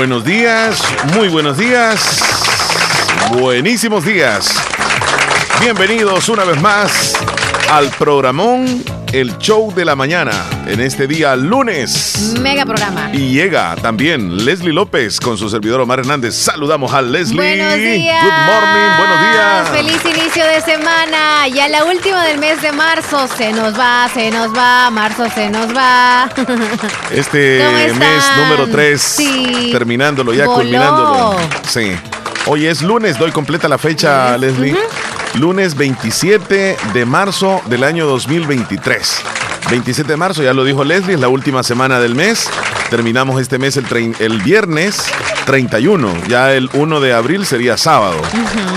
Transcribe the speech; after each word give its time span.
Buenos 0.00 0.24
días, 0.24 0.82
muy 1.14 1.28
buenos 1.28 1.58
días, 1.58 2.22
buenísimos 3.38 4.02
días. 4.02 4.50
Bienvenidos 5.60 6.30
una 6.30 6.44
vez 6.44 6.58
más 6.58 7.18
al 7.70 7.90
programón 7.90 8.82
El 9.12 9.36
Show 9.36 9.74
de 9.74 9.84
la 9.84 9.96
Mañana 9.96 10.59
en 10.70 10.80
este 10.80 11.08
día 11.08 11.34
lunes. 11.34 12.34
Mega 12.40 12.64
programa. 12.64 13.10
Y 13.12 13.32
llega 13.32 13.74
también 13.76 14.44
Leslie 14.44 14.72
López 14.72 15.18
con 15.18 15.36
su 15.36 15.50
servidor 15.50 15.80
Omar 15.80 15.98
Hernández. 15.98 16.36
Saludamos 16.36 16.92
a 16.92 17.02
Leslie. 17.02 17.36
Buenos 17.36 17.74
días. 17.74 18.24
Good 18.24 18.32
morning, 18.32 18.96
buenos 18.96 19.20
días. 19.20 19.68
Feliz 19.70 20.16
inicio 20.16 20.44
de 20.46 20.60
semana. 20.60 21.48
Ya 21.48 21.68
la 21.68 21.84
última 21.84 22.24
del 22.24 22.38
mes 22.38 22.62
de 22.62 22.70
marzo. 22.70 23.26
Se 23.36 23.52
nos 23.52 23.76
va, 23.78 24.08
se 24.14 24.30
nos 24.30 24.56
va. 24.56 24.90
Marzo 24.90 25.28
se 25.34 25.50
nos 25.50 25.74
va. 25.74 26.30
Este 27.10 27.64
mes 27.98 28.24
número 28.36 28.68
3. 28.68 29.16
Terminándolo, 29.72 30.32
ya 30.32 30.46
culminándolo. 30.46 31.36
Sí. 31.68 31.96
Hoy 32.46 32.66
es 32.66 32.80
lunes, 32.82 33.18
doy 33.18 33.32
completa 33.32 33.68
la 33.68 33.78
fecha, 33.78 34.36
Leslie. 34.38 34.76
Lunes 35.34 35.76
27 35.76 36.76
de 36.92 37.04
marzo 37.04 37.60
del 37.66 37.84
año 37.84 38.06
2023. 38.06 39.39
27 39.68 40.10
de 40.10 40.16
marzo, 40.16 40.42
ya 40.42 40.52
lo 40.52 40.64
dijo 40.64 40.84
Leslie, 40.84 41.14
es 41.14 41.20
la 41.20 41.28
última 41.28 41.62
semana 41.62 42.00
del 42.00 42.14
mes. 42.14 42.48
Terminamos 42.88 43.40
este 43.40 43.58
mes 43.58 43.76
el, 43.76 44.16
el 44.18 44.42
viernes 44.42 45.04
31. 45.44 46.26
Ya 46.28 46.52
el 46.54 46.68
1 46.72 47.00
de 47.00 47.12
abril 47.12 47.46
sería 47.46 47.76
sábado. 47.76 48.20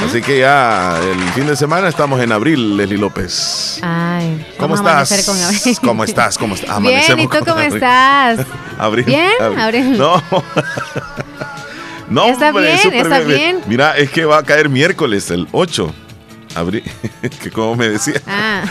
Así 0.06 0.22
que 0.22 0.40
ya 0.40 1.00
el 1.00 1.20
fin 1.34 1.48
de 1.48 1.56
semana 1.56 1.88
estamos 1.88 2.22
en 2.22 2.32
abril, 2.32 2.78
Leslie 2.78 2.98
López. 2.98 3.80
Ay, 3.82 4.46
¿cómo 4.58 4.76
estás? 4.76 5.26
¿Cómo 5.82 6.04
estás? 6.04 6.38
¿Cómo 6.38 6.56
estás? 6.56 6.82
Bien, 6.82 7.20
¿y 7.20 7.28
tú 7.28 7.38
cómo 7.46 7.60
estás? 7.60 8.46
abril. 8.78 9.06
Bien, 9.06 9.32
abril. 9.58 9.98
No. 9.98 10.22
no, 12.10 12.26
está 12.28 12.52
bien, 12.52 12.94
está 12.94 13.20
bien. 13.20 13.62
Mira, 13.68 13.98
es 13.98 14.12
que 14.12 14.26
va 14.26 14.40
a 14.40 14.44
caer 14.44 14.70
miércoles, 14.70 15.32
el 15.32 15.48
8. 15.52 15.94
Abril, 16.56 16.84
que 17.42 17.50
como 17.50 17.76
me 17.76 17.90
decía. 17.90 18.22
Ah. 18.28 18.64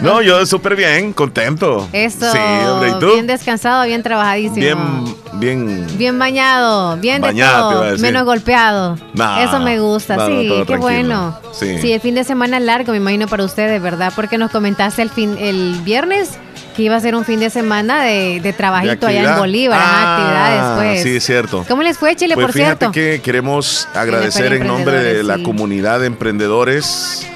No, 0.00 0.22
yo 0.22 0.44
súper 0.46 0.76
bien, 0.76 1.12
contento. 1.12 1.88
Eso. 1.92 2.30
Sí, 2.32 2.38
hombre, 2.66 2.90
¿y 2.90 2.98
tú? 2.98 3.12
Bien 3.14 3.26
descansado, 3.26 3.84
bien 3.84 4.02
trabajadísimo. 4.02 4.56
Bien, 4.56 5.14
bien. 5.34 5.86
Bien 5.96 6.18
bañado, 6.18 6.96
bien 6.96 7.20
bañado, 7.20 7.82
de 7.82 7.90
todo, 7.90 7.98
menos 7.98 8.24
golpeado. 8.24 8.96
Eso 9.40 9.60
me 9.60 9.78
gusta, 9.80 10.26
sí, 10.26 10.64
qué 10.66 10.76
bueno. 10.76 11.38
Sí. 11.52 11.78
sí, 11.80 11.92
el 11.92 12.00
fin 12.00 12.14
de 12.14 12.24
semana 12.24 12.60
largo, 12.60 12.92
me 12.92 12.98
imagino 12.98 13.26
para 13.26 13.44
ustedes, 13.44 13.80
¿verdad? 13.82 14.12
Porque 14.14 14.38
nos 14.38 14.50
comentaste 14.50 15.02
el 15.02 15.10
fin, 15.10 15.36
el 15.38 15.80
viernes 15.84 16.38
que 16.76 16.84
iba 16.84 16.94
a 16.94 17.00
ser 17.00 17.16
un 17.16 17.24
fin 17.24 17.40
de 17.40 17.50
semana 17.50 18.04
de, 18.04 18.54
trabajito 18.56 19.08
allá 19.08 19.32
en 19.32 19.38
Bolívar, 19.38 19.80
ah, 19.82 20.14
actividades, 20.14 20.76
pues. 20.76 21.02
Sí, 21.02 21.16
es 21.16 21.26
cierto. 21.26 21.64
¿Cómo 21.66 21.82
les 21.82 21.98
fue, 21.98 22.14
Chile, 22.14 22.34
pues 22.34 22.46
por 22.46 22.52
fíjate 22.52 22.78
cierto? 22.78 22.92
que 22.92 23.20
queremos 23.20 23.88
agradecer 23.94 24.52
en 24.52 24.66
nombre 24.66 25.02
de 25.02 25.24
la 25.24 25.42
comunidad 25.42 25.98
de 25.98 26.06
emprendedores 26.06 27.26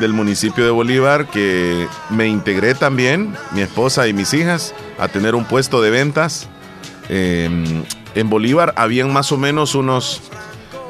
del 0.00 0.12
municipio 0.12 0.64
de 0.64 0.70
Bolívar 0.70 1.26
que 1.26 1.86
me 2.10 2.26
integré 2.28 2.74
también, 2.74 3.34
mi 3.52 3.60
esposa 3.60 4.08
y 4.08 4.12
mis 4.12 4.32
hijas, 4.34 4.74
a 4.98 5.08
tener 5.08 5.34
un 5.34 5.44
puesto 5.44 5.82
de 5.82 5.90
ventas. 5.90 6.48
Em, 7.08 7.84
en 8.14 8.30
Bolívar 8.30 8.72
habían 8.76 9.12
más 9.12 9.32
o 9.32 9.38
menos 9.38 9.74
unos, 9.74 10.22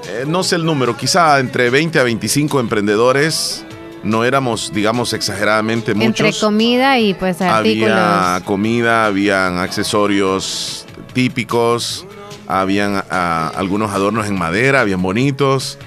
eh, 0.09 0.25
no 0.27 0.43
sé 0.43 0.57
el 0.57 0.65
número, 0.65 0.97
quizá 0.97 1.39
entre 1.41 1.71
20 1.71 1.99
a 1.99 2.03
25 2.05 2.61
emprendedores 2.61 3.65
no 4.03 4.25
éramos, 4.25 4.73
digamos, 4.75 5.13
exageradamente 5.13 5.95
muchos. 5.95 6.27
Entre 6.27 6.33
comida 6.41 6.99
y 6.99 7.15
pues 7.15 7.41
artículos. 7.41 7.97
Había 7.97 8.45
comida, 8.45 9.07
habían 9.07 9.59
accesorios 9.59 10.87
típicos, 11.13 12.07
habían 12.49 13.05
ah, 13.11 13.53
algunos 13.55 13.93
adornos 13.93 14.27
en 14.27 14.39
madera, 14.39 14.85
bien 14.85 15.03
bonitos, 15.03 15.79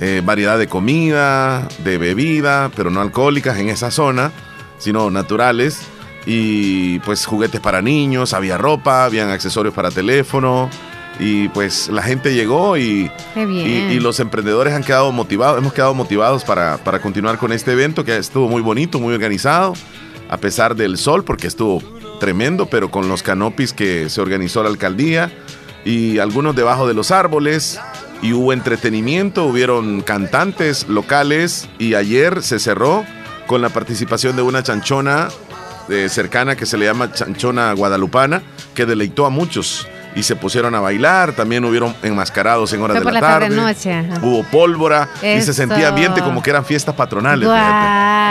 eh, 0.00 0.22
variedad 0.24 0.58
de 0.58 0.68
comida, 0.68 1.68
de 1.78 1.98
bebida, 1.98 2.70
pero 2.74 2.90
no 2.90 3.00
alcohólicas 3.00 3.58
en 3.58 3.68
esa 3.68 3.90
zona, 3.90 4.32
sino 4.78 5.10
naturales. 5.10 5.80
Y 6.26 6.98
pues 7.00 7.24
juguetes 7.24 7.60
para 7.60 7.82
niños, 7.82 8.34
había 8.34 8.58
ropa, 8.58 9.04
habían 9.04 9.30
accesorios 9.30 9.74
para 9.74 9.90
teléfono, 9.90 10.68
y 11.18 11.48
pues 11.48 11.88
la 11.88 12.02
gente 12.02 12.34
llegó 12.34 12.76
y, 12.76 13.10
y, 13.34 14.00
los 14.00 14.20
emprendedores 14.20 14.74
han 14.74 14.84
quedado 14.84 15.12
motivados, 15.12 15.58
hemos 15.58 15.72
quedado 15.72 15.94
motivados 15.94 16.44
para, 16.44 16.76
para, 16.78 17.00
continuar 17.00 17.38
con 17.38 17.52
este 17.52 17.72
evento 17.72 18.04
que 18.04 18.16
estuvo 18.16 18.48
muy 18.48 18.60
bonito, 18.60 18.98
muy 18.98 19.14
organizado, 19.14 19.72
a 20.28 20.36
pesar 20.36 20.76
del 20.76 20.98
sol, 20.98 21.24
porque 21.24 21.46
estuvo 21.46 21.82
tremendo, 22.20 22.66
pero 22.66 22.90
con 22.90 23.08
los 23.08 23.22
canopis 23.22 23.72
que 23.72 24.10
se 24.10 24.20
organizó 24.20 24.62
la 24.62 24.68
alcaldía 24.68 25.32
y 25.84 26.18
algunos 26.18 26.54
debajo 26.54 26.86
de 26.86 26.94
los 26.94 27.10
árboles 27.10 27.78
y 28.22 28.32
hubo 28.32 28.52
entretenimiento, 28.52 29.44
hubieron 29.44 30.00
cantantes 30.00 30.88
locales 30.88 31.68
y 31.78 31.94
ayer 31.94 32.42
se 32.42 32.58
cerró 32.58 33.04
con 33.46 33.62
la 33.62 33.68
participación 33.68 34.36
de 34.36 34.42
una 34.42 34.62
chanchona 34.62 35.28
eh, 35.88 36.08
cercana 36.08 36.56
que 36.56 36.66
se 36.66 36.76
le 36.76 36.86
llama 36.86 37.12
chanchona 37.12 37.72
guadalupana, 37.72 38.42
que 38.74 38.86
deleitó 38.86 39.26
a 39.26 39.30
muchos 39.30 39.86
y 40.16 40.22
se 40.22 40.34
pusieron 40.34 40.74
a 40.74 40.80
bailar. 40.80 41.32
También 41.32 41.64
hubieron 41.64 41.94
enmascarados 42.02 42.72
en 42.72 42.82
horas 42.82 42.98
de 42.98 43.12
la, 43.12 43.20
tarde. 43.20 43.50
Hubo 44.22 44.42
pólvora 44.44 45.08
y 45.22 45.40
se 45.42 45.52
sentía 45.52 45.88
ambiente 45.88 46.22
como 46.22 46.42
que 46.42 46.50
eran 46.50 46.64
fiestas 46.64 46.94
patronales. 46.94 47.48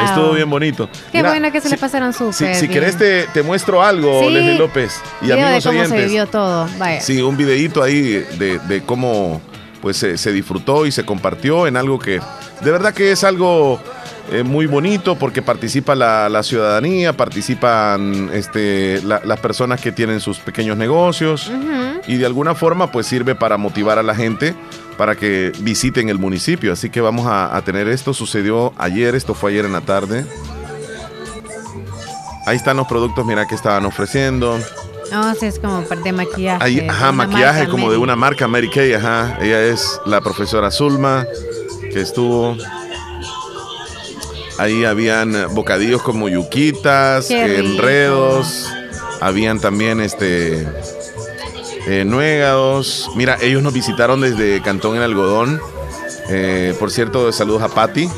Estuvo 0.06 0.34
bien 0.34 0.50
bonito. 0.50 0.90
Qué 1.12 1.24
bueno 1.24 1.52
que 1.52 1.62
se 1.62 1.70
le 1.70 1.78
pasaron 1.78 2.12
súper. 2.12 2.56
Si, 2.56 2.62
si 2.62 2.68
querés, 2.68 2.98
te, 2.98 3.28
te, 3.28 3.44
muestro 3.44 3.82
algo, 3.82 4.30
Leslie 4.30 4.58
López. 4.58 5.00
Y 5.22 5.32
amigos 5.32 5.64
de 5.64 5.70
cómo 5.70 5.86
se 5.86 6.06
vivió 6.06 6.28
todo. 6.28 6.68
Vaya. 6.78 7.00
Sí, 7.00 7.22
un 7.22 7.38
videíto 7.38 7.82
ahí 7.82 8.26
de, 8.38 8.60
de 8.68 8.82
cómo 8.82 9.42
pues 9.86 9.98
se, 9.98 10.18
se 10.18 10.32
disfrutó 10.32 10.88
y 10.88 10.92
se 10.92 11.06
compartió 11.06 11.68
en 11.68 11.78
algo 11.78 12.00
que 12.00 12.20
de 12.62 12.72
verdad 12.72 12.92
que 12.92 13.12
es 13.12 13.24
algo 13.24 13.80
eh, 14.32 14.42
muy 14.42 14.66
bonito 14.66 15.16
porque 15.16 15.44
participa 15.44 15.94
la, 15.94 16.42
ciudadanía, 16.42 17.14
participan 17.14 18.32
este, 18.34 19.00
las 19.04 19.40
personas 19.40 19.80
que 19.80 19.92
tienen 19.92 20.22
sus 20.22 20.40
pequeños 20.40 20.76
negocios 20.76 21.52
y 22.08 22.16
de 22.16 22.26
alguna 22.26 22.56
forma 22.56 22.92
pues 22.92 23.06
sirve 23.06 23.36
para 23.36 23.58
motivar 23.58 24.00
a 24.00 24.04
la 24.04 24.16
gente 24.16 24.56
para 24.98 25.16
que 25.16 25.52
visiten 25.60 26.10
el 26.10 26.18
municipio. 26.18 26.74
Así 26.74 26.90
que 26.90 27.02
vamos 27.02 27.28
a, 27.30 27.62
tener 27.64 27.88
esto. 27.88 28.16
Sucedió 28.16 28.74
ayer, 28.80 29.14
esto 29.14 29.36
fue 29.36 29.52
ayer 29.52 29.66
en 29.66 29.74
la 29.74 29.82
tarde. 29.82 30.26
Ahí 32.48 32.58
están 32.58 32.78
los 32.78 32.88
productos, 32.88 33.24
mira 33.28 33.46
que 33.46 33.54
estaban 33.54 33.86
ofreciendo. 33.86 34.58
No, 35.16 35.34
sí, 35.34 35.46
es 35.46 35.60
como 35.60 35.82
de 35.82 36.12
maquillaje. 36.12 36.90
ajá, 36.90 37.14
maquillaje 37.14 37.70
como 37.70 37.90
de 37.90 37.98
una 37.98 38.18
marca 38.18 38.50
Mary 38.50 38.70
Kay, 38.70 38.96
ajá. 38.96 39.38
Ella 39.40 39.62
es 39.64 40.02
la 40.06 40.20
profesora 40.20 40.70
Zulma, 40.72 41.26
que 41.90 42.02
estuvo 42.02 42.58
Ahí 44.58 44.84
habían 44.84 45.54
bocadillos 45.54 46.02
como 46.02 46.28
yuquitas, 46.28 47.32
enredos, 47.32 48.70
habían 49.22 49.60
también 49.60 50.02
este 50.02 50.68
eh, 51.88 52.04
nuegados. 52.06 53.10
Mira, 53.16 53.38
ellos 53.42 53.64
nos 53.64 53.72
visitaron 53.72 54.20
desde 54.20 54.62
Cantón 54.62 54.98
en 54.98 55.02
Algodón. 55.02 55.62
Eh, 56.28 56.76
por 56.78 56.92
cierto, 56.92 57.32
saludos 57.32 57.62
a 57.62 57.70
Patti 57.70 58.10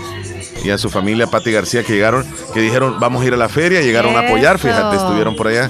y 0.68 0.72
a 0.72 0.78
su 0.78 0.90
familia, 0.90 1.28
Patti 1.28 1.52
García, 1.52 1.82
que 1.84 1.94
llegaron, 1.94 2.26
que 2.54 2.60
dijeron, 2.60 3.00
vamos 3.00 3.24
a 3.24 3.26
ir 3.26 3.34
a 3.34 3.38
la 3.38 3.48
feria, 3.48 3.82
llegaron 3.82 4.16
a 4.18 4.20
apoyar, 4.20 4.60
fíjate, 4.60 4.98
estuvieron 4.98 5.36
por 5.36 5.48
allá. 5.48 5.70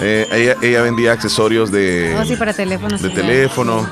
Eh, 0.00 0.54
ella, 0.62 0.82
vendía 0.82 1.12
accesorios 1.12 1.72
de, 1.72 2.14
oh, 2.16 2.38
para. 2.38 2.52
De 2.52 3.10
teléfono. 3.10 3.88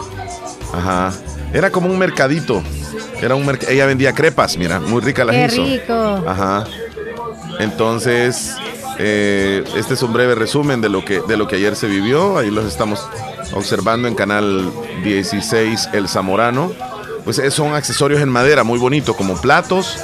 Ajá. 0.73 1.13
Era 1.53 1.71
como 1.71 1.89
un 1.89 1.99
mercadito. 1.99 2.63
Era 3.21 3.35
un 3.35 3.59
ella 3.69 3.87
vendía 3.87 4.13
crepas, 4.13 4.57
mira, 4.57 4.81
muy 4.81 5.01
rica 5.01 5.25
la 5.25 5.33
Qué 5.33 5.49
rico. 5.49 6.25
Ajá. 6.27 6.65
Entonces, 7.59 8.55
eh, 8.99 9.65
este 9.77 9.95
es 9.95 10.03
un 10.03 10.13
breve 10.13 10.35
resumen 10.35 10.81
de 10.81 10.89
lo 10.89 11.05
que 11.05 11.21
de 11.21 11.37
lo 11.37 11.49
que 11.49 11.57
ayer 11.57 11.75
se 11.75 11.89
vivió. 11.89 12.39
Ahí 12.39 12.51
los 12.51 12.65
estamos 12.67 13.09
observando 13.53 14.07
en 14.07 14.15
canal 14.15 14.71
16 15.03 15.91
El 15.93 16.09
Zamorano. 16.09 16.73
Pues 17.25 17.39
eh, 17.39 17.51
son 17.51 17.75
accesorios 17.75 18.21
en 18.21 18.29
madera 18.29 18.65
muy 18.65 18.79
bonitos, 18.79 19.17
como 19.17 19.41
platos, 19.41 19.97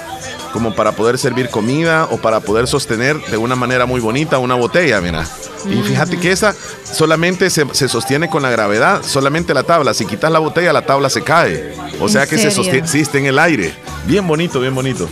como 0.52 0.74
para 0.74 0.92
poder 0.92 1.18
servir 1.18 1.50
comida 1.50 2.06
o 2.10 2.18
para 2.18 2.40
poder 2.40 2.66
sostener 2.66 3.16
de 3.26 3.36
una 3.36 3.56
manera 3.56 3.86
muy 3.86 4.00
bonita 4.00 4.38
una 4.38 4.54
botella, 4.54 5.00
mira. 5.00 5.24
Y 5.68 5.82
fíjate 5.82 6.18
que 6.18 6.32
esa 6.32 6.54
solamente 6.84 7.50
se, 7.50 7.88
sostiene 7.88 8.28
con 8.28 8.42
la 8.42 8.50
gravedad, 8.50 9.02
solamente 9.02 9.54
la 9.54 9.62
tabla. 9.62 9.94
Si 9.94 10.06
quitas 10.06 10.30
la 10.32 10.38
botella, 10.38 10.72
la 10.72 10.82
tabla 10.82 11.10
se 11.10 11.22
cae. 11.22 11.74
O 12.00 12.08
sea 12.08 12.26
que 12.26 12.38
se 12.38 12.50
sostiene, 12.50 12.88
en 13.14 13.26
el 13.26 13.38
aire. 13.38 13.74
Bien 14.06 14.26
bonito, 14.26 14.60
bien 14.60 14.74
bonito. 14.74 15.08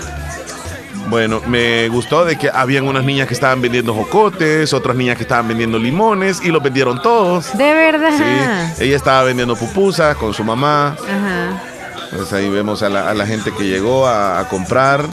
Bueno, 1.08 1.40
me 1.46 1.88
gustó 1.88 2.24
de 2.26 2.36
que 2.36 2.50
habían 2.52 2.86
unas 2.86 3.02
niñas 3.02 3.28
que 3.28 3.34
estaban 3.34 3.62
vendiendo 3.62 3.94
jocotes, 3.94 4.74
otras 4.74 4.94
niñas 4.94 5.16
que 5.16 5.22
estaban 5.22 5.48
vendiendo 5.48 5.78
limones 5.78 6.40
y 6.42 6.48
los 6.48 6.62
vendieron 6.62 7.00
todos. 7.00 7.56
De 7.56 7.72
verdad. 7.72 8.74
Sí. 8.76 8.84
Ella 8.84 8.96
estaba 8.96 9.22
vendiendo 9.22 9.56
pupusas 9.56 10.16
con 10.16 10.34
su 10.34 10.44
mamá. 10.44 10.96
Ajá. 11.02 11.77
Pues 12.14 12.32
ahí 12.32 12.48
vemos 12.48 12.82
a 12.82 12.88
la, 12.88 13.26
gente 13.26 13.52
que 13.56 13.64
llegó 13.64 14.06
a, 14.06 14.46
comprar. 14.48 15.06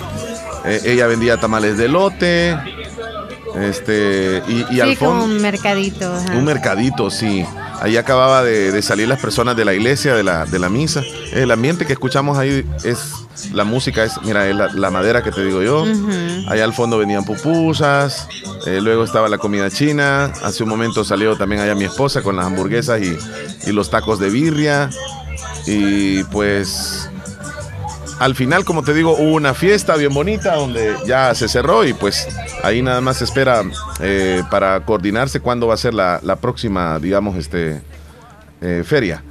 Eh, 0.66 0.82
ella 0.86 1.08
vendía 1.08 1.38
tamales 1.38 1.78
de 1.78 1.88
lote. 1.88 2.58
Este, 3.56 4.44
y, 4.48 4.66
y 4.70 4.96
sí, 4.96 5.06
un 5.06 5.42
mercadito. 5.42 6.14
Un 6.34 6.44
mercadito, 6.44 7.10
sí. 7.10 7.46
Ahí 7.82 7.98
acababa 7.98 8.44
de, 8.44 8.82
salir 8.82 9.08
las 9.08 9.20
personas 9.20 9.56
de 9.56 9.66
la 9.66 9.74
iglesia, 9.74 10.16
de 10.16 10.24
la, 10.24 10.46
de 10.46 10.60
la 10.60 10.70
misa. 10.70 11.04
El 11.32 11.52
ambiente 11.52 11.86
que 11.86 11.94
escuchamos 11.94 12.38
ahí 12.38 12.66
es, 12.84 13.14
la 13.54 13.64
música 13.64 14.04
es, 14.04 14.14
mira, 14.24 14.48
es 14.48 14.56
la, 14.56 14.90
madera 14.92 15.24
que 15.24 15.32
te 15.32 15.44
digo 15.44 15.62
yo. 15.62 15.86
Allá 16.48 16.64
al 16.64 16.74
fondo 16.74 16.98
venían 16.98 17.26
pupusas, 17.26 18.28
eh, 18.66 18.80
luego 18.82 19.04
estaba 19.04 19.28
la 19.30 19.38
comida 19.38 19.70
china. 19.70 20.32
Hace 20.44 20.64
un 20.64 20.70
momento 20.70 21.04
salió 21.04 21.36
también 21.36 21.62
allá 21.62 21.76
mi 21.76 21.86
esposa 21.86 22.22
con 22.22 22.36
las 22.36 22.46
hamburguesas 22.46 23.02
y, 23.02 23.18
y 23.68 23.72
los 23.72 23.90
tacos 23.90 24.20
de 24.20 24.30
birria. 24.30 24.90
Y 25.68 26.24
pues 26.26 27.10
al 28.20 28.36
final, 28.36 28.64
como 28.64 28.84
te 28.84 28.94
digo, 28.94 29.16
hubo 29.18 29.34
una 29.34 29.54
fiesta 29.54 29.96
bien 29.96 30.14
bonita 30.14 30.56
donde 30.56 30.96
ya 31.06 31.34
se 31.36 31.48
cerró 31.48 31.86
y 31.86 31.94
pues 31.94 32.28
ahí 32.64 32.82
nada 32.82 33.02
más 33.02 33.18
se 33.18 33.26
espera 33.26 33.64
eh, 34.00 34.42
para 34.50 34.80
coordinarse 34.82 35.40
cuándo 35.40 35.68
va 35.68 35.74
a 35.74 35.78
ser 35.78 35.94
la, 35.94 36.38
próxima, 36.40 37.00
digamos, 37.00 37.36
este 37.38 37.82
eh, 38.62 38.84
feria. 38.86 39.24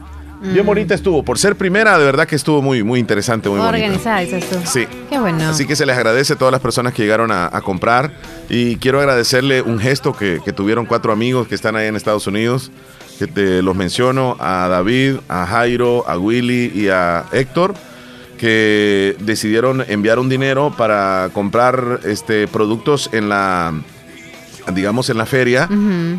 Bien 0.43 0.63
mm. 0.63 0.67
bonita 0.67 0.95
estuvo. 0.95 1.23
Por 1.23 1.39
ser 1.39 1.57
primera, 1.57 1.99
de 1.99 2.05
verdad 2.05 2.27
que 2.27 2.37
estuvo 2.37 2.61
muy, 2.61 2.83
muy 2.83 3.01
interesante, 3.01 3.49
muy 3.49 3.61
Organizada, 3.61 4.21
dices 4.21 4.49
tú. 4.49 4.59
Sí. 4.67 4.87
Qué 5.09 5.19
bueno. 5.19 5.49
Así 5.49 5.67
que 5.67 5.75
se 5.75 5.87
les 5.87 5.97
agradece 5.97 6.35
a 6.35 6.37
todas 6.37 6.53
las 6.53 6.61
personas 6.61 6.93
que 6.93 7.03
llegaron 7.03 7.33
a, 7.33 7.49
comprar. 7.63 8.13
Y 8.51 8.77
quiero 8.77 9.01
agradecerle 9.01 9.63
un 9.63 9.79
gesto 9.79 10.15
que, 10.15 10.41
tuvieron 10.55 10.85
cuatro 10.85 11.13
amigos 11.13 11.49
que 11.49 11.55
están 11.55 11.77
ahí 11.77 11.87
en 11.87 11.97
Estados 11.97 12.27
Unidos. 12.27 12.71
Que 13.19 13.27
te 13.27 13.63
los 13.63 13.77
menciono: 13.77 14.37
a 14.41 14.69
David, 14.69 15.17
a 15.29 15.47
Jairo, 15.47 16.05
a 16.09 16.19
Willy 16.19 16.73
y 16.75 16.89
a 16.89 17.27
Héctor 17.33 17.75
que 18.39 19.17
decidieron 19.21 19.85
enviar 19.89 20.19
un 20.19 20.29
dinero 20.29 20.75
para 20.77 21.31
comprar 21.33 22.01
este 22.05 22.49
productos 22.49 23.09
en 23.13 23.29
la 23.29 23.73
digamos 24.75 25.11
en 25.11 25.19
la 25.19 25.27
feria 25.27 25.69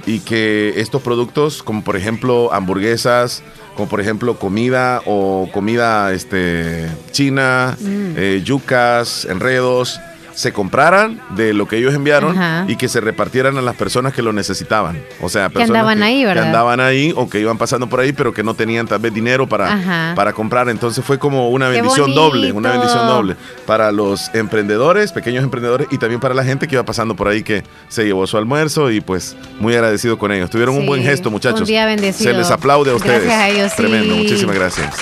y 0.06 0.20
que 0.20 0.74
estos 0.78 1.02
productos 1.02 1.64
como 1.64 1.84
por 1.84 1.96
ejemplo 1.96 2.54
hamburguesas 2.54 3.44
como 3.76 3.90
por 3.90 4.02
ejemplo 4.02 4.38
comida 4.38 5.02
o 5.06 5.50
comida 5.52 6.14
este 6.14 6.88
china 7.12 7.76
mm. 7.80 8.14
eh, 8.18 8.42
yucas 8.44 9.26
enredos 9.26 10.00
se 10.36 10.52
compraran 10.52 11.20
de 11.32 11.54
lo 11.54 11.68
que 11.68 11.78
ellos 11.78 11.94
enviaron 11.94 12.38
y 12.68 12.76
que 12.76 12.88
se 12.88 13.02
repartieran 13.02 13.58
a 13.58 13.62
las 13.62 13.76
personas 13.76 14.14
que 14.14 14.22
lo 14.22 14.34
necesitaban. 14.34 15.02
O 15.22 15.30
sea, 15.30 15.50
personas 15.50 15.56
que 15.56 15.78
andaban 15.78 16.04
ahí, 16.04 16.26
¿verdad? 16.26 16.44
Que 16.44 16.48
andaban 16.48 16.80
ahí 16.82 17.14
o 17.16 17.30
que 17.30 17.40
iban 17.40 17.58
pasando 17.58 17.88
por 17.88 18.02
ahí, 18.02 18.12
pero 18.12 18.34
que 18.34 18.44
no 18.44 18.54
tenían 18.54 18.86
tal 18.86 19.00
vez 19.00 19.14
dinero 19.14 19.48
para, 19.48 20.14
para 20.16 20.34
comprar. 20.34 20.70
Entonces 20.70 21.04
fue 21.04 21.18
como 21.18 21.50
una 21.50 21.70
bendición 21.70 22.14
doble, 22.14 22.52
una 22.52 22.72
bendición 22.72 23.08
doble 23.08 23.36
para 23.66 23.92
los 23.92 24.30
emprendedores, 24.36 25.12
pequeños 25.12 25.44
emprendedores 25.44 25.88
y 25.90 25.98
también 25.98 26.20
para 26.20 26.34
la 26.34 26.44
gente 26.44 26.68
que 26.68 26.76
iba 26.76 26.84
pasando 26.84 27.16
por 27.16 27.30
ahí 27.30 27.42
que 27.42 27.64
se 27.88 28.06
llevó 28.06 28.28
su 28.28 28.38
almuerzo 28.38 28.92
y 28.92 29.00
pues 29.00 29.38
muy 29.60 29.74
agradecido 29.74 30.18
con 30.18 30.32
ellos. 30.34 30.50
Tuvieron 30.50 30.76
un 30.76 30.86
buen 30.86 31.02
gesto, 31.02 31.32
muchachos. 31.32 31.62
Un 31.62 31.68
día 31.68 31.86
bendecido. 31.86 32.32
Se 32.32 32.38
les 32.38 32.52
aplaude 32.52 32.92
a 32.92 32.96
ustedes. 32.96 33.24
Gracias 33.24 33.42
a 33.42 33.50
ellos. 33.50 33.76
Tremendo, 33.76 34.16
muchísimas 34.16 34.56
gracias. 34.56 34.94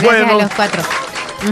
Gracias 0.00 0.02
bueno, 0.02 0.40
a 0.40 0.42
los 0.42 0.54
cuatro. 0.54 0.82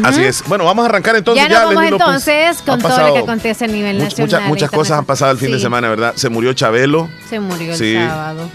Así 0.03 0.23
es. 0.23 0.43
Bueno, 0.47 0.65
vamos 0.65 0.85
a 0.85 0.88
arrancar 0.88 1.17
entonces. 1.17 1.44
Ya, 1.44 1.50
ya 1.50 1.65
vamos 1.65 1.85
entonces 1.85 2.62
con 2.62 2.81
todo 2.81 3.09
lo 3.09 3.15
que 3.15 3.21
acontece 3.21 3.65
a 3.65 3.69
nivel 3.69 3.99
nacional. 3.99 4.49
muchas 4.49 4.71
cosas 4.71 4.99
han 4.99 5.05
pasado 5.05 5.33
el 5.33 5.38
fin 5.38 5.53
de 5.53 5.61
semana, 5.61 5.88
¿verdad? 5.88 6.12
Se 6.17 6.29
murió 6.29 6.53
Chabelo. 6.53 7.09
Se 7.29 7.41
murió 7.41 7.75
el 7.75 7.94
sábado. 7.94 8.50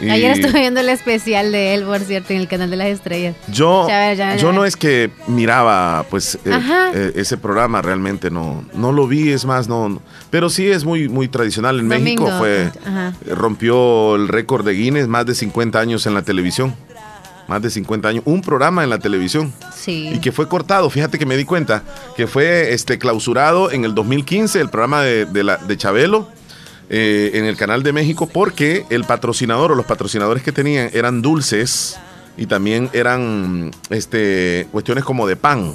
Ayer 0.00 0.30
estuve 0.30 0.60
viendo 0.60 0.80
el 0.80 0.88
especial 0.88 1.50
de 1.50 1.74
él, 1.74 1.84
por 1.84 1.98
cierto, 2.00 2.32
en 2.32 2.40
el 2.40 2.48
canal 2.48 2.70
de 2.70 2.76
las 2.76 2.88
estrellas. 2.88 3.34
Yo, 3.48 3.88
yo 4.38 4.52
no 4.52 4.64
es 4.64 4.76
que 4.76 5.10
miraba 5.26 6.04
pues 6.08 6.36
eh, 6.44 6.60
eh, 6.94 7.12
ese 7.16 7.36
programa 7.36 7.82
realmente 7.82 8.30
no 8.30 8.64
no 8.74 8.92
lo 8.92 9.06
vi, 9.06 9.32
es 9.32 9.44
más 9.44 9.68
no, 9.68 10.00
pero 10.30 10.50
sí 10.50 10.68
es 10.70 10.84
muy 10.84 11.08
muy 11.08 11.28
tradicional 11.28 11.80
en 11.80 11.88
México 11.88 12.30
fue 12.38 12.70
rompió 13.26 14.14
el 14.14 14.28
récord 14.28 14.64
de 14.64 14.74
Guinness, 14.74 15.08
más 15.08 15.26
de 15.26 15.34
50 15.34 15.78
años 15.80 16.06
en 16.06 16.14
la 16.14 16.22
televisión 16.22 16.74
más 17.48 17.62
de 17.62 17.70
50 17.70 18.08
años, 18.08 18.22
un 18.26 18.42
programa 18.42 18.84
en 18.84 18.90
la 18.90 18.98
televisión. 18.98 19.52
Sí. 19.74 20.10
Y 20.12 20.20
que 20.20 20.30
fue 20.30 20.48
cortado, 20.48 20.88
fíjate 20.90 21.18
que 21.18 21.26
me 21.26 21.36
di 21.36 21.44
cuenta, 21.44 21.82
que 22.16 22.26
fue 22.26 22.72
este, 22.72 22.98
clausurado 22.98 23.72
en 23.72 23.84
el 23.84 23.94
2015, 23.94 24.60
el 24.60 24.68
programa 24.68 25.02
de, 25.02 25.24
de, 25.24 25.42
la, 25.42 25.56
de 25.56 25.76
Chabelo. 25.76 26.28
Eh, 26.90 27.32
en 27.34 27.44
el 27.44 27.54
canal 27.54 27.82
de 27.82 27.92
México 27.92 28.26
porque 28.26 28.86
el 28.88 29.04
patrocinador 29.04 29.72
o 29.72 29.74
los 29.74 29.84
patrocinadores 29.84 30.42
que 30.42 30.52
tenían 30.52 30.88
eran 30.94 31.20
dulces 31.20 31.98
y 32.38 32.46
también 32.46 32.88
eran 32.94 33.72
este, 33.90 34.66
cuestiones 34.72 35.04
como 35.04 35.26
de 35.26 35.36
pan, 35.36 35.74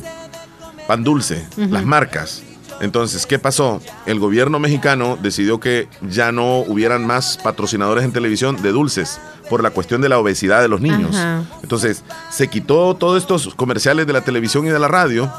pan 0.88 1.04
dulce, 1.04 1.46
las 1.56 1.86
marcas. 1.86 2.42
Entonces, 2.82 3.26
¿qué 3.26 3.40
pasó? 3.40 3.82
El 4.06 4.20
gobierno 4.20 4.60
mexicano 4.60 5.18
decidió 5.22 5.60
que 5.60 5.88
ya 6.02 6.32
no 6.32 6.60
hubieran 6.60 7.06
más 7.06 7.38
patrocinadores 7.38 8.04
en 8.04 8.12
televisión 8.12 8.62
de 8.62 8.72
dulces 8.72 9.20
por 9.50 9.64
la 9.64 9.70
cuestión 9.70 10.02
de 10.02 10.10
la 10.10 10.20
obesidad 10.20 10.62
de 10.62 10.68
los 10.68 10.82
niños. 10.82 11.16
Entonces, 11.62 12.04
se 12.32 12.48
quitó 12.48 12.96
todos 12.96 13.22
estos 13.22 13.54
comerciales 13.56 14.08
de 14.08 14.14
la 14.14 14.22
televisión 14.22 14.66
y 14.66 14.70
de 14.70 14.80
la 14.80 14.88
radio 14.88 15.32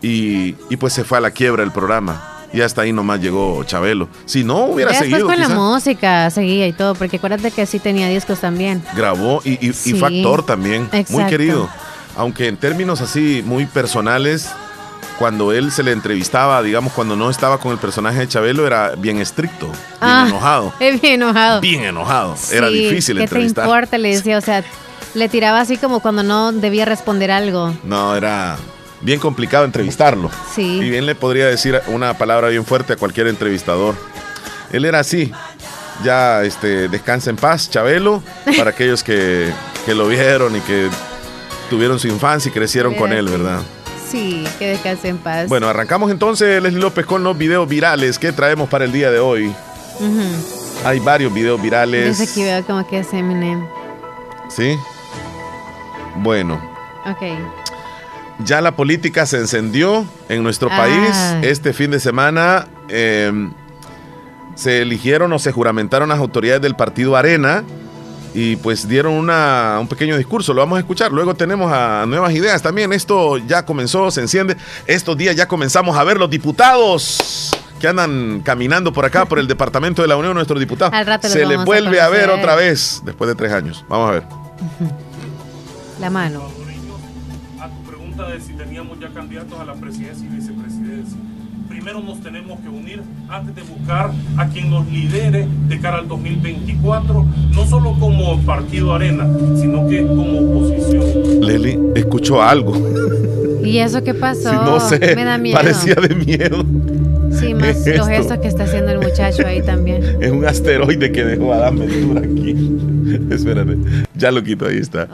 y, 0.00 0.52
pues 0.76 0.92
se 0.92 1.04
fue 1.04 1.18
a 1.18 1.20
la 1.20 1.30
quiebra 1.30 1.62
el 1.62 1.72
programa. 1.72 2.28
Y 2.52 2.60
hasta 2.60 2.82
ahí 2.82 2.92
nomás 2.92 3.20
llegó 3.20 3.64
Chabelo. 3.64 4.08
Si 4.26 4.44
no, 4.44 4.64
hubiera 4.64 4.92
seguido. 4.92 5.26
con 5.26 5.40
la 5.40 5.48
música 5.48 6.28
seguía 6.28 6.66
y 6.66 6.74
todo, 6.74 6.94
porque 6.94 7.16
acuérdate 7.16 7.50
que 7.50 7.64
sí 7.64 7.78
tenía 7.78 8.08
discos 8.08 8.40
también. 8.40 8.82
Grabó 8.94 9.40
y, 9.42 9.66
y, 9.66 9.72
factor 9.72 10.44
también. 10.44 10.90
Muy 11.08 11.24
querido. 11.26 11.70
Aunque 12.14 12.48
en 12.48 12.58
términos 12.58 13.00
así 13.00 13.42
muy 13.46 13.64
personales, 13.64 14.50
cuando 15.22 15.52
él 15.52 15.70
se 15.70 15.84
le 15.84 15.92
entrevistaba, 15.92 16.60
digamos, 16.64 16.92
cuando 16.92 17.14
no 17.14 17.30
estaba 17.30 17.58
con 17.58 17.70
el 17.70 17.78
personaje 17.78 18.18
de 18.18 18.26
Chabelo, 18.26 18.66
era 18.66 18.96
bien 18.96 19.18
estricto, 19.18 19.66
bien 19.66 19.76
ah, 20.00 20.24
enojado. 20.26 20.74
Es 20.80 21.00
bien 21.00 21.22
enojado. 21.22 21.60
Bien 21.60 21.84
enojado. 21.84 22.34
era 22.50 22.66
difícil 22.66 23.18
¿qué 23.18 23.22
entrevistar. 23.22 23.62
¿Qué 23.62 23.68
te 23.68 23.72
importa? 23.72 23.98
Le 23.98 24.16
decía, 24.16 24.36
o 24.36 24.40
sea, 24.40 24.64
le 25.14 25.28
tiraba 25.28 25.60
así 25.60 25.76
como 25.76 26.00
cuando 26.00 26.24
no 26.24 26.50
debía 26.50 26.86
responder 26.86 27.30
algo. 27.30 27.72
No, 27.84 28.16
era 28.16 28.56
bien 29.00 29.20
complicado 29.20 29.64
entrevistarlo. 29.64 30.28
Sí. 30.52 30.80
Y 30.82 30.90
bien 30.90 31.06
le 31.06 31.14
podría 31.14 31.46
decir 31.46 31.80
una 31.86 32.18
palabra 32.18 32.48
bien 32.48 32.64
fuerte 32.64 32.94
a 32.94 32.96
cualquier 32.96 33.28
entrevistador. 33.28 33.94
Él 34.72 34.84
era 34.84 34.98
así. 34.98 35.30
Ya 36.02 36.42
este, 36.42 36.88
descansa 36.88 37.30
en 37.30 37.36
paz, 37.36 37.70
Chabelo, 37.70 38.24
para 38.58 38.70
aquellos 38.70 39.04
que, 39.04 39.52
que 39.86 39.94
lo 39.94 40.08
vieron 40.08 40.56
y 40.56 40.60
que 40.62 40.88
tuvieron 41.70 42.00
su 42.00 42.08
infancia 42.08 42.48
y 42.48 42.52
crecieron 42.52 42.96
con 42.96 43.12
él, 43.12 43.28
¿verdad? 43.28 43.60
Sí, 43.60 43.81
que 44.12 44.68
descanse 44.68 45.08
en 45.08 45.18
paz. 45.18 45.48
Bueno, 45.48 45.68
arrancamos 45.68 46.10
entonces, 46.10 46.62
Leslie 46.62 46.80
López, 46.80 47.06
con 47.06 47.24
los 47.24 47.36
videos 47.36 47.68
virales 47.68 48.18
que 48.18 48.32
traemos 48.32 48.68
para 48.68 48.84
el 48.84 48.92
día 48.92 49.10
de 49.10 49.18
hoy. 49.18 49.52
Hay 50.84 50.98
varios 50.98 51.32
videos 51.32 51.60
virales. 51.60 52.18
Desde 52.18 52.30
aquí 52.30 52.42
veo 52.42 52.64
como 52.64 52.86
que 52.86 52.98
es 52.98 53.12
Eminem. 53.12 53.66
¿Sí? 54.48 54.76
Bueno. 56.16 56.60
Ok. 57.06 57.22
Ya 58.40 58.60
la 58.60 58.74
política 58.74 59.24
se 59.26 59.38
encendió 59.38 60.04
en 60.28 60.42
nuestro 60.42 60.68
país. 60.68 61.16
Este 61.42 61.72
fin 61.72 61.90
de 61.90 62.00
semana 62.00 62.66
em, 62.88 63.52
se 64.54 64.82
eligieron 64.82 65.32
o 65.32 65.38
se 65.38 65.52
juramentaron 65.52 66.08
las 66.08 66.18
autoridades 66.18 66.62
del 66.62 66.74
partido 66.74 67.16
Arena 67.16 67.64
y 68.34 68.56
pues 68.56 68.88
dieron 68.88 69.14
una, 69.14 69.78
un 69.80 69.88
pequeño 69.88 70.16
discurso, 70.16 70.54
lo 70.54 70.62
vamos 70.62 70.76
a 70.76 70.80
escuchar. 70.80 71.12
Luego 71.12 71.34
tenemos 71.34 71.72
a 71.72 72.04
nuevas 72.06 72.32
ideas 72.32 72.62
también. 72.62 72.92
Esto 72.92 73.38
ya 73.38 73.64
comenzó, 73.64 74.10
se 74.10 74.20
enciende. 74.20 74.56
Estos 74.86 75.16
días 75.16 75.36
ya 75.36 75.46
comenzamos 75.46 75.96
a 75.96 76.04
ver 76.04 76.18
los 76.18 76.30
diputados 76.30 77.50
que 77.80 77.88
andan 77.88 78.40
caminando 78.44 78.92
por 78.92 79.04
acá, 79.04 79.24
por 79.24 79.38
el 79.38 79.48
Departamento 79.48 80.02
de 80.02 80.08
la 80.08 80.16
Unión, 80.16 80.34
nuestros 80.34 80.60
diputados. 80.60 80.94
se 81.22 81.44
les 81.44 81.64
vuelve 81.64 82.00
a, 82.00 82.08
ver 82.08 82.30
otra 82.30 82.54
vez 82.54 83.02
después 83.04 83.28
de 83.28 83.34
tres 83.34 83.52
años. 83.52 83.84
Vamos 83.88 84.08
a 84.08 84.12
ver. 84.12 84.22
La 86.00 86.10
mano. 86.10 86.48
A 87.60 87.68
tu 87.68 87.82
pregunta 87.82 88.28
de 88.28 88.40
si 88.40 88.54
teníamos 88.54 88.98
ya 88.98 89.08
candidatos 89.10 89.60
a 89.60 89.64
la 89.64 89.74
presidencia 89.74 90.26
y 90.26 90.30
primero 91.82 92.00
nos 92.00 92.20
tenemos 92.20 92.60
que 92.60 92.68
unir 92.68 93.02
antes 93.28 93.56
de 93.56 93.62
buscar 93.62 94.12
a 94.36 94.46
quien 94.46 94.70
nos 94.70 94.86
lidere 94.86 95.48
de 95.68 95.80
cara 95.80 95.98
al 95.98 96.06
2024, 96.06 97.26
no 97.52 97.66
solo 97.66 97.96
como 97.98 98.40
partido 98.42 98.94
Arena, 98.94 99.26
sino 99.56 99.88
que 99.88 100.06
como 100.06 100.38
oposición. 100.38 101.40
Leli, 101.40 101.76
escuchó 101.96 102.40
algo. 102.40 102.74
¿Y 103.64 103.78
eso 103.78 104.00
qué 104.04 104.14
pasó? 104.14 104.52
no 104.64 104.78
sé, 104.78 105.16
Me 105.16 105.24
da 105.24 105.38
miedo. 105.38 105.56
parecía 105.56 105.94
de 105.96 106.14
miedo. 106.14 106.64
Sí, 107.42 107.54
más 107.54 107.86
los 107.86 108.08
gestos 108.08 108.38
que 108.38 108.48
está 108.48 108.64
haciendo 108.64 108.92
el 108.92 108.98
muchacho 108.98 109.46
ahí 109.46 109.62
también. 109.62 110.02
Es 110.22 110.30
un 110.30 110.46
asteroide 110.46 111.10
que 111.10 111.24
dejó 111.24 111.52
Adam 111.52 111.78
Ventura 111.78 112.20
aquí. 112.20 112.54
Espérate, 113.30 113.76
ya 114.14 114.30
lo 114.30 114.42
quito, 114.42 114.66
ahí 114.66 114.78
está. 114.78 115.08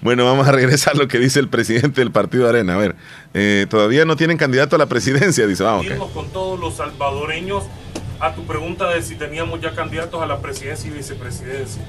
Bueno, 0.00 0.24
vamos 0.24 0.46
a 0.46 0.52
regresar 0.52 0.94
a 0.94 0.98
lo 0.98 1.08
que 1.08 1.18
dice 1.18 1.40
el 1.40 1.48
presidente 1.48 2.00
del 2.00 2.12
Partido 2.12 2.48
Arena. 2.48 2.74
A 2.74 2.78
ver, 2.78 2.94
eh, 3.34 3.66
todavía 3.68 4.04
no 4.04 4.16
tienen 4.16 4.36
candidato 4.36 4.76
a 4.76 4.78
la 4.78 4.86
presidencia, 4.86 5.46
dice, 5.46 5.64
vamos. 5.64 5.86
con 6.14 6.28
todos 6.28 6.58
los 6.58 6.76
salvadoreños 6.76 7.64
a 8.20 8.34
tu 8.34 8.44
pregunta 8.46 8.88
de 8.90 9.02
si 9.02 9.16
teníamos 9.16 9.60
ya 9.60 9.74
candidatos 9.74 10.22
a 10.22 10.26
la 10.26 10.40
presidencia 10.40 10.88
y 10.88 10.94
vicepresidencia. 10.94 11.82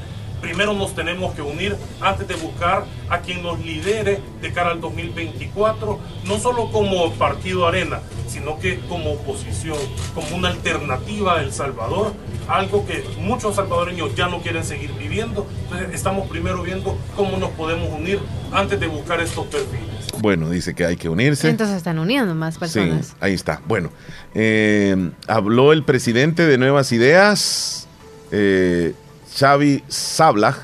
Primero 0.44 0.74
nos 0.74 0.94
tenemos 0.94 1.34
que 1.34 1.42
unir 1.42 1.78
antes 2.02 2.28
de 2.28 2.36
buscar 2.36 2.84
a 3.10 3.20
quien 3.20 3.42
nos 3.42 3.64
lidere 3.64 4.20
de 4.42 4.52
cara 4.52 4.72
al 4.72 4.82
2024, 4.82 6.00
no 6.26 6.38
solo 6.38 6.70
como 6.70 7.14
partido 7.14 7.66
Arena, 7.66 8.02
sino 8.28 8.60
que 8.60 8.80
como 8.90 9.14
oposición, 9.14 9.78
como 10.14 10.36
una 10.36 10.50
alternativa 10.50 11.38
a 11.38 11.42
El 11.42 11.54
Salvador, 11.54 12.12
algo 12.50 12.86
que 12.86 13.06
muchos 13.20 13.56
salvadoreños 13.56 14.14
ya 14.16 14.28
no 14.28 14.42
quieren 14.42 14.66
seguir 14.66 14.92
viviendo. 15.00 15.48
Entonces 15.64 15.94
estamos 15.94 16.28
primero 16.28 16.62
viendo 16.62 16.98
cómo 17.16 17.38
nos 17.38 17.52
podemos 17.52 17.88
unir 17.98 18.20
antes 18.52 18.78
de 18.78 18.88
buscar 18.88 19.22
estos 19.22 19.48
perfiles. 19.48 20.10
Bueno, 20.20 20.50
dice 20.50 20.76
que 20.76 20.86
hay 20.86 20.98
que 20.98 21.08
unirse. 21.08 21.50
Entonces 21.50 21.78
están 21.78 22.00
uniendo 22.00 22.36
más 22.36 22.58
personas. 22.58 23.08
Sí, 23.08 23.14
ahí 23.22 23.34
está. 23.34 23.62
Bueno, 23.66 23.92
eh, 24.34 25.12
habló 25.28 25.72
el 25.72 25.86
presidente 25.86 26.46
de 26.46 26.58
Nuevas 26.58 26.92
Ideas, 26.92 27.88
eh, 28.32 28.94
Xavi 29.38 29.84
Sablag, 29.88 30.56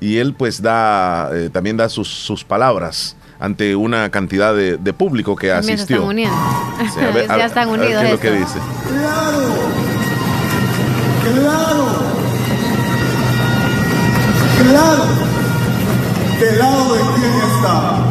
y 0.00 0.16
él 0.18 0.34
pues 0.34 0.62
da, 0.62 1.30
eh, 1.32 1.50
también 1.50 1.76
da 1.76 1.88
sus, 1.88 2.44
palabras 2.46 3.16
ante 3.38 3.76
una 3.76 4.10
cantidad 4.10 4.54
de, 4.54 4.92
público 4.92 5.36
que 5.36 5.52
asistió. 5.52 5.76
Se 5.76 5.92
están 5.94 6.08
uniendo. 6.08 6.36
ya 7.28 7.44
están 7.46 7.68
unidos. 7.68 8.02
¿Qué 8.02 8.06
es 8.06 8.12
lo 8.12 8.20
que 8.20 8.30
dice? 8.32 8.58
Claro, 8.88 9.48
claro, 11.32 11.86
claro, 14.62 15.04
del 16.40 16.58
lado 16.58 16.94
de 16.94 17.00
quién 17.14 17.32
está. 17.54 18.10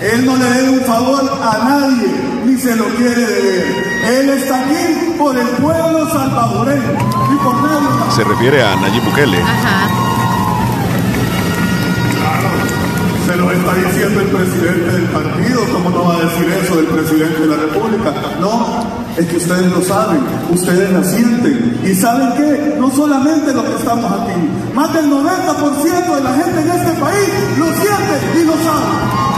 Él 0.00 0.26
no 0.26 0.36
le 0.36 0.44
debe 0.44 0.68
un 0.68 0.80
favor 0.82 1.28
a 1.42 1.58
nadie, 1.58 2.27
ni 2.48 2.58
se 2.58 2.74
lo 2.74 2.84
quiere 2.96 3.26
deber. 3.26 3.64
Él 4.04 4.30
está 4.30 4.60
aquí 4.60 5.14
por 5.18 5.36
el 5.36 5.46
pueblo 5.48 6.08
salvadoreño 6.10 6.92
y 7.32 7.36
por 7.44 7.54
nadie. 7.62 8.10
Se 8.14 8.24
refiere 8.24 8.62
a 8.62 8.76
Nayib 8.76 9.04
Bukele. 9.04 9.42
Ajá. 9.42 9.88
Se 13.26 13.36
lo 13.36 13.50
está 13.52 13.74
diciendo 13.74 14.20
el 14.22 14.26
presidente 14.28 14.90
del 14.90 15.04
partido, 15.04 15.60
¿cómo 15.74 15.90
no 15.90 16.04
va 16.06 16.14
a 16.14 16.20
decir 16.20 16.50
eso 16.64 16.76
del 16.76 16.86
presidente 16.86 17.40
de 17.40 17.46
la 17.46 17.56
República? 17.56 18.14
No, 18.40 18.86
es 19.18 19.26
que 19.26 19.36
ustedes 19.36 19.70
lo 19.70 19.82
saben, 19.82 20.20
ustedes 20.50 20.90
la 20.90 21.04
sienten. 21.04 21.78
¿Y 21.84 21.94
saben 21.94 22.32
qué? 22.38 22.76
No 22.78 22.90
solamente 22.90 23.52
los 23.52 23.64
que 23.64 23.76
estamos 23.76 24.10
aquí, 24.22 24.32
más 24.74 24.94
del 24.94 25.10
90% 25.10 26.14
de 26.14 26.20
la 26.22 26.32
gente 26.32 26.60
en 26.62 26.70
este 26.70 26.92
país 26.98 27.28
lo 27.58 27.66
siente 27.66 28.40
y 28.40 28.44
lo 28.44 28.52
sabe 28.52 29.28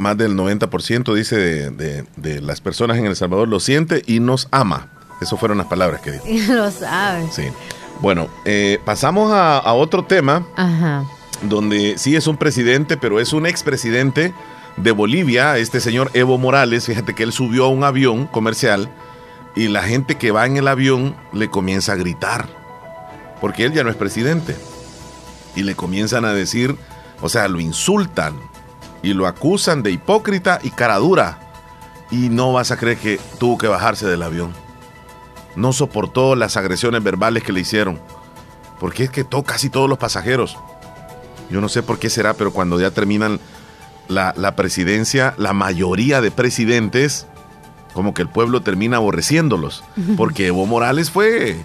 más 0.00 0.16
del 0.16 0.34
90% 0.34 1.14
dice 1.14 1.70
de, 1.70 2.40
las 2.40 2.62
personas 2.62 2.96
en 2.96 3.04
El 3.04 3.16
Salvador 3.16 3.46
lo 3.48 3.60
siente 3.60 4.02
y 4.06 4.18
nos 4.18 4.48
ama. 4.50 4.88
Esas 5.20 5.38
fueron 5.38 5.58
las 5.58 5.66
palabras 5.66 6.00
que 6.00 6.12
dijo. 6.12 6.24
Y 6.26 6.40
lo 6.46 6.70
sabe. 6.70 7.28
Sí. 7.30 7.44
Bueno, 8.00 8.28
eh, 8.46 8.80
pasamos 8.86 9.30
a, 9.30 9.72
otro 9.74 10.04
tema. 10.06 10.46
Donde 11.42 11.98
sí 11.98 12.16
es 12.16 12.26
un 12.26 12.38
presidente, 12.38 12.96
pero 12.96 13.20
es 13.20 13.34
un 13.34 13.46
expresidente 13.46 14.32
de 14.78 14.90
Bolivia, 14.90 15.58
este 15.58 15.80
señor 15.80 16.10
Evo 16.14 16.38
Morales. 16.38 16.86
Fíjate 16.86 17.14
que 17.14 17.22
él 17.22 17.32
subió 17.32 17.66
a 17.66 17.68
un 17.68 17.84
avión 17.84 18.26
comercial 18.26 18.90
y 19.54 19.68
la 19.68 19.82
gente 19.82 20.16
que 20.16 20.30
va 20.30 20.46
en 20.46 20.56
el 20.56 20.68
avión 20.68 21.14
le 21.34 21.50
comienza 21.50 21.92
a 21.92 21.96
gritar. 21.96 22.48
Porque 23.42 23.64
él 23.66 23.72
ya 23.74 23.84
no 23.84 23.90
es 23.90 23.96
presidente. 23.96 24.56
Y 25.56 25.62
le 25.62 25.74
comienzan 25.74 26.24
a 26.24 26.32
decir, 26.32 26.76
o 27.20 27.28
sea, 27.28 27.48
lo 27.48 27.60
insultan 27.60 28.49
y 29.02 29.14
lo 29.14 29.26
acusan 29.26 29.82
de 29.82 29.90
hipócrita 29.90 30.58
y 30.62 30.70
cara 30.70 30.96
dura. 30.96 31.38
Y 32.10 32.28
no 32.28 32.52
vas 32.52 32.70
a 32.70 32.76
creer 32.76 32.98
que 32.98 33.20
tuvo 33.38 33.56
que 33.56 33.68
bajarse 33.68 34.06
del 34.06 34.22
avión. 34.22 34.52
No 35.56 35.72
soportó 35.72 36.34
las 36.34 36.56
agresiones 36.56 37.02
verbales 37.02 37.42
que 37.42 37.52
le 37.52 37.60
hicieron. 37.60 38.00
Porque 38.78 39.04
es 39.04 39.10
que 39.10 39.24
to, 39.24 39.42
casi 39.42 39.70
todos 39.70 39.88
los 39.88 39.98
pasajeros. 39.98 40.58
Yo 41.50 41.60
no 41.60 41.68
sé 41.68 41.82
por 41.82 41.98
qué 41.98 42.10
será, 42.10 42.34
pero 42.34 42.52
cuando 42.52 42.80
ya 42.80 42.90
terminan 42.90 43.40
la, 44.08 44.56
presidencia, 44.56 45.34
la 45.36 45.52
mayoría 45.52 46.20
de 46.20 46.30
presidentes, 46.30 47.26
como 47.92 48.14
que 48.14 48.22
el 48.22 48.28
pueblo 48.28 48.60
termina 48.60 48.96
aborreciéndolos. 48.96 49.84
Porque 50.16 50.48
Evo 50.48 50.66
Morales 50.66 51.10
fue 51.10 51.56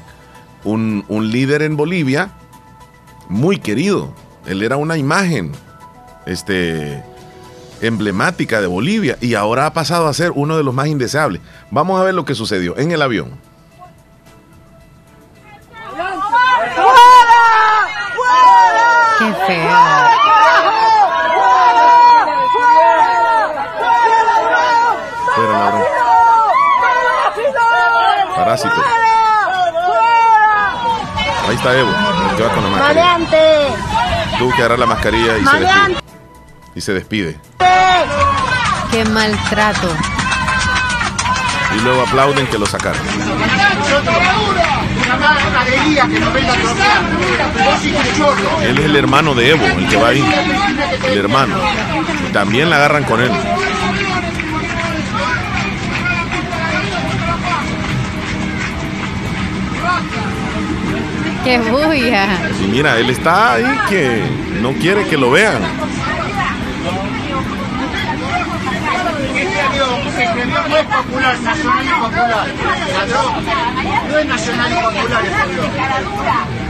un, 0.64 1.06
un 1.08 1.32
líder 1.32 1.62
en 1.64 1.76
Bolivia 1.76 2.32
muy 3.30 3.58
querido. 3.58 4.14
Él 4.46 4.62
era 4.62 4.78
una 4.78 4.98
imagen. 4.98 5.52
Este 6.26 7.04
emblemática 7.88 8.62
de 8.62 8.68
Bolivia 8.68 9.18
y 9.22 9.36
ahora 9.36 9.66
ha 9.66 9.74
pasado 9.74 10.08
a 10.08 10.14
ser 10.14 10.32
uno 10.32 10.58
de 10.58 10.64
los 10.64 10.74
más 10.74 10.88
indeseables. 10.88 11.42
Vamos 11.72 12.00
a 12.00 12.04
ver 12.04 12.14
lo 12.14 12.26
que 12.26 12.36
sucedió 12.36 12.78
en 12.78 12.92
el 12.92 13.02
avión. 13.02 13.40
¡Qué 19.18 19.34
feo! 19.48 20.16
Parásito. 28.36 28.76
Ahí 31.48 31.56
está 31.56 31.78
Evo, 31.78 31.90
que 32.36 32.44
va 32.44 32.54
con 32.54 32.64
la 32.64 32.70
mascarilla. 32.70 33.18
Tuvo 34.38 34.50
que 34.50 34.56
agarrar 34.58 34.80
la 34.80 34.86
mascarilla 34.86 35.38
y 35.38 35.46
se 35.46 35.60
despide. 35.60 36.05
Y 36.76 36.82
se 36.82 36.94
despide. 36.94 37.38
Qué 38.92 39.06
maltrato. 39.06 39.90
Y 41.76 41.82
luego 41.82 42.02
aplauden 42.02 42.46
que 42.48 42.60
lo 42.60 42.66
sacaron. 42.66 43.02
Él 48.62 48.78
es 48.78 48.86
el 48.86 48.96
hermano 48.96 49.34
de 49.34 49.52
Evo, 49.52 49.66
el 49.66 49.88
que 49.88 49.96
va 49.96 50.10
ahí. 50.10 50.24
El 51.08 51.18
hermano. 51.18 51.56
también 52.34 52.70
la 52.70 52.76
agarran 52.76 53.04
con 53.06 53.22
él. 53.22 53.32
¡Qué 61.46 61.60
bulla! 61.60 62.28
Y 62.64 62.68
mira, 62.68 62.98
él 62.98 63.10
está 63.12 63.54
ahí 63.54 63.80
que 63.88 64.24
no 64.62 64.74
quiere 64.74 65.06
que 65.06 65.16
lo 65.16 65.30
vean. 65.30 65.62
No 70.46 70.78
es 70.78 70.86
popular, 70.86 71.40
nacional 71.42 71.86
y 71.86 71.90
popular. 71.90 72.48
no 74.10 74.18
es 74.18 74.26
nacional 74.26 74.72
y 74.72 74.76
popular 74.76 76.65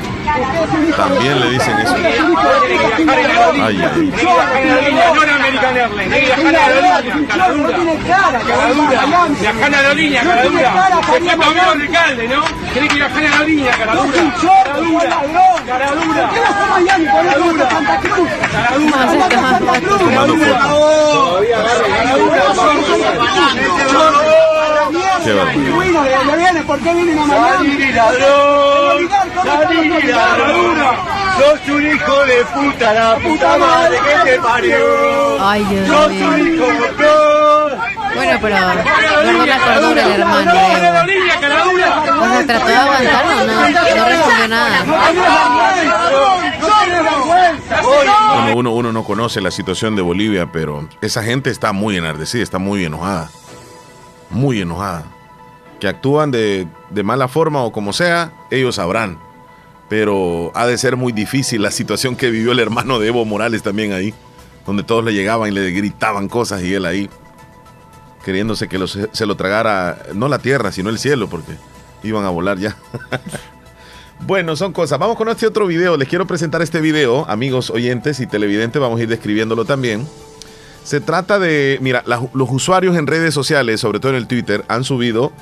también 0.95 1.39
le 1.39 1.49
dicen 1.51 1.77
eso. 1.79 1.95
Ay, 3.61 3.81
ay. 3.81 4.11
Viajar 5.05 5.29
a 5.29 5.37
la 5.37 5.49
línea, 5.49 5.61
cara 7.27 7.49
dura. 7.49 7.71
Cara 8.47 8.67
dura. 8.73 8.99
Viajar 9.39 9.75
a 9.75 9.81
la 9.81 9.93
línea, 9.93 10.23
cara 10.23 10.43
dura. 10.43 10.91
Después 10.95 11.39
también 11.39 11.65
el 11.65 11.81
alcalde, 11.81 12.27
¿no? 12.27 12.43
Tiene 12.73 12.87
que 12.87 12.95
viajar 12.95 13.25
a 13.25 13.29
la 13.29 13.43
línea, 13.43 13.71
cara 13.77 13.95
dura. 13.95 14.33
Cara 14.41 14.79
dura. 14.81 15.09
Cara 15.65 15.91
dura. 23.47 24.54
¿De 24.91 26.37
viene? 26.37 26.61
¿Por 26.63 26.79
qué 26.79 26.93
vienen 26.93 27.19
a 27.19 27.25
Miami? 27.25 27.91
ladrón! 27.91 29.09
¡Salí, 29.43 29.89
ladrón! 29.89 30.77
¡Sos 31.37 31.69
un 31.69 31.85
hijo 31.85 32.25
de 32.25 32.45
puta, 32.45 32.93
la 32.93 33.15
puta 33.17 33.57
madre 33.57 33.97
que 33.97 34.31
te 34.31 34.39
parió! 34.39 34.77
¡Ay, 35.41 35.63
Dios 35.65 35.87
¡Sos 35.87 36.07
un 36.07 36.53
hijo 36.53 36.65
de 36.65 36.75
Bueno, 38.15 38.39
pero 38.41 38.55
guardó 38.55 39.45
la 39.45 39.59
cordura 39.59 40.05
el 40.05 40.21
hermano. 40.21 40.51
O 42.21 42.29
sea, 42.29 42.45
trató 42.45 42.67
de 42.67 42.75
aguantarlo, 42.75 43.45
no, 43.45 43.69
no 43.69 44.05
respondió 44.05 44.47
nada. 44.47 44.85
Bueno, 47.83 48.55
uno, 48.55 48.71
uno 48.71 48.91
no 48.91 49.03
conoce 49.03 49.41
la 49.41 49.51
situación 49.51 49.95
de 49.95 50.01
Bolivia, 50.01 50.51
pero 50.51 50.87
esa 51.01 51.23
gente 51.23 51.49
está 51.49 51.73
muy 51.73 51.97
enardecida, 51.97 52.43
está 52.43 52.59
muy 52.59 52.85
enojada. 52.85 53.29
Muy 54.29 54.61
enojada 54.61 55.15
que 55.79 55.87
actúan 55.87 56.31
de, 56.31 56.67
mala 57.03 57.27
forma 57.27 57.63
o 57.63 57.71
como 57.71 57.93
sea, 57.93 58.33
ellos 58.51 58.75
sabrán. 58.75 59.19
Pero 59.89 60.51
ha 60.55 60.65
de 60.65 60.77
ser 60.77 60.95
muy 60.95 61.13
difícil 61.13 61.61
la 61.61 61.71
situación 61.71 62.15
que 62.15 62.31
vivió 62.31 62.51
el 62.51 62.59
hermano 62.59 62.99
de 62.99 63.07
Evo 63.07 63.25
Morales 63.25 63.61
también 63.61 63.93
ahí, 63.93 64.13
donde 64.65 64.83
todos 64.83 65.03
le 65.03 65.13
llegaban 65.13 65.49
y 65.49 65.51
le 65.51 65.69
gritaban 65.71 66.27
cosas 66.27 66.63
y 66.63 66.73
él 66.73 66.85
ahí, 66.85 67.09
queriéndose 68.23 68.67
que 68.67 68.79
se 68.87 69.25
lo 69.25 69.35
tragara, 69.35 69.99
no 70.13 70.27
la 70.27 70.39
tierra, 70.39 70.71
sino 70.71 70.89
el 70.89 70.97
cielo, 70.97 71.29
porque 71.29 71.53
iban 72.01 72.25
a 72.25 72.29
volar 72.29 72.57
ya. 72.57 72.75
bueno, 74.21 74.55
son 74.55 74.73
cosas. 74.73 74.97
Vamos 74.97 75.17
con 75.17 75.29
este 75.29 75.45
otro 75.45 75.67
video. 75.67 75.97
Les 75.97 76.07
quiero 76.07 76.25
presentar 76.25 76.63
este 76.63 76.81
video, 76.81 77.29
amigos 77.29 77.69
oyentes 77.69 78.19
y 78.19 78.25
televidentes, 78.25 78.81
vamos 78.81 78.99
a 78.99 79.03
ir 79.03 79.09
describiéndolo 79.09 79.65
también. 79.65 80.07
Se 80.85 81.01
trata 81.01 81.39
de, 81.39 81.79
mira, 81.81 82.03
los 82.05 82.49
usuarios 82.51 82.95
en 82.95 83.07
redes 83.07 83.33
sociales, 83.33 83.81
sobre 83.81 83.99
todo 83.99 84.11
en 84.11 84.17
el 84.17 84.27
Twitter, 84.27 84.63
han 84.67 84.83
subido 84.83 85.33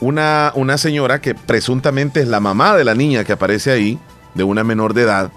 una, 0.00 0.52
una 0.54 0.76
señora 0.76 1.22
que 1.22 1.34
presuntamente 1.34 2.20
es 2.20 2.28
la 2.28 2.40
mamá 2.40 2.76
de 2.76 2.84
la 2.84 2.94
niña 2.94 3.24
que 3.24 3.32
aparece 3.32 3.70
ahí, 3.70 3.98
de 4.34 4.44
una 4.44 4.64
menor 4.64 4.92
de 4.92 5.04
edad, 5.04 5.30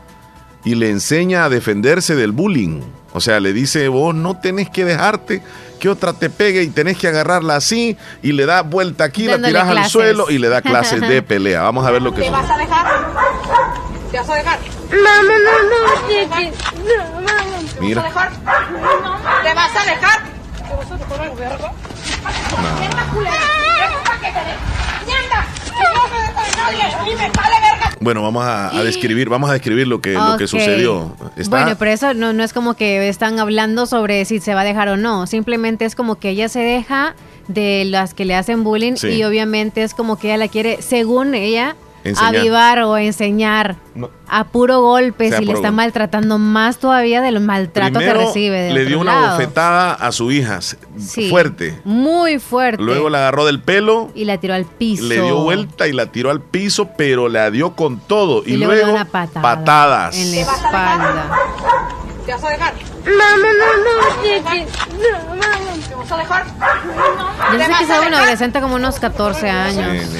y 0.66 0.76
le 0.76 0.90
enseña 0.90 1.46
a 1.46 1.50
defenderse 1.50 2.16
del 2.16 2.34
bullying. 2.34 2.82
O 3.14 3.22
sea, 3.22 3.40
le 3.40 3.54
dice, 3.54 3.88
vos 3.88 4.14
no 4.14 4.38
tenés 4.38 4.70
que 4.70 4.84
dejarte 4.84 5.42
que 5.80 5.88
otra 5.88 6.12
te 6.12 6.30
pegue 6.30 6.62
y 6.62 6.68
tenés 6.68 6.98
que 6.98 7.08
agarrarla 7.08 7.56
así 7.56 7.96
y 8.22 8.34
le 8.34 8.46
da 8.46 8.62
vuelta 8.62 9.06
aquí, 9.06 9.24
la 9.24 9.42
tiras 9.42 9.70
al 9.70 9.86
suelo 9.86 10.30
y 10.30 10.38
le 10.38 10.50
da 10.50 10.62
clases 10.64 11.00
de 11.00 11.22
pelea. 11.22 11.62
Vamos 11.62 11.88
a 11.88 11.92
ver 11.92 12.02
lo 12.02 12.14
que 12.14 12.24
¿Te 12.24 12.30
vas 12.30 12.50
a 12.50 12.58
dejar? 12.58 12.88
¿Te 14.12 14.18
vas 14.18 14.30
a 14.30 14.36
dejar? 14.36 14.60
No, 14.92 15.24
no, 15.24 15.40
no, 15.40 15.52
no, 15.70 15.88
no, 16.84 17.22
no. 17.22 17.55
Mira. 17.86 18.04
¿Te 18.04 18.14
vas 18.14 18.26
a 18.26 18.26
dejar? 18.26 18.44
¿Te 19.44 19.54
vas 19.54 19.76
a 19.76 19.86
dejar? 19.86 20.24
¿Te 20.58 20.74
vas 20.76 20.96
a 23.12 23.16
dejar? 23.16 23.36
Bueno, 28.00 28.22
vamos 28.22 28.46
a, 28.46 28.84
describir, 28.84 29.30
vamos 29.30 29.50
a 29.50 29.54
describir 29.54 29.88
lo 29.88 30.00
que, 30.00 30.14
lo 30.14 30.38
que 30.38 30.48
sucedió. 30.48 31.16
Bueno, 31.50 31.76
pero 31.80 31.92
eso 31.92 32.14
no, 32.14 32.34
no 32.34 32.44
es 32.44 32.54
como 32.54 32.76
que 32.76 33.10
están 33.10 33.40
hablando 33.40 33.88
sobre 33.88 34.26
si 34.26 34.40
se 34.40 34.54
va 34.54 34.62
a 34.62 34.64
dejar 34.64 34.90
o 34.90 34.98
no. 34.98 35.26
Simplemente 35.26 35.86
es 35.86 35.96
como 35.96 36.16
que 36.16 36.30
ella 36.30 36.48
se 36.48 36.60
deja 36.60 37.16
de 37.48 37.84
las 37.86 38.14
que 38.14 38.26
le 38.26 38.36
hacen 38.36 38.64
bullying 38.64 38.94
y 39.04 39.24
obviamente 39.24 39.82
es 39.84 39.94
como 39.94 40.18
que 40.18 40.28
ella 40.28 40.38
la 40.38 40.48
quiere, 40.48 40.82
según 40.82 41.34
ella, 41.34 41.76
avivar 42.20 42.80
o 42.80 42.98
enseñar 42.98 43.78
a 44.28 44.44
puro 44.46 44.82
golpe 44.82 45.32
si 45.32 45.46
le 45.46 45.54
está 45.54 45.72
maltratando 45.72 46.38
más 46.38 46.78
todavía 46.78 47.22
del 47.22 47.40
maltrato 47.40 48.00
que 48.00 48.14
recibe. 48.14 48.72
le 48.72 48.86
dio 48.86 49.00
una 49.00 49.32
bofetada 49.32 49.94
a 49.94 50.12
su 50.12 50.32
hija 50.32 50.60
fuerte. 51.30 51.80
Muy 51.84 52.40
fuerte. 52.40 52.82
Luego 52.84 53.10
la 53.10 53.20
agarró 53.20 53.46
del 53.46 53.62
pelo. 53.62 54.12
Y 54.16 54.26
la 54.26 54.38
tiró 54.38 54.54
al 54.54 54.66
piso. 54.66 55.04
Le 55.04 55.22
dio 55.22 55.44
vuelta 55.44 55.88
y 55.88 55.94
la 55.94 56.08
tiró 56.08 56.32
al 56.32 56.42
piso, 56.42 56.90
pero 56.98 57.30
la 57.30 57.52
dio 57.52 57.76
con 57.76 58.00
todo. 58.00 58.44
Y, 58.46 58.58
luego, 58.58 58.98
patadas. 59.12 60.18
En 60.18 60.32
la 60.32 60.42
espalda. 60.42 61.95
¿Te 62.26 62.34
vas 62.34 62.44
a 62.44 62.50
dejar? 62.50 62.74
No, 63.06 63.38
no, 63.38 63.54
no, 63.54 63.68
no, 63.78 65.36
no, 65.36 65.46
¿Te 65.88 65.96
vas 65.96 66.12
a 66.12 66.18
dejar? 66.18 66.46
Yo 67.54 67.60
sé 67.60 67.66
que 67.68 67.84
es 67.84 68.08
un 68.08 68.14
adolescente 68.14 68.62
como 68.62 68.76
unos 68.76 69.00
14 69.00 69.50
años. 69.50 70.08
Sí, 70.08 70.18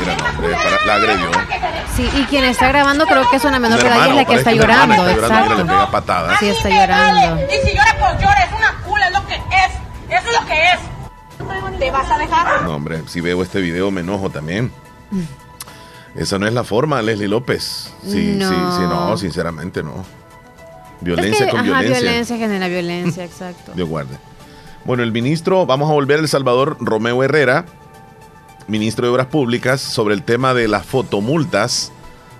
mira, 0.00 0.16
mira, 0.40 0.56
la 0.84 0.94
agredió. 0.94 1.30
Sí, 1.94 2.10
y 2.16 2.24
quien 2.24 2.44
está 2.44 2.68
grabando 2.68 3.06
creo 3.06 3.28
que 3.30 3.36
es 3.36 3.44
una 3.44 3.60
menor 3.60 3.80
de 3.80 3.88
edad 3.88 4.06
y 4.06 4.10
es 4.10 4.16
la 4.16 4.24
que 4.24 4.34
está 4.34 4.52
llorando, 4.52 5.08
exacto. 5.08 5.54
le 5.54 5.64
pega 5.64 5.90
patadas. 5.90 6.38
Sí, 6.40 6.48
está 6.48 6.68
llorando. 6.70 7.40
Y 7.44 7.66
si 7.66 7.76
llora, 7.76 7.96
pues 7.98 8.20
llora, 8.20 8.44
es 8.44 8.52
una 8.52 8.74
cula, 8.84 9.06
es 9.06 9.12
lo 9.12 9.26
que 9.26 9.34
es. 9.34 10.20
Eso 10.20 10.30
es 10.30 10.40
lo 10.40 10.46
que 10.46 10.54
es. 10.54 11.78
¿Te 11.78 11.90
vas 11.92 12.10
a 12.10 12.18
dejar? 12.18 12.62
No, 12.62 12.74
hombre, 12.74 13.02
si 13.06 13.20
veo 13.20 13.40
este 13.42 13.60
video 13.60 13.92
me 13.92 14.00
enojo 14.00 14.30
también. 14.30 14.72
Esa 16.16 16.38
no 16.40 16.48
es 16.48 16.52
la 16.52 16.64
forma, 16.64 17.00
Leslie 17.00 17.28
López. 17.28 17.92
Sí, 18.02 18.38
sí, 18.40 18.40
sí, 18.40 18.82
no, 18.82 19.16
sinceramente 19.16 19.84
no. 19.84 20.17
Violencia 21.00 21.48
con 21.48 21.62
violencia. 21.62 22.00
violencia 22.00 22.36
genera 22.36 22.68
violencia, 22.68 23.24
exacto. 23.26 23.72
Dios 23.74 23.88
guarde. 23.88 24.16
Bueno, 24.84 25.02
el 25.02 25.12
ministro, 25.12 25.66
vamos 25.66 25.90
a 25.90 25.92
volver 25.92 26.18
al 26.18 26.28
Salvador, 26.28 26.76
Romeo 26.80 27.22
Herrera, 27.22 27.66
ministro 28.68 29.06
de 29.06 29.12
Obras 29.12 29.26
Públicas, 29.26 29.80
sobre 29.80 30.14
el 30.14 30.22
tema 30.22 30.54
de 30.54 30.68
las 30.68 30.86
fotomultas 30.86 31.92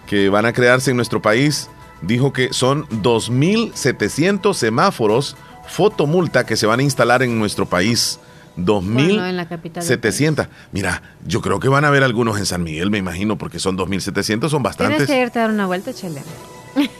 que 0.07 0.29
van 0.29 0.47
a 0.47 0.53
crearse 0.53 0.91
en 0.91 0.97
nuestro 0.97 1.21
país, 1.21 1.69
dijo 2.01 2.33
que 2.33 2.53
son 2.53 2.87
2.700 2.89 4.55
semáforos 4.55 5.37
fotomulta 5.69 6.47
que 6.47 6.57
se 6.57 6.67
van 6.67 6.81
a 6.81 6.83
instalar 6.83 7.23
en 7.23 7.39
nuestro 7.39 7.67
país. 7.67 8.19
2.700. 8.57 10.49
Mira, 10.73 11.03
yo 11.25 11.41
creo 11.41 11.61
que 11.61 11.69
van 11.69 11.85
a 11.85 11.89
haber 11.89 12.03
algunos 12.03 12.39
en 12.39 12.47
San 12.47 12.65
Miguel, 12.65 12.91
me 12.91 12.99
imagino, 12.99 13.39
porque 13.39 13.61
son 13.61 13.79
2.700, 13.79 14.49
son 14.49 14.63
bastantes. 14.63 15.07
Tienes 15.07 15.15
que 15.15 15.23
irte 15.23 15.39
a 15.39 15.43
dar 15.43 15.51
una 15.53 15.67
vuelta, 15.67 15.93
Chele. 15.93 16.23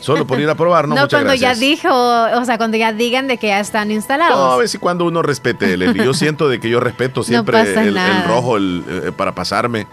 Solo 0.01 0.27
por 0.27 0.41
ir 0.41 0.49
a 0.49 0.55
probar, 0.55 0.89
¿no? 0.89 0.95
No, 0.95 1.09
cuando 1.09 1.35
ya 1.35 1.55
dijo, 1.55 1.89
o 1.91 2.45
sea, 2.45 2.59
cuando 2.59 2.77
ya 2.77 2.93
digan 2.93 3.27
de 3.27 3.39
que 3.39 3.49
ya 3.49 3.61
están 3.61 3.91
instalados. 3.91 4.37
No, 4.37 4.53
a 4.53 4.57
ver 4.57 4.69
si 4.69 4.79
cuando 4.79 5.05
uno 5.05 5.23
respete, 5.23 5.77
Yo 5.95 6.15
siento 6.15 6.49
de 6.49 6.61
que 6.61 6.69
yo 6.69 6.81
respeto 6.81 7.23
siempre 7.25 7.61
el, 7.61 7.97
rojo 8.27 8.59
eh, 8.59 9.13
para 9.17 9.35
pasarme. 9.35 9.87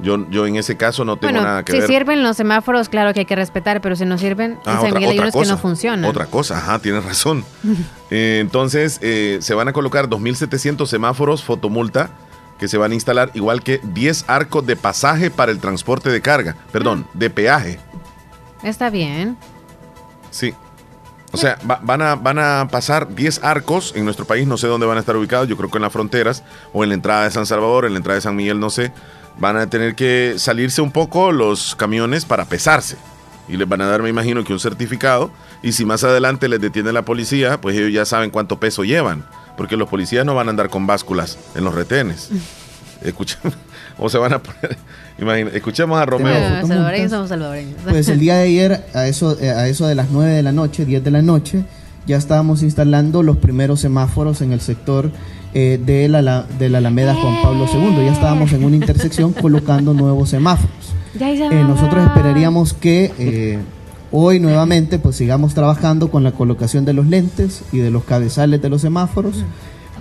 Yo, 0.00 0.30
yo 0.30 0.46
en 0.46 0.56
ese 0.56 0.76
caso 0.76 1.04
no 1.04 1.16
tengo 1.16 1.40
nada 1.40 1.64
que 1.64 1.72
si 1.72 1.78
ver. 1.78 1.88
Si 1.88 1.92
sirven 1.92 2.22
los 2.22 2.36
semáforos, 2.36 2.88
claro 2.88 3.12
que 3.12 3.20
hay 3.20 3.26
que 3.26 3.34
respetar, 3.34 3.80
pero 3.80 3.96
si 3.96 4.04
no 4.04 4.16
sirven, 4.16 4.58
ah, 4.64 4.80
en 4.86 4.96
hay 4.96 5.18
unos 5.18 5.34
que 5.34 5.44
no 5.44 5.58
funcionan. 5.58 6.04
Otra 6.04 6.26
cosa, 6.26 6.58
ajá, 6.58 6.78
tienes 6.78 7.04
razón. 7.04 7.44
Eh, 8.10 8.38
entonces, 8.40 8.98
eh, 9.02 9.36
se 9.42 9.52
van 9.52 9.68
a 9.68 9.74
colocar 9.74 10.08
2.700 10.08 10.86
semáforos 10.86 11.44
fotomulta 11.44 12.08
que 12.58 12.66
se 12.66 12.78
van 12.78 12.92
a 12.92 12.94
instalar, 12.94 13.30
igual 13.34 13.62
que 13.62 13.80
10 13.82 14.24
arcos 14.28 14.66
de 14.66 14.76
pasaje 14.76 15.30
para 15.30 15.52
el 15.52 15.58
transporte 15.58 16.08
de 16.08 16.22
carga, 16.22 16.56
perdón, 16.72 17.04
ah. 17.06 17.10
de 17.12 17.28
peaje. 17.28 17.78
Está 18.62 18.90
bien. 18.90 19.36
Sí. 20.30 20.54
O 21.30 21.36
sea, 21.36 21.58
van, 21.62 22.00
a, 22.00 22.14
van 22.14 22.38
a 22.38 22.68
pasar 22.70 23.14
10 23.14 23.44
arcos 23.44 23.92
en 23.94 24.04
nuestro 24.04 24.24
país, 24.24 24.46
no 24.46 24.56
sé 24.56 24.66
dónde 24.66 24.86
van 24.86 24.96
a 24.96 25.00
estar 25.00 25.16
ubicados, 25.16 25.46
yo 25.46 25.56
creo 25.56 25.70
que 25.70 25.76
en 25.76 25.82
las 25.82 25.92
fronteras 25.92 26.42
o 26.72 26.82
en 26.82 26.88
la 26.88 26.94
entrada 26.94 27.24
de 27.24 27.30
San 27.30 27.44
Salvador, 27.44 27.84
en 27.84 27.92
la 27.92 27.98
entrada 27.98 28.14
de 28.16 28.22
San 28.22 28.34
Miguel, 28.34 28.58
no 28.58 28.70
sé. 28.70 28.92
Van 29.38 29.56
a 29.56 29.68
tener 29.68 29.94
que 29.94 30.34
salirse 30.38 30.80
un 30.80 30.90
poco 30.90 31.30
los 31.30 31.76
camiones 31.76 32.24
para 32.24 32.46
pesarse. 32.46 32.96
Y 33.46 33.56
les 33.56 33.68
van 33.68 33.80
a 33.80 33.86
dar, 33.86 34.02
me 34.02 34.08
imagino, 34.08 34.42
que 34.42 34.52
un 34.52 34.58
certificado. 34.58 35.30
Y 35.62 35.72
si 35.72 35.84
más 35.84 36.02
adelante 36.02 36.48
les 36.48 36.60
detiene 36.60 36.92
la 36.92 37.02
policía, 37.02 37.60
pues 37.60 37.76
ellos 37.76 37.92
ya 37.92 38.04
saben 38.04 38.30
cuánto 38.30 38.58
peso 38.58 38.84
llevan. 38.84 39.24
Porque 39.56 39.76
los 39.76 39.88
policías 39.88 40.26
no 40.26 40.34
van 40.34 40.48
a 40.48 40.50
andar 40.50 40.70
con 40.70 40.86
básculas 40.86 41.38
en 41.54 41.64
los 41.64 41.74
retenes. 41.74 42.30
Escuchen, 43.02 43.38
o 43.98 44.08
se 44.08 44.18
van 44.18 44.32
a 44.32 44.38
poner 44.38 44.78
escuchemos 45.54 45.98
a 45.98 46.06
Romeo. 46.06 46.66
somos 47.08 47.28
salvadoreños. 47.28 47.76
Pues 47.88 48.08
el 48.08 48.20
día 48.20 48.36
de 48.36 48.42
ayer, 48.44 48.84
a 48.94 49.06
eso, 49.06 49.36
eh, 49.40 49.50
a 49.50 49.68
eso 49.68 49.86
de 49.86 49.94
las 49.94 50.10
9 50.10 50.32
de 50.32 50.42
la 50.42 50.52
noche, 50.52 50.84
10 50.84 51.02
de 51.02 51.10
la 51.10 51.22
noche, 51.22 51.64
ya 52.06 52.16
estábamos 52.16 52.62
instalando 52.62 53.22
los 53.22 53.36
primeros 53.36 53.80
semáforos 53.80 54.40
en 54.42 54.52
el 54.52 54.60
sector 54.60 55.10
eh, 55.54 55.80
de, 55.84 56.08
la, 56.08 56.44
de 56.58 56.68
la 56.68 56.78
Alameda 56.78 57.14
Juan 57.14 57.42
Pablo 57.42 57.66
II. 57.72 58.04
Ya 58.04 58.12
estábamos 58.12 58.52
en 58.52 58.64
una 58.64 58.76
intersección 58.76 59.32
colocando 59.40 59.92
nuevos 59.92 60.30
semáforos. 60.30 60.94
Eh, 61.18 61.64
nosotros 61.66 62.06
esperaríamos 62.06 62.74
que 62.74 63.58
hoy 64.12 64.40
nuevamente 64.40 64.98
pues 64.98 65.16
sigamos 65.16 65.52
trabajando 65.54 66.10
con 66.10 66.22
la 66.22 66.32
colocación 66.32 66.84
de 66.84 66.92
los 66.92 67.06
lentes 67.06 67.62
y 67.72 67.78
de 67.78 67.90
los 67.90 68.04
cabezales 68.04 68.62
de 68.62 68.68
los 68.68 68.82
semáforos 68.82 69.44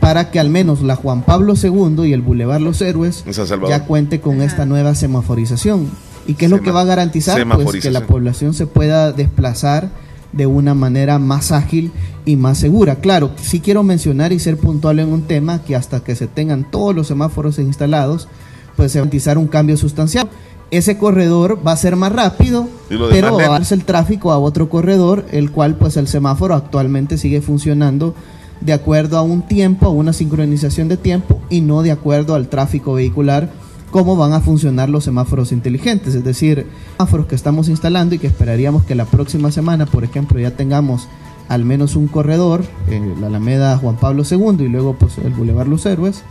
para 0.07 0.31
que 0.31 0.39
al 0.39 0.49
menos 0.49 0.83
la 0.83 0.95
Juan 0.95 1.21
Pablo 1.21 1.55
II 1.61 2.07
y 2.07 2.13
el 2.13 2.21
Boulevard 2.21 2.61
Los 2.61 2.81
Héroes 2.81 3.25
ya 3.67 3.83
cuente 3.83 4.21
con 4.21 4.41
esta 4.41 4.65
nueva 4.65 4.95
semaforización. 4.95 5.89
¿Y 6.25 6.35
qué 6.35 6.45
es 6.45 6.51
lo 6.51 6.61
que 6.61 6.71
va 6.71 6.79
a 6.79 6.85
garantizar? 6.85 7.45
Pues 7.61 7.83
que 7.83 7.91
la 7.91 8.07
población 8.07 8.53
se 8.53 8.67
pueda 8.67 9.11
desplazar 9.11 9.89
de 10.31 10.45
una 10.45 10.73
manera 10.73 11.19
más 11.19 11.51
ágil 11.51 11.91
y 12.23 12.37
más 12.37 12.57
segura. 12.57 12.95
Claro, 12.95 13.31
sí 13.41 13.59
quiero 13.59 13.83
mencionar 13.83 14.31
y 14.31 14.39
ser 14.39 14.55
puntual 14.55 14.99
en 14.99 15.11
un 15.11 15.23
tema 15.23 15.61
que 15.65 15.75
hasta 15.75 15.99
que 15.99 16.15
se 16.15 16.27
tengan 16.27 16.71
todos 16.71 16.95
los 16.95 17.07
semáforos 17.07 17.59
instalados, 17.59 18.29
pues 18.77 18.93
se 18.93 18.99
va 18.99 19.01
a 19.01 19.03
garantizar 19.03 19.37
un 19.37 19.47
cambio 19.47 19.75
sustancial. 19.75 20.29
Ese 20.71 20.97
corredor 20.97 21.59
va 21.67 21.73
a 21.73 21.77
ser 21.77 21.97
más 21.97 22.13
rápido, 22.13 22.69
pero 22.87 23.35
va 23.35 23.43
a 23.43 23.49
darse 23.49 23.75
el 23.75 23.83
tráfico 23.83 24.31
a 24.31 24.39
otro 24.39 24.69
corredor, 24.69 25.25
el 25.31 25.51
cual 25.51 25.75
pues 25.75 25.97
el 25.97 26.07
semáforo 26.07 26.55
actualmente 26.55 27.17
sigue 27.17 27.41
funcionando 27.41 28.15
de 28.61 28.73
acuerdo 28.73 29.17
a 29.17 29.21
un 29.21 29.41
tiempo, 29.43 29.85
a 29.85 29.89
una 29.89 30.13
sincronización 30.13 30.87
de 30.87 30.97
tiempo 30.97 31.41
y 31.49 31.61
no 31.61 31.81
de 31.81 31.91
acuerdo 31.91 32.35
al 32.35 32.49
tráfico 32.49 32.93
vehicular, 32.93 33.49
cómo 33.91 34.15
van 34.15 34.33
a 34.33 34.41
funcionar 34.41 34.89
los 34.89 35.03
semáforos 35.03 35.51
inteligentes, 35.51 36.15
es 36.15 36.23
decir, 36.23 36.67
semáforos 36.97 37.27
que 37.27 37.35
estamos 37.35 37.69
instalando 37.69 38.15
y 38.15 38.19
que 38.19 38.27
esperaríamos 38.27 38.83
que 38.83 38.95
la 38.95 39.05
próxima 39.05 39.51
semana, 39.51 39.85
por 39.85 40.03
ejemplo, 40.03 40.39
ya 40.39 40.51
tengamos 40.51 41.07
al 41.47 41.63
menos 41.63 41.95
un 41.95 42.07
corredor, 42.07 42.65
en 42.89 43.21
la 43.21 43.27
Alameda 43.27 43.77
Juan 43.77 43.95
Pablo 43.95 44.23
II 44.29 44.65
y 44.65 44.67
luego 44.67 44.93
pues, 44.93 45.17
el 45.17 45.33
Boulevard 45.33 45.67
Los 45.67 45.85
Héroes, 45.85 46.23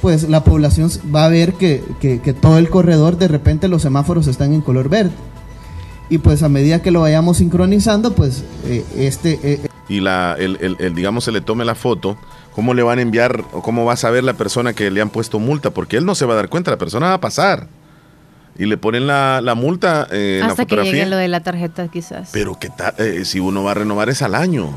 pues 0.00 0.28
la 0.28 0.44
población 0.44 0.90
va 1.14 1.26
a 1.26 1.28
ver 1.28 1.54
que, 1.54 1.82
todo 2.40 2.58
el 2.58 2.70
corredor 2.70 3.18
de 3.18 3.28
repente 3.28 3.68
los 3.68 3.82
semáforos 3.82 4.26
están 4.26 4.52
en 4.52 4.62
color 4.62 4.88
verde. 4.88 5.12
Y 6.10 6.18
pues 6.18 6.42
a 6.42 6.48
medida 6.48 6.82
que 6.82 6.90
lo 6.90 7.00
vayamos 7.00 7.38
sincronizando, 7.38 8.14
pues 8.14 8.44
eh, 8.66 8.84
este... 8.96 9.38
Eh, 9.42 9.60
y 9.88 10.00
la, 10.00 10.36
el, 10.38 10.76
el, 10.78 10.94
digamos, 10.94 11.24
se 11.24 11.32
le 11.32 11.40
tome 11.40 11.64
la 11.64 11.74
foto, 11.74 12.18
¿cómo 12.54 12.74
le 12.74 12.82
van 12.82 12.98
a 12.98 13.02
enviar 13.02 13.44
o 13.52 13.62
cómo 13.62 13.84
va 13.84 13.94
a 13.94 13.96
saber 13.96 14.22
la 14.24 14.34
persona 14.34 14.72
que 14.72 14.90
le 14.90 15.00
han 15.00 15.10
puesto 15.10 15.38
multa? 15.38 15.70
Porque 15.70 15.96
él 15.96 16.04
no 16.04 16.14
se 16.14 16.26
va 16.26 16.34
a 16.34 16.36
dar 16.36 16.48
cuenta, 16.48 16.70
la 16.70 16.78
persona 16.78 17.06
va 17.08 17.14
a 17.14 17.20
pasar. 17.20 17.68
Y 18.58 18.66
le 18.66 18.76
ponen 18.76 19.06
la, 19.06 19.40
la 19.40 19.54
multa 19.54 20.06
eh, 20.10 20.38
en 20.38 20.42
Hasta 20.42 20.62
la 20.62 20.66
fotografía. 20.66 20.92
que 20.92 20.98
llegue 20.98 21.10
lo 21.10 21.16
de 21.16 21.28
la 21.28 21.40
tarjeta, 21.40 21.88
quizás. 21.88 22.30
Pero 22.32 22.58
¿qué 22.58 22.68
tal? 22.70 22.94
Eh, 22.98 23.24
si 23.24 23.40
uno 23.40 23.62
va 23.64 23.70
a 23.70 23.74
renovar 23.74 24.10
es 24.10 24.20
al 24.22 24.34
año. 24.34 24.68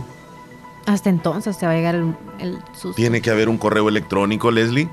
Hasta 0.85 1.09
entonces 1.09 1.57
te 1.57 1.65
va 1.65 1.73
a 1.73 1.75
llegar 1.75 1.95
el, 1.95 2.15
el 2.39 2.57
¿Tiene 2.95 3.21
que 3.21 3.29
haber 3.31 3.49
un 3.49 3.57
correo 3.57 3.89
electrónico, 3.89 4.51
Leslie? 4.51 4.89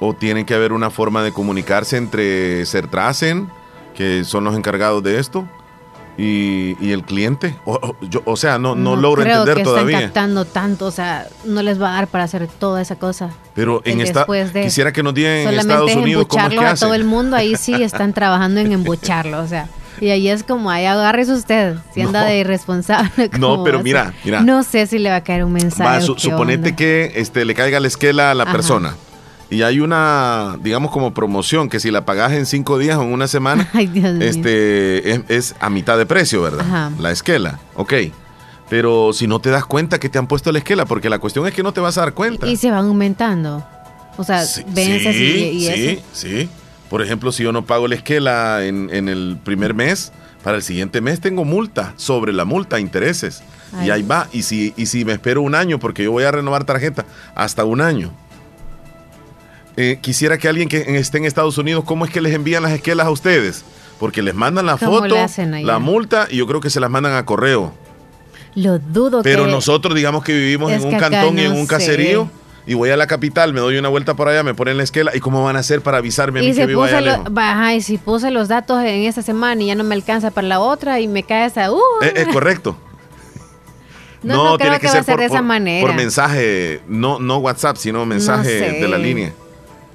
¿O 0.00 0.14
tiene 0.14 0.46
que 0.46 0.54
haber 0.54 0.72
una 0.72 0.90
forma 0.90 1.22
de 1.22 1.32
comunicarse 1.32 1.96
entre 1.96 2.64
Sertracen, 2.66 3.48
que 3.94 4.24
son 4.24 4.44
los 4.44 4.56
encargados 4.56 5.02
de 5.02 5.18
esto? 5.18 5.48
¿Y, 6.18 6.90
el 6.90 7.04
cliente? 7.04 7.54
O, 7.64 7.94
yo, 8.00 8.22
o 8.24 8.36
sea, 8.36 8.58
no, 8.58 8.74
no, 8.74 8.96
logro 8.96 9.22
creo 9.22 9.34
entender 9.34 9.58
que 9.58 9.62
todavía. 9.62 9.98
Están 9.98 10.08
captando 10.08 10.44
tanto, 10.44 10.86
o 10.86 10.90
sea, 10.90 11.28
no 11.44 11.62
les 11.62 11.80
va 11.80 11.90
a 11.90 11.94
dar 11.94 12.08
para 12.08 12.24
hacer 12.24 12.48
toda 12.48 12.82
esa 12.82 12.96
cosa. 12.96 13.30
Pero 13.54 13.82
en 13.84 14.00
esta, 14.00 14.26
quisiera 14.52 14.92
que 14.92 15.04
nos 15.04 15.14
digan 15.14 15.32
en 15.32 15.54
Estados 15.54 15.94
Unidos 15.94 16.26
cómo 16.26 16.44
es 16.48 16.50
que 16.50 16.58
a 16.58 16.74
todo 16.74 16.94
el 16.94 17.04
mundo, 17.04 17.36
ahí 17.36 17.54
sí 17.54 17.72
están 17.82 18.12
trabajando 18.12 18.58
en 18.58 18.72
embucharlo, 18.72 19.40
o 19.40 19.46
sea. 19.46 19.68
Y 20.00 20.10
ahí 20.10 20.28
es 20.28 20.42
como, 20.42 20.70
ahí 20.70 20.86
agárrese 20.86 21.32
usted, 21.32 21.76
si 21.94 22.02
anda 22.02 22.24
de 22.24 22.38
irresponsable. 22.38 23.30
No, 23.38 23.62
pero 23.62 23.82
mira, 23.82 24.12
mira. 24.24 24.40
No 24.42 24.64
sé 24.64 24.86
si 24.86 24.98
le 24.98 25.10
va 25.10 25.16
a 25.16 25.24
caer 25.24 25.44
un 25.44 25.52
mensaje. 25.52 26.02
suponete 26.16 26.74
que 26.74 27.12
este, 27.14 27.44
le 27.44 27.54
caiga 27.54 27.78
la 27.78 27.86
esquela 27.86 28.32
a 28.32 28.34
la 28.34 28.50
persona 28.50 28.94
y 29.50 29.62
hay 29.62 29.80
una, 29.80 30.58
digamos, 30.62 30.90
como 30.90 31.14
promoción 31.14 31.68
que 31.68 31.80
si 31.80 31.90
la 31.90 32.04
pagas 32.04 32.32
en 32.32 32.44
cinco 32.44 32.78
días 32.78 32.98
o 32.98 33.02
en 33.02 33.12
una 33.12 33.28
semana, 33.28 33.68
este 34.20 35.34
es, 35.34 35.54
a 35.60 35.70
mitad 35.70 35.96
de 35.96 36.04
precio, 36.04 36.42
¿verdad? 36.42 36.90
La 36.98 37.10
esquela, 37.10 37.58
ok. 37.74 37.94
Pero 38.68 39.14
si 39.14 39.26
no 39.26 39.40
te 39.40 39.48
das 39.48 39.64
cuenta 39.64 39.98
que 39.98 40.10
te 40.10 40.18
han 40.18 40.26
puesto 40.26 40.52
la 40.52 40.58
esquela, 40.58 40.84
porque 40.84 41.08
la 41.08 41.18
cuestión 41.18 41.46
es 41.46 41.54
que 41.54 41.62
no 41.62 41.72
te 41.72 41.80
vas 41.80 41.96
a 41.96 42.02
dar 42.02 42.12
cuenta. 42.12 42.46
Y, 42.46 42.56
se 42.56 42.70
van 42.70 42.84
aumentando. 42.84 43.66
O 44.18 44.24
sea, 44.24 44.44
sí, 44.44 44.62
sí, 44.74 45.60
sí, 45.74 46.00
sí. 46.12 46.48
Por 46.90 47.02
ejemplo, 47.02 47.32
si 47.32 47.44
yo 47.44 47.52
no 47.52 47.64
pago 47.64 47.88
la 47.88 47.94
esquela 47.94 48.64
en, 48.66 48.90
en, 48.92 49.08
el 49.08 49.38
primer 49.42 49.72
mes, 49.72 50.12
para 50.42 50.56
el 50.58 50.62
siguiente 50.62 51.00
mes 51.00 51.20
tengo 51.20 51.44
multa, 51.44 51.94
sobre 51.96 52.34
la 52.34 52.44
multa, 52.44 52.80
intereses. 52.80 53.42
Y 53.84 53.90
ahí 53.90 54.02
va. 54.02 54.28
Y 54.32 54.42
si, 54.42 54.74
y 54.76 54.86
si 54.86 55.04
me 55.04 55.12
espero 55.12 55.40
un 55.40 55.54
año, 55.54 55.78
porque 55.78 56.04
yo 56.04 56.12
voy 56.12 56.24
a 56.24 56.30
renovar 56.30 56.64
tarjeta, 56.64 57.06
hasta 57.34 57.64
un 57.64 57.80
año. 57.80 58.12
Eh, 59.80 60.00
quisiera 60.00 60.38
que 60.38 60.48
alguien 60.48 60.68
que 60.68 60.98
esté 60.98 61.18
en 61.18 61.24
Estados 61.24 61.56
Unidos, 61.56 61.84
¿cómo 61.84 62.04
es 62.04 62.10
que 62.10 62.20
les 62.20 62.34
envían 62.34 62.64
las 62.64 62.72
esquelas 62.72 63.06
a 63.06 63.10
ustedes? 63.12 63.64
Porque 64.00 64.22
les 64.22 64.34
mandan 64.34 64.66
la 64.66 64.76
foto, 64.76 65.14
la 65.62 65.78
multa 65.78 66.26
y 66.28 66.38
yo 66.38 66.48
creo 66.48 66.60
que 66.60 66.68
se 66.68 66.80
las 66.80 66.90
mandan 66.90 67.14
a 67.14 67.24
correo. 67.24 67.72
Lo 68.56 68.80
dudo 68.80 69.22
Pero 69.22 69.46
nosotros, 69.46 69.94
digamos 69.94 70.24
que 70.24 70.32
vivimos 70.32 70.72
en 70.72 70.82
un 70.84 70.98
cantón 70.98 71.38
y 71.38 71.42
en 71.42 71.52
un 71.52 71.68
caserío 71.68 72.28
y 72.66 72.74
voy 72.74 72.90
a 72.90 72.96
la 72.96 73.06
capital, 73.06 73.52
me 73.52 73.60
doy 73.60 73.78
una 73.78 73.88
vuelta 73.88 74.14
por 74.14 74.28
allá, 74.28 74.42
me 74.42 74.52
ponen 74.52 74.78
la 74.78 74.82
esquela 74.82 75.14
y 75.14 75.20
cómo 75.20 75.44
van 75.44 75.54
a 75.54 75.60
hacer 75.60 75.80
para 75.80 75.98
avisarme 75.98 76.40
a 76.40 76.42
mí 76.42 76.52
que 76.52 76.66
vivo 76.66 76.82
allá 76.82 77.22
baja, 77.30 77.76
y 77.76 77.80
si 77.80 77.98
puse 77.98 78.32
los 78.32 78.48
datos 78.48 78.82
en 78.82 79.04
esa 79.04 79.22
semana 79.22 79.62
y 79.62 79.66
ya 79.68 79.76
no 79.76 79.84
me 79.84 79.94
alcanza 79.94 80.32
para 80.32 80.48
la 80.48 80.58
otra 80.58 80.98
y 80.98 81.06
me 81.06 81.22
cae 81.22 81.46
esa... 81.46 81.70
Uh, 81.70 81.80
es, 82.02 82.26
correcto. 82.26 82.76
No, 84.24 84.58
tiene 84.58 84.80
que, 84.80 84.88
ser, 84.88 85.04
por, 85.04 85.20
de 85.20 85.26
esa 85.26 85.42
manera. 85.42 85.86
por 85.86 85.94
mensaje, 85.94 86.80
no, 86.88 87.20
no 87.20 87.38
WhatsApp, 87.38 87.76
sino 87.76 88.04
mensaje 88.04 88.80
de 88.80 88.88
la 88.88 88.98
línea. 88.98 89.32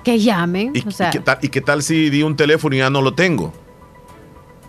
Que 0.04 0.20
llamen. 0.20 0.74
¿Y, 0.74 1.50
qué 1.50 1.62
tal, 1.62 1.84
si 1.84 2.10
di 2.10 2.24
un 2.24 2.36
teléfono 2.36 2.76
y 2.76 2.80
ya 2.80 2.90
no 2.90 3.02
lo 3.02 3.14
tengo? 3.14 3.54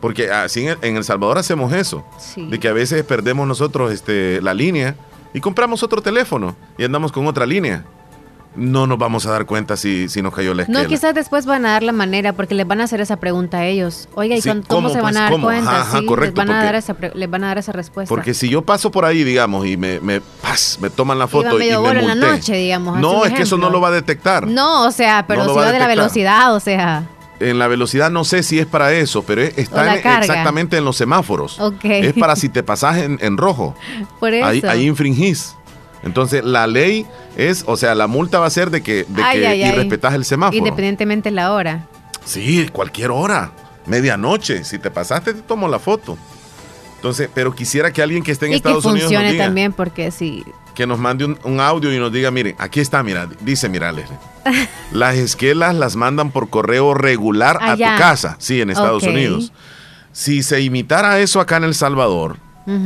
Porque 0.01 0.31
así 0.31 0.67
en 0.67 0.97
El, 0.97 1.05
Salvador 1.05 1.39
hacemos 1.39 1.73
eso. 1.73 2.05
De 2.37 2.61
que 2.61 2.69
a 2.69 2.73
veces 2.73 3.03
perdemos 3.05 3.49
nosotros 3.49 3.93
este, 3.93 4.41
la 4.43 4.55
línea 4.55 4.97
y 5.33 5.41
compramos 5.41 5.83
otro 5.83 6.03
teléfono 6.03 6.55
y 6.79 6.85
andamos 6.85 7.11
con 7.11 7.27
otra 7.27 7.47
línea 7.47 7.85
no 8.57 8.87
nos 8.87 8.99
vamos 8.99 9.27
a 9.27 9.33
dar 9.33 9.47
cuenta 9.47 9.77
si, 9.77 10.09
si 10.09 10.23
nos 10.23 10.35
cayó 10.35 10.55
la 10.55 10.63
esquela. 10.63 10.83
No, 10.83 10.89
quizás 10.89 11.15
después 11.15 11.47
van 11.47 11.67
a 11.67 11.73
dar 11.73 11.83
la 11.83 11.93
manera, 11.93 12.33
porque 12.33 12.55
les 12.55 12.67
van 12.67 12.81
a 12.81 12.85
hacer 12.85 13.01
esa 13.01 13.17
pregunta 13.17 13.59
a 13.59 13.67
ellos. 13.67 14.09
Oiga, 14.15 14.37
¿y 14.37 14.43
cómo, 14.67 14.91
se 14.91 15.01
van 15.01 15.17
a 15.17 15.29
pues, 15.29 15.41
dar 15.41 15.41
cuenta? 15.41 15.85
sí, 15.93 16.07
les, 16.21 16.35
van 16.35 16.51
a 16.51 16.65
dar 16.65 16.75
esa, 16.75 16.97
les 17.15 17.31
van 17.31 17.45
a 17.45 17.49
dar 17.49 17.59
esa 17.59 17.73
respuesta. 17.73 18.09
Porque 18.09 18.35
si 18.35 18.49
yo 18.49 18.63
paso 18.63 18.91
por 18.91 19.05
ahí, 19.05 19.25
digamos, 19.25 19.67
y 19.67 19.77
me, 19.77 20.01
me, 20.01 20.21
me 20.81 20.91
toman 20.91 21.19
la 21.19 21.27
foto 21.27 21.61
y, 21.61 21.71
me 21.71 21.79
multé, 21.79 22.01
en 22.01 22.07
la 22.07 22.15
noche, 22.15 22.57
digamos. 22.57 22.99
No, 22.99 23.25
es 23.25 23.33
que 23.33 23.43
eso 23.43 23.59
no 23.59 23.71
lo 23.71 23.81
va 23.81 23.89
a 23.89 23.93
detectar. 23.93 24.47
No, 24.47 24.87
o 24.87 24.91
sea, 24.91 25.25
pero 25.27 25.45
si 25.45 25.55
va, 25.55 25.73
de 25.73 25.79
la 25.79 25.87
velocidad, 25.87 26.55
o 26.55 26.61
sea 26.61 27.09
en 27.41 27.59
la 27.59 27.67
velocidad 27.67 28.11
no 28.11 28.25
sé 28.25 28.43
si 28.43 28.59
es 28.59 28.67
para 28.67 28.93
eso, 28.93 29.23
pero 29.23 29.43
está 29.43 29.95
exactamente 29.97 30.77
en 30.77 30.85
los 30.85 30.97
semáforos. 30.97 31.59
Es 31.83 32.15
para 32.15 32.37
si 32.37 32.49
te 32.49 32.63
pasas 32.63 32.99
en, 32.99 33.37
rojo. 33.37 33.75
Por 34.21 34.33
eso. 34.33 34.47
Ahí, 34.47 34.63
ahí 34.67 34.87
infringís. 34.87 35.57
Entonces, 36.05 36.45
la 36.45 36.67
ley 36.67 37.07
es, 37.37 37.65
o 37.67 37.77
sea, 37.77 37.95
la 37.95 38.07
multa 38.07 38.39
va 38.39 38.47
a 38.47 38.51
ser 38.51 38.71
de 38.71 38.83
que, 38.83 39.05
de 39.09 39.23
que 39.33 40.09
el 40.15 40.25
semáforo. 40.25 40.57
Independientemente 40.57 41.31
de 41.31 41.35
la 41.35 41.53
hora. 41.53 41.87
Sí, 42.25 42.69
cualquier 42.73 43.11
hora. 43.11 43.53
Medianoche. 43.87 44.65
Si 44.65 44.79
te 44.79 44.91
pasaste, 44.91 45.35
te 45.35 45.43
tomo 45.43 45.69
la 45.69 45.79
foto. 45.79 46.17
Entonces, 46.97 47.29
pero 47.35 47.55
quisiera 47.55 47.93
que 47.93 48.03
alguien 48.03 48.23
que 48.23 48.33
esté 48.33 48.47
en 48.47 48.53
y 48.53 48.55
Estados 48.57 48.83
que 48.83 48.91
Unidos. 48.91 49.13
funcione 49.13 49.37
también, 49.37 49.73
porque 49.73 50.11
si. 50.11 50.45
Que 50.75 50.87
nos 50.87 50.99
mande 50.99 51.25
un, 51.25 51.61
audio 51.61 51.93
y 51.93 51.99
nos 51.99 52.13
diga, 52.13 52.31
miren, 52.31 52.57
aquí 52.59 52.81
está, 52.81 53.03
mira, 53.03 53.29
dice, 53.41 53.69
mira, 53.69 53.93
las 54.93 55.15
esquelas 55.15 55.75
las 55.75 55.97
mandan 55.97 56.33
por 56.33 56.51
correo 56.51 56.95
regular 56.95 57.59
a 57.61 57.77
tu 57.77 57.83
casa, 57.83 58.37
sí, 58.41 58.61
en 58.61 58.71
Estados 58.71 59.05
Unidos. 59.05 59.53
Si 60.13 60.43
se 60.43 60.63
imitara 60.63 61.21
eso 61.21 61.41
acá 61.41 61.59
en 61.59 61.65
El 61.65 61.75
Salvador, 61.75 62.39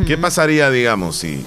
¿qué 0.06 0.18
pasaría, 0.18 0.70
digamos, 0.70 1.16
si 1.16 1.46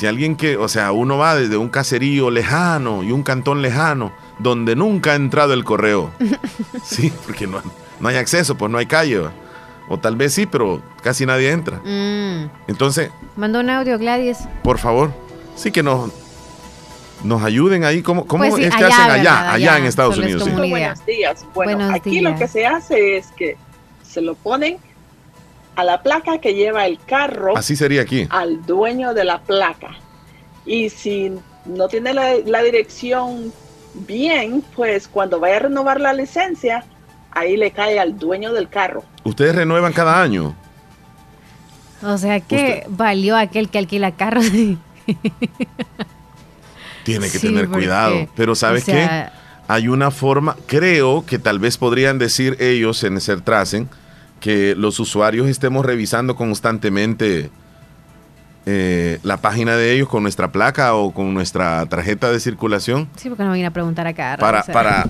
si 0.00 0.06
alguien 0.06 0.34
que, 0.34 0.56
o 0.56 0.66
sea, 0.66 0.92
uno 0.92 1.18
va 1.18 1.34
desde 1.34 1.58
un 1.58 1.68
caserío 1.68 2.30
lejano 2.30 3.02
y 3.02 3.12
un 3.12 3.22
cantón 3.22 3.60
lejano, 3.60 4.14
donde 4.38 4.74
nunca 4.74 5.12
ha 5.12 5.14
entrado 5.14 5.52
el 5.52 5.62
correo. 5.62 6.10
sí, 6.82 7.12
porque 7.26 7.46
no, 7.46 7.60
no 8.00 8.08
hay 8.08 8.16
acceso, 8.16 8.56
pues 8.56 8.72
no 8.72 8.78
hay 8.78 8.86
calle. 8.86 9.20
O 9.90 9.98
tal 9.98 10.16
vez 10.16 10.32
sí, 10.32 10.46
pero 10.46 10.80
casi 11.02 11.26
nadie 11.26 11.50
entra. 11.50 11.82
Mm. 11.84 12.48
Entonces... 12.66 13.10
Mandó 13.36 13.60
un 13.60 13.68
audio, 13.68 13.98
Gladys. 13.98 14.38
Por 14.62 14.78
favor. 14.78 15.12
Sí 15.54 15.70
que 15.70 15.82
nos, 15.82 16.10
nos 17.22 17.42
ayuden 17.42 17.84
ahí. 17.84 18.00
¿Cómo, 18.00 18.24
cómo 18.24 18.48
pues 18.48 18.64
es 18.64 18.74
que 18.74 18.82
hacen 18.82 19.10
allá, 19.10 19.52
allá, 19.52 19.76
en 19.76 19.84
Estados 19.84 20.16
Unidos? 20.16 20.50
Buenos 20.50 21.04
días. 21.04 21.44
Bueno, 21.52 21.92
aquí 21.94 22.22
lo 22.22 22.34
que 22.36 22.48
se 22.48 22.64
hace 22.64 23.18
es 23.18 23.26
que 23.32 23.58
se 24.02 24.22
lo 24.22 24.34
ponen 24.34 24.78
a 25.80 25.84
la 25.84 26.02
placa 26.02 26.38
que 26.38 26.54
lleva 26.54 26.86
el 26.86 26.98
carro. 26.98 27.56
Así 27.56 27.74
sería 27.74 28.02
aquí. 28.02 28.26
Al 28.30 28.64
dueño 28.66 29.14
de 29.14 29.24
la 29.24 29.40
placa. 29.40 29.96
Y 30.66 30.90
si 30.90 31.32
no 31.64 31.88
tiene 31.88 32.12
la, 32.12 32.62
dirección 32.62 33.52
bien, 34.06 34.62
pues 34.76 35.08
cuando 35.08 35.40
vaya 35.40 35.56
a 35.56 35.60
renovar 35.60 36.00
la 36.00 36.12
licencia, 36.12 36.84
ahí 37.30 37.56
le 37.56 37.70
cae 37.70 37.98
al 37.98 38.18
dueño 38.18 38.52
del 38.52 38.68
carro. 38.68 39.02
¿Ustedes 39.24 39.56
renuevan 39.56 39.92
cada 39.92 40.22
año? 40.22 40.54
O 42.02 42.18
sea 42.18 42.40
que 42.40 42.84
valió 42.88 43.36
aquel 43.36 43.68
que 43.70 43.78
alquila 43.78 44.12
carros. 44.12 44.46
Tiene 47.04 47.30
que 47.30 47.38
tener 47.38 47.68
cuidado. 47.68 48.28
Pero 48.36 48.54
¿sabes 48.54 48.84
qué? 48.84 49.28
Hay 49.66 49.88
una 49.88 50.10
forma, 50.10 50.56
creo 50.66 51.24
que 51.24 51.38
tal 51.38 51.58
vez 51.58 51.78
podrían 51.78 52.18
decir 52.18 52.56
ellos 52.60 53.02
en 53.04 53.20
ser 53.20 53.40
tracen, 53.40 53.88
que 54.40 54.74
los 54.76 54.98
usuarios 54.98 55.46
estemos 55.48 55.84
revisando 55.84 56.34
constantemente 56.34 57.50
eh, 58.66 59.18
la 59.22 59.38
página 59.38 59.74
de 59.74 59.94
ellos 59.94 60.08
con 60.08 60.22
nuestra 60.22 60.52
placa 60.52 60.94
o 60.94 61.12
con 61.12 61.32
nuestra 61.32 61.86
tarjeta 61.86 62.30
de 62.30 62.40
circulación. 62.40 63.08
Sí, 63.16 63.28
porque 63.28 63.42
no 63.44 63.52
viene 63.52 63.66
a 63.66 63.70
preguntar 63.70 64.06
acá. 64.06 64.36
Para, 64.38 64.62
para, 64.64 65.06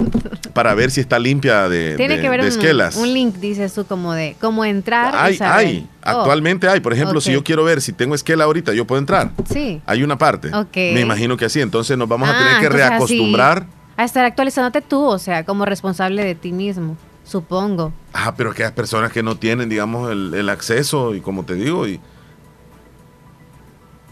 para 0.53 0.75
ver 0.75 0.91
si 0.91 1.01
está 1.01 1.19
limpia 1.19 1.69
de, 1.69 1.95
Tiene 1.97 2.21
que 2.21 2.29
ver 2.29 2.41
un, 2.41 3.03
un, 3.03 3.13
link, 3.13 3.35
dices 3.37 3.75
tú, 3.75 3.85
como 3.85 4.13
de 4.13 4.37
cómo 4.41 4.65
entrar. 4.65 5.15
Hay, 5.17 5.37
hay. 5.41 5.89
Oh. 6.05 6.21
Actualmente 6.21 6.69
hay. 6.69 6.81
Por 6.81 6.93
ejemplo, 6.93 7.21
si 7.21 7.33
yo 7.33 7.43
quiero 7.43 7.65
ver 7.65 7.81
si 7.81 7.93
tengo 7.93 8.15
esquela 8.15 8.45
ahorita, 8.45 8.73
yo 8.73 8.87
puedo 8.87 9.01
entrar. 9.01 9.33
Sí. 9.53 9.81
Hay 9.85 10.03
una 10.05 10.17
parte. 10.17 10.51
Me 10.75 11.01
imagino 11.01 11.37
que 11.37 11.47
así. 11.47 11.61
Entonces 11.61 11.99
nos 11.99 12.09
vamos 12.09 12.29
a 12.29 12.39
tener 12.39 12.55
ah, 12.55 12.61
que 12.61 12.69
reacostumbrar. 12.69 13.67
a 13.97 14.05
estar 14.05 14.25
actualizándote 14.25 14.81
tú, 14.81 15.03
o 15.03 15.19
sea, 15.19 15.45
como 15.45 15.65
responsable 15.65 16.25
de 16.25 16.37
ti 16.37 16.53
mismo. 16.53 16.97
Supongo. 17.31 17.93
Ah, 18.13 18.35
pero 18.37 18.53
que 18.53 18.65
hay 18.65 18.73
personas 18.73 19.13
que 19.13 19.23
no 19.23 19.37
tienen, 19.37 19.69
digamos, 19.69 20.11
el, 20.11 20.49
acceso 20.49 21.15
y 21.15 21.21
como 21.21 21.45
te 21.45 21.55
digo, 21.55 21.87
y 21.87 22.01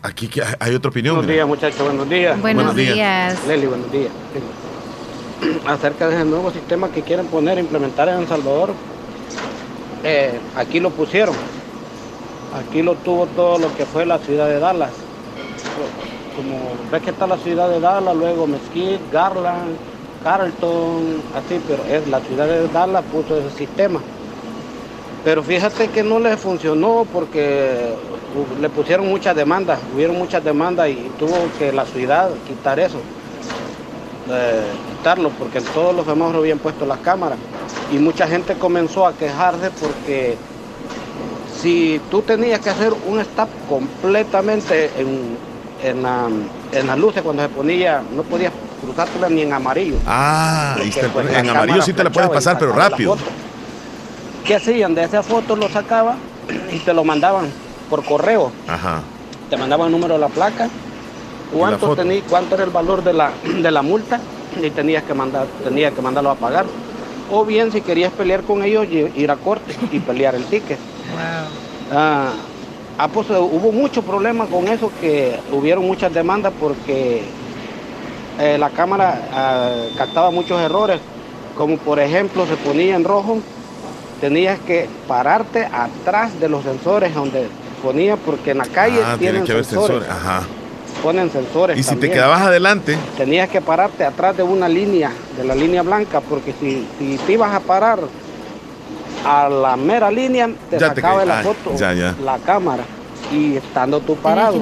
aquí 0.02 0.28
que 0.28 0.40
hay 0.60 0.72
otra 0.72 0.90
opinión. 0.90 1.16
Buenos 1.16 1.32
días, 1.32 1.48
muchachos, 1.48 1.82
buenos 1.82 2.08
días. 2.08 2.40
Buenos, 2.40 2.76
días. 2.76 3.44
Leli, 3.48 3.66
buenos 3.66 3.90
días. 3.90 4.12
Acerca 5.66 6.06
de 6.06 6.14
ese 6.14 6.24
nuevo 6.26 6.52
sistema 6.52 6.90
que 6.90 7.02
quieren 7.02 7.26
poner, 7.26 7.58
implementar 7.58 8.08
en 8.08 8.20
El 8.20 8.28
Salvador, 8.28 8.72
eh, 10.04 10.38
aquí 10.54 10.78
lo 10.78 10.90
pusieron. 10.90 11.34
Aquí 12.54 12.82
lo 12.82 12.94
tuvo 12.94 13.26
todo 13.26 13.58
lo 13.58 13.76
que 13.76 13.84
fue 13.84 14.06
la 14.06 14.18
ciudad 14.18 14.46
de 14.46 14.60
Dallas. 14.60 14.92
Como 16.36 16.56
ves 16.92 17.02
que 17.02 17.10
está 17.10 17.26
la 17.26 17.38
ciudad 17.38 17.68
de 17.68 17.80
Dallas, 17.80 18.14
luego 18.14 18.46
Mesquite, 18.46 19.00
Garland, 19.10 19.76
Carlton, 20.22 21.22
así, 21.34 21.60
pero 21.66 21.84
es 21.84 22.06
la 22.08 22.20
ciudad 22.20 22.46
de 22.46 22.68
Dallas 22.68 23.04
puso 23.12 23.38
ese 23.38 23.56
sistema. 23.56 24.00
Pero 25.24 25.42
fíjate 25.42 25.88
que 25.88 26.02
no 26.02 26.18
le 26.18 26.36
funcionó 26.36 27.06
porque 27.12 27.94
le 28.60 28.68
pusieron 28.70 29.08
muchas 29.08 29.34
demandas, 29.34 29.78
hubieron 29.94 30.16
muchas 30.16 30.44
demandas 30.44 30.88
y 30.90 31.10
tuvo 31.18 31.50
que 31.58 31.72
la 31.72 31.84
ciudad 31.84 32.30
quitar 32.46 32.78
eso, 32.78 32.98
eh, 34.30 34.72
quitarlo, 34.90 35.30
porque 35.30 35.60
todos 35.60 35.94
los 35.94 36.06
semáforos 36.06 36.40
habían 36.40 36.58
puesto 36.58 36.86
las 36.86 36.98
cámaras. 36.98 37.38
Y 37.90 37.98
mucha 37.98 38.26
gente 38.28 38.54
comenzó 38.54 39.06
a 39.06 39.16
quejarse 39.16 39.70
porque 39.70 40.36
si 41.60 42.00
tú 42.10 42.22
tenías 42.22 42.60
que 42.60 42.70
hacer 42.70 42.92
un 42.92 43.20
stop 43.20 43.48
completamente 43.68 45.00
en, 45.00 45.38
en, 45.82 46.50
en 46.72 46.86
las 46.86 46.98
luces 46.98 47.22
cuando 47.22 47.42
se 47.42 47.48
ponía, 47.48 48.02
no 48.14 48.22
podías 48.22 48.52
cruzártela 48.80 49.28
ni 49.28 49.42
en 49.42 49.52
amarillo. 49.52 49.96
Ah, 50.06 50.76
pues, 51.12 51.32
en 51.34 51.48
amarillo 51.48 51.82
sí 51.82 51.92
te 51.92 52.04
la 52.04 52.10
puedes 52.10 52.30
pasar, 52.30 52.58
pero 52.58 52.72
rápido. 52.72 53.16
¿Qué 54.44 54.54
hacían? 54.54 54.94
De 54.94 55.04
esa 55.04 55.22
foto 55.22 55.56
lo 55.56 55.68
sacaban 55.68 56.16
y 56.72 56.78
te 56.78 56.94
lo 56.94 57.04
mandaban 57.04 57.50
por 57.90 58.04
correo. 58.04 58.52
Ajá. 58.66 59.02
Te 59.50 59.56
mandaban 59.56 59.86
el 59.86 59.92
número 59.92 60.14
de 60.14 60.20
la 60.20 60.28
placa, 60.28 60.68
cuánto, 61.52 61.94
tenía, 61.94 62.22
cuánto 62.28 62.54
era 62.54 62.64
el 62.64 62.70
valor 62.70 63.02
de 63.02 63.12
la, 63.12 63.30
de 63.44 63.70
la 63.70 63.82
multa 63.82 64.20
y 64.62 64.70
tenías 64.70 65.02
que, 65.04 65.14
mandar, 65.14 65.46
tenías 65.64 65.92
que 65.92 66.02
mandarlo 66.02 66.30
a 66.30 66.34
pagar. 66.34 66.66
O 67.30 67.44
bien 67.44 67.70
si 67.72 67.82
querías 67.82 68.12
pelear 68.12 68.42
con 68.42 68.62
ellos, 68.62 68.86
ir 68.88 69.30
a 69.30 69.36
corte 69.36 69.74
y 69.92 69.98
pelear 70.00 70.34
el 70.34 70.44
ticket. 70.44 70.78
Wow. 70.78 71.98
Ah, 71.98 72.32
ah, 72.96 73.08
pues 73.08 73.28
hubo 73.30 73.72
mucho 73.72 74.02
problema 74.02 74.46
con 74.46 74.68
eso, 74.68 74.90
que 75.00 75.38
hubieron 75.52 75.86
muchas 75.86 76.12
demandas 76.12 76.52
porque 76.58 77.22
eh, 78.38 78.56
la 78.58 78.70
cámara 78.70 79.28
ah, 79.32 79.86
captaba 79.96 80.30
muchos 80.30 80.60
errores, 80.60 81.00
como 81.56 81.76
por 81.78 81.98
ejemplo 81.98 82.46
se 82.46 82.56
ponía 82.56 82.94
en 82.94 83.04
rojo, 83.04 83.38
tenías 84.20 84.58
que 84.60 84.88
pararte 85.06 85.66
atrás 85.66 86.38
de 86.38 86.48
los 86.48 86.62
sensores 86.64 87.14
donde 87.14 87.48
ponía, 87.82 88.16
porque 88.16 88.52
en 88.52 88.58
la 88.58 88.66
calle 88.66 89.00
ah, 89.04 89.16
tienen 89.18 89.44
que 89.44 89.64
sensores. 89.64 90.08
Ajá. 90.08 90.42
Ponen 91.02 91.30
sensores. 91.30 91.78
Y 91.78 91.82
si 91.82 91.94
te 91.96 92.10
quedabas 92.10 92.42
adelante. 92.42 92.98
Tenías 93.16 93.48
que 93.48 93.60
pararte 93.60 94.04
atrás 94.04 94.36
de 94.36 94.42
una 94.42 94.68
línea, 94.68 95.12
de 95.36 95.44
la 95.44 95.54
línea 95.54 95.82
blanca, 95.82 96.20
porque 96.20 96.52
si, 96.58 96.86
si 96.98 97.16
te 97.18 97.32
ibas 97.34 97.54
a 97.54 97.60
parar 97.60 98.00
a 99.24 99.48
la 99.48 99.76
mera 99.76 100.10
línea, 100.10 100.48
te 100.70 100.78
sacaba 100.78 101.20
de 101.20 101.26
la 101.26 101.42
foto 101.42 101.72
la 102.24 102.38
cámara 102.38 102.84
y 103.32 103.56
estando 103.56 104.00
tú 104.00 104.16
parado. 104.16 104.56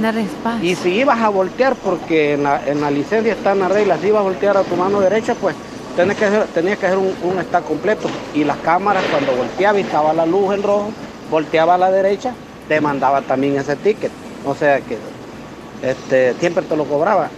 Y 0.62 0.74
si 0.74 0.90
ibas 0.90 1.20
a 1.20 1.28
voltear, 1.28 1.74
porque 1.76 2.34
en 2.34 2.42
la, 2.42 2.90
licencia 2.90 3.32
está 3.32 3.52
en 3.52 3.60
la 3.60 3.68
regla, 3.68 3.98
si 3.98 4.08
ibas 4.08 4.20
a 4.20 4.24
voltear 4.24 4.56
a 4.56 4.62
tu 4.62 4.76
mano 4.76 5.00
derecha, 5.00 5.34
pues 5.34 5.54
tenías 5.96 6.16
que 6.16 6.24
hacer, 6.24 6.44
tenías 6.54 6.78
que 6.78 6.86
hacer 6.86 6.98
un, 6.98 7.14
un 7.22 7.42
stack 7.42 7.64
completo. 7.64 8.08
Y 8.34 8.44
las 8.44 8.56
cámaras, 8.58 9.04
cuando 9.10 9.32
volteaba 9.32 9.78
y 9.78 9.82
estaba 9.82 10.12
la 10.12 10.26
luz 10.26 10.54
en 10.54 10.62
rojo, 10.62 10.90
volteaba 11.30 11.74
a 11.74 11.78
la 11.78 11.90
derecha, 11.90 12.34
te 12.68 12.80
mandaba 12.80 13.22
también 13.22 13.56
ese 13.56 13.76
ticket. 13.76 14.10
O 14.44 14.54
sea 14.54 14.80
que 14.80 14.98
este, 15.82 16.34
siempre 16.34 16.64
te 16.64 16.76
lo 16.76 16.84
cobraba. 16.84 17.30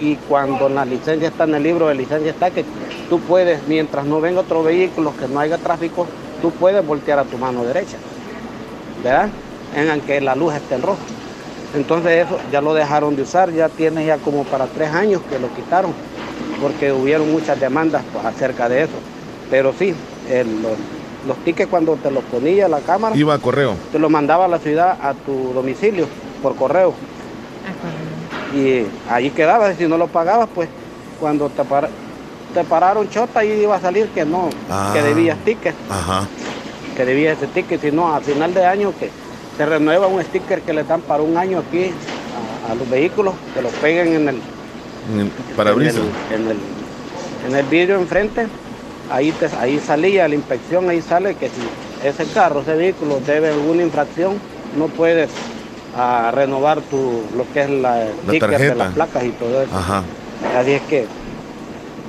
Y 0.00 0.16
cuando 0.16 0.68
la 0.68 0.84
licencia 0.84 1.28
está 1.28 1.44
en 1.44 1.54
el 1.54 1.62
libro 1.62 1.86
de 1.86 1.94
licencia 1.94 2.30
está 2.30 2.50
que 2.50 2.64
tú 3.08 3.20
puedes, 3.20 3.66
mientras 3.68 4.04
no 4.04 4.20
venga 4.20 4.40
otro 4.40 4.62
vehículo, 4.62 5.14
que 5.16 5.28
no 5.28 5.38
haya 5.38 5.58
tráfico, 5.58 6.06
tú 6.40 6.50
puedes 6.50 6.84
voltear 6.84 7.18
a 7.20 7.24
tu 7.24 7.38
mano 7.38 7.62
derecha. 7.62 7.98
¿Verdad? 9.04 9.28
En 9.74 10.00
que 10.02 10.20
la 10.20 10.34
luz 10.34 10.54
esté 10.54 10.74
en 10.74 10.82
rojo. 10.82 10.98
Entonces 11.74 12.26
eso 12.26 12.38
ya 12.50 12.60
lo 12.60 12.74
dejaron 12.74 13.16
de 13.16 13.22
usar, 13.22 13.50
ya 13.50 13.68
tiene 13.68 14.04
ya 14.04 14.18
como 14.18 14.44
para 14.44 14.66
tres 14.66 14.90
años 14.90 15.22
que 15.30 15.38
lo 15.38 15.52
quitaron, 15.54 15.92
porque 16.60 16.92
hubieron 16.92 17.32
muchas 17.32 17.58
demandas 17.58 18.02
pues, 18.12 18.24
acerca 18.24 18.68
de 18.68 18.82
eso. 18.82 18.92
Pero 19.50 19.72
sí, 19.78 19.94
los, 21.26 21.36
tickets 21.44 21.70
cuando 21.70 21.96
te 21.96 22.10
los 22.10 22.22
ponía 22.24 22.68
la 22.68 22.80
cámara... 22.80 23.16
Iba 23.16 23.34
a 23.34 23.38
correo. 23.38 23.74
Te 23.90 23.98
los 23.98 24.10
mandaba 24.10 24.44
a 24.44 24.48
la 24.48 24.58
ciudad 24.58 24.98
a 25.02 25.14
tu 25.14 25.52
domicilio 25.54 26.06
por 26.42 26.56
correo. 26.56 26.94
Y 28.54 28.84
ahí 29.08 29.30
quedaba, 29.30 29.72
si 29.74 29.86
no 29.86 29.96
lo 29.96 30.08
pagabas, 30.08 30.48
pues 30.54 30.68
cuando 31.18 31.48
te, 31.48 31.62
te 32.52 32.64
pararon 32.64 33.08
chota, 33.08 33.40
ahí 33.40 33.62
iba 33.62 33.76
a 33.76 33.80
salir 33.80 34.08
que 34.08 34.26
no, 34.26 34.50
que 34.50 34.98
ah. 34.98 35.02
debías 35.02 35.38
tickets. 35.38 35.76
Ajá. 35.88 36.26
Que 36.94 37.06
debías 37.06 37.38
ese 37.38 37.46
ticket, 37.46 37.80
si 37.80 37.90
no, 37.90 38.14
a 38.14 38.20
final 38.20 38.52
de 38.52 38.66
año 38.66 38.92
que 39.00 39.10
se 39.62 39.66
renueva 39.66 40.08
un 40.08 40.20
sticker 40.24 40.60
que 40.62 40.72
le 40.72 40.82
dan 40.82 41.02
para 41.02 41.22
un 41.22 41.36
año 41.36 41.60
aquí 41.60 41.92
a, 42.68 42.74
los 42.74 42.88
vehículos, 42.90 43.34
que 43.54 43.62
lo 43.62 43.68
peguen 43.68 44.14
en 44.14 44.28
el, 44.28 44.40
parabrisas. 45.56 46.02
En 46.34 46.48
el, 46.48 46.56
en 47.48 47.56
el, 47.56 47.66
vidrio 47.66 47.96
enfrente. 47.96 48.48
Ahí, 49.10 49.30
te, 49.30 49.46
ahí 49.60 49.78
salía 49.78 50.26
la 50.26 50.34
inspección, 50.34 50.88
ahí 50.88 51.00
sale 51.00 51.36
que 51.36 51.48
si 51.48 52.08
ese 52.08 52.24
carro, 52.32 52.62
ese 52.62 52.74
vehículo 52.74 53.20
debe 53.24 53.50
alguna 53.50 53.82
infracción, 53.82 54.34
no 54.76 54.86
puedes 54.86 55.30
ah, 55.96 56.32
renovar 56.34 56.80
tu, 56.80 57.22
lo 57.36 57.44
que 57.52 57.62
es 57.62 57.70
la, 57.70 58.08
sticker 58.26 58.58
de 58.58 58.74
las 58.74 58.94
placas 58.94 59.24
y 59.24 59.30
todo 59.30 59.62
eso. 59.62 59.70
Así 60.56 60.72
es 60.72 60.82
que 60.82 61.06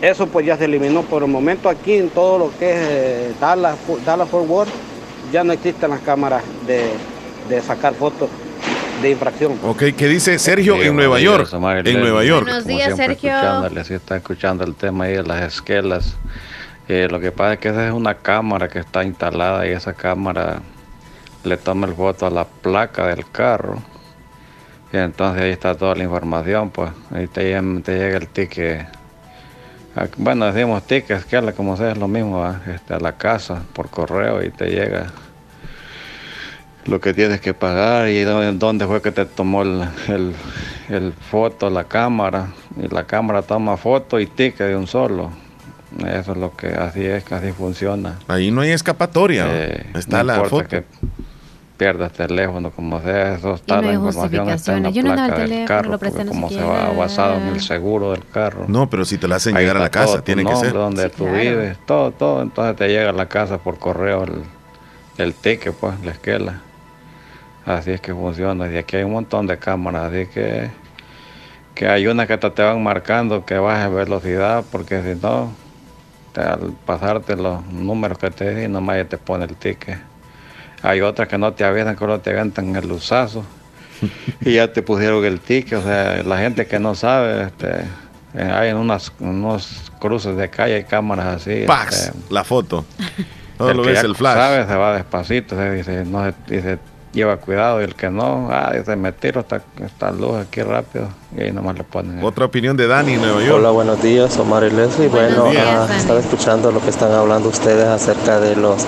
eso 0.02 0.26
pues 0.26 0.46
ya 0.46 0.58
se 0.58 0.66
eliminó 0.66 1.04
por 1.04 1.22
el 1.22 1.30
momento 1.30 1.70
aquí 1.70 1.98
en 1.98 2.10
todo 2.10 2.40
lo 2.40 2.58
que 2.58 2.72
es 2.72 2.78
eh, 2.80 3.34
Dallas, 3.40 3.76
Dallas 4.06 4.30
Fort 4.30 4.50
Worth, 4.50 4.72
ya 5.32 5.44
no 5.44 5.54
existen 5.54 5.92
las 5.92 6.00
cámaras 6.00 6.42
de, 6.66 6.92
de 7.50 7.62
sacar 7.62 7.94
fotos 7.94 8.30
de 9.02 9.12
infracción. 9.12 9.60
Ok, 9.64 9.84
¿qué 9.98 10.08
dice 10.08 10.40
Sergio 10.40 10.82
en 10.82 10.96
Nueva 10.96 11.20
York? 11.20 11.50
en 11.52 12.00
Nueva 12.00 12.24
York. 12.24 12.46
Buenos 12.46 12.66
días, 12.66 12.96
Sergio. 12.96 13.36
Así 13.36 13.94
está 13.94 14.18
escuchando 14.18 14.64
el 14.64 14.76
tema 14.76 15.06
ahí 15.06 15.14
de 15.14 15.24
las 15.24 15.54
esquelas. 15.54 16.16
Eh, 16.88 17.08
lo 17.10 17.20
que 17.20 17.32
pasa 17.32 17.54
es 17.54 17.60
que 17.60 17.70
esa 17.70 17.88
es 17.88 17.94
una 17.94 18.16
cámara 18.16 18.68
que 18.68 18.80
está 18.80 19.04
instalada 19.04 19.66
y 19.68 19.72
esa 19.72 19.94
cámara 19.94 20.62
le 21.44 21.58
toma 21.58 21.88
el 21.88 21.94
foto 21.94 22.26
a 22.26 22.30
la 22.30 22.46
placa 22.46 23.08
del 23.08 23.30
carro. 23.30 23.78
Y 24.92 24.98
entonces 24.98 25.42
ahí 25.42 25.52
está 25.52 25.76
toda 25.76 25.96
la 25.96 26.04
información, 26.04 26.70
pues 26.70 26.92
ahí 27.12 27.28
te, 27.28 27.44
llega 27.44 28.18
el 28.18 28.28
ticket. 28.28 28.88
Bueno, 30.18 30.52
decimos 30.52 30.84
ticket, 30.84 31.18
esquela, 31.18 31.54
como 31.54 31.78
sea, 31.78 31.92
es 31.92 31.98
lo 31.98 32.08
mismo, 32.08 32.46
este, 32.68 32.94
a 32.94 33.00
la 33.00 33.14
casa 33.14 33.64
por 33.74 33.90
correo 33.90 34.44
y 34.44 34.50
te 34.50 34.68
llega 34.68 35.12
lo 36.86 37.00
que 37.00 37.14
tienes 37.14 37.42
que 37.42 37.54
pagar 37.54 38.10
y 38.10 38.24
dónde 38.24 38.86
fue 38.86 39.02
que 39.02 39.12
te 39.12 39.26
tomó 39.26 39.64
el, 39.64 39.88
el, 40.90 41.14
foto, 41.14 41.70
la 41.70 41.86
cámara. 41.86 42.48
Y 42.82 42.94
la 42.94 43.06
cámara 43.06 43.42
toma 43.42 43.78
foto 43.78 44.20
y 44.20 44.28
ticket 44.28 44.68
de 44.68 44.76
un 44.76 44.88
solo. 44.88 45.32
Eso 46.00 46.32
es 46.32 46.38
lo 46.38 46.56
que 46.56 46.68
así 46.68 47.06
es, 47.06 47.32
así 47.32 47.52
funciona. 47.52 48.20
Ahí 48.28 48.52
no 48.52 48.62
hay 48.62 48.72
escapatoria. 48.72 49.46
Eh, 49.48 49.86
está 49.94 50.24
la 50.24 50.44
foto. 50.44 50.68
que 50.68 50.84
pierdas 51.78 52.14
teléfono, 52.14 52.72
como 52.72 53.02
sea, 53.02 53.36
eso 53.36 53.56
está 53.56 53.82
la 53.82 53.94
información 53.94 54.50
está 54.50 54.78
en 54.78 54.84
la 54.84 54.92
placa 54.92 55.40
del 55.40 55.66
carro, 55.66 56.00
como 56.28 56.50
se 56.50 56.62
va 56.64 56.92
basado 56.92 57.36
en 57.36 57.48
el 57.48 57.62
seguro 57.62 58.12
del 58.12 58.26
carro. 58.26 58.66
No, 58.68 58.90
pero 58.90 59.06
si 59.06 59.18
te 59.18 59.28
la 59.28 59.36
hacen 59.36 59.56
llegar 59.56 59.78
a 59.78 59.80
la 59.80 59.90
casa, 59.90 60.24
tiene 60.24 60.46
que 60.46 60.56
ser. 60.56 60.74
Donde 60.74 61.10
tú 61.10 61.26
vives, 61.26 61.78
todo, 61.86 62.12
todo, 62.12 62.42
entonces 62.42 62.76
te 62.76 62.88
llega 62.88 63.10
a 63.10 63.14
la 63.14 63.28
casa 63.28 63.58
por 63.58 63.80
correo 63.80 64.24
el, 64.24 64.44
el 65.18 65.34
ticket, 65.34 65.74
pues, 65.74 66.00
la 66.04 66.12
esquela. 66.12 66.62
Así 67.66 67.92
es 67.92 68.02
que 68.02 68.14
funciona. 68.14 68.70
Y 68.72 68.78
aquí 68.78 68.98
hay 68.98 69.04
un 69.04 69.14
montón 69.14 69.48
de 69.48 69.58
cámaras, 69.58 70.12
así 70.12 70.28
que, 70.28 70.70
que 71.74 71.88
hay 71.88 72.08
unas 72.08 72.28
que 72.28 72.38
te, 72.38 72.62
van 72.62 72.84
marcando 72.84 73.46
que 73.46 73.58
bajes 73.58 73.92
velocidad, 73.92 74.64
porque 74.72 75.02
si 75.02 75.20
no, 75.20 75.52
al 76.36 76.74
pasarte 76.86 77.36
los 77.36 77.66
números 77.68 78.18
que 78.18 78.32
te 78.32 78.50
dicen, 78.50 78.72
nomás 78.72 78.98
ya 78.98 79.06
te 79.06 79.18
pone 79.18 79.46
el 79.46 79.56
ticket. 79.56 79.98
Hay 80.82 81.00
otras 81.00 81.30
que 81.30 81.38
no 81.38 81.54
te 81.54 81.64
avisan, 81.64 81.94
que 81.94 82.00
solo 82.00 82.20
te 82.20 82.32
aventan 82.32 82.76
el 82.76 82.92
usazo 82.92 83.46
y 84.42 84.56
ya 84.56 84.72
te 84.72 84.82
pusieron 84.82 85.24
el 85.24 85.40
ticket. 85.40 85.80
O 85.80 85.84
sea, 85.84 86.22
la 86.24 86.40
gente 86.40 86.68
que 86.68 86.80
no 86.80 86.96
sabe, 86.96 87.44
este, 87.44 87.86
hay 88.38 88.70
en 88.70 88.78
unas, 88.78 89.14
unos 89.20 89.90
cruces 90.00 90.36
de 90.36 90.50
calle, 90.50 90.76
hay 90.76 90.84
cámaras 90.84 91.42
así. 91.42 91.64
Pax, 91.66 92.08
este, 92.08 92.18
la 92.30 92.44
foto. 92.44 92.84
Todo 93.58 93.74
lo 93.74 93.84
ves 93.84 94.04
el 94.04 94.16
flash. 94.16 94.36
Sabe, 94.36 94.68
se 94.68 94.76
va 94.76 94.96
despacito, 94.96 95.56
se 95.56 95.72
dice, 95.72 96.04
no, 96.04 96.26
dice, 96.48 96.80
lleva 97.14 97.38
cuidado 97.38 97.80
y 97.80 97.84
el 97.86 97.96
que 97.96 98.10
no, 98.10 98.50
ah, 98.52 98.74
se 98.84 98.96
me 98.96 99.12
tiro 99.12 99.42
esta, 99.42 99.62
esta 99.84 100.12
luz 100.12 100.36
aquí 100.36 100.62
rápido 100.62 101.08
y 101.38 101.44
ahí 101.44 101.52
nomás 101.52 101.78
le 101.78 101.84
ponen. 101.84 102.24
Otra 102.24 102.46
opinión 102.46 102.76
de 102.76 102.88
Dani, 102.88 103.16
Nueva 103.18 103.42
York. 103.42 103.60
Hola, 103.60 103.70
buenos 103.70 104.02
días, 104.02 104.38
Omar 104.38 104.64
y 104.64 104.72
Leslie. 104.72 105.08
bueno, 105.08 105.46
ah, 105.58 105.88
estaba 105.96 106.20
escuchando 106.20 106.72
lo 106.72 106.82
que 106.82 106.90
están 106.90 107.12
hablando 107.12 107.50
ustedes 107.50 107.86
acerca 107.86 108.40
de 108.40 108.56
los 108.56 108.86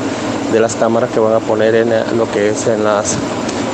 de 0.51 0.59
las 0.59 0.75
cámaras 0.75 1.09
que 1.11 1.19
van 1.19 1.33
a 1.33 1.39
poner 1.39 1.75
en 1.75 1.89
lo 2.17 2.29
que 2.31 2.49
es 2.49 2.67
en 2.67 2.83
las 2.83 3.17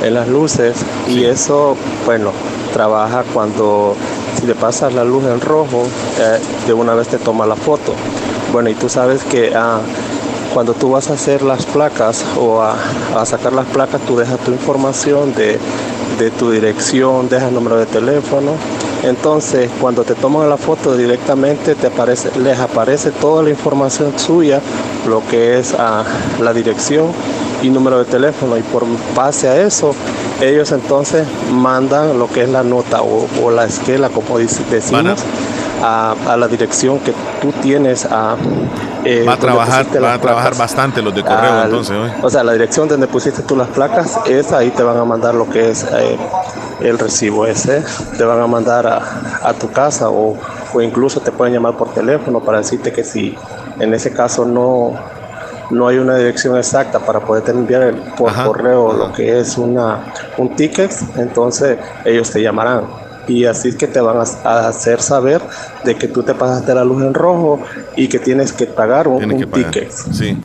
en 0.04 0.14
las 0.14 0.28
luces 0.28 0.76
y 1.08 1.26
eso, 1.26 1.78
bueno, 2.06 2.32
trabaja 2.74 3.24
cuando 3.34 3.96
si 4.40 4.48
le 4.48 4.56
pasas 4.56 4.94
la 4.94 5.04
luz 5.04 5.26
en 5.26 5.40
rojo, 5.42 5.84
eh, 6.20 6.40
de 6.66 6.74
una 6.74 6.94
vez 6.94 7.08
te 7.08 7.18
toma 7.18 7.46
la 7.46 7.56
foto. 7.56 7.94
Bueno, 8.52 8.70
y 8.70 8.74
tú 8.74 8.90
sabes 8.90 9.24
que 9.24 9.54
ah, 9.56 9.80
cuando 10.54 10.74
tú 10.74 10.92
vas 10.92 11.10
a 11.10 11.14
hacer 11.14 11.42
las 11.42 11.66
placas 11.66 12.26
o 12.38 12.62
a, 12.62 12.76
sacar 13.26 13.54
las 13.54 13.66
placas, 13.68 14.02
tú 14.02 14.18
dejas 14.18 14.40
tu 14.40 14.52
información 14.52 15.34
de, 15.34 15.60
tu 16.38 16.52
dirección, 16.52 17.30
dejas 17.30 17.50
el 17.50 17.56
número 17.56 17.78
de 17.78 17.86
teléfono. 17.86 18.52
Entonces, 19.04 19.72
cuando 19.80 20.04
te 20.04 20.14
toman 20.14 20.48
la 20.50 20.58
foto 20.58 20.96
directamente, 20.96 21.74
te 21.74 21.88
aparece, 21.88 22.30
les 22.40 22.60
aparece 22.60 23.10
toda 23.12 23.42
la 23.42 23.50
información 23.50 24.14
suya, 24.20 24.62
lo 25.08 25.26
que 25.28 25.58
es 25.58 25.74
ah, 25.80 26.04
la 26.40 26.54
dirección 26.54 27.08
y 27.64 27.70
número 27.70 27.98
de 27.98 28.06
teléfono. 28.06 28.58
Y 28.58 28.62
por 28.62 28.86
base 29.16 29.48
a 29.48 29.60
eso, 29.60 29.96
ellos 30.42 30.72
entonces 30.72 31.26
mandan 31.52 32.20
lo 32.20 32.28
que 32.28 32.44
es 32.44 32.50
la 32.50 32.64
nota 32.64 33.02
o, 33.02 33.50
la 33.50 33.66
esquela, 33.66 34.10
como 34.10 34.38
decimos, 34.38 35.20
a, 35.82 36.16
a, 36.28 36.38
la 36.38 36.48
dirección 36.48 37.00
que 37.00 37.14
tú 37.42 37.52
tienes 37.64 38.06
a 38.06 38.36
eh, 39.06 39.26
va 39.28 39.34
a 39.34 39.38
trabajar, 39.38 39.86
va 40.04 40.14
a 40.14 40.20
trabajar 40.20 40.56
bastante 40.58 41.02
los 41.02 41.14
de 41.14 41.24
correo 41.24 41.64
entonces 41.64 41.98
O 42.22 42.30
sea, 42.30 42.44
la 42.44 42.54
dirección 42.54 42.88
donde 42.88 43.08
pusiste 43.08 43.42
tú 43.44 43.56
las 43.56 43.68
placas, 43.70 44.20
es 44.26 44.52
ahí 44.52 44.70
te 44.70 44.84
van 44.84 44.98
a 44.98 45.06
mandar 45.06 45.36
lo 45.36 45.50
que 45.50 45.72
es 45.72 45.84
eh, 45.84 46.18
el 46.82 46.98
recibo 46.98 47.46
ese, 47.46 47.84
te 48.18 48.24
van 48.24 48.40
a 48.40 48.48
mandar 48.48 48.88
a, 48.88 49.54
tu 49.54 49.72
casa 49.72 50.10
o, 50.10 50.38
o, 50.74 50.82
incluso 50.82 51.20
te 51.20 51.32
pueden 51.32 51.54
llamar 51.54 51.78
por 51.78 51.94
teléfono 51.94 52.40
para 52.40 52.60
decirte 52.60 52.92
que 52.92 53.04
si 53.04 53.36
en 53.80 53.94
ese 53.94 54.12
caso 54.12 54.46
no, 54.46 54.96
no 55.72 55.88
hay 55.88 55.98
una 55.98 56.16
dirección 56.16 56.58
exacta 56.58 57.00
para 57.00 57.20
poder 57.20 57.50
enviar 57.50 57.96
por 58.18 58.34
correo 58.34 58.94
lo 58.94 59.14
que 59.14 59.40
es 59.40 59.58
una, 59.58 60.06
un 60.38 60.56
ticket, 60.56 60.92
entonces 61.18 61.78
ellos 62.06 62.30
te 62.30 62.42
llamarán. 62.42 63.01
Y 63.32 63.46
así 63.46 63.70
es 63.70 63.76
que 63.76 63.88
te 63.88 64.02
van 64.02 64.18
a, 64.18 64.68
hacer 64.68 65.02
saber 65.02 65.42
de 65.86 65.96
que 65.96 66.08
tú 66.08 66.22
te 66.22 66.34
pasaste 66.34 66.74
la 66.76 66.84
luz 66.84 67.02
en 67.02 67.14
rojo 67.14 67.64
y 67.96 68.10
que 68.10 68.20
tienes 68.20 68.52
que 68.52 68.66
pagar 68.66 69.08
un, 69.08 69.52
ticket. 69.52 69.90
Sí, 69.92 70.38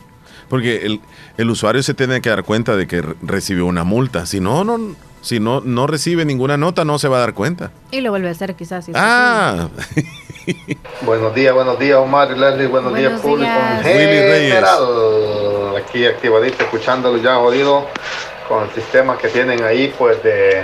porque 0.47 0.85
el, 0.85 1.01
el 1.37 1.49
usuario 1.49 1.83
se 1.83 1.93
tiene 1.93 2.21
que 2.21 2.29
dar 2.29 2.43
cuenta 2.43 2.77
de 2.77 2.87
que 2.87 3.03
recibió 3.21 3.65
una 3.65 3.83
multa. 3.83 4.25
Si 4.25 4.39
no, 4.39 4.63
no, 4.63 4.95
si 5.21 5.41
no, 5.41 5.59
no 5.59 5.87
recibe 5.87 6.23
ninguna 6.23 6.55
nota, 6.55 6.85
no 6.85 6.97
se 6.97 7.09
va 7.09 7.17
a 7.17 7.19
dar 7.19 7.33
cuenta. 7.33 7.71
Y 7.91 7.99
lo 7.99 8.11
vuelve 8.11 8.29
a 8.29 8.31
hacer 8.31 8.55
quizás. 8.55 8.87
ah. 8.95 9.67
buenos 11.01 11.35
días, 11.35 11.53
buenos 11.53 11.77
días 11.77 11.97
Omar 11.97 12.31
y 12.31 12.39
Leslie, 12.39 12.67
buenos, 12.67 12.95
días 12.95 13.19
público 13.19 13.51
en 13.79 13.83
general. 13.83 14.79
Aquí 15.75 16.05
activadito, 16.05 16.63
escuchándolo 16.63 17.17
ya 17.17 17.35
jodido 17.35 17.85
con 18.47 18.63
el 18.63 18.73
sistema 18.73 19.17
que 19.17 19.27
tienen 19.27 19.61
ahí, 19.63 19.93
pues 19.97 20.23
de 20.23 20.63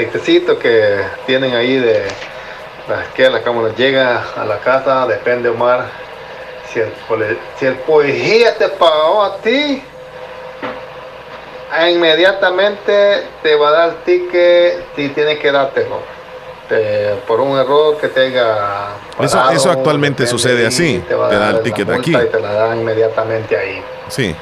peitecito 0.00 0.58
que 0.58 1.02
tienen 1.26 1.54
ahí 1.54 1.76
de 1.76 2.04
la 2.88 3.02
esquela, 3.02 3.42
como 3.42 3.66
les 3.66 3.76
llega 3.76 4.24
a 4.34 4.46
la 4.46 4.58
casa, 4.58 5.06
depende 5.06 5.50
Omar. 5.50 5.84
Si 6.72 6.80
el, 6.80 6.90
si 7.58 7.66
el 7.66 7.74
policía 7.80 8.56
te 8.56 8.68
pagó 8.68 9.24
a 9.24 9.36
ti, 9.38 9.82
inmediatamente 11.90 13.26
te 13.42 13.54
va 13.56 13.68
a 13.68 13.72
dar 13.72 13.94
ticket 14.04 14.86
si 14.96 15.08
tiene 15.10 15.38
que 15.38 15.52
dártelo. 15.52 16.00
por 17.26 17.40
un 17.40 17.58
error 17.58 17.98
que 17.98 18.08
tenga. 18.08 18.92
Eso, 19.20 19.50
eso 19.50 19.70
actualmente 19.70 20.26
sucede 20.26 20.66
así. 20.66 21.04
Te, 21.06 21.14
da 21.14 21.50
el 21.50 21.62
ticket 21.62 21.90
aquí. 21.90 22.16
Y 22.16 22.26
te 22.26 22.40
la 22.40 22.52
dan 22.52 22.80
inmediatamente 22.80 23.54
ahí. 23.54 23.82
Sí. 24.08 24.34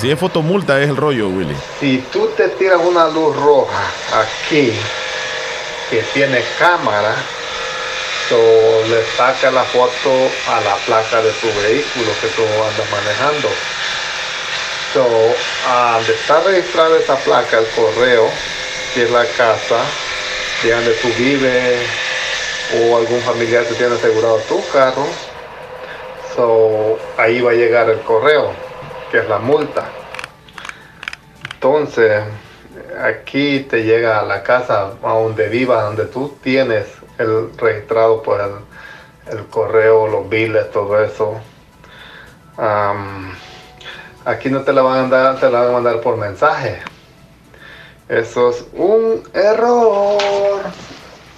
Si 0.00 0.10
es 0.10 0.18
fotomulta, 0.18 0.80
es 0.80 0.88
el 0.88 0.96
rollo, 0.96 1.28
Willy. 1.28 1.56
Si 1.80 1.98
tú 2.12 2.28
te 2.36 2.48
tiras 2.48 2.80
una 2.84 3.08
luz 3.08 3.34
roja 3.36 3.84
aquí, 4.12 4.72
que 5.90 6.02
tiene 6.12 6.42
cámara, 6.58 7.14
so, 8.28 8.36
le 8.88 9.04
saca 9.16 9.50
la 9.50 9.64
foto 9.64 10.30
a 10.48 10.60
la 10.60 10.76
placa 10.86 11.22
de 11.22 11.30
tu 11.32 11.46
vehículo 11.62 12.12
que 12.20 12.28
tú 12.28 12.42
andas 12.42 12.90
manejando 12.90 13.48
So, 14.94 15.02
donde 15.02 16.12
está 16.12 16.40
registrada 16.42 16.96
esa 16.96 17.16
placa, 17.16 17.58
el 17.58 17.66
correo, 17.74 18.30
que 18.94 19.02
es 19.02 19.10
la 19.10 19.26
casa 19.26 19.80
de 20.62 20.70
donde 20.70 20.92
tú 20.92 21.08
vives 21.18 21.80
o 22.78 22.96
algún 22.98 23.20
familiar 23.22 23.64
que 23.64 23.74
tiene 23.74 23.96
asegurado 23.96 24.38
tu 24.48 24.64
carro, 24.68 25.04
so, 26.36 26.96
ahí 27.18 27.40
va 27.40 27.50
a 27.50 27.54
llegar 27.54 27.90
el 27.90 28.02
correo, 28.02 28.52
que 29.14 29.20
es 29.20 29.28
la 29.28 29.38
multa. 29.38 29.84
Entonces, 31.54 32.24
aquí 33.00 33.60
te 33.60 33.84
llega 33.84 34.18
a 34.18 34.24
la 34.24 34.42
casa, 34.42 34.94
a 35.04 35.08
donde 35.12 35.48
vivas, 35.48 35.84
donde 35.84 36.06
tú 36.06 36.36
tienes 36.42 36.88
el 37.18 37.56
registrado 37.56 38.24
por 38.24 38.40
el, 38.40 39.46
correo, 39.50 40.08
los 40.08 40.28
biles, 40.28 40.68
todo 40.72 41.00
eso. 41.00 41.40
Aquí 44.24 44.50
no 44.50 44.62
te 44.62 44.72
la 44.72 44.82
van 44.82 44.98
a 44.98 45.00
mandar, 45.02 45.38
te 45.38 45.48
la 45.48 45.60
van 45.60 45.68
a 45.68 45.72
mandar 45.74 46.00
por 46.00 46.16
mensaje. 46.16 46.82
Eso 48.08 48.50
es 48.50 48.66
un 48.72 49.22
error. 49.32 50.60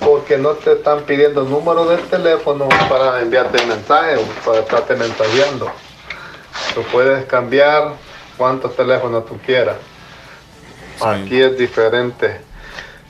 Porque 0.00 0.38
no 0.38 0.52
te 0.52 0.72
están 0.72 1.02
pidiendo 1.02 1.44
número 1.44 1.84
de 1.84 1.98
teléfono 1.98 2.70
para 2.88 3.20
enviarte 3.20 3.66
mensaje 3.66 4.16
o 4.16 4.22
para 4.46 4.60
estarte 4.60 4.96
mensajeando. 4.96 5.70
Tú 6.75 6.83
puedes 6.92 7.25
cambiar 7.27 7.95
cuántos 8.37 8.77
teléfonos 8.77 9.27
tú 9.27 9.38
quieras. 9.45 9.77
Aquí 11.01 11.40
es 11.40 11.57
diferente. 11.59 12.40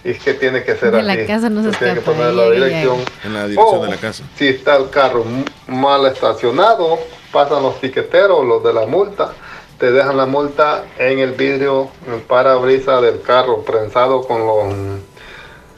Y 0.05 0.11
es 0.11 0.23
que 0.23 0.35
tiene 0.35 0.63
que 0.63 0.77
ser 0.77 0.95
en 0.95 1.07
la 1.07 1.27
casa 1.27 1.51
no 1.51 1.63
se 1.65 1.77
Tiene 1.77 1.95
que 1.95 2.01
poner 2.01 2.33
la 2.33 2.51
dirección. 2.51 2.99
En 3.25 3.35
la 3.35 3.49
dirección 3.49 3.83
de 3.83 3.89
la 3.89 3.97
casa. 3.97 4.25
Si 4.37 4.47
está 4.47 4.77
el 4.77 4.91
carro 4.91 5.25
mal 5.67 6.07
estacionado, 6.07 6.99
pasan 7.33 7.63
los 7.63 7.81
tiqueteros, 7.81 8.45
los 8.45 8.63
de 8.63 8.73
la 8.73 8.87
multa 8.87 9.33
te 9.79 9.93
dejan 9.93 10.17
la 10.17 10.27
multa 10.27 10.85
en 10.99 11.19
el 11.19 11.33
vidrio, 11.33 11.91
en 12.07 12.15
el 12.15 12.21
parabrisas 12.21 13.03
del 13.03 13.21
carro, 13.21 13.63
prensado 13.63 14.23
con 14.23 14.47
los 14.47 15.01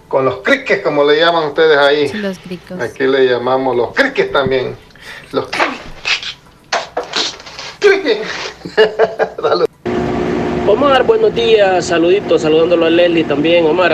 con 0.07 0.25
los 0.25 0.39
criques, 0.39 0.81
como 0.81 1.05
le 1.05 1.19
llaman 1.19 1.49
ustedes 1.49 1.77
ahí. 1.77 2.11
los 2.15 2.39
Aquí 2.81 3.07
le 3.07 3.27
llamamos 3.27 3.77
los 3.77 3.93
criques 3.93 4.33
también. 4.33 4.75
Los 5.33 5.49
criques. 5.49 5.88
Omar, 10.66 11.05
buenos 11.05 11.35
días, 11.35 11.87
saluditos, 11.87 12.42
saludándolo 12.42 12.85
a 12.87 12.90
Leslie 12.90 13.24
también. 13.24 13.64
Omar, 13.64 13.90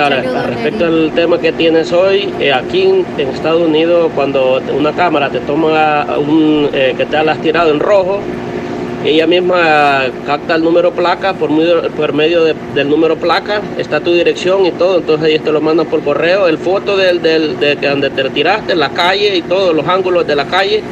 respecto 0.48 0.87
al 0.87 1.12
tema 1.14 1.38
que 1.38 1.52
tienes 1.52 1.92
hoy, 1.92 2.35
eh, 2.40 2.52
aquí 2.52 2.83
en, 2.83 3.07
Estados 3.28 3.62
Unidos, 3.62 4.11
cuando 4.14 4.61
una 4.76 4.92
cámara 4.92 5.30
te 5.30 5.38
toma 5.40 6.04
un, 6.18 6.68
eh, 6.72 6.94
que 6.96 7.07
te 7.07 7.16
has 7.16 7.38
tirado 7.38 7.70
en 7.70 7.78
rojo, 7.78 8.18
ella 9.04 9.28
misma 9.28 10.07
capta 10.26 10.57
el 10.57 10.64
número 10.64 10.90
placa, 10.90 11.35
por 11.35 11.50
medio, 11.50 11.88
por 11.90 12.12
medio 12.12 12.42
del 12.42 12.88
número 12.88 13.16
placa 13.16 13.61
está 13.78 14.00
tu 14.00 14.12
dirección 14.12 14.66
y 14.66 14.72
todo, 14.72 14.98
entonces 14.98 15.28
ellos 15.28 15.44
te 15.44 15.52
lo 15.52 15.61
mandan 15.61 15.87
por 15.87 16.02
correo, 16.02 16.48
el 16.48 16.59
foto 16.59 16.96
del, 16.96 17.22
del, 17.22 17.61
de 17.61 17.76
donde 17.76 18.11
te 18.11 18.24
retiraste, 18.24 18.74
la 18.74 18.88
calle 18.88 19.37
y 19.37 19.42
todos 19.42 19.76
los 19.76 19.87
ángulos 19.87 20.26
de 20.26 20.35
la 20.35 20.46
calle. 20.46 20.83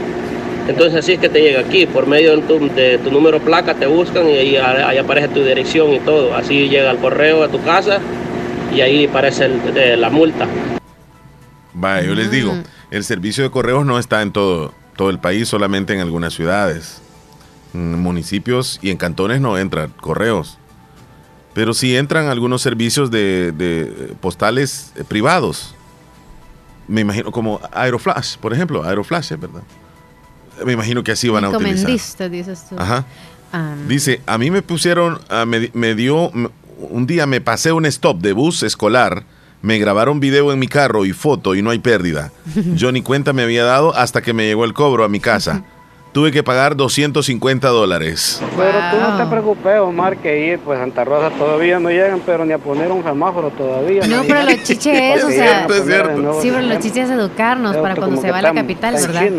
Entonces 0.68 0.94
así 0.94 1.12
es 1.12 1.18
que 1.18 1.28
te 1.28 1.40
llega 1.40 1.60
aquí, 1.60 1.86
por 1.86 2.06
medio 2.06 2.36
de 2.36 2.42
tu, 2.42 2.68
de 2.74 2.98
tu 2.98 3.10
número 3.10 3.40
placa 3.40 3.74
te 3.74 3.86
buscan 3.86 4.28
y 4.28 4.36
ahí, 4.56 4.98
aparece 4.98 5.28
tu 5.28 5.42
dirección 5.42 5.92
y 5.92 6.00
todo. 6.00 6.34
Así 6.36 6.68
llega 6.68 6.90
el 6.90 6.98
correo 6.98 7.42
a 7.42 7.48
tu 7.48 7.62
casa 7.62 7.98
y 8.74 8.80
ahí 8.80 9.06
aparece 9.06 9.48
la 9.96 10.10
multa. 10.10 10.46
Vaya, 11.74 12.06
yo 12.06 12.14
les 12.14 12.30
digo, 12.30 12.54
mm. 12.54 12.62
el 12.90 13.04
servicio 13.04 13.42
de 13.42 13.50
correos 13.50 13.84
no 13.84 13.98
está 13.98 14.22
en 14.22 14.30
todo, 14.30 14.72
todo 14.96 15.10
el 15.10 15.18
país, 15.18 15.48
solamente 15.48 15.94
en 15.94 16.00
algunas 16.00 16.34
ciudades. 16.34 17.00
En 17.74 17.98
municipios 17.98 18.78
y 18.82 18.90
en 18.90 18.98
cantones 18.98 19.40
no 19.40 19.58
entran 19.58 19.90
correos. 20.00 20.58
Pero 21.54 21.74
sí 21.74 21.96
entran 21.96 22.28
algunos 22.28 22.62
servicios 22.62 23.10
de, 23.10 24.14
postales 24.20 24.92
eh, 24.96 25.04
privados. 25.04 25.74
Me 26.88 27.00
imagino 27.00 27.30
como 27.30 27.60
Aeroflash, 27.72 28.36
por 28.36 28.52
ejemplo. 28.52 28.84
Aeroflash, 28.84 29.30
¿verdad? 29.36 29.62
Me 30.64 30.72
imagino 30.72 31.02
que 31.02 31.12
así 31.12 31.28
van 31.28 31.44
a 31.44 31.50
utilizar. 31.50 32.30
dices 32.30 32.66
tú. 32.68 32.76
Ajá. 32.78 33.04
Dice, 33.86 34.22
a 34.26 34.38
mí 34.38 34.50
me 34.50 34.62
pusieron, 34.62 35.18
ah, 35.28 35.44
me, 35.44 35.94
dio, 35.94 36.30
un 36.78 37.06
día 37.06 37.26
me 37.26 37.40
pasé 37.40 37.72
un 37.72 37.84
stop 37.84 38.20
de 38.20 38.32
bus 38.32 38.62
escolar, 38.62 39.24
me 39.60 39.78
grabaron 39.78 40.20
video 40.20 40.52
en 40.52 40.58
mi 40.58 40.68
carro 40.68 41.04
y 41.04 41.12
foto 41.12 41.54
y 41.54 41.60
no 41.60 41.70
hay 41.70 41.78
pérdida. 41.78 42.32
Yo 42.74 42.92
ni 42.92 43.02
cuenta 43.02 43.32
me 43.32 43.42
había 43.42 43.64
dado 43.64 43.94
hasta 43.94 44.22
que 44.22 44.32
me 44.32 44.46
llegó 44.46 44.64
el 44.64 44.72
cobro 44.72 45.04
a 45.04 45.08
mi 45.08 45.20
casa. 45.20 45.64
tuve 46.12 46.30
que 46.30 46.42
pagar 46.42 46.76
250 46.76 47.68
dólares. 47.68 48.40
Pero 48.56 48.78
tú 48.90 48.96
no 49.00 49.16
te 49.16 49.26
preocupes, 49.26 49.80
Omar, 49.80 50.18
que 50.18 50.46
ir, 50.46 50.58
pues 50.60 50.78
Santa 50.78 51.04
Rosa 51.04 51.30
todavía 51.36 51.80
no 51.80 51.90
llegan, 51.90 52.20
pero 52.24 52.44
ni 52.44 52.52
a 52.52 52.58
poner 52.58 52.92
un 52.92 53.02
semáforo 53.02 53.50
todavía. 53.50 54.06
No, 54.06 54.22
pero 54.22 54.42
los 54.44 54.62
chiches, 54.62 55.24
o 55.24 55.30
sea, 55.30 55.66
es 55.66 55.84
cierto. 55.84 56.40
sí, 56.42 56.50
pero 56.50 56.62
los 56.62 56.78
chiches 56.78 57.08
es 57.08 57.10
educarnos 57.10 57.76
para 57.76 57.96
cuando 57.96 58.20
se 58.20 58.30
va 58.30 58.38
a 58.38 58.42
la 58.42 58.54
capital, 58.54 58.94
¿verdad? 58.94 59.30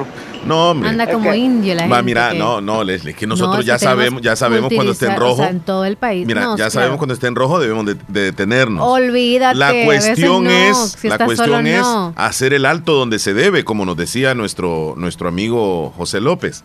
No, 0.45 0.71
hombre. 0.71 0.89
Anda 0.89 1.11
como 1.11 1.33
indio 1.33 1.73
la 1.75 1.81
gente. 1.81 1.95
Va, 1.95 2.01
mira, 2.01 2.33
no, 2.33 2.61
no, 2.61 2.83
Leslie, 2.83 3.13
que 3.13 3.27
nosotros 3.27 3.65
ya 3.65 3.79
sabemos, 3.79 4.21
ya 4.21 4.35
sabemos 4.35 4.71
cuando 4.73 4.91
esté 4.91 5.07
en 5.07 5.15
rojo. 5.15 5.33
O 5.33 5.37
sea, 5.37 5.49
en 5.49 5.59
todo 5.59 5.85
el 5.85 5.97
país. 5.97 6.27
Mira, 6.27 6.55
ya 6.57 6.69
sabemos 6.69 6.97
cuando 6.97 7.13
esté 7.13 7.27
en 7.27 7.35
rojo 7.35 7.59
debemos 7.59 7.85
de, 7.85 7.95
detenernos. 8.07 8.85
Olvídate. 8.85 9.57
La 9.57 9.73
cuestión 9.85 10.47
es, 10.47 11.03
la 11.03 11.17
cuestión 11.17 11.67
es 11.67 11.85
hacer 12.15 12.53
el 12.53 12.65
alto 12.65 12.93
donde 12.93 13.19
se 13.19 13.33
debe, 13.33 13.63
como 13.63 13.85
nos 13.85 13.97
decía 13.97 14.33
nuestro, 14.35 14.93
nuestro 14.97 15.27
amigo 15.27 15.93
José 15.97 16.21
López. 16.21 16.63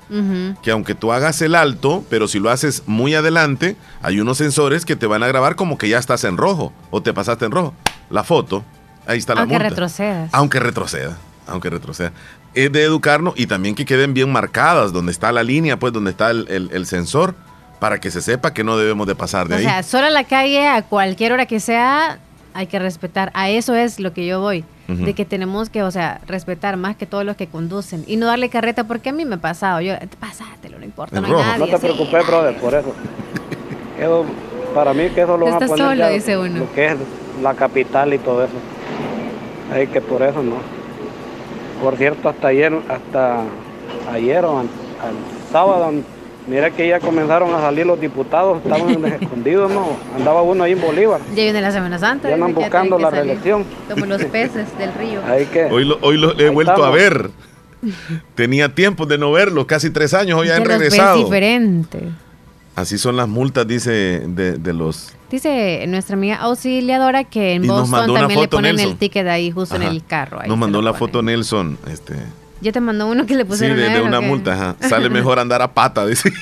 Que 0.62 0.70
aunque 0.70 0.94
tú 0.94 1.12
hagas 1.12 1.40
el 1.42 1.54
alto, 1.54 2.04
pero 2.08 2.28
si 2.28 2.38
lo 2.38 2.50
haces 2.50 2.82
muy 2.86 3.14
adelante, 3.14 3.76
hay 4.02 4.20
unos 4.20 4.38
sensores 4.38 4.84
que 4.84 4.96
te 4.96 5.06
van 5.06 5.22
a 5.22 5.28
grabar 5.28 5.56
como 5.56 5.78
que 5.78 5.88
ya 5.88 5.98
estás 5.98 6.24
en 6.24 6.36
rojo 6.36 6.72
o 6.90 7.02
te 7.02 7.12
pasaste 7.12 7.44
en 7.44 7.52
rojo. 7.52 7.74
La 8.10 8.24
foto, 8.24 8.64
ahí 9.06 9.18
está 9.18 9.34
la 9.34 9.42
multa. 9.42 9.56
Aunque 9.56 9.68
retrocedas. 9.68 10.30
Aunque 10.32 10.60
retroceda 10.60 11.18
aunque 11.48 11.70
retroceda, 11.70 12.12
es 12.54 12.72
de 12.72 12.82
educarnos 12.82 13.34
y 13.36 13.46
también 13.46 13.74
que 13.74 13.84
queden 13.84 14.14
bien 14.14 14.30
marcadas 14.30 14.92
donde 14.92 15.12
está 15.12 15.32
la 15.32 15.42
línea, 15.42 15.78
pues 15.78 15.92
donde 15.92 16.10
está 16.10 16.30
el, 16.30 16.86
sensor, 16.86 17.34
para 17.78 18.00
que 18.00 18.10
se 18.10 18.20
sepa 18.22 18.52
que 18.52 18.64
no 18.64 18.76
debemos 18.76 19.06
de 19.06 19.14
pasar 19.14 19.48
de 19.48 19.56
ahí. 19.56 19.66
O 19.66 19.68
sea, 19.68 19.82
solo 19.82 20.06
a 20.06 20.10
la 20.10 20.24
calle, 20.24 20.66
a 20.66 20.82
cualquier 20.82 21.32
hora 21.32 21.46
que 21.46 21.60
sea, 21.60 22.18
hay 22.54 22.66
que 22.66 22.78
respetar. 22.78 23.30
A 23.34 23.50
eso 23.50 23.74
es 23.74 24.00
lo 24.00 24.12
que 24.12 24.26
yo 24.26 24.40
voy. 24.40 24.64
De 24.88 25.12
que 25.12 25.26
tenemos 25.26 25.68
que, 25.68 25.82
o 25.82 25.90
sea, 25.90 26.18
respetar 26.26 26.78
más 26.78 26.96
que 26.96 27.04
todos 27.04 27.22
los 27.22 27.36
que 27.36 27.46
conducen 27.46 28.04
y 28.06 28.16
no 28.16 28.24
darle 28.24 28.48
carreta 28.48 28.84
porque 28.84 29.10
a 29.10 29.12
mí 29.12 29.26
me 29.26 29.34
ha 29.34 29.38
pasado. 29.38 29.82
Yo, 29.82 29.92
pasátelo, 30.18 30.78
no 30.78 30.84
importa, 30.86 31.20
no, 31.20 31.58
no 31.58 31.66
te 31.66 31.78
preocupes, 31.78 32.26
brother, 32.26 32.56
por 32.56 32.72
eso. 32.74 32.94
para 34.74 34.94
mí 34.94 35.10
que 35.10 35.20
eso 35.20 35.36
lo 35.36 35.44
van 35.44 35.62
a 35.62 35.66
poner 35.66 35.76
solo, 35.76 36.08
dice 36.08 36.38
uno. 36.38 36.60
lo 36.60 36.72
que 36.72 36.86
es 36.86 36.96
la 37.42 37.52
capital 37.52 38.14
y 38.14 38.18
todo 38.18 38.44
eso. 38.44 38.54
Hay 39.70 39.88
que 39.88 40.00
por 40.00 40.22
eso 40.22 40.42
no. 40.42 40.77
Por 41.82 41.96
cierto, 41.96 42.28
hasta 42.28 42.48
ayer, 42.48 42.72
hasta 42.88 43.42
ayer 44.12 44.44
o 44.44 44.58
al, 44.58 44.68
sábado 45.50 45.92
Mira 46.46 46.70
que 46.70 46.88
ya 46.88 46.98
comenzaron 46.98 47.54
a 47.54 47.60
salir 47.60 47.84
los 47.84 48.00
diputados, 48.00 48.62
estaban 48.64 49.04
escondidos, 49.20 49.70
¿no? 49.70 49.98
Andaba 50.16 50.40
uno 50.40 50.64
ahí 50.64 50.72
en 50.72 50.80
Bolívar. 50.80 51.20
Ya 51.34 51.42
viene 51.42 51.60
la 51.60 51.70
Semana 51.70 51.98
Santa. 51.98 52.28
Ya 52.28 52.34
andan 52.36 52.54
buscando 52.54 52.98
la 52.98 53.10
reelección. 53.10 53.66
Como 53.90 54.06
los 54.06 54.24
peces 54.32 54.66
del 54.78 54.94
río. 54.94 55.20
hoy 55.70 55.84
lo, 55.84 55.98
hoy 56.00 56.16
lo 56.16 56.38
he 56.38 56.48
vuelto 56.48 56.82
a 56.84 56.90
ver. 56.90 57.30
Tenía 58.34 58.74
tiempo 58.74 59.04
de 59.04 59.18
no 59.18 59.30
verlo, 59.30 59.66
casi 59.66 59.90
tres 59.90 60.14
años, 60.14 60.40
hoy 60.40 60.48
han 60.48 60.64
regresado. 60.64 61.18
diferente. 61.18 62.00
Así 62.78 62.96
son 62.96 63.16
las 63.16 63.26
multas, 63.26 63.66
dice, 63.66 64.22
de, 64.24 64.72
los... 64.72 65.12
Dice 65.32 65.84
nuestra 65.88 66.14
amiga 66.14 66.36
auxiliadora 66.36 67.24
que 67.24 67.54
en 67.54 67.66
Boston 67.66 68.14
también 68.14 68.40
le 68.40 68.46
ponen 68.46 68.78
el 68.78 68.96
ticket 68.96 69.26
ahí 69.26 69.50
justo 69.50 69.74
en 69.74 69.82
el 69.82 70.04
carro. 70.04 70.40
nos 70.46 70.56
mandó 70.56 70.80
la 70.80 70.94
foto 70.94 71.20
Nelson. 71.20 71.76
Este. 71.88 72.14
Ya 72.60 72.70
te 72.70 72.80
mandó 72.80 73.08
uno 73.08 73.26
que 73.26 73.34
le 73.34 73.44
pusieron 73.44 73.76
Sí, 73.76 73.82
de, 73.82 74.00
una 74.00 74.20
multa, 74.20 74.52
ajá. 74.52 74.76
Sale 74.88 75.10
mejor 75.10 75.40
andar 75.40 75.60
a 75.60 75.74
pata, 75.74 76.06
dice. 76.06 76.32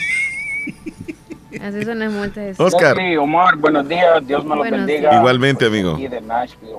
Así 1.59 1.83
son 1.85 2.01
las 2.01 2.13
multas. 2.13 2.61
Oscar. 2.61 2.99
Sí, 2.99 3.17
Omar, 3.17 3.57
buenos 3.57 3.89
días. 3.89 4.27
Dios 4.27 4.45
me 4.45 4.57
lo 4.57 4.63
bendiga. 4.63 5.17
Igualmente, 5.17 5.65
amigo. 5.65 5.95
Aquí 5.95 6.07
de 6.07 6.21
Nashville, 6.21 6.77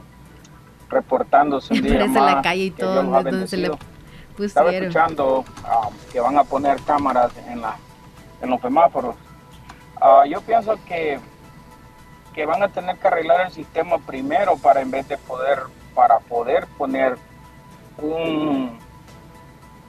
reportándose 0.88 1.74
un 1.74 1.82
día 1.84 2.06
más. 2.06 2.36
la 2.36 2.42
calle 2.44 2.66
y 2.66 2.72
todo, 2.72 3.04
donde 3.04 3.48
se 3.48 3.58
le 3.58 3.70
pusieron. 3.70 4.46
Estaba 4.46 4.72
escuchando 4.72 5.40
um, 5.40 5.94
que 6.12 6.20
van 6.20 6.38
a 6.38 6.44
poner 6.44 6.80
cámaras 6.84 7.32
en, 7.50 7.60
la, 7.60 7.76
en 8.44 8.52
los 8.52 8.62
semáforos 8.62 9.16
Ah, 10.00 10.24
yo 10.28 10.42
pienso 10.42 10.78
que, 10.86 11.20
que 12.34 12.46
van 12.46 12.62
a 12.62 12.68
tener 12.68 12.98
que 12.98 13.08
arreglar 13.08 13.48
el 13.48 13.52
sistema 13.52 13.98
primero 13.98 14.58
para 14.58 14.82
en 14.82 14.92
vez 14.92 15.08
de 15.08 15.18
poder, 15.18 15.60
para 15.96 16.20
poder 16.20 16.68
poner 16.78 17.18
un, 17.98 18.80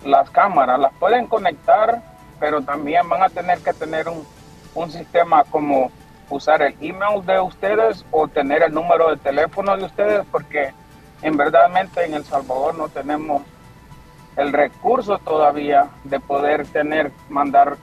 las 0.04 0.30
cámaras, 0.30 0.78
las 0.78 0.92
pueden 0.94 1.26
conectar, 1.26 2.02
pero 2.40 2.62
también 2.62 3.08
van 3.08 3.22
a 3.22 3.28
tener 3.28 3.58
que 3.58 3.72
tener 3.72 4.08
un, 4.08 4.26
un 4.74 4.90
sistema 4.90 5.44
como 5.44 5.90
usar 6.30 6.62
el 6.62 6.74
email 6.80 7.24
de 7.24 7.40
ustedes 7.40 8.04
o 8.10 8.28
tener 8.28 8.62
el 8.62 8.72
número 8.72 9.10
de 9.10 9.16
teléfono 9.16 9.76
de 9.76 9.84
ustedes, 9.84 10.26
porque 10.30 10.72
en 11.22 11.36
verdadmente 11.36 12.04
en 12.04 12.14
El 12.14 12.24
Salvador 12.24 12.74
no 12.76 12.88
tenemos 12.88 13.42
el 14.36 14.52
recurso 14.52 15.18
todavía 15.18 15.88
de 16.04 16.20
poder 16.20 16.66
tener, 16.66 17.12
mandar 17.28 17.76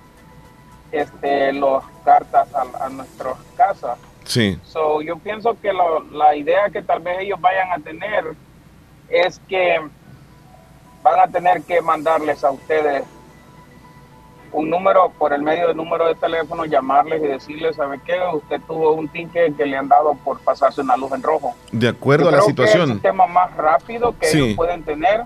este, 0.96 1.54
los 1.54 1.84
cartas 2.04 2.48
a, 2.54 2.86
a 2.86 2.90
nuestras 2.90 3.36
casas. 3.56 3.98
Sí. 4.24 4.58
So, 4.64 5.02
yo 5.02 5.18
pienso 5.18 5.60
que 5.62 5.72
la 5.74 6.36
idea 6.36 6.70
que 6.70 6.82
tal 6.82 7.02
vez 7.02 7.20
ellos 7.20 7.40
vayan 7.40 7.72
a 7.72 7.80
tener 7.80 8.34
es 9.10 9.40
que 9.48 9.80
van 11.04 11.20
a 11.20 11.28
tener 11.28 11.62
que 11.62 11.82
mandarles 11.82 12.44
a 12.44 12.52
ustedes 12.52 13.04
un 14.52 14.70
número 14.70 15.12
por 15.18 15.34
el 15.34 15.42
medio 15.42 15.68
del 15.68 15.78
número 15.78 16.08
de 16.08 16.16
teléfono, 16.16 16.66
llamarles 16.66 17.22
y 17.22 17.28
decirles, 17.28 17.76
¿sabe 17.76 18.00
qué? 18.06 18.18
Usted 18.34 18.62
tuvo 18.66 18.94
un 18.94 19.10
ticket 19.10 19.56
que 19.58 19.66
le 19.66 19.76
han 19.76 19.90
dado 19.90 20.16
por 20.24 20.40
pasarse 20.40 20.82
una 20.82 20.96
luz 20.96 21.12
en 21.12 21.22
rojo. 21.22 21.54
De 21.72 21.90
acuerdo 21.90 22.30
a 22.30 22.32
la 22.32 22.42
situación. 22.42 22.84
es 22.84 22.90
el 22.90 22.94
sistema 22.94 23.28
más 23.28 23.56
rápido 23.58 24.18
que 24.18 24.30
ellos 24.30 24.56
pueden 24.56 24.84
tener, 24.84 25.24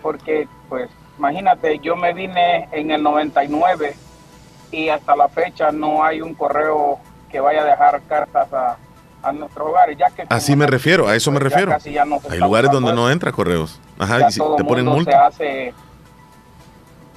porque, 0.00 0.48
pues, 0.70 0.88
imagínate, 1.18 1.78
yo 1.80 1.96
me 1.96 2.14
vine 2.14 2.66
en 2.72 2.90
el 2.90 3.02
99 3.02 3.94
y 4.70 4.88
hasta 4.88 5.16
la 5.16 5.28
fecha 5.28 5.70
no 5.72 6.04
hay 6.04 6.20
un 6.20 6.34
correo 6.34 6.98
que 7.30 7.40
vaya 7.40 7.62
a 7.62 7.64
dejar 7.64 8.00
cartas 8.02 8.52
a, 8.52 8.76
a 9.22 9.32
nuestros 9.32 9.68
hogares. 9.68 9.96
Ya 9.98 10.10
que 10.10 10.24
Así 10.28 10.56
me 10.56 10.66
refiero, 10.66 11.08
a 11.08 11.16
eso 11.16 11.30
me 11.30 11.40
pues 11.40 11.52
refiero. 11.52 11.76
hay 12.30 12.38
lugares 12.38 12.70
donde 12.70 12.92
no 12.92 13.10
entra 13.10 13.32
correos. 13.32 13.80
Ajá, 13.98 14.28
y 14.28 14.56
te 14.56 14.64
ponen 14.64 14.86
multa. 14.86 15.10
Se 15.10 15.16
hace 15.16 15.74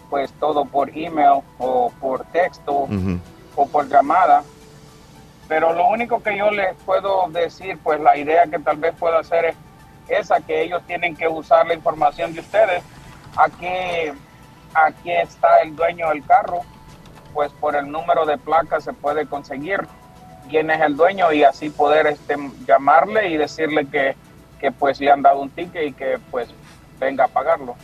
pues 0.09 0.31
todo 0.33 0.65
por 0.65 0.89
email 0.89 1.41
o 1.57 1.91
por 1.99 2.23
texto 2.25 2.87
o 3.55 3.65
por 3.67 3.87
llamada. 3.87 4.43
Pero 5.47 5.73
lo 5.73 5.87
único 5.89 6.21
que 6.21 6.37
yo 6.37 6.51
les 6.51 6.75
puedo 6.85 7.27
decir, 7.29 7.77
pues 7.83 7.99
la 7.99 8.15
idea 8.17 8.45
que 8.45 8.59
tal 8.59 8.77
vez 8.77 8.93
pueda 8.97 9.19
hacer 9.19 9.45
es 9.45 9.55
esa, 10.07 10.39
que 10.39 10.61
ellos 10.61 10.81
tienen 10.85 11.15
que 11.15 11.27
usar 11.27 11.65
la 11.67 11.73
información 11.73 12.33
de 12.33 12.41
ustedes. 12.41 12.83
Aquí, 13.35 13.67
aquí 14.73 15.11
está 15.11 15.61
el 15.63 15.75
dueño 15.75 16.09
del 16.09 16.23
carro, 16.25 16.59
pues 17.33 17.51
por 17.53 17.75
el 17.75 17.91
número 17.91 18.25
de 18.25 18.37
placa 18.37 18.79
se 18.79 18.93
puede 18.93 19.25
conseguir 19.25 19.81
quién 20.49 20.69
es 20.69 20.81
el 20.81 20.95
dueño 20.95 21.31
y 21.31 21.43
así 21.43 21.69
poder 21.69 22.07
este, 22.07 22.35
llamarle 22.67 23.29
y 23.29 23.37
decirle 23.37 23.87
que, 23.87 24.15
que 24.59 24.71
pues 24.71 24.99
le 24.99 25.11
han 25.11 25.21
dado 25.21 25.41
un 25.41 25.49
ticket 25.49 25.87
y 25.87 25.93
que 25.93 26.19
pues 26.31 26.49
venga 26.99 27.25
a 27.25 27.27
pagarlo. 27.27 27.75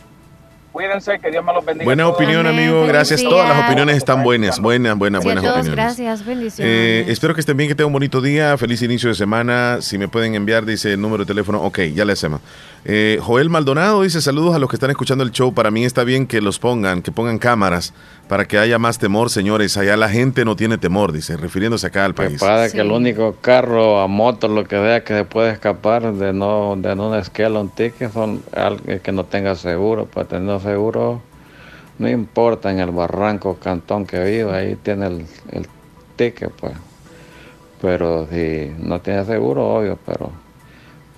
Cuídense, 0.72 1.18
que 1.18 1.30
Dios 1.30 1.44
me 1.44 1.52
los 1.52 1.64
bendiga. 1.64 1.84
Buena 1.84 2.06
opinión, 2.06 2.46
amigo. 2.46 2.86
Gracias. 2.86 3.22
Todas 3.22 3.48
las 3.48 3.64
opiniones 3.64 3.96
están 3.96 4.22
buenas. 4.22 4.60
Buenas, 4.60 4.96
buenas, 4.96 5.24
buenas 5.24 5.44
opiniones. 5.44 5.72
Gracias, 5.72 6.24
bendiciones. 6.24 6.72
Eh, 6.72 7.04
espero 7.08 7.34
que 7.34 7.40
estén 7.40 7.56
bien, 7.56 7.68
que 7.68 7.74
tengan 7.74 7.88
un 7.88 7.94
bonito 7.94 8.20
día. 8.20 8.56
Feliz 8.56 8.80
inicio 8.82 9.08
de 9.08 9.16
semana. 9.16 9.78
Si 9.80 9.98
me 9.98 10.06
pueden 10.06 10.36
enviar, 10.36 10.64
dice 10.64 10.92
el 10.92 11.00
número 11.00 11.24
de 11.24 11.28
teléfono. 11.28 11.60
Ok, 11.62 11.80
ya 11.94 12.04
le 12.04 12.12
hacemos. 12.12 12.40
Eh, 12.84 13.18
Joel 13.20 13.50
Maldonado 13.50 14.02
dice: 14.02 14.20
Saludos 14.20 14.54
a 14.54 14.60
los 14.60 14.70
que 14.70 14.76
están 14.76 14.90
escuchando 14.90 15.24
el 15.24 15.32
show. 15.32 15.52
Para 15.52 15.72
mí 15.72 15.84
está 15.84 16.04
bien 16.04 16.26
que 16.28 16.40
los 16.40 16.60
pongan, 16.60 17.02
que 17.02 17.10
pongan 17.10 17.38
cámaras 17.38 17.92
para 18.30 18.44
que 18.44 18.58
haya 18.58 18.78
más 18.78 19.00
temor, 19.00 19.28
señores. 19.28 19.76
Allá 19.76 19.96
la 19.96 20.08
gente 20.08 20.44
no 20.44 20.54
tiene 20.54 20.78
temor, 20.78 21.10
dice, 21.10 21.36
refiriéndose 21.36 21.88
acá 21.88 22.04
al 22.04 22.14
país. 22.14 22.38
Para 22.38 22.70
que 22.70 22.80
el 22.80 22.92
único 22.92 23.34
carro 23.40 24.00
a 24.00 24.06
moto, 24.06 24.46
lo 24.46 24.64
que 24.64 24.78
vea 24.78 25.02
que 25.02 25.14
se 25.14 25.24
puede 25.24 25.50
escapar 25.50 26.12
de 26.12 26.32
no 26.32 26.76
de 26.76 26.94
no 26.94 27.12
esquela 27.16 27.58
un 27.58 27.70
ticket 27.70 28.12
son 28.12 28.40
alguien 28.54 29.00
que 29.00 29.10
no 29.10 29.24
tenga 29.24 29.56
seguro. 29.56 30.06
Para 30.06 30.28
tener 30.28 30.59
seguro, 30.60 31.20
no 31.98 32.08
importa 32.08 32.70
en 32.70 32.80
el 32.80 32.90
barranco, 32.90 33.56
cantón 33.56 34.06
que 34.06 34.22
viva, 34.22 34.56
ahí 34.56 34.76
tiene 34.76 35.06
el, 35.06 35.26
el 35.52 35.66
ticket, 36.16 36.50
pues. 36.52 36.74
Pero 37.80 38.26
si 38.30 38.70
no 38.78 39.00
tiene 39.00 39.24
seguro, 39.24 39.66
obvio, 39.66 39.98
pero 40.06 40.30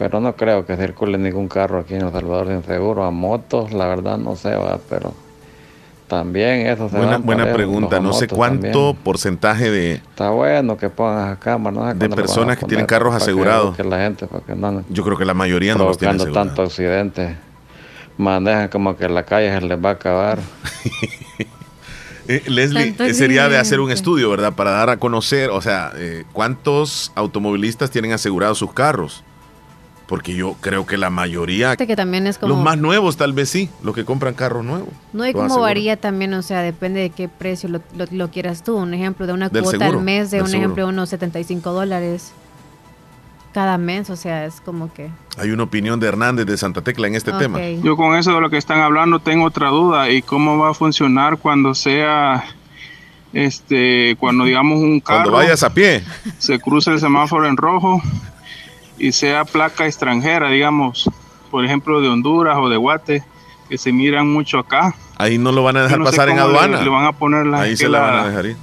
pero 0.03 0.19
no 0.19 0.35
creo 0.35 0.67
que 0.67 0.77
circule 0.77 1.17
ningún 1.17 1.47
carro 1.47 1.79
aquí 1.79 1.95
en 1.95 2.03
El 2.03 2.11
Salvador 2.13 2.49
sin 2.49 2.65
seguro. 2.65 3.05
A 3.05 3.13
motos, 3.13 3.73
la 3.73 3.87
verdad 3.87 4.19
no 4.19 4.35
sé, 4.35 4.55
va, 4.57 4.81
pero 4.89 5.15
también 6.09 6.67
eso 6.67 6.89
se 6.89 6.97
Buena, 6.97 7.19
buena 7.19 7.53
pregunta. 7.53 8.01
No 8.01 8.13
sé 8.13 8.27
cuánto 8.27 8.97
porcentaje 9.03 9.71
de. 9.71 9.93
Está 9.95 10.31
bueno 10.31 10.77
que 10.77 10.89
pongan 10.91 11.39
¿no? 11.73 11.95
De 11.95 12.09
personas 12.09 12.59
que 12.59 12.67
tienen 12.67 12.87
carros 12.87 13.15
asegurados. 13.15 13.77
Que 13.77 13.85
la 13.85 13.99
gente, 13.99 14.27
no, 14.57 14.83
Yo 14.89 15.05
creo 15.05 15.17
que 15.17 15.25
la 15.25 15.35
mayoría 15.35 15.75
no 15.75 15.85
los 15.85 15.99
tiene 15.99 16.17
asegurados. 16.17 16.49
tanto 16.49 16.63
accidentes. 16.63 17.37
Manejan 18.23 18.69
como 18.69 18.97
que 18.97 19.09
la 19.09 19.25
calle 19.25 19.53
se 19.53 19.67
les 19.67 19.85
va 19.85 19.91
a 19.91 19.93
acabar. 19.93 20.39
Eh, 22.29 22.41
Leslie, 22.47 22.95
eh, 23.01 23.15
sería 23.15 23.49
de 23.49 23.59
hacer 23.59 23.81
un 23.81 23.91
estudio, 23.91 24.31
¿verdad? 24.31 24.53
Para 24.53 24.71
dar 24.71 24.91
a 24.91 24.97
conocer, 24.97 25.51
o 25.51 25.61
sea, 25.61 25.91
eh, 25.97 26.25
cuántos 26.33 27.11
automovilistas 27.17 27.91
tienen 27.91 28.13
asegurados 28.13 28.59
sus 28.59 28.73
carros 28.73 29.25
porque 30.13 30.35
yo 30.35 30.57
creo 30.61 30.85
que 30.85 30.99
la 30.99 31.09
mayoría, 31.09 31.75
que 31.75 31.97
también 31.97 32.27
es 32.27 32.37
como, 32.37 32.55
los 32.55 32.63
más 32.63 32.77
nuevos 32.77 33.17
tal 33.17 33.33
vez 33.33 33.49
sí, 33.49 33.71
los 33.83 33.95
que 33.95 34.05
compran 34.05 34.35
carros 34.35 34.63
nuevos. 34.63 34.91
No 35.15 35.23
hay 35.23 35.33
como 35.33 35.59
varía 35.59 35.97
también, 35.97 36.35
o 36.35 36.43
sea, 36.43 36.61
depende 36.61 37.01
de 37.01 37.09
qué 37.09 37.31
precio 37.31 37.71
lo, 38.11 38.31
quieras 38.31 38.63
tú. 38.63 38.77
Un 38.77 38.93
ejemplo 38.93 39.27
de 39.27 39.33
una 39.33 39.49
cuota 39.49 39.87
al 39.87 40.03
mes 40.03 40.31
de 40.31 40.43
un 40.43 40.55
ejemplo 40.55 40.87
unos 40.87 41.09
75 41.09 41.73
dólares 41.73 42.33
cada 43.53 43.79
mes, 43.79 44.11
o 44.11 44.17
sea, 44.17 44.45
es 44.47 44.61
como 44.61 44.93
que... 44.93 45.11
Hay 45.39 45.51
una 45.51 45.63
opinión 45.63 46.01
de 46.01 46.09
Hernández 46.09 46.47
de 46.47 46.57
Santa 46.57 46.83
Tecla 46.83 47.07
en 47.07 47.15
este 47.15 47.33
tema. 47.33 47.59
Yo 47.83 47.97
con 47.97 48.17
eso 48.17 48.35
de 48.35 48.41
lo 48.41 48.51
que 48.51 48.59
están 48.59 48.81
hablando 48.81 49.21
tengo 49.21 49.45
otra 49.45 49.69
duda 49.69 50.11
y 50.11 50.23
cómo 50.23 50.59
va 50.59 50.71
a 50.71 50.75
funcionar 50.75 51.39
cuando 51.39 51.75
sea 51.75 52.45
este 53.33 54.15
cuando 54.21 54.45
digamos 54.45 54.79
un 54.79 55.01
carro 55.01 55.31
cuando 55.31 55.39
vayas 55.39 55.63
a 55.63 55.73
pie 55.73 56.05
se 56.37 56.59
cruza 56.59 56.93
el 56.93 57.01
semáforo 57.01 57.49
en 57.49 57.57
rojo 57.57 58.03
y 58.99 59.13
sea 59.13 59.45
placa 59.45 59.87
extranjera, 59.87 60.49
digamos, 60.49 61.11
por 61.51 61.65
ejemplo 61.65 62.01
de 62.01 62.09
Honduras 62.09 62.57
o 62.59 62.69
de 62.69 62.77
Guate, 62.77 63.25
que 63.69 63.77
se 63.77 63.93
miran 63.93 64.33
mucho 64.33 64.59
acá. 64.59 64.95
Ahí 65.17 65.39
no 65.39 65.51
lo 65.51 65.65
van 65.65 65.77
a 65.77 65.83
dejar 65.83 66.03
pasar 66.05 66.29
en 66.29 66.39
aduana. 66.39 66.81
Le, 66.81 66.89
van 66.89 67.05
a 67.05 67.13
poner 67.13 67.47
la 67.47 67.63
Ahí 67.63 67.77
se 67.77 67.89
la 67.89 68.01
van 68.01 68.15
a 68.15 68.29
dejar 68.29 68.47
ir. 68.47 68.57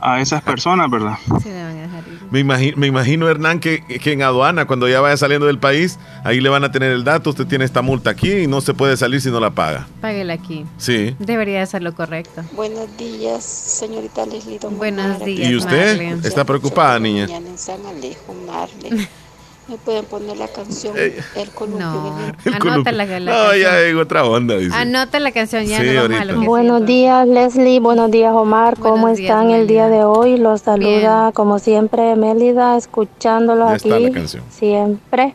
A 0.00 0.20
esas 0.20 0.42
personas, 0.42 0.90
¿verdad? 0.90 1.18
Sí, 1.42 1.48
le 1.48 1.62
van 1.62 1.76
a 1.76 1.80
dejar 1.82 2.04
ir. 2.06 2.13
Me 2.34 2.40
imagino, 2.40 2.76
me 2.76 2.88
imagino 2.88 3.28
Hernán, 3.28 3.60
que, 3.60 3.84
que, 3.84 4.10
en 4.10 4.22
aduana, 4.22 4.66
cuando 4.66 4.88
ya 4.88 5.00
vaya 5.00 5.16
saliendo 5.16 5.46
del 5.46 5.60
país, 5.60 6.00
ahí 6.24 6.40
le 6.40 6.48
van 6.48 6.64
a 6.64 6.72
tener 6.72 6.90
el 6.90 7.04
dato, 7.04 7.30
usted 7.30 7.46
tiene 7.46 7.64
esta 7.64 7.80
multa 7.80 8.10
aquí 8.10 8.28
y 8.28 8.46
no 8.48 8.60
se 8.60 8.74
puede 8.74 8.96
salir 8.96 9.20
si 9.20 9.30
no 9.30 9.38
la 9.38 9.50
paga. 9.50 9.86
Páguela 10.00 10.34
aquí. 10.34 10.66
Sí. 10.76 11.14
Debería 11.20 11.64
ser 11.64 11.84
lo 11.84 11.94
correcto. 11.94 12.42
Buenos 12.50 12.88
días, 12.96 13.44
señorita 13.44 14.26
Leslie. 14.26 14.58
Buenos 14.68 15.24
días. 15.24 15.48
¿Y 15.48 15.54
usted? 15.54 16.26
¿Está 16.26 16.42
preocupada, 16.42 16.98
niña? 16.98 17.26
en 17.26 17.56
San 17.56 17.86
Alejo, 17.86 18.34
Marley. 18.48 19.06
Me 19.66 19.76
pueden 19.78 20.04
poner 20.04 20.36
la 20.36 20.48
canción 20.48 20.94
El 20.96 21.50
columpio. 21.54 21.86
No, 21.86 22.34
anota 22.52 22.92
la, 22.92 23.06
la 23.06 23.18
No, 23.18 23.56
ya 23.56 23.76
hay 23.76 23.94
otra 23.94 24.24
onda, 24.26 24.56
dice. 24.56 24.74
Anota 24.74 25.18
la 25.20 25.32
canción, 25.32 25.64
ya 25.64 25.80
sí, 25.80 25.86
no 25.86 26.02
vamos 26.02 26.20
a 26.20 26.24
lo 26.26 26.40
que 26.40 26.46
Buenos 26.46 26.84
días, 26.84 27.26
Leslie. 27.26 27.80
Buenos 27.80 28.10
días, 28.10 28.34
Omar. 28.34 28.78
¿Cómo 28.78 29.08
están 29.08 29.50
el 29.50 29.66
día 29.66 29.88
de 29.88 30.04
hoy? 30.04 30.36
Los 30.36 30.60
saluda, 30.62 31.32
como 31.32 31.58
siempre, 31.58 32.14
Mélida, 32.14 32.76
escuchándolos 32.76 33.70
aquí. 33.70 34.12
Siempre. 34.50 35.34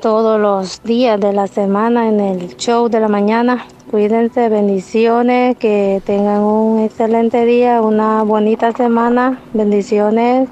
Todos 0.00 0.40
los 0.40 0.84
días 0.84 1.18
de 1.18 1.32
la 1.32 1.48
semana 1.48 2.08
en 2.08 2.20
el 2.20 2.56
show 2.56 2.88
de 2.88 3.00
la 3.00 3.08
mañana. 3.08 3.66
cuídense, 3.90 4.48
bendiciones, 4.48 5.56
que 5.56 6.00
tengan 6.04 6.42
un 6.42 6.84
excelente 6.84 7.44
día, 7.44 7.80
una 7.80 8.22
bonita 8.22 8.70
semana, 8.72 9.40
bendiciones 9.52 10.48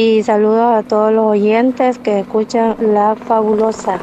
y 0.00 0.22
saludos 0.22 0.78
a 0.78 0.82
todos 0.82 1.12
los 1.12 1.26
oyentes 1.26 1.98
que 1.98 2.20
escuchan 2.20 2.74
La 2.78 3.16
Fabulosa, 3.16 4.00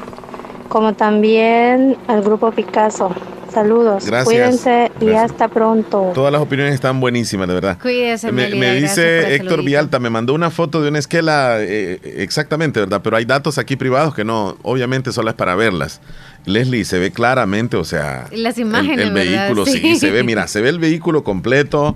como 0.69 0.93
también 0.93 1.97
al 2.07 2.21
grupo 2.21 2.51
Picasso. 2.51 3.09
Saludos, 3.57 4.05
Gracias. 4.05 4.25
cuídense 4.25 4.91
y 5.01 5.09
hasta 5.13 5.47
pronto. 5.47 6.11
Todas 6.13 6.31
las 6.31 6.41
opiniones 6.41 6.75
están 6.75 6.99
buenísimas, 6.99 7.47
de 7.47 7.55
verdad. 7.55 7.79
Cuídense, 7.81 8.31
Me, 8.31 8.53
me 8.53 8.75
dice 8.75 9.33
Héctor 9.33 9.63
Vialta, 9.63 9.97
me 9.97 10.11
mandó 10.11 10.35
una 10.35 10.51
foto 10.51 10.83
de 10.83 10.89
una 10.89 10.99
esquela, 10.99 11.57
eh, 11.59 11.99
exactamente, 12.17 12.79
¿verdad? 12.79 13.01
Pero 13.03 13.17
hay 13.17 13.25
datos 13.25 13.57
aquí 13.57 13.75
privados 13.75 14.13
que 14.13 14.23
no, 14.23 14.57
obviamente 14.61 15.11
solo 15.11 15.31
es 15.31 15.35
para 15.35 15.55
verlas. 15.55 16.01
Leslie, 16.45 16.85
se 16.85 16.99
ve 16.99 17.09
claramente, 17.09 17.77
o 17.77 17.83
sea, 17.83 18.27
las 18.31 18.59
imágenes, 18.59 19.07
el, 19.07 19.11
vehículo, 19.11 19.65
sí. 19.65 19.95
se 19.95 20.11
ve, 20.11 20.21
mira, 20.21 20.47
se 20.47 20.61
ve 20.61 20.69
el 20.69 20.77
vehículo 20.77 21.23
completo, 21.23 21.95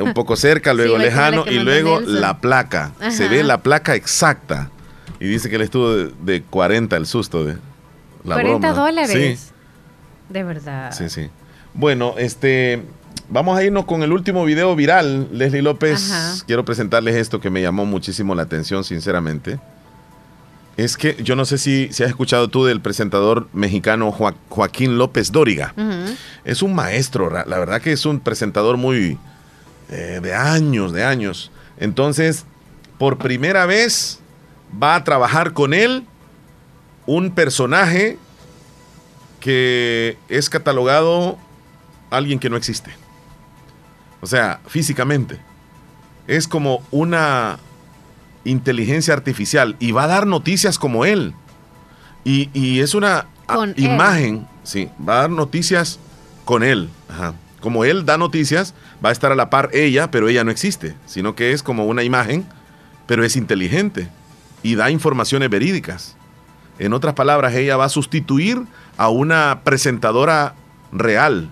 un 0.00 0.14
poco 0.14 0.36
cerca, 0.36 0.72
luego 0.72 0.96
lejano 0.96 1.44
y 1.46 1.58
luego 1.58 2.00
la 2.00 2.38
placa. 2.40 2.92
Se 3.10 3.28
ve 3.28 3.42
la 3.42 3.62
placa 3.62 3.94
exacta. 3.94 4.70
Y 5.20 5.26
dice 5.26 5.50
que 5.50 5.56
él 5.56 5.62
estuvo 5.62 5.92
de, 5.92 6.42
40 6.48 6.96
el 6.96 7.04
susto 7.04 7.44
de 7.44 7.58
la 8.24 8.36
40 8.36 8.72
dólares. 8.72 9.53
De 10.28 10.42
verdad. 10.42 10.92
Sí, 10.92 11.08
sí. 11.08 11.28
Bueno, 11.74 12.14
este, 12.18 12.82
vamos 13.28 13.58
a 13.58 13.64
irnos 13.64 13.84
con 13.84 14.02
el 14.02 14.12
último 14.12 14.44
video 14.44 14.74
viral. 14.76 15.28
Leslie 15.32 15.62
López, 15.62 16.44
quiero 16.46 16.64
presentarles 16.64 17.16
esto 17.16 17.40
que 17.40 17.50
me 17.50 17.62
llamó 17.62 17.84
muchísimo 17.84 18.34
la 18.34 18.42
atención, 18.42 18.84
sinceramente. 18.84 19.58
Es 20.76 20.96
que 20.96 21.16
yo 21.22 21.36
no 21.36 21.44
sé 21.44 21.58
si, 21.58 21.88
si 21.92 22.02
has 22.02 22.08
escuchado 22.08 22.48
tú 22.48 22.64
del 22.64 22.80
presentador 22.80 23.48
mexicano 23.52 24.12
Joaquín 24.48 24.98
López 24.98 25.30
Dóriga. 25.30 25.72
Es 26.44 26.62
un 26.62 26.74
maestro, 26.74 27.30
la 27.30 27.58
verdad 27.58 27.80
que 27.80 27.92
es 27.92 28.04
un 28.06 28.20
presentador 28.20 28.76
muy 28.76 29.18
eh, 29.90 30.20
de 30.22 30.34
años, 30.34 30.92
de 30.92 31.04
años. 31.04 31.52
Entonces, 31.78 32.44
por 32.98 33.18
primera 33.18 33.66
vez 33.66 34.18
va 34.82 34.96
a 34.96 35.04
trabajar 35.04 35.52
con 35.52 35.74
él 35.74 36.04
un 37.06 37.30
personaje 37.30 38.18
que 39.44 40.16
es 40.30 40.48
catalogado 40.48 41.36
alguien 42.08 42.38
que 42.38 42.48
no 42.48 42.56
existe. 42.56 42.90
O 44.22 44.26
sea, 44.26 44.60
físicamente. 44.66 45.38
Es 46.26 46.48
como 46.48 46.82
una 46.90 47.58
inteligencia 48.44 49.12
artificial 49.12 49.76
y 49.80 49.92
va 49.92 50.04
a 50.04 50.06
dar 50.06 50.26
noticias 50.26 50.78
como 50.78 51.04
él. 51.04 51.34
Y, 52.24 52.80
es 52.80 52.94
una 52.94 53.26
imagen, 53.76 54.48
sí, 54.62 54.88
va 55.06 55.18
a 55.18 55.20
dar 55.20 55.30
noticias 55.30 55.98
con 56.46 56.62
él. 56.62 56.88
Como 57.60 57.84
él 57.84 58.06
da 58.06 58.16
noticias, 58.16 58.72
va 59.04 59.10
a 59.10 59.12
estar 59.12 59.30
a 59.30 59.34
la 59.34 59.50
par 59.50 59.68
ella, 59.74 60.10
pero 60.10 60.30
ella 60.30 60.42
no 60.42 60.52
existe, 60.52 60.94
sino 61.04 61.34
que 61.34 61.52
es 61.52 61.62
como 61.62 61.84
una 61.84 62.02
imagen, 62.02 62.46
pero 63.06 63.26
es 63.26 63.36
inteligente 63.36 64.08
y 64.62 64.74
da 64.74 64.90
informaciones 64.90 65.50
verídicas. 65.50 66.16
En 66.78 66.92
otras 66.92 67.14
palabras, 67.14 67.54
ella 67.54 67.76
va 67.76 67.84
a 67.84 67.88
sustituir 67.88 68.64
a 68.96 69.08
una 69.08 69.60
presentadora 69.64 70.54
real 70.92 71.50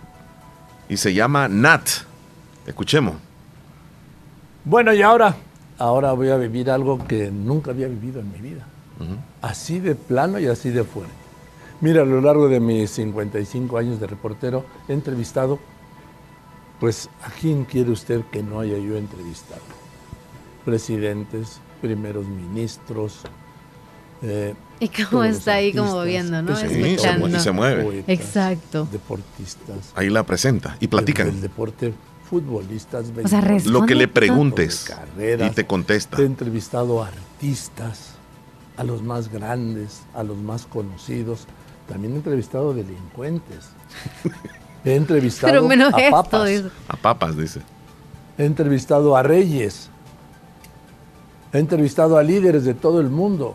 y 0.88 0.96
se 0.96 1.14
llama 1.14 1.48
Nat. 1.48 1.88
Escuchemos. 2.66 3.14
Bueno, 4.64 4.92
y 4.92 5.02
ahora 5.02 5.36
ahora 5.82 6.12
voy 6.12 6.30
a 6.30 6.36
vivir 6.36 6.70
algo 6.70 7.04
que 7.06 7.30
nunca 7.30 7.72
había 7.72 7.88
vivido 7.88 8.20
en 8.20 8.32
mi 8.32 8.38
vida. 8.38 8.66
Así 9.40 9.80
de 9.80 9.96
plano 9.96 10.38
y 10.38 10.46
así 10.46 10.70
de 10.70 10.84
fuerte. 10.84 11.12
Mira, 11.80 12.02
a 12.02 12.04
lo 12.04 12.20
largo 12.20 12.48
de 12.48 12.60
mis 12.60 12.90
55 12.92 13.76
años 13.76 13.98
de 13.98 14.06
reportero 14.06 14.64
he 14.86 14.92
entrevistado, 14.92 15.58
pues, 16.78 17.10
¿a 17.24 17.30
quién 17.30 17.64
quiere 17.64 17.90
usted 17.90 18.22
que 18.30 18.44
no 18.44 18.60
haya 18.60 18.78
yo 18.78 18.96
entrevistado? 18.96 19.62
Presidentes, 20.64 21.60
primeros 21.80 22.26
ministros. 22.26 23.22
Eh, 24.22 24.54
y 24.82 24.88
cómo 24.88 25.22
está 25.22 25.54
ahí 25.54 25.72
como 25.72 26.02
viendo, 26.02 26.42
¿no? 26.42 26.56
Sí, 26.56 26.66
Escuchando. 26.66 27.38
se 27.38 27.52
mueve. 27.52 28.04
Exacto. 28.08 28.88
Deportistas. 28.90 29.92
Ahí 29.94 30.10
la 30.10 30.24
presenta 30.24 30.76
y 30.80 30.88
platican. 30.88 31.28
el 31.28 31.40
deporte 31.40 31.94
futbolistas, 32.28 33.12
lo 33.66 33.84
que 33.84 33.94
le 33.94 34.08
preguntes 34.08 34.92
y 35.18 35.50
te 35.50 35.66
contesta. 35.66 36.16
He 36.20 36.24
entrevistado 36.24 37.02
a 37.02 37.08
artistas, 37.08 38.14
a 38.76 38.84
los 38.84 39.02
más 39.02 39.30
grandes, 39.30 40.02
a 40.14 40.22
los 40.22 40.38
más 40.38 40.66
conocidos. 40.66 41.46
También 41.88 42.14
he 42.14 42.16
entrevistado 42.16 42.74
delincuentes. 42.74 43.68
He 44.84 44.96
entrevistado 44.96 45.68
a 45.70 46.10
papas. 46.10 46.62
A 46.88 46.96
papas, 46.96 47.36
dice. 47.36 47.60
He 48.36 48.44
entrevistado 48.44 49.16
a 49.16 49.22
reyes. 49.22 49.88
He 51.52 51.58
entrevistado 51.58 52.18
a 52.18 52.22
líderes 52.24 52.64
de 52.64 52.74
todo 52.74 53.00
el 53.00 53.08
mundo. 53.08 53.54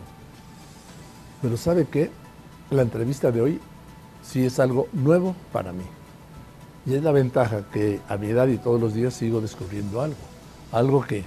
Pero 1.42 1.56
¿sabe 1.56 1.86
qué? 1.86 2.10
La 2.70 2.82
entrevista 2.82 3.30
de 3.30 3.40
hoy 3.40 3.60
sí 4.22 4.44
es 4.44 4.58
algo 4.58 4.88
nuevo 4.92 5.34
para 5.52 5.72
mí. 5.72 5.84
Y 6.86 6.94
es 6.94 7.02
la 7.02 7.12
ventaja 7.12 7.64
que 7.72 8.00
a 8.08 8.16
mi 8.16 8.28
edad 8.28 8.48
y 8.48 8.58
todos 8.58 8.80
los 8.80 8.94
días 8.94 9.14
sigo 9.14 9.40
descubriendo 9.40 10.00
algo. 10.00 10.16
Algo 10.72 11.04
que, 11.04 11.24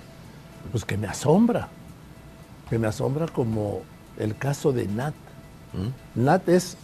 pues 0.72 0.86
que 0.86 0.98
me 0.98 1.08
asombra. 1.08 1.70
Que 2.70 2.80
me 2.80 2.88
asombra 2.88 3.28
como 3.28 3.82
el 4.18 4.36
caso 4.38 4.72
de 4.72 4.88
Nat. 4.88 5.14
¿Mm? 5.74 6.24
Nat 6.24 6.50
es 6.50 6.78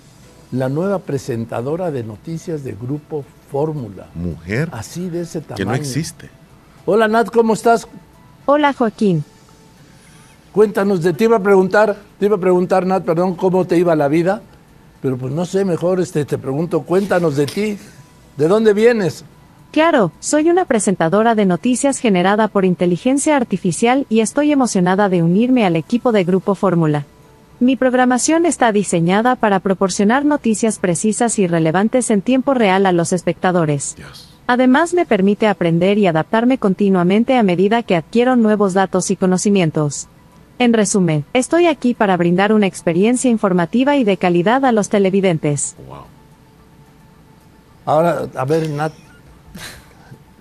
la 0.51 0.69
nueva 0.69 0.99
presentadora 0.99 1.91
de 1.91 2.03
noticias 2.03 2.63
de 2.63 2.73
Grupo 2.73 3.25
Fórmula. 3.51 4.07
Mujer. 4.13 4.69
Así 4.71 5.09
de 5.09 5.21
ese 5.21 5.41
tamaño. 5.41 5.57
Que 5.57 5.65
no 5.65 5.73
existe. 5.73 6.29
Hola 6.85 7.07
Nat, 7.07 7.29
¿cómo 7.29 7.53
estás? 7.53 7.87
Hola 8.45 8.73
Joaquín. 8.73 9.23
Cuéntanos, 10.57 11.03
de, 11.03 11.13
te 11.13 11.25
iba 11.25 11.37
a 11.37 11.39
preguntar, 11.39 11.95
te 12.17 12.25
iba 12.25 12.35
a 12.35 12.39
preguntar 12.39 12.83
Nat, 12.83 13.03
perdón, 13.05 13.35
cómo 13.35 13.65
te 13.65 13.77
iba 13.77 13.95
la 13.95 14.07
vida, 14.07 14.41
pero 15.03 15.15
pues 15.15 15.31
no 15.31 15.45
sé, 15.45 15.63
mejor 15.65 15.99
este, 15.99 16.25
te 16.25 16.39
pregunto, 16.39 16.81
cuéntanos 16.81 17.35
de 17.35 17.45
ti. 17.45 17.77
¿De 18.37 18.47
dónde 18.47 18.73
vienes? 18.73 19.23
Claro, 19.71 20.11
soy 20.19 20.49
una 20.49 20.65
presentadora 20.65 21.35
de 21.35 21.45
noticias 21.45 21.99
generada 21.99 22.47
por 22.47 22.65
inteligencia 22.65 23.35
artificial 23.35 24.07
y 24.09 24.21
estoy 24.21 24.51
emocionada 24.51 25.09
de 25.09 25.21
unirme 25.21 25.63
al 25.63 25.75
equipo 25.75 26.11
de 26.11 26.23
Grupo 26.23 26.55
Fórmula. 26.55 27.05
Mi 27.59 27.75
programación 27.75 28.47
está 28.47 28.71
diseñada 28.71 29.35
para 29.35 29.59
proporcionar 29.59 30.25
noticias 30.25 30.79
precisas 30.79 31.37
y 31.37 31.45
relevantes 31.45 32.09
en 32.09 32.23
tiempo 32.23 32.55
real 32.55 32.87
a 32.87 32.91
los 32.93 33.13
espectadores. 33.13 33.95
Además 34.47 34.95
me 34.95 35.05
permite 35.05 35.45
aprender 35.45 35.99
y 35.99 36.07
adaptarme 36.07 36.57
continuamente 36.57 37.37
a 37.37 37.43
medida 37.43 37.83
que 37.83 37.95
adquiero 37.95 38.35
nuevos 38.35 38.73
datos 38.73 39.11
y 39.11 39.15
conocimientos. 39.15 40.07
En 40.59 40.73
resumen, 40.73 41.23
estoy 41.33 41.67
aquí 41.67 41.93
para 41.93 42.17
brindar 42.17 42.51
una 42.51 42.65
experiencia 42.65 43.29
informativa 43.29 43.95
y 43.95 44.03
de 44.03 44.17
calidad 44.17 44.65
a 44.65 44.71
los 44.71 44.89
televidentes. 44.89 45.75
Ahora, 47.85 48.27
a 48.35 48.45
ver, 48.45 48.69
Nat, 48.69 48.91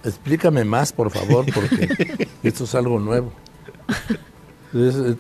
explícame 0.05 0.65
más, 0.65 0.93
por 0.93 1.11
favor, 1.11 1.45
porque 1.53 2.29
esto 2.43 2.65
es 2.65 2.75
algo 2.75 2.99
nuevo. 2.99 3.31
Eh, 4.73 5.17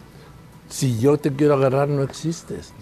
si 0.68 0.98
yo 0.98 1.18
te 1.18 1.32
quiero 1.32 1.54
agarrar, 1.54 1.88
no 1.88 2.02
existes. 2.02 2.72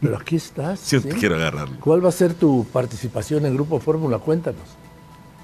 Pero 0.00 0.18
aquí 0.18 0.36
estás. 0.36 0.80
Si 0.80 0.96
yo 0.96 1.02
te 1.02 1.14
quiero 1.14 1.36
agarrar. 1.36 1.68
¿Cuál 1.80 2.04
va 2.04 2.10
a 2.10 2.12
ser 2.12 2.34
tu 2.34 2.66
participación 2.72 3.46
en 3.46 3.54
Grupo 3.54 3.80
Fórmula? 3.80 4.18
Cuéntanos. 4.18 4.76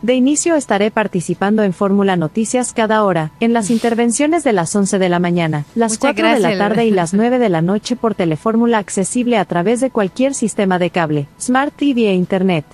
De 0.02 0.14
inicio 0.14 0.54
estaré 0.54 0.90
participando 0.90 1.62
en 1.62 1.74
Fórmula 1.74 2.16
Noticias 2.16 2.72
cada 2.72 3.04
hora, 3.04 3.32
en 3.38 3.52
las 3.52 3.68
intervenciones 3.68 4.44
de 4.44 4.54
las 4.54 4.74
11 4.74 4.98
de 4.98 5.08
la 5.10 5.18
mañana, 5.18 5.66
las 5.74 5.98
4 5.98 6.26
de 6.26 6.40
la 6.40 6.56
tarde 6.56 6.86
y 6.86 6.90
las 6.90 7.12
9 7.12 7.38
de 7.38 7.50
la 7.50 7.60
noche 7.60 7.96
por 7.96 8.14
Telefórmula 8.14 8.78
accesible 8.78 9.36
a 9.36 9.44
través 9.44 9.80
de 9.80 9.90
cualquier 9.90 10.32
sistema 10.32 10.78
de 10.78 10.88
cable, 10.88 11.28
Smart 11.38 11.74
TV 11.76 12.08
e 12.08 12.14
Internet. 12.14 12.64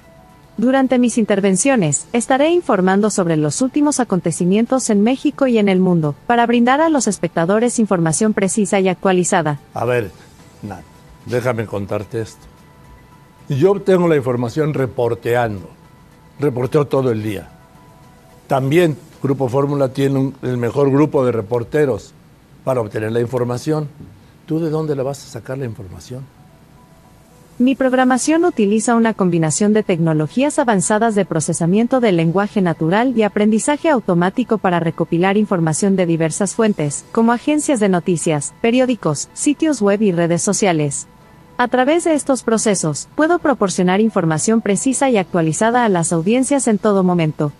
Durante 0.56 1.00
mis 1.00 1.18
intervenciones, 1.18 2.06
estaré 2.12 2.52
informando 2.52 3.10
sobre 3.10 3.36
los 3.36 3.60
últimos 3.60 3.98
acontecimientos 3.98 4.88
en 4.88 5.02
México 5.02 5.48
y 5.48 5.58
en 5.58 5.68
el 5.68 5.80
mundo, 5.80 6.14
para 6.28 6.46
brindar 6.46 6.80
a 6.80 6.88
los 6.90 7.08
espectadores 7.08 7.80
información 7.80 8.34
precisa 8.34 8.78
y 8.78 8.88
actualizada. 8.88 9.58
A 9.74 9.84
ver, 9.84 10.12
Nat, 10.62 10.84
déjame 11.26 11.66
contarte 11.66 12.20
esto. 12.20 12.46
Yo 13.48 13.80
tengo 13.80 14.06
la 14.06 14.16
información 14.16 14.74
reporteando, 14.74 15.68
reporteo 16.39 16.87
todo 16.87 17.11
el 17.11 17.22
día. 17.22 17.49
También 18.47 18.97
Grupo 19.22 19.49
Fórmula 19.49 19.89
tiene 19.89 20.32
el 20.43 20.57
mejor 20.57 20.91
grupo 20.91 21.24
de 21.24 21.32
reporteros 21.32 22.12
para 22.64 22.80
obtener 22.80 23.12
la 23.12 23.20
información. 23.20 23.89
¿Tú 24.47 24.61
de 24.61 24.70
dónde 24.70 24.95
le 24.95 25.03
vas 25.03 25.24
a 25.24 25.28
sacar 25.28 25.59
la 25.59 25.64
información? 25.64 26.24
Mi 27.59 27.74
programación 27.74 28.45
utiliza 28.45 28.95
una 28.95 29.14
combinación 29.14 29.72
de 29.72 29.82
tecnologías 29.82 30.59
avanzadas 30.59 31.14
de 31.14 31.24
procesamiento 31.24 32.01
del 32.01 32.18
lenguaje 32.18 32.61
natural 32.61 33.14
y 33.16 33.22
aprendizaje 33.22 33.89
automático 33.89 34.59
para 34.59 34.78
recopilar 34.78 35.39
información 35.39 35.97
de 35.97 36.05
diversas 36.05 36.55
fuentes, 36.55 37.07
como 37.12 37.32
agencias 37.32 37.80
de 37.80 37.89
noticias, 37.89 38.53
periódicos, 38.61 39.30
sitios 39.32 39.80
web 39.80 40.03
y 40.03 40.12
redes 40.12 40.43
sociales. 40.43 41.09
A 41.59 41.68
través 41.68 42.04
de 42.04 42.14
estos 42.14 42.42
procesos, 42.42 43.09
puedo 43.14 43.38
proporcionar 43.38 44.00
información 44.00 44.61
precisa 44.61 45.09
y 45.09 45.16
actualizada 45.16 45.84
a 45.84 45.88
las 45.88 46.12
audiencias 46.12 46.68
en 46.68 46.78
todo 46.78 47.02
momento. 47.02 47.52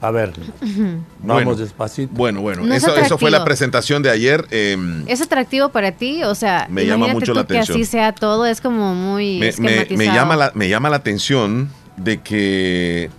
A 0.00 0.12
ver, 0.12 0.32
vamos 1.22 1.58
despacito. 1.58 2.12
Bueno, 2.14 2.40
bueno, 2.40 2.72
eso, 2.72 3.18
fue 3.18 3.30
la 3.30 3.44
presentación 3.44 4.02
de 4.02 4.10
ayer. 4.10 4.46
Em, 4.50 5.04
¿Es 5.08 5.20
atractivo 5.20 5.70
para 5.70 5.92
ti? 5.92 6.22
O 6.22 6.34
sea, 6.34 6.66
me 6.70 6.86
llama 6.86 7.08
mucho 7.08 7.34
la 7.34 7.40
atención. 7.40 7.78
Que 7.78 7.82
así 7.82 7.90
sea 7.90 8.12
todo, 8.12 8.46
es 8.46 8.60
como 8.60 8.94
muy. 8.94 9.40
Me, 9.58 10.06
llama 10.06 10.36
la, 10.36 10.52
me 10.54 10.68
llama 10.68 10.88
la 10.88 10.96
atención 10.96 11.68
de 11.96 12.20
que 12.20 13.10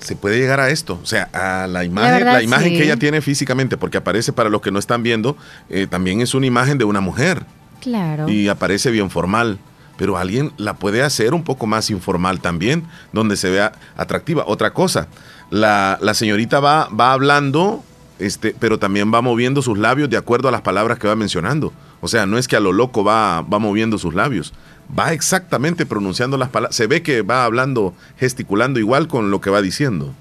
se 0.00 0.16
puede 0.16 0.38
llegar 0.38 0.58
a 0.60 0.70
esto, 0.70 0.98
o 1.00 1.06
sea, 1.06 1.28
a 1.32 1.66
la 1.66 1.84
imagen, 1.84 2.24
la, 2.24 2.42
imagen 2.42 2.72
que 2.72 2.84
ella 2.84 2.96
tiene 2.96 3.20
físicamente, 3.20 3.76
porque 3.76 3.98
aparece 3.98 4.32
para 4.32 4.48
los 4.48 4.60
que 4.60 4.70
no 4.70 4.78
están 4.78 5.02
viendo, 5.02 5.36
eh, 5.68 5.86
también 5.88 6.20
es 6.20 6.34
una 6.34 6.46
imagen 6.46 6.78
de 6.78 6.84
una 6.84 7.00
mujer. 7.00 7.44
Claro. 7.80 8.28
Y 8.28 8.48
aparece 8.48 8.90
bien 8.90 9.10
formal 9.10 9.58
pero 9.98 10.16
alguien 10.16 10.52
la 10.56 10.74
puede 10.74 11.02
hacer 11.02 11.34
un 11.34 11.42
poco 11.42 11.66
más 11.66 11.90
informal 11.90 12.40
también, 12.40 12.84
donde 13.12 13.36
se 13.36 13.50
vea 13.50 13.72
atractiva. 13.96 14.44
Otra 14.46 14.72
cosa, 14.72 15.08
la, 15.50 15.98
señorita 16.14 16.60
va, 16.60 16.88
va 16.88 17.12
hablando, 17.12 17.82
este, 18.20 18.54
pero 18.58 18.78
también 18.78 19.12
va 19.12 19.20
moviendo 19.20 19.60
sus 19.60 19.76
labios 19.76 20.08
de 20.08 20.16
acuerdo 20.16 20.48
a 20.48 20.52
las 20.52 20.62
palabras 20.62 21.00
que 21.00 21.08
va 21.08 21.16
mencionando. 21.16 21.72
O 22.00 22.06
sea, 22.06 22.26
no 22.26 22.38
es 22.38 22.46
que 22.46 22.54
a 22.54 22.60
lo 22.60 22.72
loco 22.72 23.02
va, 23.02 23.42
va 23.42 23.58
moviendo 23.58 23.98
sus 23.98 24.14
labios, 24.14 24.54
va 24.96 25.12
exactamente 25.12 25.84
pronunciando 25.84 26.38
las 26.38 26.48
palabras. 26.48 26.76
Se 26.76 26.86
ve 26.86 27.02
que 27.02 27.22
va 27.22 27.44
hablando, 27.44 27.92
gesticulando 28.18 28.78
igual 28.78 29.08
con 29.08 29.32
lo 29.32 29.40
que 29.40 29.50
va 29.50 29.60
diciendo. 29.60 30.14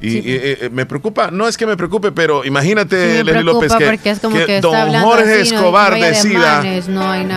Y, 0.00 0.18
eh, 0.18 0.22
eh, 0.60 0.70
me 0.70 0.86
preocupa, 0.86 1.30
no 1.30 1.48
es 1.48 1.56
que 1.56 1.66
me 1.66 1.76
preocupe, 1.76 2.12
pero 2.12 2.44
imagínate, 2.44 3.24
Leslie 3.24 3.42
López, 3.42 3.72
que, 3.74 4.60
don 4.60 4.92
Jorge 5.02 5.40
Escobar 5.40 5.94
decida, 5.94 6.62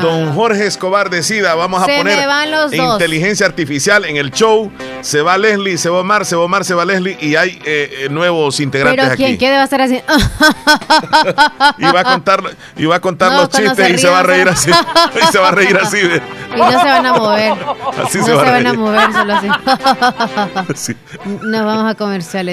don 0.02 0.34
Jorge 0.34 0.66
Escobar 0.68 1.10
decida, 1.10 1.56
vamos 1.56 1.84
a 1.84 1.86
poner 1.86 2.28
inteligencia 2.72 3.46
artificial 3.46 4.06
en 4.06 4.18
el 4.18 4.32
show, 4.32 4.72
se 5.02 5.22
va 5.22 5.38
Leslie, 5.38 5.78
se 5.78 5.90
va 5.90 6.00
Omar, 6.00 6.26
se 6.26 6.36
va 6.36 6.44
Omar, 6.44 6.66
se 6.66 6.74
va 6.74 6.84
Leslie 6.84 7.18
y 7.22 7.36
hay 7.36 7.60
eh, 7.64 8.08
nuevos 8.10 8.60
integrantes 8.60 9.04
pero 9.04 9.16
¿quién, 9.16 9.38
¿Qué 9.38 9.50
debe 9.50 9.64
estar 9.64 9.82
así? 9.82 9.96
y 11.78 11.84
va 11.84 12.00
a 12.00 12.04
contar, 12.04 12.44
y 12.76 12.86
va 12.86 12.96
a 12.96 13.00
contar 13.00 13.32
los 13.34 13.50
chistes 13.50 13.90
y 13.92 13.98
se 13.98 14.10
va 14.10 14.20
a 14.20 14.24
reír 14.24 14.50
así, 14.50 14.72
y 14.72 15.32
se 15.32 15.40
va 15.40 15.50
a 15.50 15.52
reír 15.52 15.78
así. 15.78 16.00
Y 16.56 16.60
no 16.60 16.70
se 16.70 16.76
van 16.76 17.06
a 17.06 17.14
mover. 17.14 17.54
Así 18.04 18.18
no 18.20 18.26
se, 18.26 18.34
van 18.34 18.68
a 18.68 18.74
mover, 18.74 19.14
solo 19.14 19.34
así. 19.34 19.48
Nos 21.44 21.66
vamos 21.66 21.92
a 21.92 21.96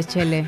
Chele. 0.02 0.46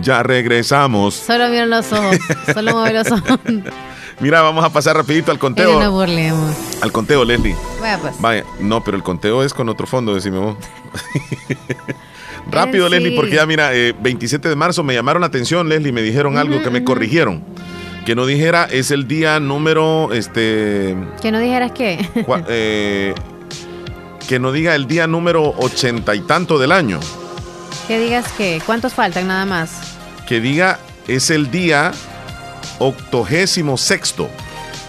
Ya 0.00 0.22
regresamos. 0.22 1.14
Solo 1.14 1.48
miren 1.48 1.70
los 1.70 1.92
ojos. 1.92 2.16
Solo 2.52 2.72
mueve 2.72 2.94
los 2.94 3.10
ojos. 3.10 3.38
Mira, 4.20 4.42
vamos 4.42 4.64
a 4.64 4.70
pasar 4.70 4.96
rapidito 4.96 5.30
al 5.30 5.38
conteo. 5.38 5.80
No 5.80 5.92
burlemos. 5.92 6.52
Al 6.80 6.90
conteo, 6.90 7.24
Leslie. 7.24 7.54
Vaya 7.80 7.98
pues. 7.98 8.20
Vaya, 8.20 8.44
no, 8.58 8.82
pero 8.82 8.96
el 8.96 9.02
conteo 9.04 9.44
es 9.44 9.54
con 9.54 9.68
otro 9.68 9.86
fondo, 9.86 10.14
decime 10.14 10.38
vos. 10.38 10.56
Rápido, 12.50 12.88
Leslie, 12.88 13.14
porque 13.14 13.36
ya 13.36 13.46
mira, 13.46 13.70
27 13.70 14.48
eh, 14.48 14.50
de 14.50 14.56
marzo 14.56 14.82
me 14.82 14.94
llamaron 14.94 15.20
la 15.20 15.26
atención, 15.26 15.68
Leslie, 15.68 15.92
me 15.92 16.02
dijeron 16.02 16.36
algo 16.38 16.62
que 16.62 16.70
me 16.70 16.82
corrigieron 16.82 17.44
que 18.08 18.14
no 18.14 18.24
dijera 18.24 18.64
es 18.64 18.90
el 18.90 19.06
día 19.06 19.38
número, 19.38 20.14
este... 20.14 20.96
Que 21.20 21.30
no 21.30 21.40
dijeras 21.40 21.72
qué. 21.72 22.08
Eh, 22.48 23.14
que 24.26 24.38
no 24.38 24.50
diga 24.50 24.74
el 24.74 24.86
día 24.86 25.06
número 25.06 25.54
ochenta 25.58 26.14
y 26.14 26.20
tanto 26.20 26.58
del 26.58 26.72
año. 26.72 27.00
Que 27.88 27.98
digas 27.98 28.30
que, 28.32 28.60
¿cuántos 28.66 28.92
faltan 28.92 29.26
nada 29.28 29.46
más? 29.46 29.70
Que 30.26 30.40
diga 30.40 30.78
es 31.08 31.30
el 31.30 31.50
día 31.50 31.92
octogésimo 32.78 33.78
sexto. 33.78 34.28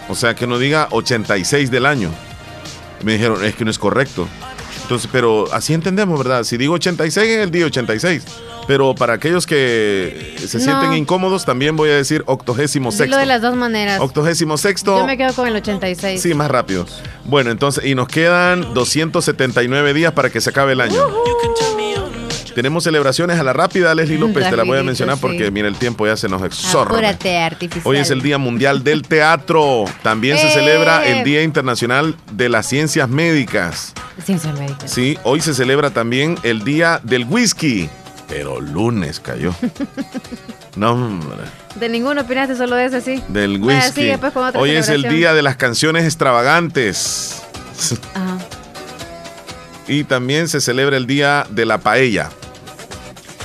O 0.10 0.16
sea, 0.16 0.36
que 0.36 0.46
no 0.46 0.60
diga 0.60 0.90
86 0.92 1.72
del 1.72 1.86
año. 1.86 2.12
Me 3.04 3.14
dijeron, 3.14 3.44
es 3.46 3.56
que 3.56 3.64
no 3.64 3.72
es 3.72 3.80
correcto. 3.80 4.28
Entonces, 4.82 5.10
pero 5.12 5.46
así 5.54 5.74
entendemos, 5.74 6.18
¿verdad? 6.18 6.44
Si 6.44 6.58
digo 6.58 6.74
86 6.74 7.30
es 7.30 7.40
el 7.40 7.52
día 7.52 7.68
86. 7.68 8.24
Pero 8.68 8.94
para 8.94 9.14
aquellos 9.14 9.48
que 9.48 10.36
se 10.38 10.60
sienten 10.60 10.94
incómodos, 10.94 11.46
también 11.46 11.76
voy 11.76 11.90
a 11.90 11.96
decir 11.96 12.24
octogésimo 12.28 12.92
sexto. 12.92 13.16
Lo 13.16 13.18
de 13.18 13.26
las 13.26 13.42
dos 13.42 13.56
maneras. 13.56 14.00
Octogésimo 14.00 14.58
sexto. 14.58 14.98
Yo 14.98 15.06
me 15.08 15.18
quedo 15.18 15.34
con 15.34 15.48
el 15.48 15.56
86. 15.56 16.22
Sí, 16.22 16.34
más 16.34 16.52
rápido. 16.52 16.86
Bueno, 17.24 17.50
entonces, 17.50 17.86
y 17.86 17.96
nos 17.96 18.08
quedan 18.08 18.74
279 18.74 19.94
días 19.94 20.12
para 20.14 20.30
que 20.30 20.42
se 20.42 20.50
acabe 20.50 20.74
el 20.74 20.82
año. 20.82 21.00
Tenemos 22.60 22.84
celebraciones 22.84 23.40
a 23.40 23.44
la 23.44 23.54
rápida, 23.54 23.96
Leslie 23.96 24.18
López, 24.18 24.50
te 24.50 24.58
la 24.58 24.66
voy 24.66 24.78
a 24.78 24.84
mencionar 24.84 25.18
porque 25.22 25.50
mira 25.50 25.70
el 25.70 25.78
tiempo 25.78 26.06
ya 26.06 26.18
se 26.18 26.28
nos 26.28 26.44
exorra. 26.44 26.92
Apúrate, 26.92 27.38
artificial. 27.38 27.84
Hoy 27.86 28.00
es 28.00 28.10
el 28.10 28.22
Día 28.22 28.38
Mundial 28.38 28.84
del 28.84 29.04
Teatro. 29.04 29.86
También 30.04 30.38
se 30.38 30.50
celebra 30.50 31.08
el 31.08 31.24
Día 31.24 31.42
Internacional 31.42 32.18
de 32.34 32.50
las 32.50 32.68
Ciencias 32.68 33.08
Médicas. 33.08 33.94
Ciencias 34.22 34.60
Médicas. 34.60 34.92
Sí, 34.92 35.18
hoy 35.24 35.40
se 35.40 35.54
celebra 35.54 35.92
también 35.92 36.38
el 36.44 36.66
Día 36.66 37.00
del 37.02 37.24
Whisky 37.24 37.90
pero 38.28 38.60
lunes 38.60 39.22
cayó. 39.22 39.56
No, 40.76 40.92
hombre. 40.92 41.38
De 41.76 41.90
ninguno 41.90 42.22
opinaste, 42.22 42.56
solo 42.56 42.76
de 42.76 42.86
ese, 42.86 43.02
sí. 43.02 43.24
Del 43.28 43.62
whisky. 43.62 44.12
Hoy 44.56 44.72
es 44.72 44.88
el 44.88 45.04
día 45.04 45.34
de 45.34 45.42
las 45.42 45.56
canciones 45.56 46.04
extravagantes. 46.04 47.42
Ajá. 48.14 48.38
Y 49.90 50.04
también 50.04 50.48
se 50.48 50.62
celebra 50.62 50.98
el 50.98 51.08
día 51.08 51.48
de 51.50 51.66
la 51.66 51.80
paella. 51.80 52.30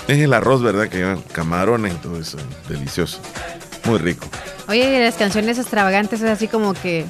Es 0.09 0.19
el 0.19 0.33
arroz, 0.33 0.63
¿verdad? 0.63 0.89
Que 0.89 0.99
llevan 0.99 1.23
camarones 1.33 1.95
y 1.95 1.97
todo 1.97 2.19
eso. 2.19 2.39
Delicioso. 2.69 3.21
Muy 3.85 3.99
rico. 3.99 4.27
Oye, 4.69 5.03
las 5.05 5.15
canciones 5.15 5.59
extravagantes 5.59 6.21
es 6.21 6.31
así 6.31 6.49
como 6.49 6.75
que 6.75 7.05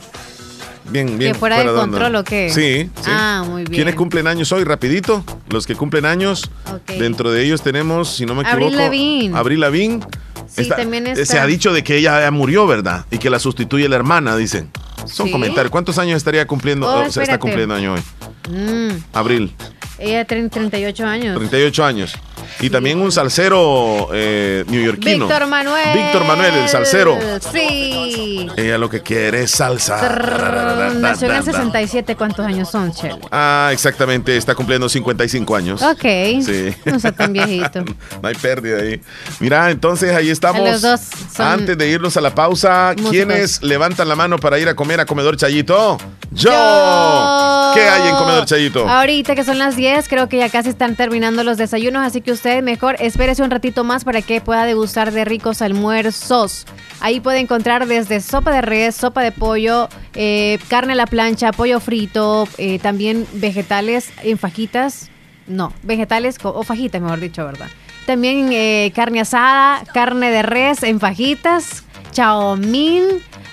Bien, 0.91 1.19
bien. 1.19 1.33
¿Que 1.33 1.39
fuera, 1.39 1.59
de 1.61 1.73
control 1.73 2.17
o 2.17 2.25
qué? 2.25 2.51
Sí, 2.51 2.91
Ah, 3.07 3.43
muy 3.47 3.63
bien. 3.63 3.73
¿Quiénes 3.73 3.95
cumplen 3.95 4.27
años 4.27 4.53
hoy? 4.53 4.65
Rapidito. 4.65 5.25
Los 5.49 5.67
que 5.67 5.75
cumplen 5.75 6.05
años. 6.05 6.51
Dentro 6.99 7.31
de 7.33 7.43
ellos 7.43 7.63
tenemos, 7.63 8.15
si 8.15 8.27
no 8.27 8.35
me 8.35 8.43
equivoco. 8.43 8.65
Abril 8.65 8.79
Lavín. 8.79 9.37
Abril 9.37 9.61
Lavín. 9.61 10.05
Sí, 10.47 10.69
también 10.69 11.07
está. 11.07 11.25
Se 11.25 11.39
ha 11.39 11.47
dicho 11.47 11.73
de 11.73 11.83
que 11.83 11.97
ella 11.97 12.21
ya 12.21 12.31
murió, 12.31 12.67
¿verdad? 12.67 13.07
Y 13.11 13.19
que 13.19 13.31
la 13.31 13.39
sustituye 13.39 13.89
la 13.89 13.97
hermana, 13.97 14.37
dicen. 14.37 14.71
Son 15.07 15.31
comentarios. 15.31 15.71
¿Cuántos 15.71 15.99
años 15.99 16.17
estaría 16.17 16.47
cumpliendo? 16.47 16.89
Oh, 16.89 17.11
se 17.11 17.23
está 17.23 17.39
cumpliendo 17.39 17.75
año 17.75 17.95
hoy. 17.95 18.03
Mm. 18.51 19.03
Abril. 19.13 19.55
Ella 19.99 20.25
tiene 20.25 20.49
38 20.49 21.07
años. 21.07 21.37
38 21.39 21.85
años. 21.85 22.15
Y 22.61 22.71
también 22.71 23.01
un 23.01 23.13
salsero 23.13 24.09
eh, 24.13 24.65
neoyorquino. 24.69 25.27
Víctor 25.27 25.47
Manuel. 25.47 25.99
Víctor 25.99 26.25
Manuel, 26.25 26.55
el 26.55 26.69
salsero. 26.69 27.19
Sí. 27.53 28.49
Ella 28.57 28.79
lo 28.79 28.89
que 28.89 29.01
quiere 29.01 29.43
es 29.43 29.51
salsa. 29.51 30.93
Nació 30.95 31.29
en 31.31 31.37
el 31.37 31.45
67. 31.45 32.17
¿Cuántos 32.17 32.47
años 32.47 32.71
son, 32.71 32.93
Chelo? 32.93 33.19
Ah, 33.31 33.71
exactamente. 33.73 34.37
Está 34.37 34.55
cumpliendo 34.55 34.89
55 34.89 35.57
años. 35.57 35.83
Ok. 35.83 36.03
Sí. 36.45 36.75
No 36.85 36.97
está 36.97 37.13
tan 37.13 37.33
viejito. 37.33 37.85
no 38.23 38.29
hay 38.29 38.35
pérdida 38.35 38.79
ahí. 38.81 39.01
Mira, 39.41 39.71
entonces 39.71 40.15
ahí 40.15 40.31
estamos. 40.31 40.63
Los 40.65 40.83
dos 40.83 41.01
Antes 41.39 41.77
de 41.77 41.89
irnos 41.89 42.17
a 42.17 42.21
la 42.21 42.35
pausa, 42.35 42.95
¿quiénes 43.11 43.63
levantan 43.63 44.09
la 44.09 44.17
mano 44.17 44.39
para 44.39 44.59
ir 44.59 44.69
a 44.69 44.75
comer 44.75 45.01
a 45.01 45.07
Comedor 45.07 45.37
Chayito? 45.37 45.99
Yo. 46.31 47.73
¿Qué 47.75 47.81
hay 47.81 48.09
en 48.09 48.17
Comedor 48.17 48.45
Chayito? 48.45 48.89
Ahorita 48.89 49.35
que 49.35 49.45
son 49.45 49.59
las 49.59 49.77
10, 49.77 49.84
creo 50.09 50.29
que 50.29 50.39
ya 50.39 50.49
casi 50.49 50.71
están 50.71 50.97
terminando 50.97 51.45
los 51.45 51.59
desayunos, 51.59 52.07
así 52.07 52.21
que 52.21 52.33
usted 52.33 52.63
mejor 52.63 52.97
espérese 53.01 53.43
un 53.43 53.51
ratito 53.51 53.85
más 53.85 54.05
para 54.05 54.23
que 54.23 54.41
pueda 54.41 54.65
degustar 54.65 55.13
de 55.13 55.25
ricos 55.25 55.61
almuerzos. 55.63 56.67
Ahí 57.01 57.21
puede 57.21 57.41
encontrar 57.41 57.87
desde 57.87 58.21
sopa 58.21 58.53
de 58.53 58.63
res, 58.63 58.95
sopa 58.95 59.23
de 59.23 59.31
pollo, 59.33 59.89
eh, 60.15 60.59
carne 60.69 60.95
a 60.95 60.97
la 60.97 61.07
plancha, 61.07 61.53
pollo 61.53 61.81
frito, 61.81 62.49
eh, 62.57 62.79
también 62.79 63.27
vegetales 63.35 64.11
en 64.23 64.39
fajitas. 64.39 65.11
No, 65.47 65.73
vegetales 65.83 66.39
o 66.43 66.63
fajitas, 66.63 67.03
mejor 67.03 67.21
dicho, 67.21 67.45
¿verdad? 67.45 67.69
También 68.07 68.51
eh, 68.53 68.91
carne 68.95 69.21
asada, 69.21 69.85
carne 69.93 70.31
de 70.31 70.43
res 70.43 70.83
en 70.83 70.99
fajitas, 70.99 71.85
chaomín. 72.13 73.05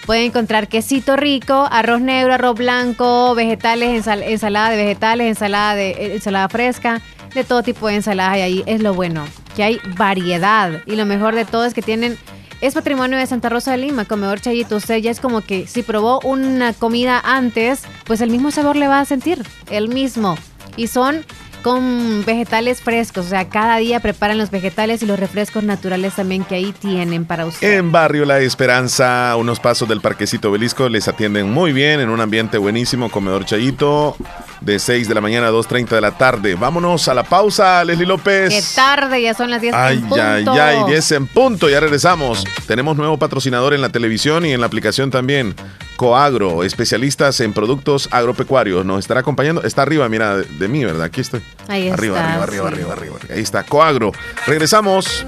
Pueden 0.05 0.25
encontrar 0.25 0.67
quesito 0.67 1.15
rico, 1.15 1.67
arroz 1.71 2.01
negro, 2.01 2.33
arroz 2.33 2.55
blanco, 2.55 3.35
vegetales, 3.35 4.07
ensalada 4.07 4.69
de 4.71 4.77
vegetales, 4.77 5.27
ensalada 5.27 5.75
de 5.75 6.15
ensalada 6.15 6.49
fresca, 6.49 7.01
de 7.33 7.43
todo 7.43 7.63
tipo 7.63 7.87
de 7.87 7.95
ensaladas 7.95 8.37
y 8.37 8.41
ahí 8.41 8.63
es 8.65 8.81
lo 8.81 8.93
bueno, 8.93 9.25
que 9.55 9.63
hay 9.63 9.79
variedad 9.95 10.81
y 10.85 10.95
lo 10.95 11.05
mejor 11.05 11.35
de 11.35 11.45
todo 11.45 11.65
es 11.65 11.73
que 11.73 11.81
tienen 11.81 12.17
es 12.61 12.75
patrimonio 12.75 13.17
de 13.17 13.25
Santa 13.25 13.49
Rosa 13.49 13.71
de 13.71 13.77
Lima, 13.77 14.05
comedor 14.05 14.39
Chayito. 14.39 14.75
Usted 14.75 14.97
ya 14.97 15.09
es 15.09 15.19
como 15.19 15.41
que 15.41 15.65
si 15.65 15.81
probó 15.81 16.19
una 16.19 16.73
comida 16.73 17.19
antes, 17.23 17.81
pues 18.05 18.21
el 18.21 18.29
mismo 18.29 18.51
sabor 18.51 18.75
le 18.75 18.87
va 18.87 18.99
a 18.99 19.05
sentir, 19.05 19.43
el 19.71 19.87
mismo. 19.87 20.37
Y 20.77 20.85
son 20.85 21.25
con 21.61 22.23
vegetales 22.25 22.81
frescos. 22.81 23.25
O 23.27 23.29
sea, 23.29 23.47
cada 23.49 23.77
día 23.77 23.99
preparan 23.99 24.37
los 24.37 24.51
vegetales 24.51 25.01
y 25.03 25.05
los 25.05 25.19
refrescos 25.19 25.63
naturales 25.63 26.15
también 26.15 26.43
que 26.43 26.55
ahí 26.55 26.73
tienen 26.73 27.25
para 27.25 27.45
usted. 27.45 27.77
En 27.77 27.91
Barrio 27.91 28.25
La 28.25 28.39
Esperanza, 28.39 29.35
unos 29.37 29.59
pasos 29.59 29.87
del 29.87 30.01
Parquecito 30.01 30.51
Belisco, 30.51 30.89
les 30.89 31.07
atienden 31.07 31.51
muy 31.51 31.73
bien 31.73 31.99
en 31.99 32.09
un 32.09 32.21
ambiente 32.21 32.57
buenísimo. 32.57 33.09
Comedor 33.09 33.45
Chayito, 33.45 34.15
de 34.61 34.79
6 34.79 35.07
de 35.07 35.15
la 35.15 35.21
mañana 35.21 35.47
a 35.47 35.51
2.30 35.51 35.89
de 35.89 36.01
la 36.01 36.11
tarde. 36.11 36.55
Vámonos 36.55 37.07
a 37.07 37.13
la 37.13 37.23
pausa, 37.23 37.83
Leslie 37.83 38.05
López. 38.05 38.49
Qué 38.49 38.63
tarde, 38.75 39.21
ya 39.21 39.33
son 39.33 39.49
las 39.49 39.61
10 39.61 39.73
en 39.73 40.01
punto. 40.01 40.15
Ay, 40.15 40.45
ay, 40.47 40.59
ay, 40.59 40.83
10 40.87 41.11
en 41.11 41.27
punto, 41.27 41.69
ya 41.69 41.79
regresamos. 41.79 42.43
Tenemos 42.67 42.95
nuevo 42.97 43.17
patrocinador 43.17 43.73
en 43.73 43.81
la 43.81 43.89
televisión 43.89 44.45
y 44.45 44.53
en 44.53 44.61
la 44.61 44.67
aplicación 44.67 45.11
también. 45.11 45.55
Coagro, 46.01 46.63
especialistas 46.63 47.41
en 47.41 47.53
productos 47.53 48.09
agropecuarios. 48.09 48.83
Nos 48.83 48.97
estará 48.97 49.19
acompañando. 49.19 49.61
Está 49.61 49.83
arriba, 49.83 50.09
mira, 50.09 50.37
de, 50.37 50.67
mí, 50.67 50.83
¿verdad? 50.83 51.03
Aquí 51.03 51.21
estoy. 51.21 51.43
Ahí 51.67 51.89
arriba, 51.89 52.17
está. 52.17 52.41
Arriba, 52.41 52.69
arriba, 52.69 52.93
arriba, 52.93 53.15
arriba, 53.19 53.35
Ahí 53.35 53.41
está, 53.43 53.63
Coagro. 53.63 54.11
Regresamos. 54.47 55.23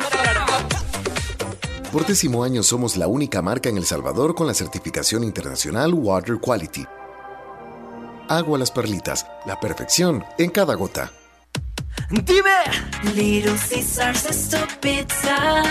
Por 1.92 2.08
décimo 2.08 2.44
año 2.44 2.64
somos 2.64 2.98
la 2.98 3.06
única 3.06 3.44
marca 3.44 3.70
en 3.70 3.78
El 3.78 3.86
Salvador 3.86 4.34
con 4.34 4.48
la 4.48 4.56
certificación 4.56 5.24
internacional 5.24 5.94
Water 5.94 6.40
Quality. 6.42 6.88
Agua 8.28 8.58
las 8.58 8.72
perlitas, 8.72 9.28
la 9.46 9.60
perfección 9.60 10.24
en 10.40 10.50
cada 10.50 10.74
gota. 10.74 11.12
Dime. 12.10 12.50
Little 13.16 13.56
Caesars 13.70 14.26
es 14.26 14.50
tu 14.50 14.58
pizza. 14.80 15.64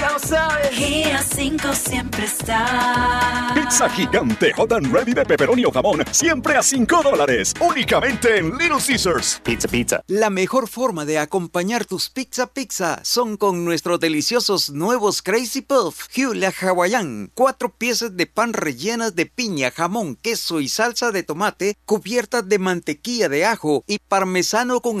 Ya 0.00 0.10
lo 0.12 0.18
sabes. 0.18 0.78
Y 0.78 1.04
a 1.04 1.22
5 1.22 1.74
siempre 1.74 2.24
está. 2.24 3.52
Pizza 3.54 3.88
gigante 3.90 4.52
hot 4.54 4.72
and 4.72 4.92
ready 4.92 5.12
de 5.14 5.24
pepperoni 5.24 5.64
o 5.64 5.70
jamón. 5.70 6.04
Siempre 6.10 6.56
a 6.56 6.62
5 6.62 7.02
dólares. 7.02 7.54
Únicamente 7.60 8.38
en 8.38 8.56
Little 8.56 8.78
Caesars. 8.84 9.40
Pizza 9.44 9.68
Pizza. 9.68 10.02
La 10.08 10.30
mejor 10.30 10.68
forma 10.68 11.04
de 11.04 11.18
acompañar 11.18 11.84
tus 11.84 12.10
pizza 12.10 12.46
pizza 12.46 13.00
son 13.04 13.36
con 13.36 13.64
nuestros 13.64 14.00
deliciosos 14.00 14.70
nuevos 14.70 15.22
Crazy 15.22 15.62
Puff. 15.62 16.08
Hula 16.16 16.52
Hawaiian. 16.60 17.30
Cuatro 17.34 17.74
piezas 17.74 18.16
de 18.16 18.26
pan 18.26 18.52
rellenas 18.52 19.14
de 19.14 19.26
piña, 19.26 19.70
jamón, 19.70 20.16
queso 20.16 20.60
y 20.60 20.68
salsa 20.68 21.12
de 21.12 21.22
tomate 21.22 21.76
cubiertas 21.84 22.48
de 22.48 22.58
mantequilla 22.58 23.28
de 23.28 23.44
ajo 23.44 23.84
y 23.86 23.98
parmesano 23.98 24.80
con 24.80 25.00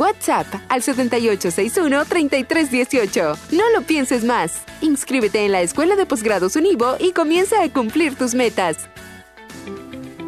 WhatsApp 0.00 0.46
al 0.68 0.82
7861-3318. 0.82 3.36
No 3.52 3.70
lo 3.74 3.82
pienses 3.82 4.24
más. 4.24 4.62
Inscríbete 4.80 5.44
en 5.44 5.52
la 5.52 5.60
Escuela 5.60 5.94
de 5.94 6.06
Posgrados 6.06 6.56
Univo 6.56 6.96
y 6.98 7.12
comienza 7.12 7.62
a 7.62 7.68
cumplir 7.68 8.16
tus 8.16 8.34
metas. 8.34 8.88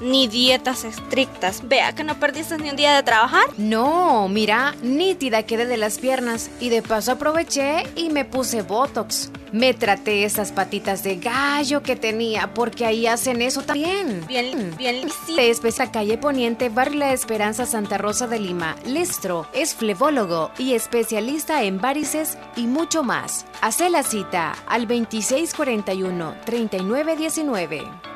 ni 0.00 0.28
dietas 0.28 0.84
estrictas. 0.84 1.66
Vea 1.66 1.94
que 1.94 2.04
no 2.04 2.18
perdiste 2.18 2.58
ni 2.58 2.70
un 2.70 2.76
día 2.76 2.94
de 2.94 3.02
trabajar. 3.02 3.44
No, 3.56 4.28
mira, 4.28 4.74
nítida 4.82 5.44
quedé 5.44 5.66
de 5.66 5.76
las 5.76 5.98
piernas 5.98 6.50
y 6.60 6.68
de 6.68 6.82
paso 6.82 7.12
aproveché 7.12 7.84
y 7.94 8.10
me 8.10 8.24
puse 8.24 8.62
Botox. 8.62 9.30
Me 9.52 9.74
traté 9.74 10.24
esas 10.24 10.52
patitas 10.52 11.02
de 11.02 11.16
gallo 11.16 11.82
que 11.82 11.96
tenía 11.96 12.52
porque 12.52 12.84
ahí 12.84 13.06
hacen 13.06 13.40
eso 13.40 13.62
también. 13.62 14.26
Bien, 14.26 14.74
bien, 14.76 15.08
sí. 15.26 15.36
Espesa 15.38 15.90
calle 15.90 16.18
Poniente, 16.18 16.68
Barrio 16.68 16.98
La 16.98 17.12
Esperanza, 17.12 17.64
Santa 17.64 17.96
Rosa 17.96 18.26
de 18.26 18.40
Lima. 18.40 18.76
Lestro 18.84 19.46
es 19.54 19.74
flebólogo 19.74 20.50
y 20.58 20.74
especialista 20.74 21.62
en 21.62 21.80
varices 21.80 22.36
y 22.56 22.66
mucho 22.66 23.02
más. 23.02 23.46
Hace 23.62 23.88
la 23.88 24.02
cita 24.02 24.54
al 24.66 24.88
2641 24.88 26.34
3919. 26.44 28.15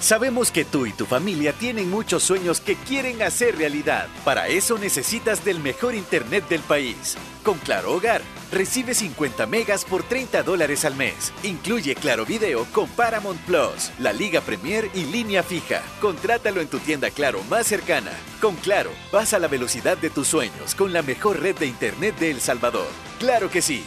Sabemos 0.00 0.50
que 0.50 0.64
tú 0.64 0.86
y 0.86 0.94
tu 0.94 1.04
familia 1.04 1.52
tienen 1.52 1.90
muchos 1.90 2.22
sueños 2.22 2.62
que 2.62 2.74
quieren 2.74 3.20
hacer 3.20 3.58
realidad. 3.58 4.08
Para 4.24 4.48
eso 4.48 4.78
necesitas 4.78 5.44
del 5.44 5.60
mejor 5.60 5.94
internet 5.94 6.48
del 6.48 6.62
país. 6.62 7.18
Con 7.44 7.58
Claro 7.58 7.92
Hogar, 7.92 8.22
recibe 8.50 8.94
50 8.94 9.46
megas 9.46 9.84
por 9.84 10.02
30 10.02 10.42
dólares 10.42 10.86
al 10.86 10.96
mes. 10.96 11.34
Incluye 11.42 11.94
Claro 11.94 12.24
Video 12.24 12.64
con 12.72 12.88
Paramount 12.88 13.40
Plus, 13.42 13.92
la 13.98 14.14
Liga 14.14 14.40
Premier 14.40 14.90
y 14.94 15.04
línea 15.04 15.42
fija. 15.42 15.82
Contrátalo 16.00 16.62
en 16.62 16.68
tu 16.68 16.78
tienda 16.78 17.10
Claro 17.10 17.42
más 17.50 17.66
cercana. 17.66 18.12
Con 18.40 18.56
Claro, 18.56 18.90
vas 19.12 19.34
a 19.34 19.38
la 19.38 19.48
velocidad 19.48 19.98
de 19.98 20.08
tus 20.08 20.28
sueños 20.28 20.74
con 20.74 20.94
la 20.94 21.02
mejor 21.02 21.40
red 21.40 21.58
de 21.58 21.66
internet 21.66 22.18
de 22.18 22.30
El 22.30 22.40
Salvador. 22.40 22.88
Claro 23.18 23.50
que 23.50 23.60
sí. 23.60 23.84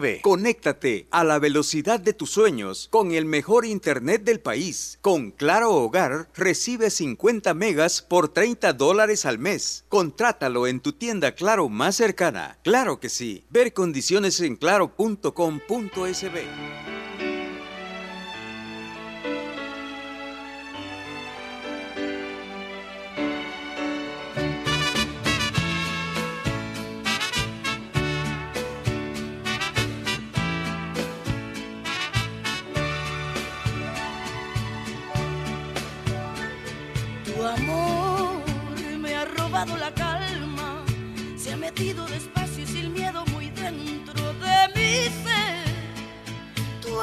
Ver. 0.00 0.20
Conéctate 0.20 1.06
a 1.12 1.22
la 1.22 1.38
velocidad 1.38 2.00
de 2.00 2.12
tus 2.12 2.30
sueños 2.30 2.88
con 2.90 3.12
el 3.12 3.24
mejor 3.24 3.64
internet 3.64 4.24
del 4.24 4.40
país. 4.40 4.98
Con 5.00 5.30
Claro 5.30 5.70
Hogar 5.70 6.28
recibe 6.34 6.90
50 6.90 7.54
megas 7.54 8.02
por 8.02 8.30
30 8.30 8.72
dólares 8.72 9.24
al 9.26 9.38
mes. 9.38 9.84
Contrátalo 9.88 10.66
en 10.66 10.80
tu 10.80 10.92
tienda 10.92 11.36
Claro 11.36 11.68
más 11.68 11.94
cercana. 11.94 12.58
Claro 12.64 12.98
que 12.98 13.08
sí. 13.08 13.44
Ver. 16.28 16.93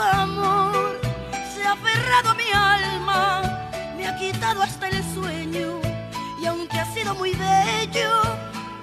Amor 0.01 0.99
se 1.53 1.63
ha 1.63 1.73
aferrado 1.73 2.29
a 2.29 2.35
mi 2.35 2.49
alma, 2.53 3.69
me 3.95 4.07
ha 4.07 4.15
quitado 4.15 4.61
hasta 4.61 4.87
el 4.89 5.03
sueño 5.13 5.79
y 6.41 6.45
aunque 6.45 6.79
ha 6.79 6.85
sido 6.93 7.15
muy 7.15 7.31
bello, 7.31 8.11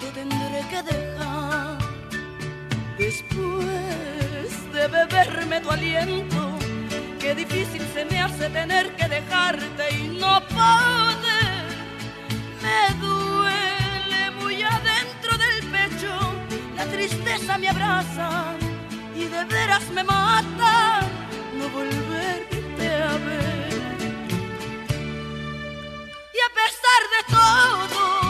te 0.01 0.07
tendré 0.13 0.61
que 0.71 0.83
dejar. 0.83 1.79
Después 2.99 4.73
de 4.73 4.89
beberme 4.89 5.61
tu 5.61 5.71
aliento, 5.71 6.59
qué 7.19 7.35
difícil 7.35 7.83
se 7.95 8.05
me 8.05 8.21
hace 8.21 8.49
tener 8.51 8.95
que 8.97 9.09
dejarte 9.09 9.95
y 9.95 10.19
no 10.19 10.41
poder. 10.49 11.49
Me 12.63 12.99
tristeza 16.99 17.59
me 17.59 17.69
abraza 17.69 18.68
y 19.19 19.25
de 19.27 19.45
veras 19.45 19.89
me 19.91 20.05
mata 20.05 21.01
no 21.59 21.69
volverte 21.71 22.87
a 23.03 23.17
ver. 23.27 23.73
Y 26.37 26.41
a 26.47 26.51
pesar 26.61 27.03
de 27.15 27.21
todo, 27.37 28.28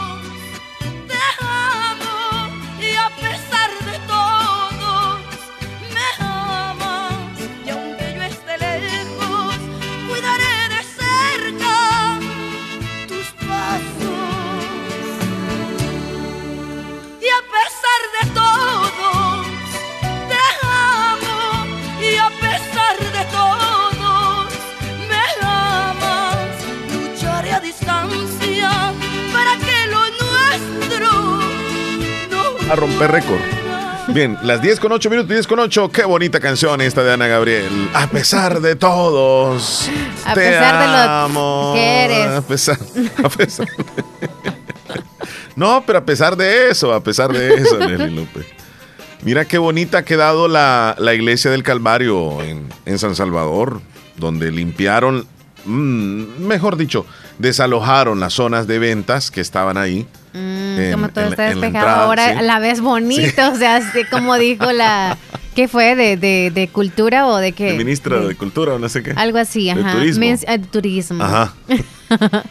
a 32.69 32.75
romper 32.75 33.11
récord. 33.11 33.39
Bien, 34.09 34.37
las 34.43 34.61
10 34.61 34.79
con 34.79 34.91
8 34.91 35.09
minutos, 35.09 35.29
10 35.29 35.47
con 35.47 35.59
8. 35.59 35.91
Qué 35.91 36.03
bonita 36.03 36.39
canción 36.39 36.81
esta 36.81 37.03
de 37.03 37.13
Ana 37.13 37.27
Gabriel. 37.27 37.89
A 37.93 38.07
pesar 38.07 38.61
de 38.61 38.75
todos. 38.75 39.89
A 40.25 40.33
pesar 40.33 40.79
de 40.79 41.33
lo 41.33 41.73
que 41.73 42.05
eres. 42.05 42.27
A 42.27 42.41
pesar, 42.41 42.77
a 43.23 43.29
pesar 43.29 43.67
No, 45.55 45.83
pero 45.85 45.99
a 45.99 46.05
pesar 46.05 46.35
de 46.35 46.69
eso, 46.69 46.93
a 46.93 47.03
pesar 47.03 47.31
de 47.33 47.55
eso, 47.55 47.77
Nelly 47.79 48.15
López. 48.15 48.45
Mira 49.23 49.45
qué 49.45 49.57
bonita 49.57 49.99
ha 49.99 50.05
quedado 50.05 50.47
la, 50.47 50.95
iglesia 51.13 51.51
del 51.51 51.63
Calvario 51.63 52.39
en, 52.41 52.99
San 52.99 53.15
Salvador, 53.15 53.81
donde 54.15 54.51
limpiaron, 54.51 55.27
mm, 55.65 56.45
mejor 56.45 56.77
dicho, 56.77 57.05
desalojaron 57.37 58.19
las 58.19 58.33
zonas 58.33 58.65
de 58.67 58.79
ventas 58.79 59.29
que 59.31 59.41
estaban 59.41 59.77
ahí 59.77 60.07
Mm, 60.33 60.91
como 60.91 61.09
todo 61.09 61.25
está 61.25 61.43
despejado. 61.49 62.03
Ahora 62.03 62.41
la 62.41 62.59
ves 62.59 62.81
bonito, 62.81 63.51
o 63.51 63.55
sea, 63.55 63.77
así 63.77 64.03
como 64.05 64.37
dijo 64.37 64.71
la. 64.71 65.17
¿Qué 65.55 65.67
fue? 65.67 65.95
¿De, 65.95 66.15
de, 66.51 66.67
cultura 66.69 67.27
o 67.27 67.37
de 67.37 67.51
qué? 67.51 67.71
El 67.71 67.77
ministro 67.77 68.27
de, 68.27 68.35
cultura 68.35 68.75
o 68.75 68.79
no 68.79 68.87
sé 68.87 69.03
qué. 69.03 69.11
Algo 69.15 69.39
así, 69.39 69.69
ajá. 69.69 69.91
turismo. 69.91 70.23
Eh, 70.23 70.59
turismo. 70.71 71.23
Ajá. 71.23 71.53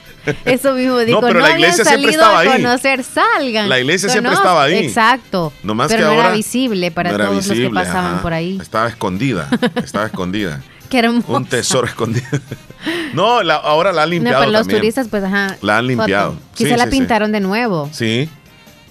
Eso 0.44 0.74
mismo 0.74 0.98
dijo. 0.98 1.20
No, 1.20 1.26
pero 1.26 1.40
la 1.40 1.52
iglesia 1.52 1.84
siempre 1.84 2.10
estaba 2.10 2.40
ahí. 2.40 2.48
conocer, 2.48 3.04
salgan. 3.04 3.68
La 3.68 3.78
iglesia 3.80 4.08
siempre 4.10 4.32
estaba 4.32 4.64
ahí. 4.64 4.86
Exacto. 4.86 5.52
pero 5.62 6.06
no 6.06 6.12
era 6.12 6.32
visible 6.32 6.90
para 6.90 7.16
todos 7.16 7.46
los 7.46 7.56
que 7.56 7.70
pasaban 7.70 8.20
por 8.20 8.32
ahí. 8.32 8.58
Estaba 8.60 8.88
escondida. 8.88 9.48
Estaba 9.76 10.06
escondida. 10.06 10.60
Qué 10.88 10.98
hermoso. 10.98 11.32
Un 11.32 11.44
tesoro 11.44 11.86
escondido. 11.86 12.26
no, 13.14 13.40
ahora 13.40 13.92
la 13.92 14.04
han 14.04 14.10
limpiado. 14.10 14.38
No, 14.38 14.46
pero 14.46 14.58
los 14.58 14.68
turistas, 14.68 15.08
pues, 15.08 15.22
ajá. 15.22 15.56
La 15.60 15.78
han 15.78 15.86
limpiado. 15.86 16.36
Quizá 16.54 16.76
la 16.76 16.88
pintaron 16.88 17.32
de 17.32 17.40
nuevo. 17.40 17.88
Sí. 17.92 18.28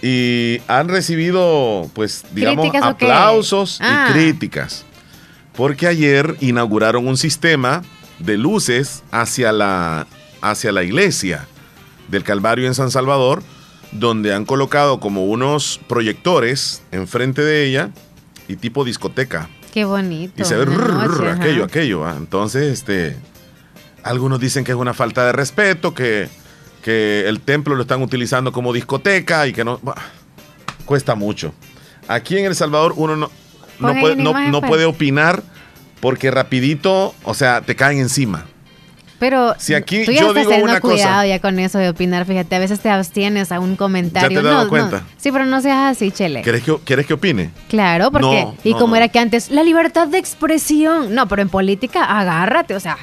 Y 0.01 0.61
han 0.67 0.89
recibido, 0.89 1.89
pues, 1.93 2.25
digamos, 2.33 2.67
aplausos 2.81 3.79
y 3.79 3.83
ah. 3.85 4.09
críticas. 4.11 4.85
Porque 5.55 5.87
ayer 5.87 6.35
inauguraron 6.39 7.07
un 7.07 7.17
sistema 7.17 7.81
de 8.19 8.37
luces 8.37 9.03
hacia 9.11 9.51
la, 9.51 10.05
hacia 10.41 10.71
la 10.71 10.83
iglesia 10.83 11.47
del 12.09 12.23
Calvario 12.23 12.67
en 12.67 12.75
San 12.75 12.91
Salvador, 12.91 13.41
donde 13.91 14.33
han 14.33 14.45
colocado 14.45 14.99
como 14.99 15.25
unos 15.25 15.79
proyectores 15.87 16.83
enfrente 16.91 17.41
de 17.41 17.65
ella 17.65 17.89
y 18.47 18.55
tipo 18.55 18.85
discoteca. 18.85 19.49
Qué 19.74 19.86
bonito. 19.86 20.41
Y 20.41 20.45
se 20.45 20.55
ve 20.55 20.65
aquello, 21.32 21.63
aquello. 21.63 22.09
Entonces, 22.09 22.74
este, 22.74 23.18
algunos 24.03 24.39
dicen 24.39 24.63
que 24.63 24.72
es 24.72 24.78
una 24.78 24.93
falta 24.93 25.26
de 25.26 25.32
respeto, 25.32 25.93
que, 25.93 26.30
que 26.82 27.28
el 27.28 27.41
templo 27.41 27.76
lo 27.76 27.82
están 27.82 28.01
utilizando 28.01 28.51
como 28.51 28.74
discoteca 28.74 29.47
y 29.47 29.53
que 29.53 29.63
no... 29.63 29.80
cuesta 30.86 31.15
mucho. 31.15 31.53
Aquí 32.07 32.38
en 32.38 32.45
El 32.45 32.55
Salvador 32.55 32.93
uno 32.95 33.15
no, 33.15 33.30
no, 33.80 33.99
puede, 33.99 34.15
no 34.15 34.61
puede 34.61 34.86
opinar 34.86 35.43
porque 35.99 36.32
rapidito, 36.32 37.13
o 37.24 37.34
sea, 37.34 37.61
te 37.61 37.76
caen 37.76 37.99
encima. 37.99 38.45
Pero 39.20 39.55
si 39.57 39.74
aquí 39.74 40.05
tú 40.05 40.11
ya 40.11 40.22
yo 40.22 40.28
estás 40.30 40.47
teniendo 40.47 40.80
cuidado 40.80 41.26
ya 41.26 41.39
con 41.39 41.57
eso 41.59 41.80
de 41.80 41.89
opinar, 41.89 42.26
fíjate, 42.26 42.55
a 42.55 42.59
veces 42.59 42.80
te 42.80 42.89
abstienes 42.89 43.51
a 43.51 43.59
un 43.59 43.76
comentario. 43.76 44.41
¿Ya 44.41 44.49
te 44.49 44.55
no, 44.55 44.70
cuenta? 44.70 45.03
Sí, 45.18 45.32
pero 45.32 45.45
no 45.45 45.59
seas 45.61 45.95
así, 45.95 46.11
Chele. 46.11 46.41
¿Quieres 46.43 46.63
que, 46.63 46.78
¿quieres 46.84 47.07
que 47.07 47.13
opine? 47.13 47.49
Claro, 47.68 48.11
porque 48.11 48.47
y 48.63 48.74
como 48.74 48.95
era 48.95 49.07
que 49.07 49.20
antes 49.20 49.49
la 49.49 49.63
libertad 49.63 50.07
de 50.07 50.20
expresión, 50.20 51.15
no, 51.15 51.28
pero 51.28 51.41
en 51.41 51.49
política 51.49 52.03
agárrate, 52.03 52.76
o 52.76 52.80
sea, 52.80 52.97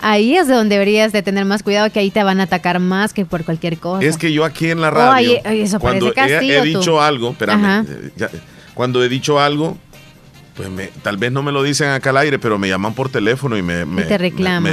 ahí 0.00 0.36
es 0.36 0.48
donde 0.48 0.74
deberías 0.74 1.12
de 1.12 1.22
tener 1.22 1.44
más 1.44 1.62
cuidado 1.62 1.90
que 1.90 2.00
ahí 2.00 2.10
te 2.10 2.22
van 2.22 2.40
a 2.40 2.44
atacar 2.44 2.80
más 2.80 3.12
que 3.12 3.24
por 3.24 3.44
cualquier 3.44 3.78
cosa. 3.78 4.04
Es 4.04 4.16
que 4.16 4.32
yo 4.32 4.44
aquí 4.44 4.70
en 4.70 4.80
la 4.80 4.90
radio 4.90 5.40
eso 5.44 5.78
cuando 5.78 6.12
castigo, 6.12 6.40
he, 6.40 6.62
dicho 6.62 7.00
algo, 7.00 7.30
espérame, 7.30 7.86
eh, 7.86 8.28
cuando 8.74 9.04
he 9.04 9.08
dicho 9.08 9.38
algo 9.38 9.76
Pues 10.56 10.68
tal 11.02 11.16
vez 11.16 11.32
no 11.32 11.42
me 11.42 11.50
lo 11.50 11.62
dicen 11.62 11.88
acá 11.88 12.10
al 12.10 12.18
aire, 12.18 12.38
pero 12.38 12.58
me 12.58 12.68
llaman 12.68 12.94
por 12.94 13.08
teléfono 13.08 13.56
y 13.56 13.62
me, 13.62 13.86
me, 13.86 14.04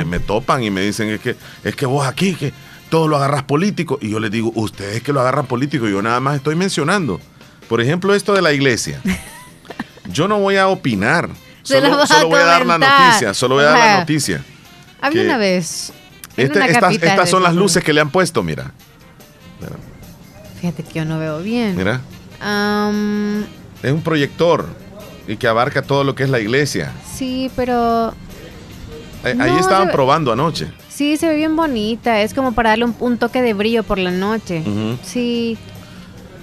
me, 0.05 0.19
topan 0.19 0.61
y 0.61 0.69
me 0.69 0.81
dicen 0.81 1.09
es 1.09 1.21
que, 1.21 1.37
es 1.63 1.75
que 1.75 1.85
vos 1.85 2.05
aquí, 2.05 2.35
que 2.35 2.51
todo 2.89 3.07
lo 3.07 3.15
agarras 3.15 3.43
político. 3.43 3.97
Y 4.01 4.09
yo 4.09 4.19
les 4.19 4.29
digo, 4.29 4.51
ustedes 4.55 5.01
que 5.01 5.13
lo 5.13 5.21
agarran 5.21 5.45
político, 5.45 5.87
yo 5.87 6.01
nada 6.01 6.19
más 6.19 6.35
estoy 6.35 6.55
mencionando. 6.55 7.21
Por 7.69 7.79
ejemplo, 7.81 8.13
esto 8.13 8.33
de 8.33 8.41
la 8.41 8.51
iglesia. 8.51 9.01
Yo 10.11 10.27
no 10.27 10.39
voy 10.39 10.57
a 10.57 10.67
opinar. 10.67 11.29
Solo, 11.61 11.95
voy 12.27 12.39
a 12.39 12.45
dar 12.45 12.65
la 12.65 12.79
noticia. 12.79 13.31
Solo 13.35 13.53
voy 13.53 13.63
a 13.63 13.67
dar 13.67 13.77
la 13.77 13.99
noticia. 13.99 14.43
Había 14.99 15.21
una 15.21 15.37
vez. 15.37 15.93
Este, 16.35 16.65
estas, 16.65 17.29
son 17.29 17.43
las 17.43 17.53
luces 17.53 17.83
que 17.83 17.93
le 17.93 18.01
han 18.01 18.09
puesto, 18.09 18.41
mira. 18.41 18.71
Fíjate 20.59 20.81
que 20.81 20.93
yo 20.93 21.05
no 21.05 21.19
veo 21.19 21.43
bien. 21.43 21.75
Mira. 21.75 22.01
es 23.83 23.91
un 23.91 24.01
proyector 24.03 24.67
y 25.29 25.37
que 25.37 25.47
abarca 25.47 25.83
todo 25.83 26.03
lo 26.03 26.15
que 26.15 26.23
es 26.23 26.29
la 26.31 26.39
iglesia. 26.39 26.91
Sí, 27.15 27.51
pero. 27.55 28.15
ahí 29.23 29.57
estaban 29.59 29.91
probando 29.91 30.31
anoche. 30.31 30.71
Sí, 30.89 31.17
se 31.17 31.27
ve 31.27 31.35
bien 31.35 31.55
bonita. 31.55 32.19
Es 32.21 32.33
como 32.33 32.53
para 32.53 32.71
darle 32.71 32.87
un, 32.99 33.17
toque 33.19 33.43
de 33.43 33.53
brillo 33.53 33.83
por 33.83 33.99
la 33.99 34.09
noche. 34.09 34.63
Sí. 35.03 35.55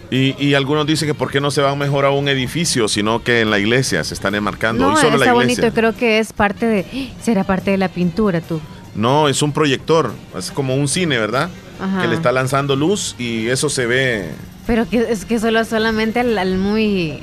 Y, 0.08 0.54
algunos 0.54 0.86
dicen 0.86 1.08
que 1.08 1.14
por 1.14 1.32
qué 1.32 1.40
no 1.40 1.50
se 1.50 1.62
van 1.62 1.76
mejor 1.76 2.04
a 2.04 2.10
un 2.10 2.28
edificio, 2.28 2.86
sino 2.86 3.24
que 3.24 3.40
en 3.40 3.50
la 3.50 3.58
iglesia 3.58 4.04
se 4.04 4.14
están 4.14 4.36
enmarcando. 4.36 4.92
No, 4.92 4.96
está 4.96 5.32
bonito. 5.32 5.68
Creo 5.74 5.92
que 5.92 6.20
es 6.20 6.32
parte 6.32 6.66
de. 6.66 7.10
Será 7.20 7.42
parte 7.42 7.72
de 7.72 7.78
la 7.78 7.88
pintura, 7.88 8.40
tú. 8.40 8.60
No, 8.94 9.28
es 9.28 9.42
un 9.42 9.50
proyector. 9.50 10.12
Es 10.38 10.52
como 10.52 10.76
un 10.76 10.86
cine, 10.86 11.18
¿verdad? 11.18 11.50
Que 12.00 12.06
le 12.06 12.14
está 12.14 12.30
lanzando 12.30 12.76
luz 12.76 13.16
y 13.18 13.48
eso 13.48 13.68
se 13.68 13.86
ve. 13.86 14.30
Pero 14.64 14.88
que 14.88 14.98
es 15.10 15.24
que 15.24 15.40
solo 15.40 15.64
solamente 15.64 16.20
al 16.20 16.56
muy 16.56 17.20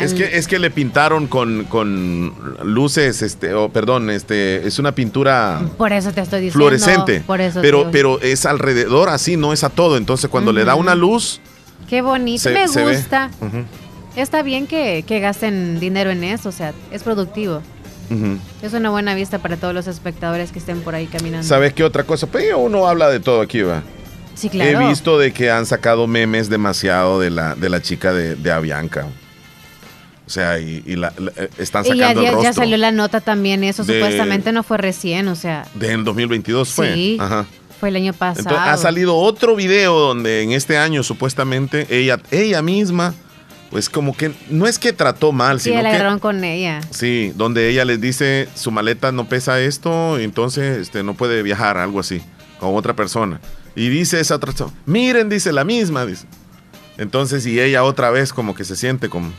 es 0.00 0.14
que, 0.14 0.36
es 0.36 0.46
que 0.48 0.58
le 0.58 0.70
pintaron 0.70 1.26
con, 1.26 1.64
con 1.64 2.32
luces, 2.62 3.22
este, 3.22 3.54
o 3.54 3.68
perdón, 3.68 4.10
este, 4.10 4.66
es 4.66 4.78
una 4.78 4.94
pintura. 4.94 5.60
Por 5.76 5.92
eso 5.92 6.12
te 6.12 6.20
estoy 6.20 6.40
diciendo. 6.40 6.58
Fluorescente. 6.58 7.20
Por 7.20 7.40
eso 7.40 7.60
pero, 7.62 7.90
pero 7.90 8.20
es 8.20 8.46
alrededor 8.46 9.08
así, 9.08 9.36
no 9.36 9.52
es 9.52 9.64
a 9.64 9.70
todo. 9.70 9.96
Entonces 9.96 10.30
cuando 10.30 10.52
le 10.52 10.64
da 10.64 10.74
una 10.74 10.94
luz. 10.94 11.40
Qué 11.88 12.02
bonito, 12.02 12.50
me 12.50 12.66
gusta. 12.66 13.30
Está 14.16 14.42
bien 14.42 14.66
que, 14.66 15.04
gasten 15.20 15.80
dinero 15.80 16.10
en 16.10 16.24
eso, 16.24 16.48
o 16.48 16.52
sea, 16.52 16.72
es 16.90 17.02
productivo. 17.02 17.62
Es 18.60 18.72
una 18.72 18.90
buena 18.90 19.14
vista 19.14 19.38
para 19.38 19.56
todos 19.56 19.72
los 19.72 19.86
espectadores 19.86 20.50
que 20.50 20.58
estén 20.58 20.80
por 20.80 20.96
ahí 20.96 21.06
caminando. 21.06 21.46
¿Sabes 21.46 21.72
qué 21.72 21.84
otra 21.84 22.02
cosa? 22.02 22.26
Pues 22.26 22.44
uno 22.56 22.88
habla 22.88 23.08
de 23.08 23.20
todo 23.20 23.40
aquí, 23.40 23.62
va. 23.62 23.84
Sí, 24.34 24.48
claro. 24.48 24.80
He 24.80 24.88
visto 24.88 25.18
de 25.18 25.32
que 25.32 25.50
han 25.50 25.64
sacado 25.64 26.06
memes 26.06 26.48
demasiado 26.48 27.20
de 27.20 27.30
la, 27.30 27.54
de 27.54 27.68
la 27.68 27.80
chica 27.82 28.12
de, 28.12 28.34
de 28.34 28.50
Avianca. 28.50 29.06
O 30.30 30.32
sea, 30.32 30.60
y, 30.60 30.94
la, 30.94 31.12
eh, 31.34 31.48
están 31.58 31.84
sacando 31.84 32.22
y 32.22 32.24
ya, 32.24 32.40
ya, 32.40 32.52
salió 32.52 32.76
la 32.76 32.92
nota 32.92 33.20
también, 33.20 33.64
eso 33.64 33.82
supuestamente 33.82 34.52
no 34.52 34.62
fue 34.62 34.78
recién, 34.78 35.26
o 35.26 35.34
sea. 35.34 35.66
De 35.74 35.90
en 35.90 36.04
2022 36.04 36.68
fue. 36.68 36.94
Sí, 36.94 37.18
fue 37.80 37.88
el 37.88 37.96
año 37.96 38.12
pasado. 38.12 38.48
Entonces, 38.50 38.68
ha 38.68 38.76
salido 38.76 39.16
otro 39.16 39.56
video 39.56 39.98
donde 39.98 40.42
en 40.42 40.52
este 40.52 40.78
año 40.78 41.02
supuestamente 41.02 41.84
ella, 41.90 42.20
ella 42.30 42.62
misma, 42.62 43.12
pues 43.72 43.90
como 43.90 44.16
que 44.16 44.30
no 44.50 44.68
es 44.68 44.78
que 44.78 44.92
trató 44.92 45.32
mal, 45.32 45.58
sí, 45.58 45.70
sino 45.70 45.82
la 45.82 46.14
que... 46.14 46.20
con 46.20 46.44
ella. 46.44 46.80
Sí, 46.90 47.32
donde 47.34 47.68
ella 47.68 47.84
les 47.84 48.00
dice, 48.00 48.48
su 48.54 48.70
maleta 48.70 49.10
no 49.10 49.28
pesa 49.28 49.60
esto, 49.60 50.16
entonces 50.16 50.78
este, 50.78 51.02
no 51.02 51.14
puede 51.14 51.42
viajar, 51.42 51.76
algo 51.76 51.98
así, 51.98 52.22
con 52.60 52.76
otra 52.76 52.94
persona. 52.94 53.40
Y 53.74 53.88
dice 53.88 54.20
esa 54.20 54.36
otra 54.36 54.52
persona, 54.52 54.72
miren, 54.86 55.28
dice 55.28 55.50
la 55.50 55.64
misma, 55.64 56.06
dice. 56.06 56.28
Entonces, 56.98 57.44
y 57.46 57.58
ella 57.58 57.82
otra 57.82 58.10
vez 58.10 58.32
como 58.32 58.54
que 58.54 58.64
se 58.64 58.76
siente 58.76 59.08
como 59.08 59.32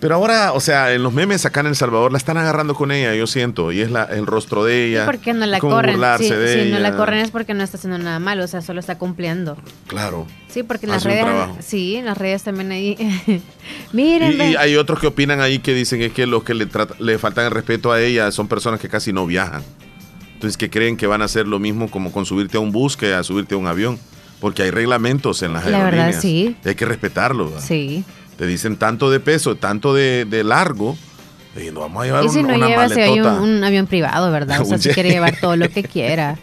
pero 0.00 0.14
ahora, 0.14 0.52
o 0.52 0.60
sea, 0.60 0.92
en 0.92 1.02
los 1.02 1.12
memes 1.12 1.44
acá 1.44 1.60
en 1.60 1.66
El 1.66 1.74
Salvador 1.76 2.12
la 2.12 2.18
están 2.18 2.36
agarrando 2.36 2.74
con 2.74 2.92
ella, 2.92 3.14
yo 3.16 3.26
siento, 3.26 3.72
y 3.72 3.80
es 3.80 3.90
la, 3.90 4.04
el 4.04 4.26
rostro 4.26 4.64
de 4.64 4.86
ella. 4.86 5.04
¿Por 5.04 5.18
qué 5.18 5.32
no 5.32 5.44
la 5.44 5.58
corren? 5.58 6.00
Sí, 6.18 6.28
si 6.28 6.70
no 6.70 6.78
la 6.78 6.96
corren 6.96 7.18
es 7.18 7.32
porque 7.32 7.52
no 7.52 7.64
está 7.64 7.78
haciendo 7.78 7.98
nada 7.98 8.20
malo, 8.20 8.44
o 8.44 8.46
sea, 8.46 8.62
solo 8.62 8.78
está 8.78 8.96
cumpliendo. 8.96 9.56
Claro. 9.88 10.26
Sí, 10.48 10.62
porque 10.62 10.86
en 10.86 10.92
las 10.92 11.02
redes, 11.02 11.26
sí, 11.60 11.96
en 11.96 12.04
las 12.04 12.16
redes 12.16 12.44
también 12.44 12.70
ahí. 12.70 12.96
Miren. 13.92 14.40
Y, 14.40 14.56
hay 14.56 14.76
otros 14.76 15.00
que 15.00 15.08
opinan 15.08 15.40
ahí 15.40 15.58
que 15.58 15.74
dicen 15.74 16.00
es 16.02 16.12
que 16.12 16.26
los 16.26 16.44
que 16.44 16.54
le, 16.54 16.68
le 17.00 17.18
faltan 17.18 17.46
el 17.46 17.50
respeto 17.50 17.90
a 17.90 18.00
ella 18.00 18.30
son 18.30 18.46
personas 18.46 18.78
que 18.80 18.88
casi 18.88 19.12
no 19.12 19.26
viajan. 19.26 19.62
Entonces 20.34 20.56
que 20.56 20.70
creen 20.70 20.96
que 20.96 21.08
van 21.08 21.22
a 21.22 21.24
hacer 21.24 21.48
lo 21.48 21.58
mismo 21.58 21.90
como 21.90 22.12
con 22.12 22.24
subirte 22.24 22.56
a 22.56 22.60
un 22.60 22.70
bus 22.70 22.96
que 22.96 23.14
a 23.14 23.24
subirte 23.24 23.56
a 23.56 23.58
un 23.58 23.66
avión. 23.66 23.98
Porque 24.40 24.62
hay 24.62 24.70
reglamentos 24.70 25.42
en 25.42 25.52
las 25.52 25.66
la 25.66 25.82
Verdad, 25.82 26.14
sí. 26.20 26.56
hay 26.64 26.76
que 26.76 26.84
respetarlos. 26.84 27.60
Sí 27.60 28.04
te 28.38 28.46
dicen 28.46 28.76
tanto 28.76 29.10
de 29.10 29.18
peso, 29.18 29.56
tanto 29.56 29.92
de, 29.92 30.42
largo, 30.44 30.96
y 31.60 31.72
no 31.72 31.80
vamos 31.80 32.04
a 32.04 32.06
llevar 32.06 32.24
y 32.24 32.28
si 32.28 32.42
no 32.44 32.56
lleva, 32.56 32.88
si 32.88 33.00
hay 33.00 33.20
un, 33.20 33.64
avión 33.64 33.88
privado, 33.88 34.30
¿verdad? 34.30 34.60
O 34.60 34.64
sea, 34.64 34.78
si 34.78 34.90
quiere 34.90 35.10
llevar 35.10 35.34
todo 35.40 35.56
lo 35.56 35.68
que 35.68 35.82
quiera. 35.82 36.38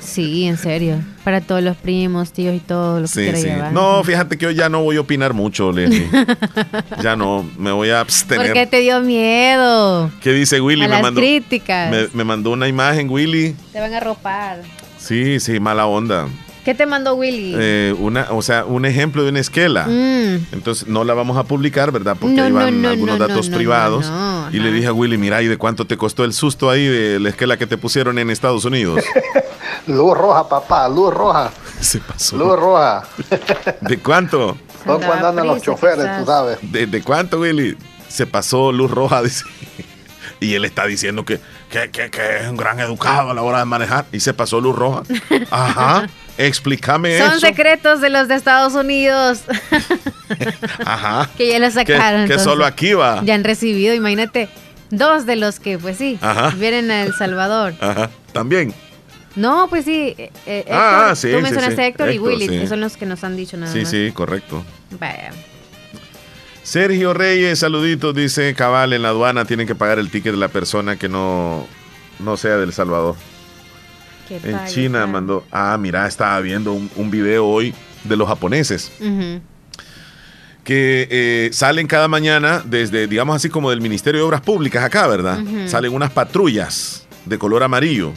Sí, 0.00 0.44
en 0.44 0.56
serio. 0.56 1.00
Para 1.24 1.40
todos 1.40 1.62
los 1.62 1.76
primos, 1.76 2.32
tíos 2.32 2.54
y 2.54 2.60
todo 2.60 3.00
lo 3.00 3.08
que 3.08 3.14
quiera 3.14 3.38
llevar. 3.40 3.72
No, 3.72 4.04
fíjate 4.04 4.38
que 4.38 4.46
hoy 4.46 4.54
ya 4.54 4.68
no 4.68 4.82
voy 4.84 4.96
a 4.96 5.00
opinar 5.00 5.34
mucho, 5.34 5.72
Leslie. 5.72 6.08
ya 7.02 7.16
no, 7.16 7.44
me 7.58 7.72
voy 7.72 7.90
a 7.90 7.98
abstener. 7.98 8.46
¿Por 8.46 8.54
qué 8.54 8.66
te 8.66 8.78
dio 8.78 9.00
miedo? 9.00 10.12
¿Qué 10.20 10.32
dice 10.32 10.60
Willy? 10.60 10.82
A 10.82 10.88
me 10.88 10.90
las 10.90 11.02
mandó, 11.02 11.20
críticas. 11.20 11.90
Me, 11.90 12.08
me, 12.12 12.22
mandó 12.22 12.50
una 12.50 12.68
imagen, 12.68 13.10
Willy. 13.10 13.56
Te 13.72 13.80
van 13.80 13.92
a 13.92 13.98
ropar. 13.98 14.62
Sí, 14.98 15.40
sí, 15.40 15.58
mala 15.58 15.86
onda. 15.86 16.28
¿Qué 16.64 16.74
te 16.74 16.86
mandó 16.86 17.14
Willy? 17.14 17.54
Eh, 17.58 17.94
una, 17.98 18.28
o 18.30 18.40
sea, 18.40 18.64
un 18.64 18.86
ejemplo 18.86 19.22
de 19.22 19.28
una 19.28 19.40
esquela. 19.40 19.86
Mm. 19.86 20.46
Entonces 20.52 20.88
no 20.88 21.04
la 21.04 21.12
vamos 21.12 21.36
a 21.36 21.44
publicar, 21.44 21.92
¿verdad? 21.92 22.16
Porque 22.18 22.40
ahí 22.40 22.52
van 22.52 22.84
algunos 22.86 23.18
datos 23.18 23.50
privados. 23.50 24.10
y 24.50 24.58
le 24.58 24.72
dije 24.72 24.86
a 24.86 24.92
Willy, 24.92 25.18
mira, 25.18 25.42
¿y 25.42 25.46
de 25.46 25.58
cuánto 25.58 25.86
te 25.86 25.98
costó 25.98 26.24
el 26.24 26.32
susto 26.32 26.70
ahí 26.70 26.86
de 26.86 27.20
la 27.20 27.28
esquela 27.28 27.58
que 27.58 27.66
te 27.66 27.76
pusieron 27.76 28.18
en 28.18 28.30
Estados 28.30 28.64
Unidos? 28.64 29.04
luz 29.86 30.16
roja, 30.16 30.48
papá, 30.48 30.88
luz 30.88 31.12
roja. 31.12 31.50
Se 31.80 32.00
pasó. 32.00 32.36
Luz 32.36 32.58
roja. 32.58 33.06
¿De 33.82 33.98
cuánto? 33.98 34.56
Son 34.86 35.02
cuando 35.02 35.28
andan 35.28 35.46
los 35.46 35.60
choferes, 35.60 36.18
tú 36.18 36.26
sabes. 36.26 36.58
¿De, 36.62 36.86
¿De, 36.86 37.02
cuánto, 37.02 37.40
Willy? 37.40 37.76
Se 38.08 38.26
pasó 38.26 38.72
luz 38.72 38.90
roja, 38.90 39.22
dice. 39.22 39.44
Y 40.40 40.54
él 40.54 40.64
está 40.64 40.86
diciendo 40.86 41.24
que, 41.24 41.40
que, 41.70 41.90
que, 41.90 42.10
que 42.10 42.36
es 42.38 42.48
un 42.48 42.56
gran 42.56 42.80
educado 42.80 43.30
a 43.30 43.34
la 43.34 43.42
hora 43.42 43.58
de 43.58 43.64
manejar. 43.64 44.06
Y 44.12 44.20
se 44.20 44.34
pasó 44.34 44.60
luz 44.60 44.76
roja. 44.76 45.02
Ajá. 45.50 46.06
Explícame 46.36 47.18
Son 47.18 47.40
secretos 47.40 48.00
de 48.00 48.10
los 48.10 48.28
de 48.28 48.34
Estados 48.34 48.74
Unidos. 48.74 49.42
Ajá. 50.84 51.30
que 51.36 51.48
ya 51.48 51.58
lo 51.58 51.70
sacaron. 51.70 52.26
Que, 52.26 52.38
solo 52.38 52.64
aquí 52.64 52.92
va. 52.92 53.22
Ya 53.24 53.34
han 53.34 53.44
recibido, 53.44 53.94
imagínate, 53.94 54.48
dos 54.90 55.26
de 55.26 55.36
los 55.36 55.60
que, 55.60 55.78
pues 55.78 55.98
sí, 55.98 56.18
vienen 56.58 56.90
a 56.90 57.02
El 57.02 57.14
Salvador. 57.14 57.74
Ajá. 57.80 58.10
También. 58.32 58.74
No, 59.36 59.68
pues 59.68 59.84
sí. 59.84 60.14
Eh, 60.16 60.30
eh, 60.46 60.64
ah, 60.70 61.12
sí. 61.16 61.30
Tú 61.30 61.40
mencionaste 61.40 61.82
a 61.82 61.86
Héctor, 61.86 62.12
y 62.12 62.18
Willy, 62.18 62.48
que 62.48 62.66
son 62.66 62.80
los 62.80 62.96
que 62.96 63.06
nos 63.06 63.22
han 63.24 63.36
dicho 63.36 63.56
nada 63.56 63.72
sí, 63.72 63.80
más. 63.80 63.90
Sí, 63.90 64.06
sí, 64.06 64.12
correcto. 64.12 64.64
Vaya. 64.98 65.30
Sergio 66.62 67.12
Reyes, 67.12 67.58
saluditos, 67.58 68.14
dice 68.14 68.54
Cabal, 68.54 68.92
en 68.94 69.02
la 69.02 69.10
aduana 69.10 69.44
tienen 69.44 69.66
que 69.66 69.74
pagar 69.74 69.98
el 69.98 70.10
ticket 70.10 70.32
de 70.32 70.38
la 70.38 70.48
persona 70.48 70.96
que 70.96 71.10
no, 71.10 71.66
no 72.20 72.36
sea 72.38 72.56
del 72.56 72.72
Salvador 72.72 73.16
en 74.30 74.66
China 74.66 75.06
mandó. 75.06 75.44
Ah, 75.50 75.76
mira, 75.78 76.06
estaba 76.06 76.40
viendo 76.40 76.72
un, 76.72 76.90
un 76.96 77.10
video 77.10 77.46
hoy 77.46 77.74
de 78.04 78.16
los 78.16 78.28
japoneses. 78.28 78.90
Que 80.62 81.06
eh, 81.10 81.50
salen 81.52 81.86
cada 81.86 82.08
mañana 82.08 82.62
desde, 82.64 83.06
digamos 83.06 83.36
así, 83.36 83.50
como 83.50 83.68
del 83.68 83.82
Ministerio 83.82 84.20
de 84.20 84.26
Obras 84.26 84.40
Públicas 84.40 84.82
acá, 84.82 85.06
¿verdad? 85.06 85.38
Salen 85.66 85.92
unas 85.92 86.10
patrullas 86.10 87.06
de 87.26 87.38
color 87.38 87.62
amarillo. 87.62 88.12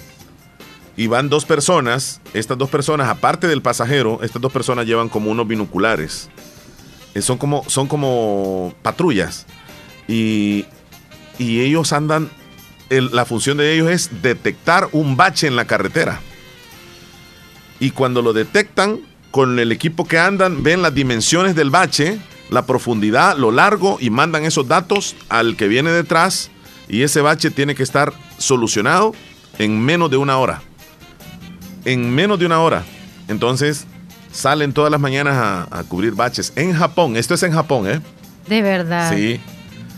Y 0.95 1.07
van 1.07 1.29
dos 1.29 1.45
personas. 1.45 2.21
Estas 2.33 2.57
dos 2.57 2.69
personas, 2.69 3.09
aparte 3.09 3.47
del 3.47 3.61
pasajero, 3.61 4.19
estas 4.23 4.41
dos 4.41 4.51
personas 4.51 4.85
llevan 4.85 5.09
como 5.09 5.29
unos 5.29 5.47
binoculares. 5.47 6.29
Eh, 7.13 7.21
son, 7.21 7.37
como, 7.37 7.63
son 7.69 7.87
como 7.87 8.73
patrullas. 8.81 9.45
Y, 10.07 10.65
y 11.37 11.59
ellos 11.59 11.91
andan 11.91 12.29
la 12.89 13.25
función 13.25 13.57
de 13.57 13.73
ellos 13.73 13.89
es 13.89 14.21
detectar 14.21 14.89
un 14.91 15.17
bache 15.17 15.47
en 15.47 15.55
la 15.55 15.65
carretera. 15.65 16.19
Y 17.79 17.91
cuando 17.91 18.21
lo 18.21 18.33
detectan, 18.33 19.01
con 19.31 19.59
el 19.59 19.71
equipo 19.71 20.07
que 20.07 20.17
andan, 20.17 20.63
ven 20.63 20.81
las 20.81 20.93
dimensiones 20.93 21.55
del 21.55 21.69
bache, 21.69 22.17
la 22.49 22.65
profundidad, 22.65 23.38
lo 23.38 23.51
largo 23.51 23.97
y 23.99 24.09
mandan 24.09 24.45
esos 24.45 24.67
datos 24.67 25.15
al 25.29 25.55
que 25.55 25.67
viene 25.67 25.91
detrás 25.91 26.49
y 26.88 27.03
ese 27.03 27.21
bache 27.21 27.51
tiene 27.51 27.75
que 27.75 27.83
estar 27.83 28.13
solucionado 28.38 29.13
en 29.59 29.79
menos 29.83 30.09
de 30.09 30.17
una 30.17 30.38
hora. 30.38 30.61
En 31.85 32.13
menos 32.13 32.39
de 32.39 32.45
una 32.45 32.61
hora. 32.61 32.83
Entonces 33.27 33.85
salen 34.31 34.73
todas 34.73 34.91
las 34.91 34.99
mañanas 34.99 35.35
a, 35.35 35.79
a 35.79 35.83
cubrir 35.83 36.13
baches. 36.13 36.53
En 36.55 36.73
Japón, 36.73 37.17
esto 37.17 37.33
es 37.33 37.43
en 37.43 37.51
Japón, 37.51 37.88
¿eh? 37.88 38.01
De 38.47 38.61
verdad. 38.61 39.13
Sí. 39.13 39.39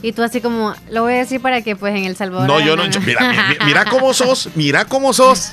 Y 0.01 0.13
tú 0.13 0.23
así 0.23 0.39
como, 0.39 0.73
lo 0.91 1.01
voy 1.01 1.13
a 1.13 1.17
decir 1.17 1.41
para 1.41 1.61
que 1.61 1.75
pues 1.75 1.93
en 1.93 2.05
El 2.05 2.15
Salvador... 2.15 2.47
No, 2.47 2.59
yo 2.61 2.77
no, 2.77 2.83
mira, 3.05 3.57
mira 3.65 3.85
cómo 3.85 4.13
sos, 4.13 4.49
mira 4.55 4.85
cómo 4.85 5.11
sos. 5.11 5.51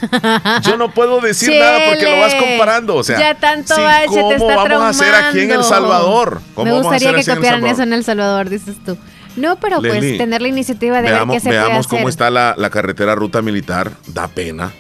Yo 0.62 0.76
no 0.76 0.92
puedo 0.92 1.20
decir 1.20 1.59
nada 1.59 1.80
porque 1.88 2.05
lo 2.05 2.20
vas 2.20 2.34
comparando, 2.34 2.94
o 2.94 3.03
sea... 3.03 3.18
Ya 3.18 3.34
tanto 3.34 3.74
bache, 3.76 4.09
te 4.09 4.34
está 4.36 4.55
vamos 4.55 4.82
a 4.82 4.88
hacer 4.90 5.14
aquí 5.14 5.40
en 5.40 5.51
El 5.51 5.64
Salvador? 5.64 6.40
Me 6.62 6.72
gustaría 6.72 7.12
que 7.14 7.24
copiaran 7.24 7.66
eso 7.66 7.82
en 7.82 7.92
El 7.92 8.05
Salvador, 8.05 8.49
dices 8.49 8.76
tú. 8.84 8.97
No, 9.34 9.57
pero 9.57 9.80
pues 9.80 10.16
tener 10.16 10.40
la 10.40 10.49
iniciativa 10.49 11.03
de 11.03 11.11
veamos, 11.11 11.34
ver 11.34 11.36
qué 11.36 11.40
se 11.40 11.51
Veamos 11.51 11.86
cómo 11.88 12.09
está 12.09 12.30
la, 12.30 12.55
la 12.57 12.70
carretera 12.70 13.14
ruta 13.14 13.42
militar, 13.42 13.92
da 14.07 14.28
pena. 14.28 14.72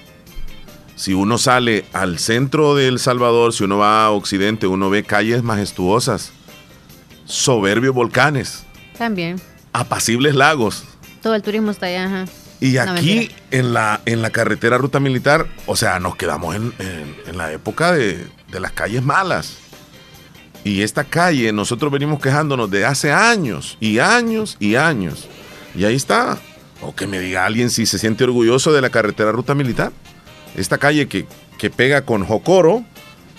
Si 0.94 1.12
uno 1.12 1.36
sale 1.36 1.84
al 1.92 2.18
centro 2.18 2.74
de 2.74 2.88
El 2.88 2.98
Salvador, 2.98 3.52
si 3.52 3.64
uno 3.64 3.78
va 3.78 4.06
a 4.06 4.10
Occidente, 4.12 4.66
uno 4.66 4.88
ve 4.88 5.02
calles 5.02 5.42
majestuosas, 5.42 6.32
soberbios 7.26 7.94
volcanes. 7.94 8.64
También. 8.96 9.38
Apacibles 9.76 10.34
lagos. 10.34 10.84
Todo 11.22 11.34
el 11.34 11.42
turismo 11.42 11.70
está 11.70 11.84
allá, 11.84 12.06
ajá. 12.06 12.24
Y 12.60 12.78
aquí 12.78 13.30
en, 13.50 13.74
la, 13.74 14.00
en 14.06 14.22
la 14.22 14.30
carretera 14.30 14.78
ruta 14.78 15.00
militar, 15.00 15.46
o 15.66 15.76
sea, 15.76 16.00
nos 16.00 16.16
quedamos 16.16 16.56
en, 16.56 16.72
la 17.34 17.52
época 17.52 17.92
de, 17.92 18.26
de, 18.50 18.60
las 18.60 18.72
calles 18.72 19.02
malas. 19.02 19.58
Y 20.64 20.80
esta 20.80 21.04
calle, 21.04 21.52
nosotros 21.52 21.92
venimos 21.92 22.20
quejándonos 22.20 22.70
de 22.70 22.86
hace 22.86 23.12
años 23.12 23.76
y 23.78 23.98
años 23.98 24.56
y 24.60 24.76
años. 24.76 25.28
Y 25.74 25.84
ahí 25.84 25.94
está. 25.94 26.38
O 26.80 26.94
que 26.94 27.06
me 27.06 27.20
diga 27.20 27.44
alguien 27.44 27.68
si 27.68 27.84
se 27.84 27.98
siente 27.98 28.24
orgulloso 28.24 28.72
de 28.72 28.80
la 28.80 28.88
carretera 28.88 29.30
ruta 29.30 29.54
militar. 29.54 29.92
Esta 30.56 30.78
calle 30.78 31.06
que, 31.06 31.26
que 31.58 31.68
pega 31.68 32.06
con 32.06 32.24
Jocoro, 32.24 32.82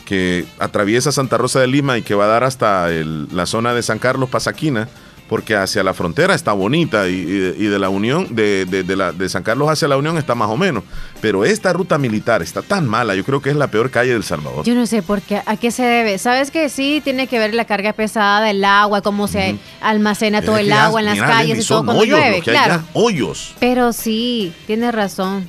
que 0.06 0.46
atraviesa 0.60 1.12
Santa 1.12 1.38
Rosa 1.38 1.60
de 1.60 1.68
Lima 1.68 1.98
y 1.98 2.04
que 2.04 2.14
va 2.14 2.26
a 2.26 2.28
dar 2.28 2.44
hasta 2.44 2.90
la 2.90 3.48
zona 3.48 3.74
de 3.74 3.82
San 3.82 3.98
Carlos 3.98 4.30
Pasaquina 4.30 4.88
porque 5.28 5.56
hacia 5.56 5.84
la 5.84 5.94
frontera 5.94 6.34
está 6.34 6.54
bonita 6.54 7.08
y, 7.08 7.24
de, 7.24 7.80
la 7.80 7.90
Unión, 7.90 8.36
de, 8.36 8.86
la, 8.96 9.12
de 9.12 9.30
San 9.30 9.44
Carlos 9.44 9.70
hacia 9.70 9.88
la 9.88 9.98
Unión 9.98 10.18
está 10.18 10.36
más 10.36 10.50
o 10.50 10.58
menos. 10.58 10.84
Pero 11.22 11.46
esta 11.46 11.74
ruta 11.74 11.98
militar 11.98 12.42
está 12.42 12.62
tan 12.62 12.88
mala, 12.88 13.16
yo 13.16 13.24
creo 13.24 13.42
que 13.42 13.50
es 13.50 13.56
la 13.56 13.68
peor 13.68 13.92
calle 13.92 14.14
del 14.14 14.24
Salvador. 14.24 14.64
Yo 14.66 14.76
no 14.76 14.86
sé 14.86 15.02
por 15.02 15.22
qué, 15.22 15.42
a 15.46 15.58
qué 15.58 15.72
se 15.72 15.84
debe. 15.84 16.18
Sabes 16.18 16.52
que 16.52 16.70
sí 16.70 17.02
tiene 17.04 17.28
que 17.28 17.40
ver 17.40 17.54
la 17.54 17.66
carga 17.66 17.94
pesada 17.94 18.42
del 18.42 18.64
agua, 18.64 19.02
cómo 19.02 19.28
se 19.28 19.58
almacena 19.82 20.42
todo 20.42 20.58
el 20.58 20.72
agua 20.72 21.02
en 21.02 21.06
las 21.08 21.20
calles 21.20 21.64
y 21.64 21.68
todo 21.68 21.84
cuando 21.84 22.06
llueve, 22.06 22.42
claro. 22.42 22.84
hoyos. 22.94 23.56
Pero 23.60 23.94
sí, 23.94 24.54
tienes 24.66 24.94
razón. 24.94 25.48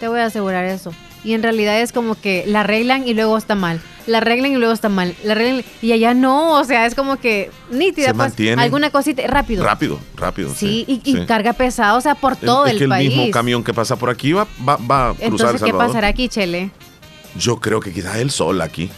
Te 0.00 0.08
voy 0.08 0.20
a 0.20 0.26
asegurar 0.26 0.64
eso. 0.64 0.92
Y 1.24 1.34
en 1.34 1.42
realidad 1.42 1.80
es 1.80 1.92
como 1.92 2.14
que 2.14 2.44
la 2.46 2.60
arreglan 2.60 3.06
y 3.06 3.14
luego 3.14 3.36
está 3.36 3.54
mal 3.54 3.80
la 4.08 4.18
arreglen 4.18 4.52
y 4.52 4.56
luego 4.56 4.72
está 4.72 4.88
mal. 4.88 5.14
La 5.22 5.32
arreglen 5.32 5.64
y 5.82 5.92
allá 5.92 6.14
no, 6.14 6.54
o 6.54 6.64
sea, 6.64 6.86
es 6.86 6.94
como 6.94 7.18
que 7.18 7.50
nítida, 7.70 8.14
pues, 8.14 8.34
alguna 8.56 8.90
cosita, 8.90 9.22
rápido. 9.26 9.64
Rápido, 9.64 10.00
rápido. 10.16 10.52
Sí, 10.54 10.84
y, 10.88 11.26
carga 11.26 11.52
pesada, 11.52 11.94
o 11.94 12.00
sea, 12.00 12.14
por 12.14 12.36
todo 12.36 12.66
el, 12.66 12.72
es 12.72 12.78
que 12.78 12.84
el 12.84 13.08
mismo 13.08 13.30
camión 13.30 13.62
que 13.62 13.74
pasa 13.74 13.96
por 13.96 14.10
aquí 14.10 14.32
va, 14.32 14.48
va, 14.66 14.76
va 14.76 15.10
a 15.10 15.14
cruzar 15.14 15.50
Entonces, 15.50 15.62
¿qué 15.62 15.72
pasará 15.72 16.08
aquí, 16.08 16.28
Chele? 16.28 16.70
Yo 17.38 17.60
creo 17.60 17.80
que 17.80 17.92
quizás 17.92 18.16
el 18.16 18.30
sol 18.30 18.60
aquí. 18.60 18.90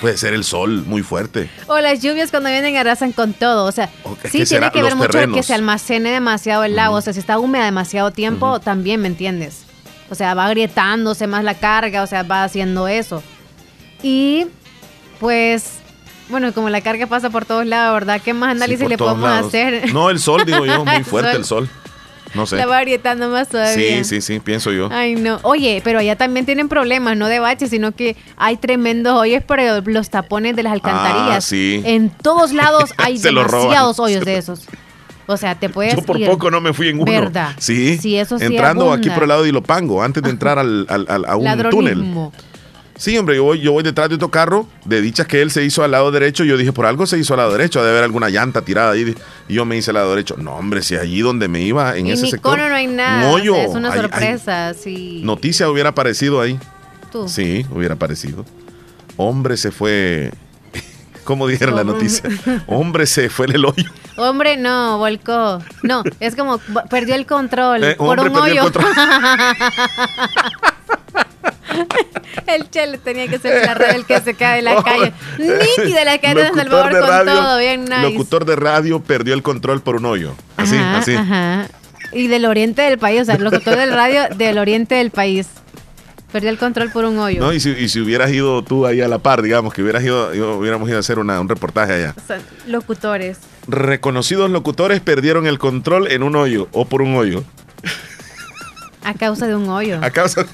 Puede 0.00 0.16
ser 0.16 0.34
el 0.34 0.42
sol 0.42 0.84
muy 0.86 1.02
fuerte. 1.02 1.48
O 1.68 1.78
las 1.78 2.02
lluvias 2.02 2.32
cuando 2.32 2.50
vienen 2.50 2.76
arrasan 2.76 3.12
con 3.12 3.32
todo. 3.32 3.64
O 3.64 3.70
sea, 3.70 3.88
sí 4.24 4.44
tiene 4.44 4.72
que 4.72 4.82
ver 4.82 4.96
mucho 4.96 5.32
que 5.32 5.42
se 5.44 5.54
almacene 5.54 6.10
demasiado 6.10 6.64
el 6.64 6.76
agua. 6.80 6.98
O 6.98 7.00
sea, 7.00 7.12
si 7.12 7.20
está 7.20 7.38
húmeda 7.38 7.64
demasiado 7.64 8.10
tiempo, 8.10 8.58
también, 8.58 9.00
¿me 9.00 9.06
entiendes? 9.06 9.67
O 10.10 10.14
sea, 10.14 10.34
va 10.34 10.46
agrietándose 10.46 11.26
más 11.26 11.44
la 11.44 11.54
carga, 11.54 12.02
o 12.02 12.06
sea, 12.06 12.22
va 12.22 12.44
haciendo 12.44 12.88
eso. 12.88 13.22
Y 14.02 14.46
pues, 15.20 15.80
bueno, 16.28 16.52
como 16.52 16.70
la 16.70 16.80
carga 16.80 17.06
pasa 17.06 17.30
por 17.30 17.44
todos 17.44 17.66
lados, 17.66 17.94
¿verdad? 17.94 18.20
¿Qué 18.24 18.32
más 18.32 18.52
análisis 18.52 18.88
le 18.88 18.96
podemos 18.96 19.30
hacer? 19.30 19.92
No, 19.92 20.10
el 20.10 20.18
sol, 20.18 20.44
digo 20.46 20.64
yo, 20.64 20.84
muy 20.84 21.04
fuerte 21.04 21.36
el 21.36 21.44
sol. 21.44 21.68
No 22.34 22.46
sé. 22.46 22.56
La 22.56 22.66
va 22.66 22.78
agrietando 22.78 23.30
más 23.30 23.48
todavía. 23.48 24.04
Sí, 24.04 24.04
sí, 24.04 24.20
sí, 24.20 24.38
pienso 24.40 24.70
yo. 24.70 24.88
Ay, 24.92 25.14
no. 25.14 25.40
Oye, 25.42 25.80
pero 25.82 25.98
allá 25.98 26.16
también 26.16 26.44
tienen 26.44 26.68
problemas, 26.68 27.16
no 27.16 27.26
de 27.26 27.38
baches, 27.38 27.70
sino 27.70 27.92
que 27.92 28.16
hay 28.36 28.58
tremendos 28.58 29.14
hoyos 29.14 29.42
por 29.42 29.58
los 29.88 30.10
tapones 30.10 30.54
de 30.54 30.62
las 30.62 30.74
alcantarillas. 30.74 31.36
Ah, 31.36 31.40
sí. 31.40 31.82
En 31.84 32.10
todos 32.10 32.52
lados 32.52 32.92
hay 32.98 33.18
demasiados 33.18 33.98
hoyos 33.98 34.24
de 34.24 34.36
esos. 34.36 34.66
O 35.30 35.36
sea, 35.36 35.54
te 35.54 35.68
puedes. 35.68 35.94
Yo 35.94 36.02
por 36.02 36.24
poco 36.24 36.50
no 36.50 36.58
me 36.62 36.72
fui 36.72 36.88
en 36.88 37.00
uno. 37.00 37.12
¿Verdad? 37.12 37.54
Sí. 37.58 37.98
Sí, 37.98 38.16
eso 38.16 38.38
sí. 38.38 38.46
Entrando 38.46 38.90
aquí 38.92 39.10
por 39.10 39.24
el 39.24 39.28
lado 39.28 39.42
de 39.42 39.50
Ilopango, 39.50 40.02
antes 40.02 40.22
de 40.22 40.30
entrar 40.30 40.58
al, 40.58 40.86
al, 40.88 41.24
a 41.26 41.36
un 41.36 41.70
túnel. 41.70 42.02
Sí, 42.96 43.16
hombre, 43.16 43.36
yo 43.36 43.44
voy, 43.44 43.60
yo 43.60 43.72
voy 43.72 43.84
detrás 43.84 44.08
de 44.08 44.16
otro 44.16 44.30
carro, 44.30 44.66
de 44.84 45.00
dichas 45.00 45.28
que 45.28 45.40
él 45.40 45.52
se 45.52 45.62
hizo 45.64 45.84
al 45.84 45.92
lado 45.92 46.10
derecho, 46.10 46.42
yo 46.42 46.56
dije, 46.56 46.72
por 46.72 46.84
algo 46.84 47.06
se 47.06 47.16
hizo 47.16 47.34
al 47.34 47.38
lado 47.38 47.52
derecho, 47.52 47.78
ha 47.78 47.84
de 47.84 47.90
haber 47.90 48.02
alguna 48.02 48.28
llanta 48.28 48.62
tirada 48.62 48.90
ahí, 48.90 49.14
y 49.48 49.54
yo 49.54 49.64
me 49.64 49.76
hice 49.76 49.92
al 49.92 49.94
lado 49.94 50.10
derecho. 50.10 50.34
No, 50.36 50.56
hombre, 50.56 50.82
si 50.82 50.96
allí 50.96 51.20
donde 51.20 51.46
me 51.46 51.62
iba, 51.62 51.96
en 51.96 52.08
ese 52.08 52.26
sector. 52.26 52.58
no 52.58 52.74
hay 52.74 52.88
nada, 52.88 53.38
es 53.38 53.70
una 53.70 53.94
sorpresa, 53.94 54.74
sí. 54.74 55.20
Noticia 55.24 55.70
hubiera 55.70 55.90
aparecido 55.90 56.40
ahí. 56.40 56.58
¿Tú? 57.12 57.28
Sí, 57.28 57.64
hubiera 57.70 57.94
aparecido. 57.94 58.44
Hombre 59.16 59.56
se 59.56 59.70
fue, 59.70 60.32
¿cómo 61.24 61.46
dijeron 61.46 61.76
la 61.76 61.84
noticia? 61.84 62.28
Hombre 62.66 63.06
se 63.06 63.28
fue 63.28 63.46
en 63.46 63.52
el 63.52 63.64
hoyo. 63.64 63.90
Hombre, 64.18 64.56
no, 64.56 64.98
volcó. 64.98 65.62
No, 65.82 66.02
es 66.18 66.34
como 66.34 66.58
perdió 66.90 67.14
el 67.14 67.24
control 67.24 67.84
eh, 67.84 67.94
por 67.94 68.18
un 68.18 68.34
hoyo. 68.36 68.64
el 72.46 72.68
chele 72.70 72.98
tenía 72.98 73.28
que 73.28 73.38
ser 73.38 73.64
la 73.64 73.74
red 73.74 73.94
el 73.94 74.04
que 74.06 74.20
se 74.20 74.34
cae 74.34 74.56
de 74.56 74.62
la 74.62 74.82
calle. 74.82 75.12
Nítida 75.38 76.04
la 76.04 76.18
calle 76.18 76.42
de 76.42 76.52
Salvador 76.52 76.98
con 76.98 77.26
todo, 77.26 77.58
bien 77.58 77.84
nice. 77.84 78.02
Locutor 78.02 78.44
de 78.44 78.56
radio 78.56 79.00
perdió 79.00 79.34
el 79.34 79.44
control 79.44 79.82
por 79.82 79.96
un 79.96 80.06
hoyo. 80.06 80.34
Así, 80.56 80.76
así. 80.76 81.14
Ajá. 81.14 81.68
Y 82.12 82.26
del 82.26 82.46
oriente 82.46 82.82
del 82.82 82.98
país, 82.98 83.22
o 83.22 83.24
sea, 83.24 83.38
locutor 83.38 83.76
del 83.76 83.92
radio 83.92 84.28
del 84.34 84.58
oriente 84.58 84.96
del 84.96 85.10
país. 85.10 85.46
Perdió 86.32 86.50
el 86.50 86.58
control 86.58 86.90
por 86.90 87.04
un 87.06 87.18
hoyo. 87.18 87.40
No, 87.40 87.52
y 87.52 87.60
si, 87.60 87.70
y 87.70 87.88
si 87.88 88.00
hubieras 88.00 88.30
ido 88.30 88.62
tú 88.62 88.84
ahí 88.84 89.00
a 89.00 89.08
la 89.08 89.18
par, 89.18 89.40
digamos, 89.40 89.72
que 89.72 89.82
hubieras 89.82 90.04
ido, 90.04 90.30
hubiéramos 90.58 90.88
ido 90.88 90.98
a 90.98 91.00
hacer 91.00 91.18
un 91.18 91.48
reportaje 91.48 91.94
allá. 91.94 92.14
O 92.16 92.26
sea, 92.26 92.40
locutores. 92.66 93.38
Reconocidos 93.66 94.50
locutores 94.50 95.00
perdieron 95.00 95.46
el 95.46 95.58
control 95.58 96.10
en 96.10 96.22
un 96.22 96.36
hoyo 96.36 96.68
o 96.72 96.84
por 96.84 97.00
un 97.00 97.16
hoyo. 97.16 97.44
A 99.04 99.14
causa 99.14 99.46
de 99.46 99.54
un 99.54 99.66
hoyo. 99.70 100.00
A 100.02 100.10
causa. 100.10 100.44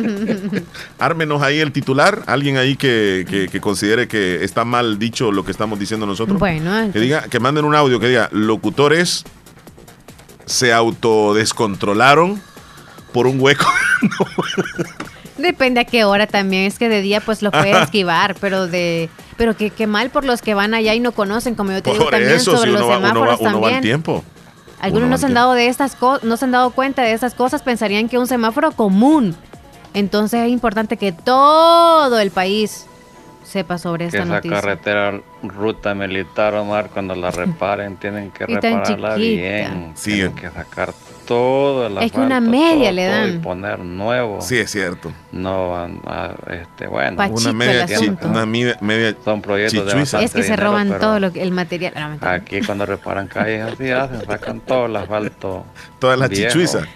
Ármenos 1.00 1.42
ahí 1.42 1.58
el 1.58 1.72
titular, 1.72 2.22
alguien 2.26 2.56
ahí 2.56 2.76
que, 2.76 3.48
considere 3.60 4.06
que 4.06 4.44
está 4.44 4.64
mal 4.64 5.00
dicho 5.00 5.32
lo 5.32 5.44
que 5.44 5.50
estamos 5.50 5.80
diciendo 5.80 6.06
nosotros. 6.06 6.38
Bueno, 6.38 6.92
que 6.92 7.00
diga, 7.00 7.22
que 7.22 7.40
manden 7.40 7.64
un 7.64 7.74
audio 7.74 7.98
que 7.98 8.08
diga, 8.08 8.28
locutores 8.30 9.24
se 10.46 10.72
autodescontrolaron 10.72 12.40
por 13.14 13.28
un 13.28 13.40
hueco. 13.40 13.64
Depende 15.38 15.80
a 15.80 15.84
qué 15.84 16.04
hora 16.04 16.26
también, 16.26 16.64
es 16.64 16.78
que 16.78 16.88
de 16.88 17.00
día 17.00 17.20
pues 17.20 17.42
lo 17.42 17.50
puede 17.50 17.80
esquivar, 17.80 18.34
pero 18.40 18.66
de 18.66 19.08
pero 19.36 19.56
que, 19.56 19.86
mal 19.86 20.10
por 20.10 20.24
los 20.24 20.42
que 20.42 20.54
van 20.54 20.74
allá 20.74 20.94
y 20.94 21.00
no 21.00 21.12
conocen, 21.12 21.54
como 21.54 21.72
yo 21.72 21.82
te 21.82 21.92
digo 21.92 22.06
también 22.06 22.40
sobre 22.40 22.72
los 22.72 22.86
semáforos 22.86 23.40
también. 23.40 23.80
tiempo. 23.80 24.24
Algunos 24.80 25.08
no 25.08 25.16
se 25.16 25.26
han 25.26 25.34
dado 25.34 25.54
de 25.54 25.68
estas 25.68 25.96
no 26.22 26.36
se 26.36 26.44
han 26.44 26.50
dado 26.50 26.70
cuenta 26.70 27.02
de 27.02 27.12
esas 27.12 27.34
cosas, 27.34 27.62
pensarían 27.62 28.08
que 28.08 28.16
es 28.16 28.20
un 28.20 28.26
semáforo 28.26 28.72
común. 28.72 29.34
Entonces 29.94 30.40
es 30.40 30.50
importante 30.50 30.96
que 30.96 31.12
todo 31.12 32.18
el 32.18 32.32
país 32.32 32.86
sepa 33.44 33.78
sobre 33.78 34.06
esta 34.06 34.24
esa 34.24 34.40
carretera 34.40 35.20
ruta 35.42 35.94
militar, 35.94 36.54
Omar, 36.54 36.90
cuando 36.90 37.14
la 37.14 37.30
reparen, 37.32 37.96
tienen 37.96 38.32
que 38.32 38.46
repararla 38.46 39.14
bien. 39.14 39.92
Sí. 39.94 40.14
Tienen 40.14 40.34
que 40.34 40.50
sacar 40.50 40.92
todo 41.26 41.86
el 41.86 41.98
Es 41.98 42.12
que 42.12 42.20
una 42.20 42.40
media 42.40 42.92
le 42.92 43.06
dan. 43.06 43.28
y 43.34 43.38
poner 43.38 43.78
nuevo. 43.78 44.40
Sí, 44.40 44.58
es 44.58 44.70
cierto. 44.70 45.12
No 45.32 45.70
van 45.70 46.00
a, 46.06 46.30
este, 46.50 46.86
bueno. 46.86 47.22
una 47.30 47.52
media, 47.52 47.86
una 48.22 48.46
media, 48.46 49.16
Son 49.24 49.42
proyectos 49.42 49.86
de 49.86 50.24
Es 50.24 50.32
que 50.32 50.42
se 50.42 50.56
roban 50.56 50.98
todo 50.98 51.20
lo, 51.20 51.28
el 51.28 51.50
material. 51.52 52.18
aquí 52.20 52.60
cuando 52.60 52.86
reparan 52.86 53.26
calles 53.26 53.72
así 53.72 53.90
hacen, 53.90 54.24
sacan 54.26 54.60
todo 54.60 54.86
el 54.86 54.96
asfalto. 54.96 55.64
Todas 55.98 56.18
las 56.18 56.30
chichuizas. 56.30 56.86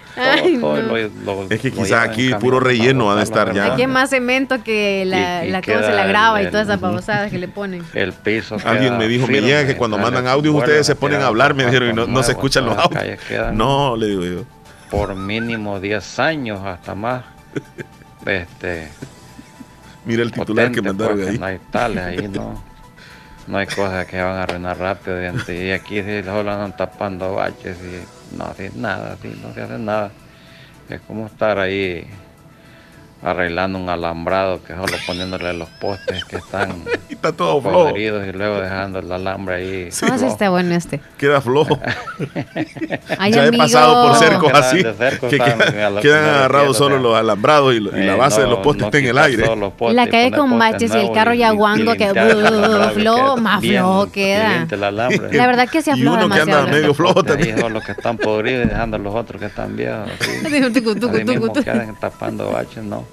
es 1.49 1.59
que 1.61 1.71
quizás 1.71 2.07
aquí 2.07 2.33
puro 2.35 2.59
relleno 2.59 3.11
ha 3.11 3.15
de 3.15 3.23
estar 3.23 3.53
ya. 3.53 3.73
Aquí 3.73 3.83
es 3.83 3.87
más 3.87 4.09
cemento 4.09 4.63
que 4.63 5.03
la, 5.05 5.43
la 5.45 5.61
cosa 5.61 5.83
se 5.83 5.93
la 5.93 6.05
grava 6.05 6.41
y 6.41 6.47
todas 6.47 6.67
esas 6.67 6.79
babosadas 6.79 7.31
que 7.31 7.37
le 7.37 7.47
ponen. 7.47 7.83
El 7.93 8.13
piso. 8.13 8.57
Alguien 8.65 8.97
me 8.97 9.07
dijo, 9.07 9.27
me 9.27 9.41
llega 9.41 9.65
que 9.65 9.75
cuando 9.75 9.97
mandan 9.97 10.27
audios 10.27 10.55
ustedes 10.55 10.85
se 10.85 10.95
ponen 10.95 11.21
a 11.21 11.27
hablar, 11.27 11.53
me 11.53 11.65
dijeron, 11.65 11.89
y 11.89 11.93
no, 11.93 12.07
no 12.07 12.23
se 12.23 12.31
escuchan 12.31 12.65
los 12.65 12.77
audios. 12.77 13.19
No, 13.53 13.95
le 13.95 14.07
digo 14.07 14.18
yo. 14.25 14.43
Por 14.89 15.15
mínimo 15.15 15.79
10 15.79 16.19
años, 16.19 16.59
hasta 16.63 16.95
más. 16.95 17.23
Este. 18.25 18.89
Mira 20.05 20.23
el 20.23 20.31
titular 20.31 20.71
que 20.71 20.81
mandaron 20.81 21.17
pues, 21.17 21.29
ahí. 21.29 21.37
No 21.37 21.45
hay 21.45 21.59
tales 21.71 22.03
ahí, 22.03 22.27
no. 22.27 22.63
No 23.47 23.57
hay 23.57 23.65
cosas 23.65 24.05
que 24.05 24.21
van 24.21 24.35
a 24.35 24.43
arruinar 24.43 24.77
rápido. 24.77 25.19
Y 25.23 25.71
aquí 25.71 26.03
sí 26.03 26.21
solo 26.23 26.51
andan 26.51 26.77
tapando 26.77 27.33
baches 27.33 27.77
y 27.79 28.35
no 28.37 28.45
hacen 28.45 28.79
nada, 28.79 29.17
sí, 29.19 29.35
no 29.41 29.51
se 29.55 29.61
hace 29.63 29.79
nada. 29.79 30.11
Es 30.87 31.01
como 31.01 31.25
estar 31.25 31.57
ahí 31.57 32.07
arreglando 33.21 33.77
un 33.77 33.89
alambrado 33.89 34.63
que 34.63 34.73
solo 34.73 34.97
poniéndole 35.05 35.53
los 35.53 35.67
postes 35.69 36.23
que 36.23 36.37
están 36.37 36.83
y 37.09 37.13
está 37.13 37.33
todo 37.33 37.61
flojo 37.61 37.97
y 37.97 38.09
luego 38.31 38.61
dejando 38.61 38.99
el 38.99 39.11
alambre 39.11 39.55
ahí. 39.55 39.91
Sí, 39.91 40.05
¿Cómo 40.05 40.25
está 40.25 40.49
bueno 40.49 40.73
este? 40.73 41.01
Queda 41.17 41.41
flojo. 41.41 41.79
ya 43.29 43.45
he 43.45 43.51
pasado 43.51 44.07
por 44.07 44.17
cercos 44.17 44.51
así 44.53 44.83
que 45.29 45.37
quedan, 46.01 46.25
agarrados 46.25 46.77
solo 46.77 46.97
los 46.97 47.15
alambrados 47.15 47.75
y, 47.75 47.79
la 47.79 48.15
base 48.15 48.41
de 48.41 48.47
los 48.47 48.59
postes 48.59 48.85
está 48.85 48.97
en 48.99 49.07
el 49.07 49.17
aire. 49.17 49.45
la 49.91 50.07
calle 50.07 50.31
con 50.31 50.57
baches 50.57 50.93
y 50.95 50.97
el 50.97 51.11
carro 51.11 51.33
ya 51.33 51.51
guango 51.51 51.93
que 51.95 52.09
flojo, 52.93 53.37
más 53.37 53.61
flojo 53.63 54.11
queda. 54.11 54.65
La 55.31 55.47
verdad 55.47 55.67
que 55.69 55.81
se 55.81 55.91
afloja 55.91 56.21
y 56.21 56.25
uno 56.25 56.35
que 56.35 56.41
anda 56.41 56.65
medio 56.67 56.93
flojo 56.93 57.23
también. 57.23 57.59
Los 57.73 57.83
que 57.83 57.91
están 57.91 58.17
podridos 58.17 58.69
dejando 58.69 58.97
los 58.97 59.13
otros 59.13 59.39
que 59.39 59.47
están 59.47 59.75
viejos. 59.75 60.09
Así 60.19 61.23
mismo 61.23 61.53
quedan 61.53 61.99
tapando 61.99 62.51
baches, 62.51 62.83
no. 62.83 63.08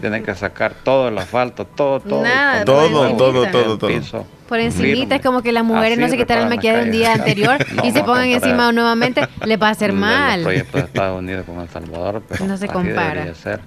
Tienen 0.00 0.22
que 0.22 0.34
sacar 0.34 0.74
todo 0.84 1.08
el 1.08 1.18
asfalto, 1.18 1.66
todo, 1.66 2.00
todo. 2.00 2.22
todo, 2.64 3.16
todo, 3.16 3.46
todo, 3.50 3.78
todo, 3.78 4.26
Por 4.48 4.60
encimita 4.60 5.16
es 5.16 5.22
como 5.22 5.42
que 5.42 5.50
las 5.50 5.64
mujeres 5.64 5.98
no 5.98 6.08
se 6.08 6.16
quitaran 6.16 6.44
el 6.44 6.50
maquillaje 6.50 6.82
un 6.84 6.90
día 6.92 7.12
anterior 7.12 7.56
y 7.82 7.90
se 7.90 8.04
pongan 8.04 8.26
encima 8.26 8.70
nuevamente, 8.72 9.26
les 9.44 9.60
va 9.60 9.68
a 9.68 9.70
hacer 9.70 9.92
mal. 9.92 10.40
El 10.40 10.44
proyecto 10.44 10.78
de 10.78 10.84
Estados 10.84 11.18
Unidos 11.18 11.44
con 11.46 11.60
El 11.60 11.68
Salvador, 11.68 12.22
pero 12.28 12.44
no 12.46 12.56
se 12.56 12.68
compara. 12.68 13.34
Ser. 13.34 13.60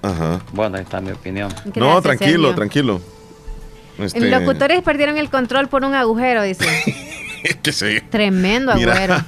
Bueno, 0.52 0.76
ahí 0.78 0.82
está 0.82 1.00
mi 1.00 1.10
opinión. 1.10 1.52
no, 1.74 2.00
tranquilo, 2.00 2.54
tranquilo. 2.54 3.00
Este... 3.98 4.20
Los 4.20 4.40
locutores 4.40 4.82
perdieron 4.82 5.18
el 5.18 5.28
control 5.28 5.68
por 5.68 5.84
un 5.84 5.94
agujero, 5.94 6.42
dice. 6.42 6.64
que 7.62 7.72
sí. 7.72 8.00
Tremendo 8.10 8.72
agujero. 8.72 9.16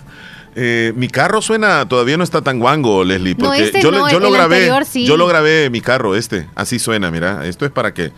Eh, 0.57 0.93
mi 0.97 1.09
carro 1.09 1.41
suena, 1.43 1.89
todavía 1.89 2.17
no 2.17 2.25
está 2.25 2.43
tan 2.43 2.59
guango, 2.59 3.05
Leslie, 3.05 3.37
porque 3.37 3.65
este 3.65 3.81
yo, 3.81 3.91
yo 4.09 4.19
lo 4.19 4.33
grabé, 4.33 4.69
yo 4.95 5.17
lo 5.17 5.27
grabé 5.27 5.71
mi 5.71 5.81
carro, 5.81 6.17
este, 6.17 6.49
así 6.57 6.81
suena, 6.81 7.11
mira, 7.11 7.47
esto 7.47 7.65
es 7.65 7.71
para 7.71 7.95
que, 7.95 8.13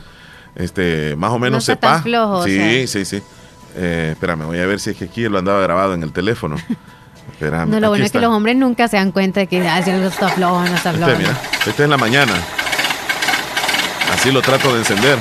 este, 0.54 1.14
más 1.16 1.30
o 1.32 1.38
menos 1.38 1.64
sepa. 1.64 2.02
sí, 2.44 2.86
sí, 2.86 3.04
sí, 3.04 3.22
eh, 3.76 4.10
espérame, 4.12 4.46
voy 4.46 4.58
a 4.60 4.66
ver 4.66 4.80
si 4.80 4.90
es 4.90 4.96
que 4.96 5.04
aquí 5.04 5.28
lo 5.28 5.38
andaba 5.38 5.60
grabado 5.60 5.94
en 5.94 6.02
el 6.02 6.12
teléfono. 6.12 6.56
Espérame, 7.32 7.70
no, 7.70 7.80
lo 7.80 7.88
bueno 7.88 8.04
es 8.04 8.10
que 8.10 8.20
los 8.20 8.30
hombres 8.30 8.56
nunca 8.56 8.88
se 8.88 8.96
dan 8.96 9.12
cuenta 9.12 9.40
de 9.40 9.46
que 9.46 9.66
ah, 9.66 9.80
no 9.86 10.08
está 10.08 10.28
flojo, 10.28 10.64
no 10.64 10.74
está 10.74 10.92
flojo. 10.92 11.10
Este, 11.10 11.22
mira, 11.22 11.40
este 11.66 11.82
es 11.84 11.88
la 11.88 11.96
mañana. 11.96 12.32
Así 14.12 14.30
lo 14.30 14.42
trato 14.42 14.72
de 14.72 14.80
encender. 14.80 15.18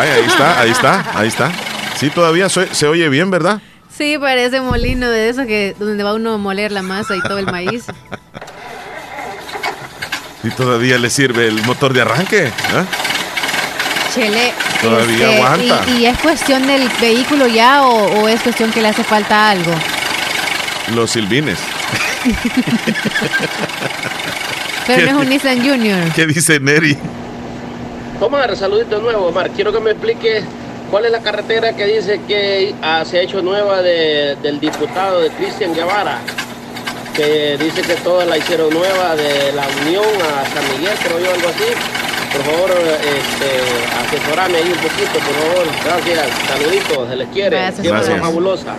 Ahí 0.00 0.24
está, 0.26 0.60
ahí 0.60 0.70
está, 0.70 1.04
ahí 1.14 1.28
está. 1.28 1.52
Sí, 1.98 2.10
todavía 2.10 2.48
se, 2.48 2.86
oye 2.86 3.08
bien, 3.08 3.30
¿verdad? 3.30 3.60
Sí, 3.96 4.16
parece 4.18 4.60
molino 4.60 5.10
de 5.10 5.28
eso 5.28 5.46
que 5.46 5.74
donde 5.78 6.04
va 6.04 6.14
uno 6.14 6.34
a 6.34 6.38
moler 6.38 6.70
la 6.70 6.82
masa 6.82 7.16
y 7.16 7.20
todo 7.20 7.38
el 7.38 7.46
maíz. 7.46 7.86
¿Y 10.44 10.50
todavía 10.50 10.98
le 10.98 11.10
sirve 11.10 11.48
el 11.48 11.60
motor 11.64 11.92
de 11.92 12.02
arranque? 12.02 12.46
¿eh? 12.46 12.52
Chele. 14.14 14.52
Todavía 14.80 15.30
este, 15.30 15.36
aguanta. 15.36 15.84
Y, 15.98 16.06
es 16.06 16.16
cuestión 16.18 16.64
del 16.66 16.88
vehículo 17.00 17.48
ya 17.48 17.82
o, 17.82 18.28
es 18.28 18.40
cuestión 18.40 18.70
que 18.70 18.80
le 18.80 18.88
hace 18.88 19.02
falta 19.02 19.50
algo? 19.50 19.72
Los 20.94 21.10
silbines. 21.10 21.58
Pero 24.86 25.12
no 25.12 25.18
es 25.18 25.24
un 25.24 25.28
Nissan 25.28 25.58
Junior. 25.58 26.12
¿Qué 26.14 26.26
dice 26.26 26.60
Neri? 26.60 26.96
Omar, 28.20 28.56
saludito 28.56 28.96
de 28.96 29.02
nuevo, 29.02 29.26
Omar. 29.26 29.50
Quiero 29.50 29.72
que 29.72 29.78
me 29.78 29.92
explique 29.92 30.42
cuál 30.90 31.04
es 31.04 31.12
la 31.12 31.20
carretera 31.20 31.76
que 31.76 31.86
dice 31.86 32.20
que 32.26 32.74
ah, 32.82 33.04
se 33.04 33.18
ha 33.18 33.22
hecho 33.22 33.42
nueva 33.42 33.80
del 33.80 34.58
diputado 34.58 35.20
de 35.20 35.30
Cristian 35.30 35.72
Guevara, 35.72 36.18
que 37.14 37.56
dice 37.58 37.82
que 37.82 37.94
toda 37.96 38.24
la 38.24 38.36
hicieron 38.36 38.70
nueva 38.70 39.14
de 39.14 39.52
la 39.52 39.66
Unión 39.82 40.04
a 40.04 40.44
San 40.46 40.64
Miguel, 40.76 40.96
creo 41.02 41.20
yo, 41.20 41.32
algo 41.32 41.48
así. 41.48 41.72
Por 42.32 42.42
favor, 42.42 42.70
este, 42.70 43.48
asesorame 44.04 44.58
ahí 44.58 44.72
un 44.72 44.78
poquito, 44.78 45.12
por 45.12 45.34
favor. 45.34 45.66
Gracias, 45.84 46.28
saluditos, 46.48 47.08
se 47.08 47.16
les 47.16 47.28
quiere. 47.28 47.56
Gracias. 47.56 48.20
fabulosa. 48.20 48.74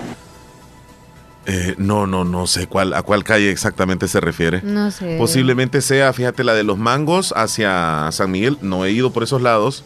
Eh, 1.52 1.74
no, 1.80 2.06
no, 2.06 2.26
no 2.26 2.46
sé 2.46 2.68
cuál, 2.68 2.94
a 2.94 3.02
cuál 3.02 3.24
calle 3.24 3.50
exactamente 3.50 4.08
se 4.08 4.20
refiere. 4.20 4.62
No 4.62 4.92
sé. 4.92 5.18
Posiblemente 5.18 5.82
sea, 5.82 6.14
fíjate, 6.14 6.44
la 6.44 6.54
de 6.54 6.64
los 6.64 6.78
mangos 6.78 7.34
hacia 7.36 8.08
San 8.12 8.30
Miguel. 8.30 8.60
No 8.62 8.86
he 8.86 8.92
ido 8.92 9.12
por 9.12 9.24
esos 9.24 9.42
lados 9.42 9.84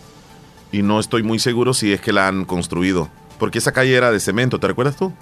y 0.73 0.81
no 0.81 0.99
estoy 0.99 1.23
muy 1.23 1.39
seguro 1.39 1.73
si 1.73 1.93
es 1.93 2.01
que 2.01 2.11
la 2.11 2.27
han 2.27 2.43
construido. 2.43 3.07
Porque 3.39 3.59
esa 3.59 3.71
calle 3.71 3.95
era 3.95 4.11
de 4.11 4.19
cemento, 4.19 4.59
¿te 4.59 4.67
recuerdas 4.67 4.97
tú? 4.97 5.13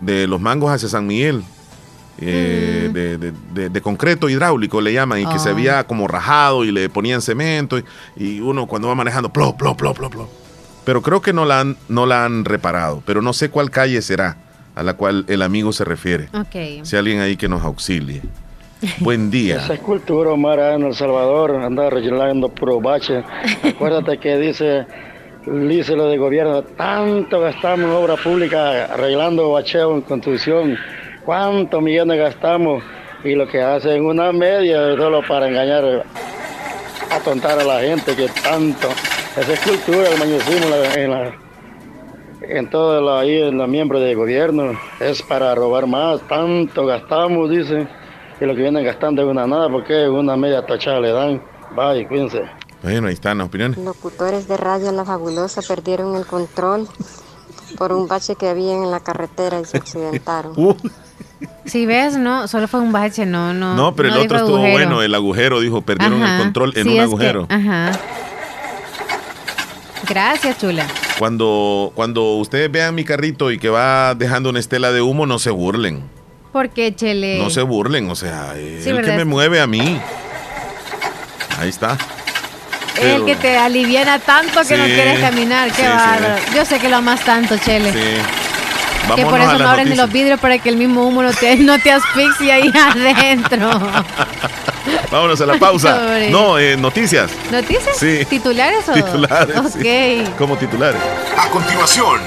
De 0.00 0.26
los 0.26 0.40
mangos 0.40 0.70
hacia 0.72 0.88
San 0.88 1.06
Miguel. 1.06 1.44
Eh, 2.20 2.88
mm. 2.90 3.54
de, 3.70 3.80
concreto 3.82 4.28
hidráulico 4.30 4.80
le 4.80 4.92
llaman 4.94 5.20
y 5.20 5.26
que 5.26 5.38
se 5.38 5.50
ah. 5.50 5.52
había 5.52 5.86
como 5.86 6.08
rajado 6.08 6.64
y 6.64 6.72
le 6.72 6.88
ponían 6.88 7.22
cemento 7.22 7.78
y, 8.16 8.40
uno 8.40 8.66
cuando 8.66 8.88
va 8.88 8.96
manejando 8.96 9.32
plo, 9.32 9.54
plo, 9.56 9.76
plo, 9.76 9.92
plo, 9.92 10.08
plo. 10.08 10.28
Pero 10.84 11.02
creo 11.02 11.20
que 11.20 11.34
no 11.34 11.44
la 11.44 11.60
han, 11.60 11.76
no 11.88 12.06
la 12.06 12.24
han 12.24 12.46
reparado, 12.46 13.02
pero 13.04 13.20
no 13.20 13.34
sé 13.34 13.50
cuál 13.50 13.70
calle 13.70 14.00
será 14.00 14.47
a 14.78 14.84
la 14.84 14.94
cual 14.94 15.24
el 15.26 15.42
amigo 15.42 15.72
se 15.72 15.84
refiere. 15.84 16.28
Si 16.82 16.96
alguien 16.96 17.18
ahí 17.18 17.36
que 17.36 17.48
nos 17.48 17.64
auxilie. 17.64 18.22
Buen 19.00 19.28
día. 19.28 19.56
Esa 19.56 19.74
escultura, 19.74 20.30
Omar, 20.30 20.60
en 20.60 20.84
El 20.84 20.94
Salvador, 20.94 21.56
anda 21.56 21.90
rellenando 21.90 22.48
puro 22.48 22.80
bache. 22.80 23.24
Acuérdate 23.64 24.18
que 24.18 24.38
dice, 24.38 24.86
dice 25.46 25.96
lo 25.96 26.06
de 26.06 26.16
gobierno, 26.16 26.62
tanto 26.62 27.40
gastamos 27.40 27.86
en 27.86 27.90
obra 27.90 28.14
pública 28.16 28.84
arreglando 28.84 29.50
bacheo 29.50 29.96
en 29.96 30.02
construcción, 30.02 30.78
cuántos 31.24 31.82
millones 31.82 32.16
gastamos 32.16 32.84
y 33.24 33.34
lo 33.34 33.48
que 33.48 33.60
hacen 33.60 34.04
una 34.04 34.30
media 34.30 34.94
solo 34.96 35.22
para 35.26 35.48
engañar, 35.48 36.04
atontar 37.10 37.58
a 37.58 37.64
la 37.64 37.80
gente 37.80 38.14
que 38.14 38.28
tanto. 38.44 38.90
Esa 39.36 39.54
escultura, 39.54 40.08
el 40.08 40.18
mañosismo 40.20 40.66
en 40.94 41.10
la 41.10 41.47
en 42.48 42.70
todo 42.70 43.00
la, 43.00 43.20
ahí 43.20 43.42
en 43.42 43.58
los 43.58 43.68
miembros 43.68 44.00
del 44.00 44.16
gobierno 44.16 44.72
es 45.00 45.22
para 45.22 45.54
robar 45.54 45.86
más, 45.86 46.20
tanto 46.28 46.86
gastamos, 46.86 47.50
dice, 47.50 47.86
y 48.40 48.44
lo 48.44 48.54
que 48.54 48.62
vienen 48.62 48.84
gastando 48.84 49.22
es 49.22 49.28
una 49.28 49.46
nada, 49.46 49.68
porque 49.68 50.08
una 50.08 50.36
media 50.36 50.64
tachada 50.64 51.00
le 51.00 51.12
dan. 51.12 51.42
Bye, 51.76 52.06
cuídense. 52.08 52.42
Bueno, 52.82 53.08
ahí 53.08 53.14
están 53.14 53.38
las 53.38 53.48
opiniones. 53.48 53.76
Locutores 53.78 54.48
de 54.48 54.56
Radio 54.56 54.92
La 54.92 55.04
Fabulosa 55.04 55.60
perdieron 55.62 56.16
el 56.16 56.24
control 56.26 56.88
por 57.76 57.92
un 57.92 58.08
bache 58.08 58.36
que 58.36 58.48
había 58.48 58.72
en 58.74 58.90
la 58.90 59.00
carretera 59.00 59.60
y 59.60 59.64
se 59.64 59.76
accidentaron. 59.78 60.52
Uh. 60.56 60.74
Si 61.66 61.86
ves, 61.86 62.16
no, 62.16 62.48
solo 62.48 62.66
fue 62.66 62.80
un 62.80 62.92
bache, 62.92 63.26
no, 63.26 63.52
no. 63.52 63.74
No, 63.74 63.94
pero 63.94 64.08
el 64.08 64.16
otro 64.18 64.38
estuvo 64.38 64.58
bueno, 64.58 65.02
el 65.02 65.14
agujero, 65.14 65.60
dijo, 65.60 65.82
perdieron 65.82 66.22
el 66.22 66.42
control 66.42 66.72
en 66.76 66.88
un 66.88 67.00
agujero. 67.00 67.46
ajá. 67.48 67.92
Gracias, 70.08 70.58
chula. 70.58 70.86
Cuando, 71.18 71.92
cuando 71.94 72.36
ustedes 72.36 72.70
vean 72.70 72.94
mi 72.94 73.04
carrito 73.04 73.50
y 73.50 73.58
que 73.58 73.68
va 73.68 74.14
dejando 74.14 74.50
una 74.50 74.60
estela 74.60 74.92
de 74.92 75.02
humo, 75.02 75.26
no 75.26 75.38
se 75.38 75.50
burlen. 75.50 76.02
¿Por 76.52 76.70
qué, 76.70 76.94
Chele? 76.94 77.38
No 77.38 77.50
se 77.50 77.62
burlen, 77.62 78.10
o 78.10 78.16
sea, 78.16 78.54
es 78.56 78.86
el 78.86 79.02
que 79.04 79.12
me 79.12 79.24
mueve 79.24 79.60
a 79.60 79.66
mí. 79.66 80.00
Ahí 81.60 81.68
está. 81.68 81.98
Es 82.96 83.04
el 83.04 83.24
que 83.24 83.36
te 83.36 83.56
aliviana 83.56 84.18
tanto 84.18 84.60
que 84.66 84.76
no 84.76 84.84
quieres 84.84 85.20
caminar. 85.20 85.70
Qué 85.72 85.86
bárbaro. 85.86 86.36
Yo 86.54 86.64
sé 86.64 86.78
que 86.78 86.88
lo 86.88 86.96
amas 86.96 87.20
tanto, 87.24 87.56
Chele. 87.58 87.92
Sí. 87.92 89.14
que 89.14 89.24
por 89.24 89.40
eso 89.40 89.58
no 89.58 89.68
abren 89.68 89.96
los 89.96 90.10
vidrios 90.10 90.40
para 90.40 90.58
que 90.58 90.68
el 90.68 90.76
mismo 90.76 91.06
humo 91.06 91.22
no 91.22 91.32
te, 91.32 91.56
no 91.56 91.78
te 91.78 91.92
asfixie 91.92 92.50
ahí 92.50 92.72
adentro. 92.74 93.70
Vámonos 95.10 95.40
a 95.40 95.46
la 95.46 95.58
pausa. 95.58 96.18
No, 96.30 96.58
eh, 96.58 96.76
noticias. 96.76 97.30
¿Noticias? 97.50 97.96
Sí. 97.98 98.24
¿Titulares 98.26 98.88
o? 98.88 98.92
Titulares. 98.92 99.56
Ok. 99.56 100.36
Como 100.36 100.56
titulares. 100.58 101.00
A 101.36 101.48
continuación, 101.48 102.20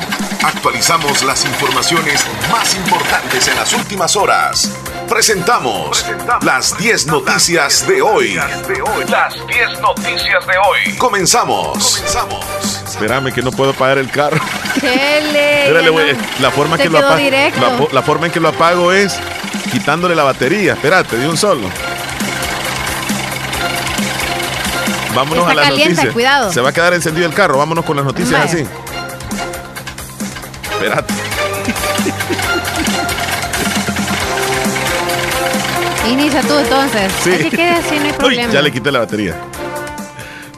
actualizamos 0.43 1.23
las 1.23 1.45
informaciones 1.45 2.25
más 2.51 2.75
importantes 2.75 3.47
en 3.47 3.55
las 3.55 3.73
últimas 3.73 4.15
horas. 4.15 4.71
Presentamos, 5.07 6.05
las 6.41 6.77
10 6.77 7.07
noticias, 7.07 7.85
de 7.87 8.01
hoy. 8.01 8.35
Las 9.09 9.35
10 9.47 9.79
noticias 9.81 10.47
de 10.47 10.53
hoy. 10.57 10.97
Comenzamos. 10.97 11.97
Comenzamos. 11.97 12.45
Espérame 12.87 13.31
que 13.31 13.41
no 13.41 13.51
puedo 13.51 13.71
apagar 13.71 13.97
el 13.99 14.09
carro. 14.09 14.39
Espérale, 14.75 16.15
la 16.39 16.49
forma 16.49 16.77
que 16.77 16.89
lo 16.89 16.97
apago, 16.97 17.19
la, 17.19 17.87
la 17.91 18.01
forma 18.01 18.27
en 18.27 18.31
que 18.31 18.39
lo 18.39 18.47
apago 18.47 18.91
es 18.91 19.19
quitándole 19.71 20.15
la 20.15 20.23
batería. 20.23 20.73
Espérate, 20.73 21.17
de 21.17 21.27
un 21.27 21.37
solo. 21.37 21.69
Vámonos 25.15 25.47
a 25.47 25.53
las 25.53 25.69
noticias. 25.69 26.13
Cuidado. 26.13 26.51
Se 26.51 26.61
va 26.61 26.69
a 26.69 26.73
quedar 26.73 26.93
encendido 26.93 27.27
el 27.27 27.33
carro. 27.33 27.57
Vámonos 27.57 27.85
con 27.85 27.95
las 27.95 28.05
noticias 28.05 28.45
así. 28.45 28.65
Espérate. 30.71 31.13
Inicia 36.09 36.41
tú 36.41 36.57
entonces. 36.57 37.11
Sí. 37.23 37.49
que 37.49 37.69
así, 37.69 37.99
no 37.99 38.05
hay 38.05 38.13
problema. 38.13 38.53
ya 38.53 38.61
le 38.61 38.71
quité 38.71 38.91
la 38.91 38.99
batería. 38.99 39.35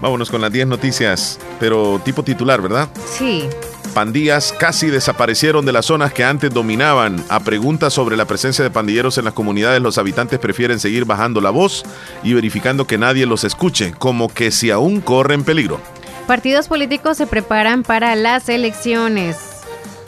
Vámonos 0.02 0.30
con 0.30 0.42
las 0.42 0.52
10 0.52 0.68
noticias, 0.68 1.40
pero 1.60 2.00
tipo 2.04 2.24
titular, 2.24 2.62
¿verdad? 2.62 2.90
Sí. 3.18 3.48
Pandillas 3.94 4.56
casi 4.58 4.88
desaparecieron 4.88 5.66
de 5.66 5.72
las 5.72 5.86
zonas 5.86 6.12
que 6.12 6.24
antes 6.24 6.52
dominaban. 6.52 7.24
A 7.30 7.42
preguntas 7.42 7.94
sobre 7.94 8.18
la 8.18 8.26
presencia 8.26 8.64
de 8.64 8.72
pandilleros 8.72 9.20
en 9.20 9.26
las 9.26 9.36
comunidades, 9.36 9.82
los 9.82 10.00
habitantes 10.00 10.40
prefieren 10.40 10.80
seguir 10.80 11.06
bajando 11.06 11.42
la 11.42 11.52
voz 11.52 11.84
y 12.24 12.34
verificando 12.34 12.88
que 12.88 12.98
nadie 12.98 13.28
los 13.28 13.44
escuche, 13.44 13.94
como 14.00 14.30
que 14.30 14.50
si 14.50 14.72
aún 14.72 15.00
corren 15.00 15.44
peligro. 15.44 15.80
Partidos 16.26 16.68
políticos 16.68 17.18
se 17.18 17.28
preparan 17.28 17.84
para 17.84 18.16
las 18.16 18.50
elecciones. 18.50 19.38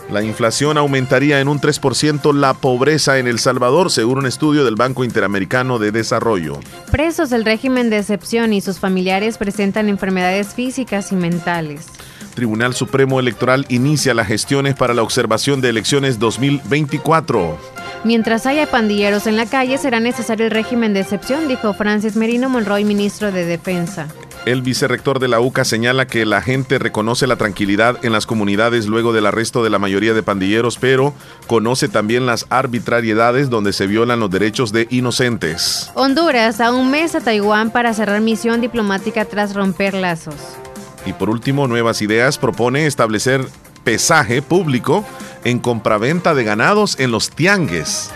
La 0.09 0.23
inflación 0.23 0.77
aumentaría 0.77 1.39
en 1.39 1.47
un 1.47 1.59
3% 1.59 2.33
la 2.33 2.53
pobreza 2.53 3.19
en 3.19 3.27
El 3.27 3.37
Salvador, 3.37 3.91
según 3.91 4.19
un 4.19 4.25
estudio 4.25 4.65
del 4.65 4.75
Banco 4.75 5.03
Interamericano 5.03 5.77
de 5.77 5.91
Desarrollo. 5.91 6.59
Presos 6.91 7.29
del 7.29 7.45
régimen 7.45 7.89
de 7.89 7.99
excepción 7.99 8.53
y 8.53 8.61
sus 8.61 8.79
familiares 8.79 9.37
presentan 9.37 9.89
enfermedades 9.89 10.53
físicas 10.53 11.11
y 11.11 11.15
mentales. 11.15 11.87
Tribunal 12.35 12.75
Supremo 12.75 13.19
Electoral 13.19 13.65
inicia 13.69 14.13
las 14.13 14.27
gestiones 14.27 14.75
para 14.75 14.93
la 14.93 15.01
observación 15.01 15.61
de 15.61 15.69
elecciones 15.69 16.19
2024. 16.19 17.57
Mientras 18.03 18.45
haya 18.45 18.69
pandilleros 18.69 19.25
en 19.25 19.35
la 19.35 19.47
calle, 19.47 19.79
será 19.79 19.99
necesario 19.99 20.45
el 20.45 20.51
régimen 20.51 20.93
de 20.93 20.99
excepción, 20.99 21.47
dijo 21.47 21.73
Francis 21.73 22.15
Merino 22.15 22.49
Monroy, 22.49 22.83
ministro 22.83 23.31
de 23.31 23.45
Defensa. 23.45 24.07
El 24.45 24.61
vicerrector 24.61 25.17
de 25.17 25.27
la 25.27 25.39
UCA 25.39 25.65
señala 25.65 26.05
que 26.05 26.23
la 26.23 26.39
gente 26.39 26.77
reconoce 26.77 27.25
la 27.25 27.35
tranquilidad 27.35 27.97
en 28.05 28.11
las 28.11 28.27
comunidades 28.27 28.85
luego 28.85 29.11
del 29.11 29.25
arresto 29.25 29.63
de 29.63 29.71
la 29.71 29.79
mayoría 29.79 30.13
de 30.13 30.21
pandilleros, 30.21 30.77
pero 30.77 31.15
conoce 31.47 31.89
también 31.89 32.27
las 32.27 32.45
arbitrariedades 32.51 33.49
donde 33.49 33.73
se 33.73 33.87
violan 33.87 34.19
los 34.19 34.29
derechos 34.29 34.71
de 34.71 34.87
inocentes. 34.91 35.89
Honduras 35.95 36.61
a 36.61 36.71
un 36.71 36.91
mes 36.91 37.15
a 37.15 37.21
Taiwán 37.21 37.71
para 37.71 37.95
cerrar 37.95 38.21
misión 38.21 38.61
diplomática 38.61 39.25
tras 39.25 39.55
romper 39.55 39.95
lazos. 39.95 40.35
Y 41.05 41.13
por 41.13 41.29
último, 41.29 41.67
Nuevas 41.67 42.01
Ideas 42.01 42.37
propone 42.37 42.87
establecer 42.87 43.45
pesaje 43.83 44.41
público 44.41 45.05
en 45.43 45.59
compraventa 45.59 46.33
de 46.33 46.43
ganados 46.43 46.99
en 46.99 47.11
los 47.11 47.29
tiangues. 47.29 48.11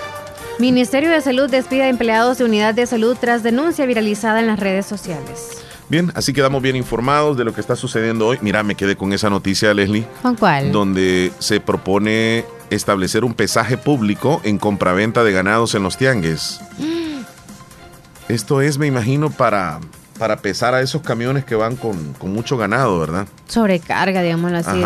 Ministerio 0.57 1.09
de 1.09 1.21
Salud 1.21 1.49
despide 1.49 1.83
a 1.83 1.89
empleados 1.89 2.37
de 2.37 2.43
unidad 2.43 2.73
de 2.73 2.85
salud 2.85 3.15
tras 3.19 3.43
denuncia 3.43 3.85
viralizada 3.85 4.41
en 4.41 4.47
las 4.47 4.59
redes 4.59 4.85
sociales. 4.85 5.63
Bien, 5.87 6.11
así 6.15 6.33
quedamos 6.33 6.61
bien 6.61 6.75
informados 6.75 7.37
de 7.37 7.45
lo 7.45 7.53
que 7.53 7.61
está 7.61 7.75
sucediendo 7.75 8.27
hoy. 8.27 8.37
Mira, 8.41 8.61
me 8.61 8.75
quedé 8.75 8.95
con 8.95 9.13
esa 9.13 9.29
noticia, 9.29 9.73
Leslie. 9.73 10.05
¿Con 10.21 10.35
cuál? 10.35 10.71
Donde 10.71 11.31
se 11.39 11.59
propone 11.59 12.45
establecer 12.69 13.23
un 13.23 13.33
pesaje 13.33 13.77
público 13.77 14.41
en 14.43 14.57
compraventa 14.57 15.23
de 15.23 15.31
ganados 15.31 15.73
en 15.75 15.83
los 15.83 15.97
tiangues. 15.97 16.59
Esto 18.27 18.61
es, 18.61 18.77
me 18.77 18.85
imagino, 18.85 19.31
para, 19.31 19.79
para 20.19 20.37
pesar 20.37 20.75
a 20.75 20.81
esos 20.81 21.01
camiones 21.01 21.45
que 21.45 21.55
van 21.55 21.77
con, 21.77 22.13
mucho 22.21 22.57
ganado, 22.57 22.99
¿verdad? 22.99 23.25
Sobrecarga, 23.47 24.21
digamos 24.21 24.51
así, 24.53 24.83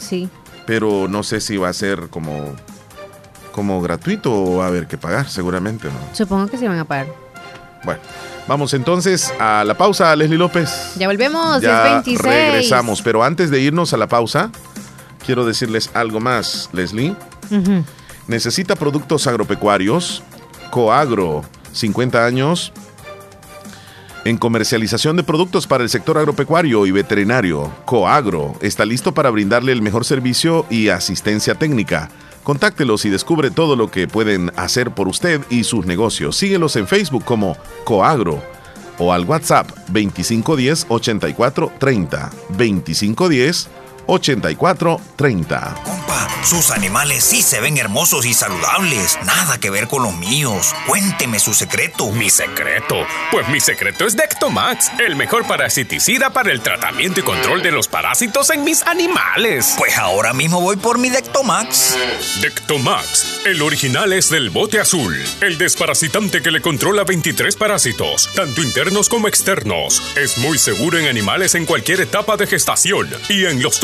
sí. 0.00 0.28
Pero 0.66 1.06
no 1.08 1.22
sé 1.22 1.40
si 1.40 1.58
va 1.58 1.68
a 1.68 1.72
ser 1.72 2.08
como, 2.08 2.56
como 3.52 3.82
gratuito 3.82 4.32
o 4.32 4.56
va 4.56 4.64
a 4.64 4.68
haber 4.68 4.86
que 4.86 4.96
pagar, 4.96 5.28
seguramente, 5.28 5.88
¿no? 5.88 6.14
Supongo 6.14 6.48
que 6.48 6.56
sí 6.56 6.66
van 6.66 6.78
a 6.78 6.84
pagar. 6.84 7.06
Bueno. 7.84 8.00
Vamos 8.48 8.74
entonces 8.74 9.32
a 9.38 9.62
la 9.64 9.74
pausa, 9.76 10.16
Leslie 10.16 10.36
López. 10.36 10.94
Ya 10.96 11.06
volvemos, 11.06 11.60
ya 11.60 11.86
es 11.86 12.04
26. 12.04 12.20
Regresamos, 12.20 13.00
pero 13.00 13.22
antes 13.22 13.50
de 13.50 13.60
irnos 13.60 13.92
a 13.92 13.96
la 13.96 14.08
pausa, 14.08 14.50
quiero 15.24 15.44
decirles 15.44 15.90
algo 15.94 16.18
más, 16.18 16.68
Leslie. 16.72 17.14
Necesita 18.26 18.74
productos 18.74 19.28
agropecuarios. 19.28 20.24
Coagro, 20.70 21.44
50 21.72 22.24
años 22.24 22.72
en 24.24 24.36
comercialización 24.36 25.16
de 25.16 25.22
productos 25.22 25.66
para 25.66 25.82
el 25.82 25.90
sector 25.90 26.18
agropecuario 26.18 26.86
y 26.86 26.90
veterinario. 26.90 27.70
Coagro 27.84 28.54
está 28.60 28.84
listo 28.84 29.12
para 29.12 29.30
brindarle 29.30 29.72
el 29.72 29.82
mejor 29.82 30.04
servicio 30.04 30.66
y 30.70 30.88
asistencia 30.88 31.54
técnica 31.54 32.10
Contáctelos 32.42 33.04
y 33.04 33.10
descubre 33.10 33.50
todo 33.50 33.76
lo 33.76 33.90
que 33.90 34.08
pueden 34.08 34.50
hacer 34.56 34.90
por 34.90 35.06
usted 35.06 35.40
y 35.48 35.62
sus 35.62 35.86
negocios. 35.86 36.36
Síguelos 36.36 36.74
en 36.74 36.88
Facebook 36.88 37.24
como 37.24 37.56
Coagro 37.84 38.42
o 38.98 39.12
al 39.12 39.24
WhatsApp 39.24 39.68
2510 39.88 40.86
8430 40.88 42.30
2510 42.48 43.68
8430. 44.06 45.74
Compa, 45.84 46.28
sus 46.44 46.70
animales 46.70 47.24
sí 47.24 47.42
se 47.42 47.60
ven 47.60 47.78
hermosos 47.78 48.26
y 48.26 48.34
saludables. 48.34 49.18
Nada 49.24 49.58
que 49.58 49.70
ver 49.70 49.88
con 49.88 50.02
los 50.02 50.14
míos. 50.16 50.74
Cuénteme 50.86 51.38
su 51.38 51.54
secreto. 51.54 52.10
¿Mi 52.12 52.30
secreto? 52.30 53.06
Pues 53.30 53.48
mi 53.48 53.60
secreto 53.60 54.06
es 54.06 54.16
Dectomax, 54.16 54.90
el 54.98 55.16
mejor 55.16 55.46
parasiticida 55.46 56.30
para 56.30 56.52
el 56.52 56.60
tratamiento 56.60 57.20
y 57.20 57.22
control 57.22 57.62
de 57.62 57.70
los 57.70 57.88
parásitos 57.88 58.50
en 58.50 58.64
mis 58.64 58.82
animales. 58.86 59.74
Pues 59.78 59.96
ahora 59.98 60.32
mismo 60.32 60.60
voy 60.60 60.76
por 60.76 60.98
mi 60.98 61.10
Dectomax. 61.10 61.96
Dectomax, 62.40 63.46
el 63.46 63.62
original 63.62 64.12
es 64.12 64.28
del 64.30 64.50
bote 64.50 64.80
azul, 64.80 65.16
el 65.40 65.58
desparasitante 65.58 66.42
que 66.42 66.50
le 66.50 66.60
controla 66.60 67.04
23 67.04 67.56
parásitos, 67.56 68.28
tanto 68.34 68.62
internos 68.62 69.08
como 69.08 69.28
externos. 69.28 70.02
Es 70.16 70.38
muy 70.38 70.58
seguro 70.58 70.98
en 70.98 71.06
animales 71.06 71.54
en 71.54 71.66
cualquier 71.66 72.00
etapa 72.00 72.36
de 72.36 72.46
gestación 72.46 73.08
y 73.28 73.46
en 73.46 73.62
los 73.62 73.80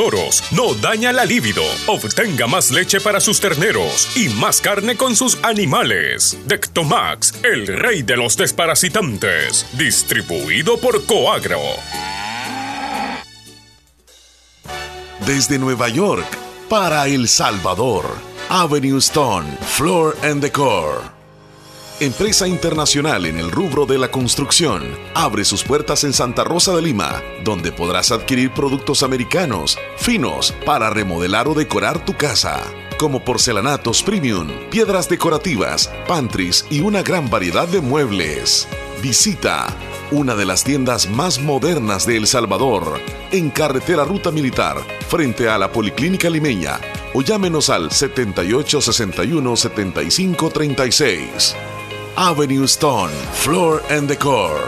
no 0.52 0.74
daña 0.74 1.12
la 1.12 1.24
libido. 1.24 1.62
Obtenga 1.86 2.46
más 2.46 2.70
leche 2.70 3.00
para 3.00 3.20
sus 3.20 3.40
terneros 3.40 4.16
y 4.16 4.28
más 4.30 4.60
carne 4.60 4.96
con 4.96 5.14
sus 5.16 5.38
animales. 5.42 6.38
Dectomax, 6.46 7.34
el 7.44 7.66
rey 7.66 8.02
de 8.02 8.16
los 8.16 8.36
desparasitantes. 8.36 9.66
Distribuido 9.76 10.78
por 10.78 11.04
Coagro. 11.04 11.60
Desde 15.26 15.58
Nueva 15.58 15.88
York 15.88 16.26
para 16.68 17.06
El 17.06 17.28
Salvador. 17.28 18.06
Avenue 18.48 18.98
Stone, 18.98 19.58
Floor 19.76 20.16
and 20.22 20.40
Decor 20.40 21.17
empresa 22.00 22.46
internacional 22.46 23.26
en 23.26 23.38
el 23.38 23.50
rubro 23.50 23.84
de 23.84 23.98
la 23.98 24.10
construcción, 24.10 24.96
abre 25.14 25.44
sus 25.44 25.64
puertas 25.64 26.04
en 26.04 26.12
Santa 26.12 26.44
Rosa 26.44 26.76
de 26.76 26.82
Lima, 26.82 27.22
donde 27.42 27.72
podrás 27.72 28.12
adquirir 28.12 28.52
productos 28.52 29.02
americanos, 29.02 29.76
finos, 29.96 30.54
para 30.64 30.90
remodelar 30.90 31.48
o 31.48 31.54
decorar 31.54 32.04
tu 32.04 32.16
casa, 32.16 32.62
como 32.98 33.24
porcelanatos 33.24 34.04
premium, 34.04 34.48
piedras 34.70 35.08
decorativas, 35.08 35.90
pantries 36.06 36.66
y 36.70 36.80
una 36.80 37.02
gran 37.02 37.30
variedad 37.30 37.66
de 37.66 37.80
muebles. 37.80 38.68
Visita 39.02 39.66
una 40.10 40.34
de 40.36 40.46
las 40.46 40.64
tiendas 40.64 41.10
más 41.10 41.40
modernas 41.40 42.06
de 42.06 42.16
El 42.16 42.28
Salvador, 42.28 43.00
en 43.32 43.50
carretera 43.50 44.04
Ruta 44.04 44.30
Militar, 44.30 44.76
frente 45.08 45.48
a 45.48 45.58
la 45.58 45.72
Policlínica 45.72 46.30
Limeña, 46.30 46.78
o 47.12 47.22
llámenos 47.22 47.70
al 47.70 47.90
7861 47.90 49.56
7536. 49.56 51.56
Avenue 52.20 52.66
Stone, 52.66 53.12
Floor 53.32 53.80
and 53.90 54.08
Decor. 54.08 54.58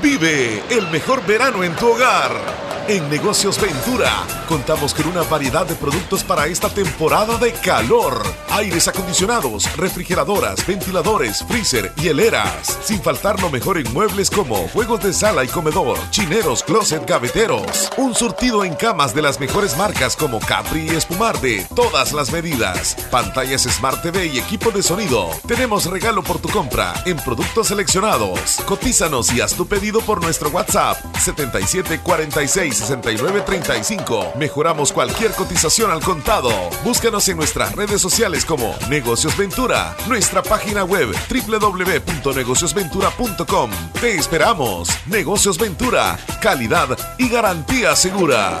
Vive 0.00 0.62
el 0.70 0.86
mejor 0.92 1.26
verano 1.26 1.64
en 1.64 1.74
tu 1.74 1.88
hogar. 1.88 2.67
En 2.88 3.06
Negocios 3.10 3.60
Ventura 3.60 4.10
contamos 4.48 4.94
con 4.94 5.08
una 5.08 5.22
variedad 5.22 5.66
de 5.66 5.74
productos 5.74 6.24
para 6.24 6.46
esta 6.46 6.70
temporada 6.70 7.36
de 7.36 7.52
calor. 7.52 8.22
Aires 8.48 8.88
acondicionados, 8.88 9.76
refrigeradoras, 9.76 10.66
ventiladores, 10.66 11.44
freezer 11.46 11.92
y 11.98 12.08
heleras. 12.08 12.78
Sin 12.82 13.02
faltar 13.02 13.42
lo 13.42 13.50
mejor 13.50 13.76
en 13.76 13.92
muebles 13.92 14.30
como 14.30 14.66
juegos 14.68 15.02
de 15.02 15.12
sala 15.12 15.44
y 15.44 15.48
comedor, 15.48 15.98
chineros, 16.08 16.62
closet, 16.62 17.06
gaveteros. 17.06 17.90
Un 17.98 18.14
surtido 18.14 18.64
en 18.64 18.74
camas 18.74 19.14
de 19.14 19.20
las 19.20 19.38
mejores 19.38 19.76
marcas 19.76 20.16
como 20.16 20.40
Capri 20.40 20.88
y 20.90 20.96
Espumar 20.96 21.38
de 21.42 21.66
todas 21.76 22.14
las 22.14 22.32
medidas. 22.32 22.96
Pantallas 23.10 23.64
Smart 23.64 24.00
TV 24.00 24.28
y 24.28 24.38
equipo 24.38 24.70
de 24.70 24.82
sonido. 24.82 25.28
Tenemos 25.46 25.84
regalo 25.84 26.22
por 26.22 26.38
tu 26.38 26.48
compra 26.48 26.94
en 27.04 27.18
productos 27.18 27.66
seleccionados. 27.66 28.62
Cotízanos 28.64 29.30
y 29.34 29.42
haz 29.42 29.52
tu 29.52 29.66
pedido 29.66 30.00
por 30.00 30.22
nuestro 30.22 30.48
WhatsApp 30.48 30.96
7746 31.18 32.77
6935. 32.78 34.34
Mejoramos 34.38 34.92
cualquier 34.92 35.32
cotización 35.32 35.90
al 35.90 36.00
contado. 36.00 36.50
Búscanos 36.84 37.28
en 37.28 37.36
nuestras 37.36 37.74
redes 37.74 38.00
sociales 38.00 38.44
como 38.44 38.76
Negocios 38.88 39.36
Ventura, 39.36 39.96
nuestra 40.06 40.40
página 40.42 40.84
web 40.84 41.08
www.negociosventura.com. 41.28 43.70
Te 44.00 44.14
esperamos. 44.16 44.90
Negocios 45.06 45.58
Ventura, 45.58 46.16
calidad 46.40 46.96
y 47.18 47.28
garantía 47.28 47.96
segura. 47.96 48.60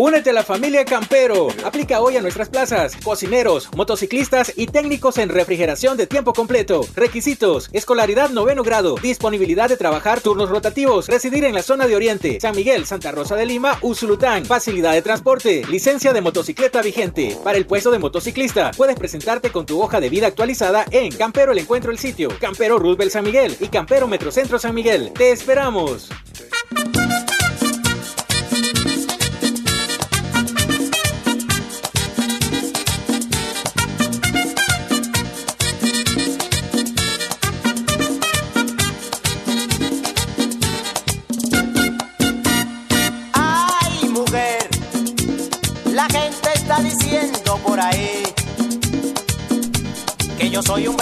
Únete 0.00 0.30
a 0.30 0.32
la 0.32 0.44
familia 0.44 0.84
Campero. 0.84 1.48
Aplica 1.64 2.00
hoy 2.00 2.16
a 2.16 2.20
nuestras 2.20 2.48
plazas. 2.48 2.94
Cocineros, 3.02 3.68
motociclistas 3.74 4.52
y 4.54 4.68
técnicos 4.68 5.18
en 5.18 5.28
refrigeración 5.28 5.96
de 5.96 6.06
tiempo 6.06 6.32
completo. 6.32 6.86
Requisitos: 6.94 7.68
escolaridad 7.72 8.30
noveno 8.30 8.62
grado, 8.62 8.94
disponibilidad 9.02 9.68
de 9.68 9.76
trabajar 9.76 10.20
turnos 10.20 10.50
rotativos, 10.50 11.08
residir 11.08 11.42
en 11.42 11.52
la 11.52 11.64
zona 11.64 11.88
de 11.88 11.96
Oriente, 11.96 12.38
San 12.40 12.54
Miguel, 12.54 12.86
Santa 12.86 13.10
Rosa 13.10 13.34
de 13.34 13.44
Lima, 13.44 13.76
Usulután, 13.82 14.44
facilidad 14.44 14.92
de 14.92 15.02
transporte, 15.02 15.64
licencia 15.68 16.12
de 16.12 16.20
motocicleta 16.20 16.80
vigente. 16.80 17.36
Para 17.42 17.58
el 17.58 17.66
puesto 17.66 17.90
de 17.90 17.98
motociclista, 17.98 18.70
puedes 18.76 18.94
presentarte 18.94 19.50
con 19.50 19.66
tu 19.66 19.82
hoja 19.82 20.00
de 20.00 20.10
vida 20.10 20.28
actualizada 20.28 20.86
en 20.92 21.10
Campero 21.10 21.50
el 21.50 21.58
Encuentro 21.58 21.90
el 21.90 21.98
Sitio, 21.98 22.28
Campero 22.40 22.78
Roosevelt 22.78 23.10
San 23.10 23.24
Miguel 23.24 23.56
y 23.58 23.66
Campero 23.66 24.06
Metrocentro 24.06 24.60
San 24.60 24.76
Miguel. 24.76 25.12
Te 25.12 25.32
esperamos. 25.32 26.08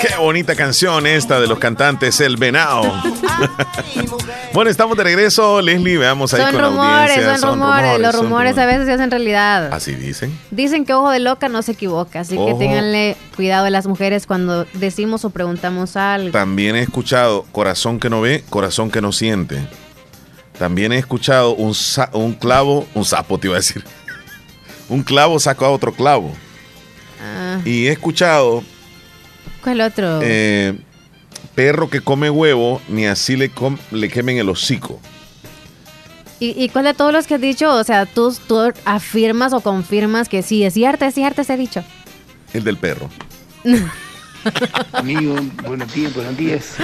Qué 0.00 0.16
bonita 0.18 0.54
canción 0.54 1.06
esta 1.06 1.40
de 1.40 1.46
los 1.46 1.58
cantantes 1.58 2.20
El 2.20 2.36
Venao. 2.36 2.82
bueno, 4.52 4.70
estamos 4.70 4.96
de 4.96 5.04
regreso, 5.04 5.62
Leslie, 5.62 5.98
veamos 5.98 6.34
ahí 6.34 6.42
con 6.52 6.60
rumores, 6.60 6.76
la 6.76 7.02
audiencia. 7.02 7.38
Son, 7.38 7.58
rumores, 7.58 8.00
los 8.00 8.14
rumores, 8.14 8.58
a 8.58 8.66
veces 8.66 8.86
se 8.86 8.92
hacen 8.92 9.10
realidad. 9.10 9.72
Así 9.72 9.94
dicen. 9.94 10.38
Dicen 10.50 10.84
que 10.84 10.94
ojo 10.94 11.10
de 11.10 11.20
loca 11.20 11.48
no 11.48 11.62
se 11.62 11.72
equivoca, 11.72 12.20
así 12.20 12.36
que 12.36 12.54
ténganle 12.54 13.16
cuidado 13.36 13.66
a 13.66 13.70
las 13.70 13.86
mujeres 13.86 14.26
cuando 14.26 14.64
decimos 14.74 15.24
o 15.24 15.30
preguntamos 15.30 15.96
algo. 15.96 16.30
También 16.30 16.76
he 16.76 16.82
escuchado 16.82 17.44
corazón 17.52 18.00
que 18.00 18.10
no 18.10 18.20
ve, 18.20 18.44
corazón 18.50 18.90
que 18.90 19.00
no 19.00 19.12
siente. 19.12 19.66
También 20.58 20.92
he 20.92 20.98
escuchado 20.98 21.54
un, 21.54 21.74
un 22.12 22.34
clavo, 22.34 22.86
un 22.94 23.04
sapo 23.04 23.38
te 23.38 23.48
iba 23.48 23.56
a 23.56 23.60
decir. 23.60 23.84
un 24.88 25.02
clavo 25.02 25.38
saca 25.38 25.66
a 25.66 25.70
otro 25.70 25.92
clavo. 25.92 26.32
Ah. 27.20 27.60
Y 27.64 27.86
he 27.86 27.92
escuchado 27.92 28.62
¿Cuál 29.66 29.80
otro? 29.80 30.20
Eh, 30.22 30.78
perro 31.56 31.90
que 31.90 32.00
come 32.00 32.30
huevo, 32.30 32.80
ni 32.88 33.06
así 33.06 33.34
le, 33.34 33.50
le 33.90 34.08
quemen 34.08 34.38
el 34.38 34.48
hocico. 34.48 35.00
¿Y, 36.38 36.68
cuál 36.68 36.84
de 36.84 36.94
todos 36.94 37.12
los 37.12 37.26
que 37.26 37.34
has 37.34 37.40
dicho? 37.40 37.74
O 37.74 37.82
sea, 37.82 38.06
¿tú, 38.06 38.32
tú 38.46 38.72
afirmas 38.84 39.52
o 39.52 39.60
confirmas 39.60 40.28
que 40.28 40.42
sí, 40.42 40.62
es 40.62 40.74
cierto, 40.74 41.04
es 41.04 41.14
cierto 41.14 41.40
ese 41.40 41.56
dicho. 41.56 41.82
El 42.52 42.62
del 42.62 42.76
perro. 42.76 43.10
Amigo, 44.92 45.36
buenos 45.66 45.92
días, 45.94 46.14
buenos 46.14 46.36
días. 46.36 46.76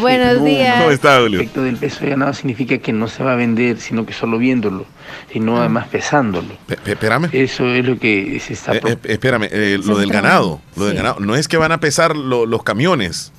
Buenos 0.00 0.44
días. 0.44 0.78
¿Cómo 0.78 0.90
está, 0.90 1.20
Julio? 1.20 1.40
El 1.40 1.46
efecto 1.46 1.62
del 1.62 1.76
peso 1.76 2.06
ya 2.06 2.16
nada 2.16 2.32
significa 2.32 2.78
que 2.78 2.92
no 2.92 3.08
se 3.08 3.22
va 3.22 3.32
a 3.32 3.36
vender, 3.36 3.78
sino 3.78 4.06
que 4.06 4.12
solo 4.12 4.38
viéndolo, 4.38 4.86
sino 5.32 5.56
ah. 5.56 5.60
además 5.60 5.88
pesándolo. 5.88 6.56
espérame. 6.84 7.28
Eso 7.32 7.68
es 7.68 7.84
lo 7.84 7.98
que 7.98 8.40
se 8.40 8.54
está... 8.54 8.74
Eh, 8.74 8.80
eh, 8.84 8.98
espérame, 9.04 9.48
eh, 9.50 9.78
lo 9.84 9.98
del 9.98 10.10
ganado, 10.10 10.60
lo 10.76 10.86
del 10.86 10.96
ganado. 10.96 11.20
No 11.20 11.36
es 11.36 11.48
que 11.48 11.56
van 11.56 11.72
a 11.72 11.80
pesar 11.80 12.16
los 12.16 12.62
camiones. 12.62 13.32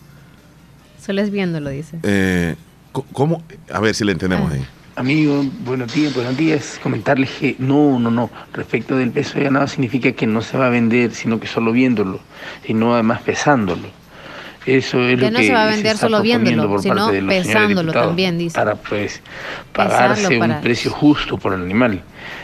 Solo 1.03 1.21
es 1.21 1.31
viéndolo, 1.31 1.69
dice. 1.69 2.55
¿Cómo? 2.91 3.43
A 3.71 3.79
ver 3.79 3.95
si 3.95 4.03
le 4.03 4.11
entendemos 4.11 4.51
ah. 4.51 4.55
ahí. 4.55 4.65
Amigo, 4.95 5.43
buenos 5.65 5.91
días, 5.91 6.13
buenos 6.13 6.37
días. 6.37 6.79
Comentarles 6.83 7.31
que 7.31 7.55
no, 7.57 7.97
no, 7.97 8.11
no. 8.11 8.29
Respecto 8.53 8.95
del 8.95 9.09
peso 9.09 9.39
de 9.39 9.45
ganado 9.45 9.67
significa 9.67 10.11
que 10.11 10.27
no 10.27 10.41
se 10.41 10.55
va 10.55 10.67
a 10.67 10.69
vender, 10.69 11.15
sino 11.15 11.39
que 11.39 11.47
solo 11.47 11.71
viéndolo, 11.71 12.19
y 12.63 12.75
no 12.75 12.93
además 12.93 13.21
pesándolo. 13.21 13.87
Eso 14.67 15.01
es 15.01 15.19
lo 15.19 15.31
no 15.31 15.39
que 15.39 15.47
se 15.47 15.53
va 15.53 15.63
a 15.63 15.65
vender 15.65 15.97
solo 15.97 16.21
viéndolo, 16.21 16.79
sino 16.79 17.09
pesándolo 17.27 17.91
también, 17.91 18.37
dice. 18.37 18.55
Para 18.55 18.75
pues 18.75 19.21
pagarse 19.73 20.37
un 20.37 20.61
precio 20.61 20.91
justo 20.91 21.37
por 21.39 21.53
el 21.53 21.63
animal. 21.63 22.01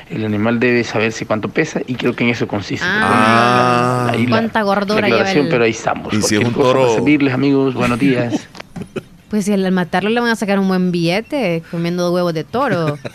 El 0.10 0.26
animal 0.26 0.60
debe 0.60 0.84
saberse 0.84 1.28
cuánto 1.28 1.50
pesa 1.50 1.82
y 1.86 1.94
creo 1.94 2.16
que 2.16 2.24
en 2.24 2.32
eso 2.32 2.48
consiste. 2.48 2.86
Ah, 2.86 4.12
cuánta 4.28 4.64
gordura 4.64 5.08
lleva 5.08 5.32
el... 5.32 5.50
Pero 5.50 5.64
ahí 5.66 5.72
estamos. 5.72 6.12
Y 6.14 6.22
si 6.24 6.36
es 6.36 6.44
un 6.44 6.54
toro... 6.54 6.96
servirles, 6.96 7.32
amigos. 7.32 7.76
Buenos 7.76 8.00
días. 8.00 8.48
Pues 9.30 9.46
si 9.46 9.54
al 9.54 9.72
matarlo 9.72 10.10
le 10.10 10.20
van 10.20 10.30
a 10.30 10.36
sacar 10.36 10.60
un 10.60 10.68
buen 10.68 10.92
billete 10.92 11.64
comiendo 11.72 12.12
huevos 12.12 12.34
de 12.34 12.44
toro. 12.44 12.98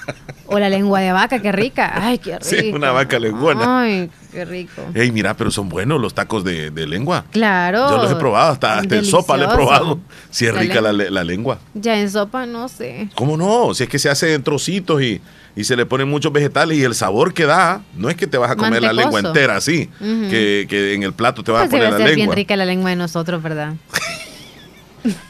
o 0.47 0.59
la 0.59 0.69
lengua 0.69 1.01
de 1.01 1.13
vaca, 1.13 1.41
qué 1.41 1.53
rica. 1.53 1.93
Ay, 1.95 2.19
qué 2.19 2.39
rico. 2.39 2.45
Sí, 2.45 2.71
una 2.73 2.93
vaca 2.93 3.19
lenguana. 3.19 3.83
Ay, 3.83 4.11
qué 4.33 4.45
rico. 4.45 4.83
Ey, 4.95 5.11
mira, 5.11 5.35
pero 5.35 5.51
son 5.51 5.69
buenos 5.69 6.01
los 6.01 6.15
tacos 6.15 6.45
de, 6.45 6.71
lengua. 6.87 7.25
Claro. 7.31 7.91
Yo 7.91 7.97
los 7.97 8.13
he 8.13 8.17
probado, 8.17 8.53
hasta, 8.53 8.81
en 8.81 9.05
sopa 9.05 9.37
le 9.37 9.45
he 9.45 9.49
probado. 9.49 10.01
Si 10.31 10.47
es 10.47 10.55
rica 10.55 10.81
la, 10.81 11.25
lengua. 11.25 11.59
Ya 11.75 11.99
en 11.99 12.11
sopa 12.11 12.47
no 12.47 12.69
sé. 12.69 13.09
¿Cómo 13.15 13.37
no? 13.37 13.75
Si 13.75 13.85
es 13.85 13.89
que 13.89 13.99
se 13.99 14.11
hace 14.11 14.35
en 14.35 14.43
trocitos 14.43 15.03
y, 15.03 15.21
se 15.63 15.77
le 15.77 15.87
ponen 15.87 16.09
muchos 16.09 16.33
vegetales 16.33 16.77
y 16.77 16.83
el 16.83 16.95
sabor 16.95 17.33
que 17.33 17.47
da, 17.47 17.81
no 17.97 18.11
es 18.11 18.17
que 18.17 18.27
te 18.27 18.37
vas 18.37 18.51
a 18.51 18.57
comer 18.57 18.83
la 18.83 18.93
lengua 18.93 19.21
entera 19.21 19.57
así, 19.57 19.89
que, 19.99 20.95
en 20.95 21.03
el 21.03 21.13
plato 21.13 21.43
te 21.43 21.53
vas 21.53 21.67
a 21.67 21.71
pues 21.71 21.81
poner 21.81 21.91
la 21.91 21.99
lengua. 21.99 22.11
Es 22.11 22.17
bien 22.17 22.33
rica 22.33 22.57
la 22.57 22.65
lengua 22.65 22.91
de 22.91 22.97
nosotros, 22.97 23.43
¿verdad? 23.43 23.75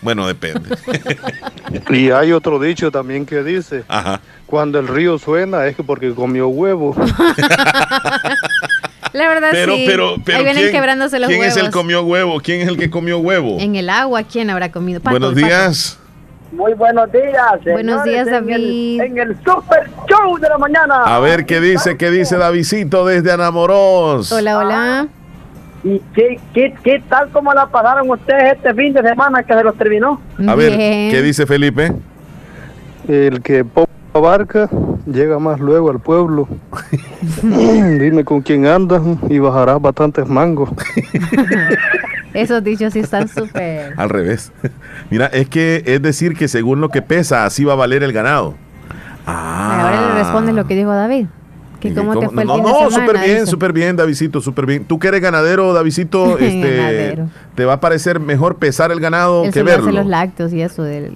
Bueno, 0.02 0.26
depende. 0.26 0.76
y 1.90 2.10
hay 2.10 2.32
otro 2.32 2.58
dicho 2.58 2.90
también 2.90 3.26
que 3.26 3.42
dice, 3.42 3.84
cuando 4.46 4.78
el 4.78 4.88
río 4.88 5.18
suena 5.18 5.66
es 5.66 5.76
que 5.76 5.82
porque 5.82 6.14
comió 6.14 6.48
huevo. 6.48 6.94
La 9.12 9.28
verdad 9.28 9.50
pero, 9.52 9.76
sí. 9.76 9.84
Pero, 9.86 10.16
pero, 10.24 10.38
Ahí 10.38 10.44
vienen 10.44 10.72
quebrándose 10.72 11.20
los 11.20 11.28
¿quién 11.28 11.40
huevos. 11.40 11.56
es 11.56 11.62
el 11.62 11.70
comió 11.70 12.02
huevo? 12.02 12.40
¿Quién 12.40 12.62
es 12.62 12.68
el 12.68 12.76
que 12.76 12.90
comió 12.90 13.18
huevo? 13.18 13.58
En 13.60 13.76
el 13.76 13.88
agua, 13.88 14.24
¿quién 14.24 14.50
habrá 14.50 14.72
comido? 14.72 15.00
Buenos 15.00 15.36
días. 15.36 16.00
Muy 16.50 16.72
buenos 16.74 17.10
días. 17.12 17.60
Buenos 17.64 18.04
días, 18.04 18.26
David. 18.30 19.00
En 19.00 19.18
el, 19.18 19.36
Super 19.44 19.90
Show 20.08 20.38
de 20.38 20.48
la 20.48 20.58
mañana. 20.58 21.02
A 21.04 21.18
ver 21.20 21.46
qué 21.46 21.60
dice, 21.60 21.96
qué 21.96 22.10
dice 22.10 22.36
Davidito 22.36 23.04
desde 23.04 23.32
Anamoros. 23.32 24.30
Hola, 24.30 24.58
hola. 24.58 25.08
¿Y 25.84 26.00
qué, 26.14 26.40
qué, 26.54 26.74
qué 26.82 27.02
tal 27.08 27.28
como 27.28 27.52
la 27.52 27.66
pasaron 27.66 28.08
ustedes 28.08 28.54
este 28.54 28.72
fin 28.74 28.94
de 28.94 29.02
semana 29.02 29.42
que 29.42 29.52
se 29.52 29.62
los 29.62 29.76
terminó? 29.76 30.18
A 30.48 30.54
ver, 30.54 30.72
¿qué 30.76 31.20
dice 31.22 31.46
Felipe? 31.46 31.92
El 33.06 33.42
que 33.42 33.66
poco 33.66 33.90
abarca, 34.14 34.70
llega 35.04 35.38
más 35.38 35.60
luego 35.60 35.90
al 35.90 36.00
pueblo. 36.00 36.48
Dime 37.42 38.24
con 38.24 38.40
quién 38.40 38.66
andas 38.66 39.02
y 39.28 39.38
bajarás 39.38 39.80
bastantes 39.80 40.26
mangos. 40.26 40.70
Esos 42.32 42.64
dichos 42.64 42.94
sí 42.94 43.00
están 43.00 43.28
súper. 43.28 43.92
Al 43.96 44.08
revés. 44.08 44.52
Mira, 45.10 45.26
es 45.26 45.48
que 45.48 45.82
es 45.86 46.00
decir 46.00 46.34
que 46.34 46.48
según 46.48 46.80
lo 46.80 46.88
que 46.88 47.02
pesa, 47.02 47.44
así 47.44 47.62
va 47.62 47.74
a 47.74 47.76
valer 47.76 48.02
el 48.02 48.12
ganado. 48.12 48.54
Ah. 49.26 49.82
Ahora 49.82 50.08
le 50.08 50.22
respondes 50.22 50.54
lo 50.54 50.66
que 50.66 50.74
dijo 50.76 50.90
David. 50.90 51.26
Que 51.88 51.94
cómo 51.94 52.18
te 52.18 52.30
fue 52.30 52.46
no, 52.46 52.56
no, 52.56 52.90
súper 52.90 53.18
bien, 53.18 53.46
súper 53.46 53.72
bien, 53.74 53.94
Davidito, 53.94 54.40
súper 54.40 54.64
bien. 54.64 54.86
Tú 54.86 54.98
que 54.98 55.08
eres 55.08 55.20
ganadero, 55.20 55.74
Davidito, 55.74 56.38
este, 56.38 57.18
te 57.54 57.64
va 57.66 57.74
a 57.74 57.80
parecer 57.80 58.20
mejor 58.20 58.56
pesar 58.56 58.90
el 58.90 59.00
ganado 59.00 59.42
que 59.52 59.62
verlo. 59.62 59.92
los 59.92 60.06
lácteos 60.06 60.54
y 60.54 60.62
eso, 60.62 60.82
del, 60.82 61.12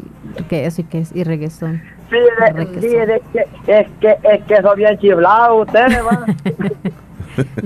que 0.50 0.66
eso 0.66 0.82
y, 0.82 0.84
que, 0.84 1.04
y 1.14 1.24
reguesón. 1.24 1.80
Sí, 2.10 2.16
de, 2.16 2.80
sí 2.80 2.96
es, 2.96 3.22
que, 3.32 3.72
es 3.72 3.86
que 3.98 4.16
es 4.30 4.44
que 4.44 4.60
son 4.60 4.76
bien 4.76 4.98
chiflados 4.98 5.66
ustedes, 5.66 5.98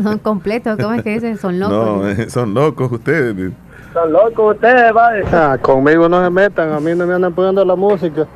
Son 0.01 0.19
completos, 0.23 0.79
¿cómo 0.81 0.95
es 0.95 1.03
que 1.03 1.11
dicen? 1.15 1.39
Son 1.39 1.59
locos. 1.59 2.19
No, 2.19 2.31
son 2.31 2.55
locos 2.55 2.93
ustedes. 2.93 3.53
Son 3.93 4.13
locos 4.13 4.55
ustedes, 4.55 4.93
vale. 4.93 5.25
Ah, 5.33 5.59
conmigo 5.61 6.09
no 6.09 6.23
se 6.23 6.31
metan, 6.31 6.73
a 6.73 6.79
mí 6.79 6.93
no 6.95 7.05
me 7.05 7.15
andan 7.15 7.35
poniendo 7.35 7.65
la 7.65 7.75
música. 7.75 8.29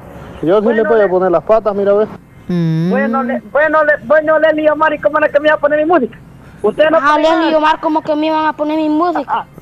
Yo 0.42 0.60
sí 0.60 0.68
le 0.72 0.82
voy 0.82 1.00
a 1.00 1.08
poner 1.08 1.30
las 1.30 1.44
patas, 1.44 1.72
mira, 1.76 1.92
ve. 1.92 2.06
Mm. 2.48 2.90
Bueno, 2.90 3.22
le, 3.22 3.40
bueno, 3.52 3.84
le, 3.84 3.92
bueno, 4.04 4.38
Leli 4.38 4.64
y 4.64 4.68
Omar, 4.68 4.94
¿y 4.94 4.98
cómo 4.98 5.18
es 5.18 5.32
que 5.32 5.40
me 5.40 5.48
iba 5.48 5.56
a 5.56 5.60
poner 5.60 5.80
mi 5.80 5.86
música? 5.86 6.18
Ustedes 6.62 6.90
no 6.90 6.98
ah, 7.00 7.18
Leli 7.18 7.50
y 7.50 7.54
Omar, 7.54 7.80
¿cómo 7.80 8.02
que 8.02 8.14
me 8.14 8.26
iban 8.26 8.46
a 8.46 8.52
poner 8.52 8.76
mi 8.76 8.88
música? 8.88 9.46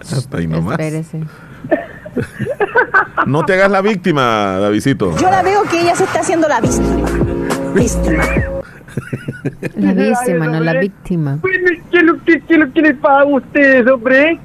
Hasta 0.00 0.36
ahí 0.36 0.46
nomás. 0.46 0.78
Espérese. 0.78 1.20
No 3.26 3.44
te 3.44 3.54
hagas 3.54 3.70
la 3.70 3.80
víctima, 3.80 4.58
Davidito. 4.58 5.16
Yo 5.16 5.30
la 5.30 5.42
veo 5.42 5.62
que 5.64 5.80
ella 5.80 5.94
se 5.94 6.04
está 6.04 6.20
haciendo 6.20 6.48
la 6.48 6.60
víctima. 6.60 7.08
Víctima. 7.74 8.24
La 9.76 9.92
víctima, 9.92 10.46
no 10.46 10.60
la 10.60 10.72
víctima. 10.74 11.38
¿Qué 11.90 12.02
lo 12.02 12.22
que, 12.22 12.40
qué 12.42 12.58
lo 12.58 12.72
que 12.72 12.82
les 12.82 12.96
pasa 12.98 13.20
a 13.20 13.24
ustedes, 13.24 13.86
hombre? 13.86 14.38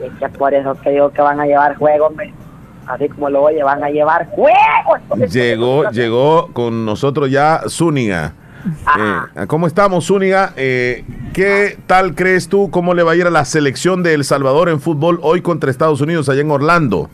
Es 0.00 0.12
que 0.18 0.28
por 0.28 0.54
eso 0.54 0.74
que 0.80 0.90
digo 0.90 1.10
que 1.10 1.22
van 1.22 1.40
a 1.40 1.46
llevar 1.46 1.76
juego, 1.76 2.06
hombre. 2.06 2.32
Así 2.88 3.08
como 3.08 3.28
lo 3.28 3.42
oye, 3.42 3.62
van 3.62 3.84
a 3.84 3.90
llevar 3.90 4.28
juego. 4.30 5.26
Llegó, 5.30 5.90
llegó 5.90 6.48
con 6.52 6.86
nosotros 6.86 7.30
ya 7.30 7.60
Zúñiga. 7.68 8.32
Eh, 8.98 9.46
¿Cómo 9.46 9.66
estamos, 9.66 10.06
Zúñiga? 10.06 10.52
Eh, 10.56 11.04
¿Qué 11.34 11.78
tal 11.86 12.14
crees 12.14 12.48
tú? 12.48 12.70
¿Cómo 12.70 12.94
le 12.94 13.02
va 13.02 13.12
a 13.12 13.16
ir 13.16 13.26
a 13.26 13.30
la 13.30 13.44
selección 13.44 14.02
de 14.02 14.14
El 14.14 14.24
Salvador 14.24 14.70
en 14.70 14.80
fútbol 14.80 15.20
hoy 15.22 15.42
contra 15.42 15.70
Estados 15.70 16.00
Unidos 16.00 16.28
allá 16.28 16.40
en 16.40 16.50
Orlando? 16.50 17.10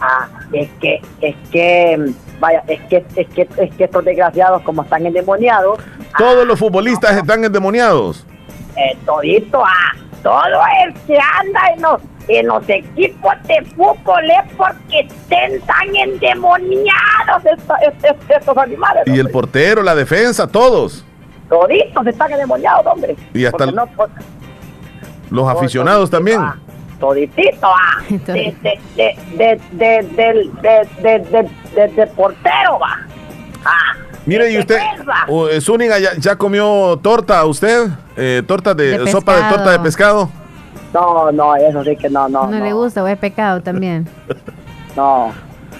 Ah, 0.00 0.28
es 0.52 0.68
que, 0.80 1.00
es 1.20 1.36
que, 1.50 2.12
vaya, 2.40 2.62
es 2.66 2.80
que, 2.88 3.04
es 3.16 3.28
que, 3.28 3.48
es 3.58 3.74
que 3.74 3.84
estos 3.84 4.04
desgraciados 4.04 4.62
como 4.62 4.82
están 4.82 5.04
endemoniados. 5.06 5.78
Todos 6.18 6.46
los 6.46 6.58
futbolistas 6.58 7.16
están 7.16 7.44
endemoniados. 7.44 8.26
Eh, 8.76 8.96
todito, 9.04 9.62
ah, 9.64 9.92
todo 10.22 10.60
el 10.84 10.94
que 11.06 11.18
anda 11.18 11.60
en 11.74 11.82
los, 11.82 12.00
en 12.28 12.46
los 12.46 12.68
equipos 12.68 13.32
de 13.46 13.64
fútbol 13.76 14.30
es 14.30 14.52
porque 14.56 15.00
estén 15.00 15.60
tan 15.62 15.94
endemoniados 15.94 17.42
estos, 18.02 18.56
animales. 18.56 19.04
Y 19.06 19.18
el 19.18 19.30
portero, 19.30 19.82
la 19.82 19.94
defensa, 19.94 20.46
todos. 20.46 21.04
Toditos 21.48 22.06
están 22.06 22.32
endemoniados, 22.32 22.86
hombre. 22.86 23.16
Y 23.32 23.44
hasta 23.44 23.66
los 25.30 25.48
aficionados 25.48 26.10
también 26.10 26.40
toditito, 26.98 27.66
ah, 27.66 28.02
de, 28.08 28.54
de, 28.62 28.80
de, 29.36 29.60
de, 29.72 31.48
de, 31.74 31.88
de, 31.88 32.06
portero, 32.08 32.78
va. 32.80 33.06
Ah, 33.64 33.96
Mire, 34.24 34.50
y 34.50 34.58
usted, 34.58 34.80
uh, 35.28 35.48
Zúñiga, 35.60 35.98
¿ya, 35.98 36.14
¿ya, 36.16 36.36
comió 36.36 36.98
torta 37.02 37.44
usted? 37.44 37.88
Eh, 38.16 38.42
¿Torta 38.46 38.74
de, 38.74 39.06
sopa 39.10 39.36
de 39.36 39.54
torta 39.54 39.70
de 39.70 39.78
pescado? 39.80 40.30
No, 40.96 41.30
no, 41.30 41.56
eso 41.56 41.84
sí 41.84 41.94
que 41.94 42.08
no, 42.08 42.26
no. 42.28 42.46
No, 42.46 42.58
le 42.58 42.72
gusta, 42.72 43.02
o 43.02 43.06
es 43.06 43.18
pecado 43.18 43.60
también. 43.60 44.08
No, 44.96 45.30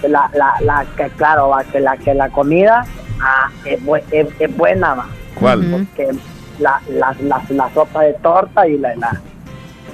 la, 0.07 0.29
la, 0.35 0.53
la, 0.61 0.85
que 0.95 1.09
claro, 1.15 1.49
va, 1.49 1.63
que 1.63 1.79
la, 1.79 1.97
que 1.97 2.13
la 2.13 2.29
comida 2.29 2.85
ah, 3.19 3.49
es, 3.65 3.79
es, 4.11 4.27
es, 4.37 4.55
buena, 4.55 4.93
va. 4.93 5.07
¿Cuál? 5.33 5.65
Porque 5.71 6.11
la, 6.59 6.79
la, 6.87 7.15
la, 7.23 7.41
la 7.49 7.73
sopa 7.73 8.03
de 8.03 8.13
torta 8.13 8.67
y 8.67 8.77
la, 8.77 8.95
la 8.95 9.19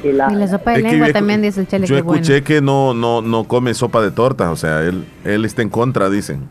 y 0.03 0.11
la, 0.11 0.47
sopa 0.49 0.71
de 0.71 0.79
lengua 0.79 1.13
también 1.13 1.41
dice 1.41 1.61
el 1.61 1.67
Chele 1.69 1.87
Yo 1.87 1.95
escuché 1.95 2.43
que 2.43 2.59
no, 2.59 2.93
no, 2.93 3.21
no 3.21 3.45
come 3.45 3.73
sopa 3.73 4.01
de 4.01 4.11
torta, 4.11 4.51
o 4.51 4.57
sea, 4.57 4.81
él, 4.81 5.05
él 5.23 5.45
está 5.45 5.61
en 5.61 5.69
contra, 5.69 6.09
dicen. 6.09 6.49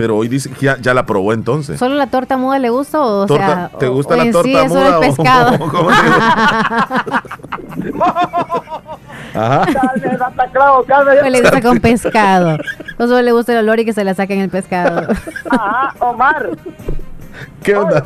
Pero 0.00 0.16
hoy 0.16 0.28
dice 0.28 0.48
que 0.48 0.74
ya, 0.80 0.94
la 0.94 1.04
probó 1.04 1.34
entonces. 1.34 1.78
¿Solo 1.78 1.94
la 1.94 2.06
torta 2.06 2.38
muda 2.38 2.58
le 2.58 2.70
gusta 2.70 3.02
o, 3.02 3.28
sea, 3.28 3.70
¿Te 3.78 3.86
gusta 3.86 4.16
la 4.16 4.30
torta 4.32 4.62
sí, 4.62 4.68
muda? 4.68 4.96
o 4.96 5.00
pescado. 5.02 5.52
Ajá. 9.34 9.66
le 11.28 11.40
gusta 11.42 11.60
con 11.60 11.80
pescado. 11.80 12.56
O 12.98 13.06
solo 13.06 13.20
le 13.20 13.32
gusta 13.32 13.52
el 13.52 13.58
olor 13.58 13.78
y 13.80 13.84
que 13.84 13.92
se 13.92 14.02
la 14.04 14.14
saquen 14.14 14.40
el 14.40 14.48
pescado. 14.48 15.06
Ajá, 15.50 15.94
Omar. 15.98 16.48
¿Qué 17.62 17.76
onda? 17.76 18.02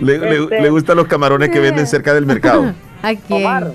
Le, 0.00 0.18
le, 0.18 0.44
este 0.44 0.62
le, 0.62 0.70
gustan 0.70 0.96
los 0.96 1.08
camarones 1.08 1.50
que 1.50 1.60
venden 1.60 1.86
cerca 1.86 2.14
del 2.14 2.24
mercado. 2.24 2.72
¿A 3.02 3.14
quién? 3.14 3.44
Omar. 3.44 3.72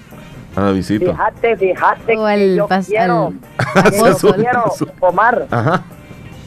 Ah, 0.55 0.71
visita. 0.71 1.11
Fíjate, 1.11 1.57
fíjate 1.57 2.05
que 2.05 2.55
yo 2.55 2.67
quiero, 2.67 3.34
quiero, 4.38 4.73
Omar. 5.01 5.45
Ajá. 5.51 5.84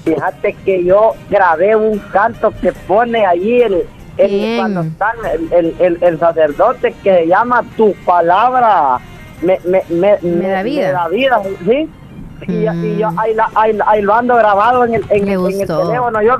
Fíjate 0.06 0.52
que 0.64 0.84
yo 0.84 1.14
grabé 1.28 1.74
un 1.74 1.98
canto 1.98 2.52
que 2.60 2.72
pone 2.72 3.26
ahí 3.26 3.62
el, 3.62 3.82
el 4.18 4.56
cuando 4.56 4.82
están 4.82 5.16
el, 5.50 5.74
el, 5.80 5.98
el, 6.00 6.18
sacerdote 6.20 6.94
que 7.02 7.12
se 7.12 7.26
llama 7.26 7.64
Tu 7.76 7.92
palabra 8.04 8.98
me, 9.42 9.58
me, 9.64 9.82
me, 9.90 10.16
me, 10.22 10.48
da 10.48 10.62
vida. 10.62 10.86
Me 10.86 10.92
da 10.92 11.08
vida, 11.08 11.42
¿sí? 11.66 11.90
Y, 12.46 12.52
y, 12.52 12.98
yo 12.98 13.10
mm. 13.10 13.18
ahí, 13.18 13.36
ahí, 13.56 13.78
ahí, 13.84 14.02
lo 14.02 14.14
ando 14.14 14.36
grabado 14.36 14.84
en 14.84 14.94
el, 14.94 15.04
en, 15.10 15.26
en 15.26 15.60
el 15.60 15.66
teléfono. 15.66 16.22
Yo 16.22 16.36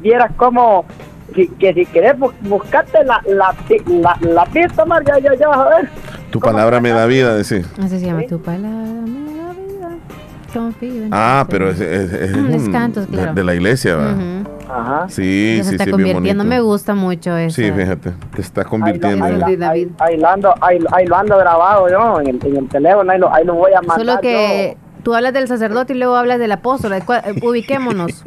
vieras 0.00 0.30
cómo 0.38 0.86
que, 1.34 1.48
que 1.48 1.74
si 1.74 1.84
querés 1.84 2.14
buscarte 2.40 3.04
la, 3.04 3.20
la, 3.26 3.54
la, 3.88 4.16
la 4.22 4.44
pista, 4.46 4.86
Mar, 4.86 5.04
ya, 5.04 5.18
ya, 5.18 5.34
ya 5.34 5.48
vas 5.48 5.58
a 5.58 5.68
ver. 5.68 5.88
Tu 6.30 6.40
palabra 6.40 6.80
me 6.80 6.90
da 6.90 7.04
vida, 7.04 7.34
decir. 7.34 7.66
Así 7.78 8.00
se 8.00 8.06
llama, 8.06 8.22
tu 8.26 8.40
palabra 8.40 8.70
me. 9.04 9.31
Confío 10.52 11.08
ah, 11.10 11.46
pero 11.48 11.70
es, 11.70 11.80
es, 11.80 12.12
es 12.12 12.32
un, 12.36 12.72
cantos, 12.72 13.06
claro. 13.06 13.32
de, 13.32 13.44
la 13.44 13.54
iglesia, 13.54 13.96
¿va? 13.96 14.14
Ajá. 14.68 15.08
Sí, 15.08 15.60
sí, 15.62 15.64
se 15.64 15.76
está 15.76 15.90
convirtiendo, 15.90 16.44
me 16.44 16.60
gusta 16.60 16.94
mucho 16.94 17.36
eso. 17.36 17.56
Sí, 17.56 17.70
fíjate, 17.70 18.12
te 18.34 18.40
está 18.40 18.64
convirtiendo. 18.64 19.24
Ahí, 19.24 19.40
ahí, 19.42 19.58
ahí, 19.62 19.92
ahí, 19.98 20.18
lo 20.18 20.28
ando, 20.28 20.54
ahí, 20.60 20.78
ahí, 20.92 21.06
lo 21.06 21.16
ando 21.16 21.38
grabado 21.38 21.88
yo 21.88 22.20
en 22.20 22.28
el, 22.28 22.46
en 22.46 22.56
el 22.56 22.68
teléfono, 22.68 23.10
ahí 23.10 23.18
lo, 23.18 23.34
ahí 23.34 23.44
lo 23.44 23.54
voy 23.54 23.72
a 23.72 23.80
mandar. 23.80 23.98
Solo 23.98 24.20
que 24.20 24.76
yo. 24.76 25.02
tú 25.02 25.14
hablas 25.14 25.32
del 25.32 25.48
sacerdote 25.48 25.94
y 25.94 25.98
luego 25.98 26.16
hablas 26.16 26.38
del 26.38 26.52
apóstol, 26.52 26.92
ubiquémonos. 27.42 28.22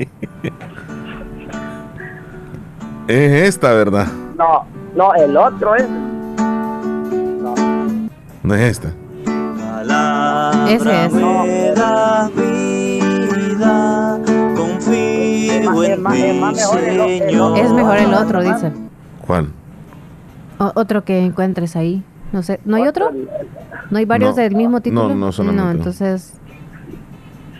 es 3.07 3.47
esta, 3.47 3.73
¿verdad? 3.73 4.07
No, 4.37 4.65
no, 4.95 5.13
el 5.13 5.37
otro 5.37 5.75
es. 5.75 5.87
No 8.43 8.53
es 8.55 8.61
esta. 8.61 8.89
Ese 10.67 11.05
es. 11.05 11.13
Es 17.55 17.71
mejor 17.71 17.97
el 17.97 18.13
otro, 18.13 18.43
dice. 18.43 18.71
¿Cuál? 19.25 19.51
otro 20.57 21.03
que 21.03 21.19
encuentres 21.19 21.75
ahí. 21.75 22.03
No 22.31 22.41
sé, 22.43 22.59
¿no 22.65 22.77
hay 22.77 22.87
otro? 22.87 23.11
¿No 23.89 23.97
hay 23.97 24.05
varios 24.05 24.35
del 24.35 24.55
mismo 24.55 24.81
título? 24.81 25.09
No, 25.09 25.15
no 25.15 25.31
solamente. 25.31 25.63
No, 25.63 25.71
entonces 25.71 26.33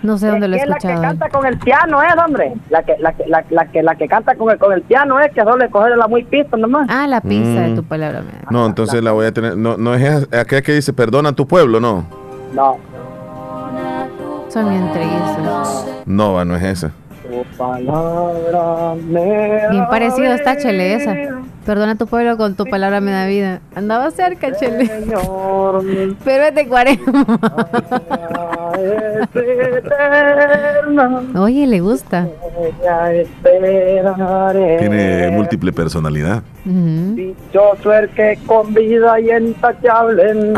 no 0.05 0.17
sé 0.17 0.27
dónde 0.27 0.47
lo 0.47 0.55
he 0.55 0.59
escuchado. 0.59 1.01
La 1.01 1.01
que 1.01 1.19
canta 1.19 1.29
con 1.29 1.45
el 1.45 1.57
piano 1.57 2.01
es, 2.01 2.13
hombre. 2.23 2.53
La 2.69 2.83
que, 2.83 2.95
la 2.99 3.13
que, 3.13 3.25
la, 3.27 3.43
la 3.49 3.65
que, 3.71 3.83
la 3.83 3.95
que 3.95 4.07
canta 4.07 4.35
con 4.35 4.51
el, 4.51 4.57
con 4.57 4.73
el 4.73 4.81
piano 4.81 5.19
es 5.19 5.31
que 5.31 5.41
solo 5.41 5.69
cogerle 5.69 5.97
la 5.97 6.07
muy 6.07 6.23
pista 6.23 6.57
nomás. 6.57 6.87
Ah, 6.89 7.07
la 7.07 7.21
pista 7.21 7.61
de 7.61 7.69
mm. 7.69 7.75
tu 7.75 7.83
palabra. 7.83 8.23
No, 8.49 8.65
entonces 8.65 9.03
la 9.03 9.11
voy 9.11 9.25
a 9.25 9.31
tener. 9.31 9.57
No, 9.57 9.77
no 9.77 9.93
es 9.95 10.27
aquella 10.33 10.61
que 10.61 10.73
dice 10.73 10.93
perdona 10.93 11.29
a 11.29 11.33
tu 11.33 11.47
pueblo, 11.47 11.79
no. 11.79 12.05
No. 12.53 12.77
Son 14.49 14.69
bien 14.69 14.91
tristes. 14.93 16.05
No, 16.05 16.45
no 16.45 16.55
es 16.55 16.63
esa. 16.63 16.91
Bien 19.69 19.87
parecido 19.89 20.33
está 20.33 20.57
Chele 20.57 20.93
esa. 20.93 21.13
Perdona 21.65 21.95
tu 21.95 22.05
pueblo 22.07 22.37
con 22.37 22.55
tu 22.55 22.65
palabra 22.65 23.01
me 23.01 23.11
da 23.11 23.25
vida. 23.25 23.61
Andaba 23.75 24.11
cerca, 24.11 24.55
Chele. 24.55 24.89
Pero 26.23 26.43
es 26.43 26.55
de 26.55 26.67
cuarenta. 28.75 31.39
Oye, 31.39 31.67
le 31.67 31.79
gusta. 31.79 32.27
Tiene 34.79 35.31
múltiple 35.31 35.71
personalidad. 35.71 36.43
Dichoso 36.65 37.93
el 37.93 38.09
que 38.09 38.39
con 38.45 38.73
vida 38.73 39.19
y 39.19 39.31
intachable. 39.31 40.53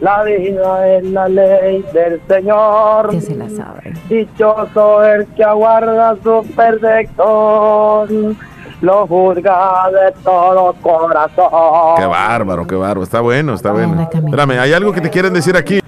La 0.00 0.24
vida 0.24 0.96
es 0.96 1.04
la 1.04 1.28
ley 1.28 1.84
del 1.92 2.20
Señor. 2.28 3.10
Que 3.10 3.20
se 3.20 3.34
la 3.34 3.48
sabe. 3.48 3.94
Dichoso 4.08 5.04
el 5.04 5.26
que 5.28 5.44
aguarda 5.44 6.16
su 6.22 6.44
perfección 6.54 8.36
lo 8.82 9.06
juzga 9.06 9.90
de 9.90 10.12
todo 10.22 10.74
corazón. 10.82 11.96
Qué 11.96 12.06
bárbaro, 12.06 12.66
qué 12.66 12.74
bárbaro. 12.74 13.02
Está 13.02 13.20
bueno, 13.20 13.54
está 13.54 13.72
bueno. 13.72 14.02
Espérame, 14.02 14.58
hay 14.60 14.72
algo 14.72 14.92
que 14.92 15.00
te 15.00 15.10
quieren 15.10 15.32
decir 15.32 15.56
aquí. 15.56 15.80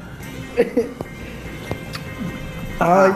Ay, 2.81 3.13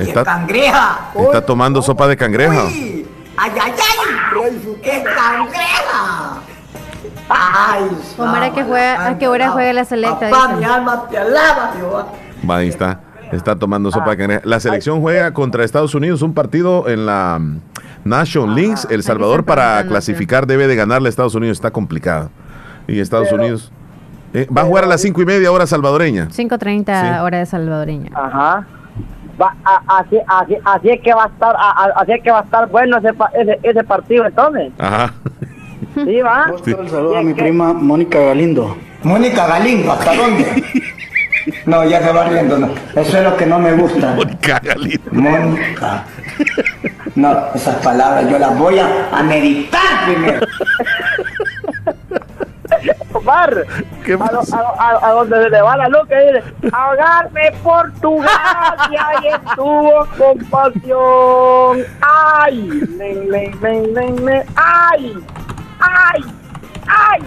está, 0.00 0.24
cangreja. 0.24 1.10
Está 1.14 1.44
tomando 1.44 1.82
sopa 1.82 2.08
de 2.08 2.16
cangreja. 2.16 2.62
Ay, 2.62 3.06
ay, 3.36 3.52
ay. 3.60 4.76
¡Qué 4.82 5.02
cangreja! 5.02 6.40
Ay, 7.28 7.88
Omar, 8.16 8.42
¿a 8.42 8.52
qué, 8.52 8.64
juega, 8.64 9.06
¿a 9.06 9.18
qué 9.18 9.28
hora 9.28 9.50
juega 9.50 9.72
la 9.72 9.84
selecta? 9.84 10.30
Papá, 10.30 10.56
mi 10.56 10.64
alma 10.64 11.06
te 11.08 11.18
alaba, 11.18 11.72
Dios. 11.76 12.04
Ahí 12.48 12.68
está. 12.68 13.00
Está 13.30 13.56
tomando 13.56 13.90
sopa 13.90 14.10
de 14.10 14.16
cangreja. 14.16 14.40
La 14.44 14.58
selección 14.58 15.00
juega 15.00 15.34
contra 15.34 15.62
Estados 15.62 15.94
Unidos 15.94 16.22
un 16.22 16.32
partido 16.32 16.88
en 16.88 17.04
la 17.06 17.38
Nation 18.04 18.54
League. 18.54 18.76
El 18.88 19.02
Salvador 19.02 19.44
para 19.44 19.84
clasificar 19.84 20.46
debe 20.46 20.66
de 20.66 20.76
ganarle 20.76 21.08
a 21.08 21.10
Estados 21.10 21.34
Unidos. 21.34 21.58
Está 21.58 21.70
complicado. 21.70 22.30
Y 22.86 23.00
Estados 23.00 23.30
Unidos... 23.30 23.70
Eh, 24.34 24.46
va 24.54 24.60
a 24.60 24.64
jugar 24.64 24.84
a 24.84 24.86
las 24.86 25.00
cinco 25.00 25.22
y 25.22 25.24
media 25.24 25.50
hora 25.50 25.66
salvadoreña. 25.66 26.28
5.30 26.28 27.22
hora 27.22 27.38
de 27.38 27.46
salvadoreña. 27.46 28.10
Ajá. 28.14 28.66
Va, 29.40 29.54
así, 29.86 30.18
así, 30.26 30.56
así, 30.64 30.90
es 30.90 31.00
que 31.00 31.14
va 31.14 31.24
a 31.24 31.26
estar 31.28 31.56
así 31.94 32.12
es 32.12 32.22
que 32.22 32.30
va 32.30 32.40
a 32.40 32.42
estar 32.42 32.68
bueno 32.68 32.98
ese, 32.98 33.10
ese, 33.34 33.60
ese 33.62 33.84
partido 33.84 34.26
entonces. 34.26 34.72
Ajá. 34.78 35.12
Sí, 35.94 36.20
va. 36.20 36.52
Sí. 36.64 36.72
Un 36.72 36.88
saludo 36.88 37.18
a 37.18 37.22
mi 37.22 37.34
prima 37.34 37.72
Mónica 37.72 38.18
Galindo. 38.18 38.76
Mónica 39.02 39.46
Galindo, 39.46 39.92
¿hasta 39.92 40.14
dónde? 40.14 40.64
No, 41.64 41.82
ya 41.84 42.02
se 42.02 42.12
va 42.12 42.24
riendo, 42.24 42.58
no. 42.58 42.68
Eso 42.94 43.18
es 43.18 43.24
lo 43.24 43.34
que 43.36 43.46
no 43.46 43.58
me 43.58 43.72
gusta. 43.72 44.14
Mónica 44.14 44.60
Galindo. 44.62 45.10
Mónica. 45.12 46.04
No, 47.14 47.54
esas 47.54 47.76
palabras 47.76 48.28
yo 48.30 48.38
las 48.38 48.58
voy 48.58 48.78
a, 48.78 49.08
a 49.10 49.22
meditar 49.22 49.80
primero. 50.06 50.46
Omar, 53.12 53.66
a, 54.78 55.08
a, 55.08 55.12
donde 55.12 55.42
se 55.42 55.50
le 55.50 55.62
va 55.62 55.76
la 55.76 55.88
luz, 55.88 56.06
que 56.08 56.16
dice, 56.16 56.42
ahogarme 56.72 57.52
por 57.62 57.92
tu 57.94 58.18
gracia 58.18 59.06
y 59.22 59.26
en 59.28 59.40
tu 59.56 59.90
compasión. 60.18 61.84
¡Ay! 62.00 62.82
Me, 62.96 63.12
¡Ay! 64.56 65.24
¡Ay! 65.80 66.24
¡Ay! 66.86 67.22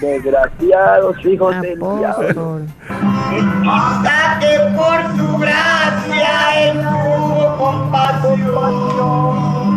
Desgraciados 0.00 1.24
hijos 1.24 1.60
del 1.60 1.78
diablo. 1.78 2.60
Quita 3.30 4.38
que 4.40 4.58
por 4.76 4.98
su 5.16 5.38
gracia 5.38 6.68
en 6.68 6.82
tu 6.82 7.56
compasión. 7.58 8.74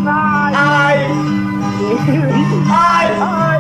¡Ay! 0.08 1.49
¡Ay! 2.72 3.08
¡Ay! 3.22 3.60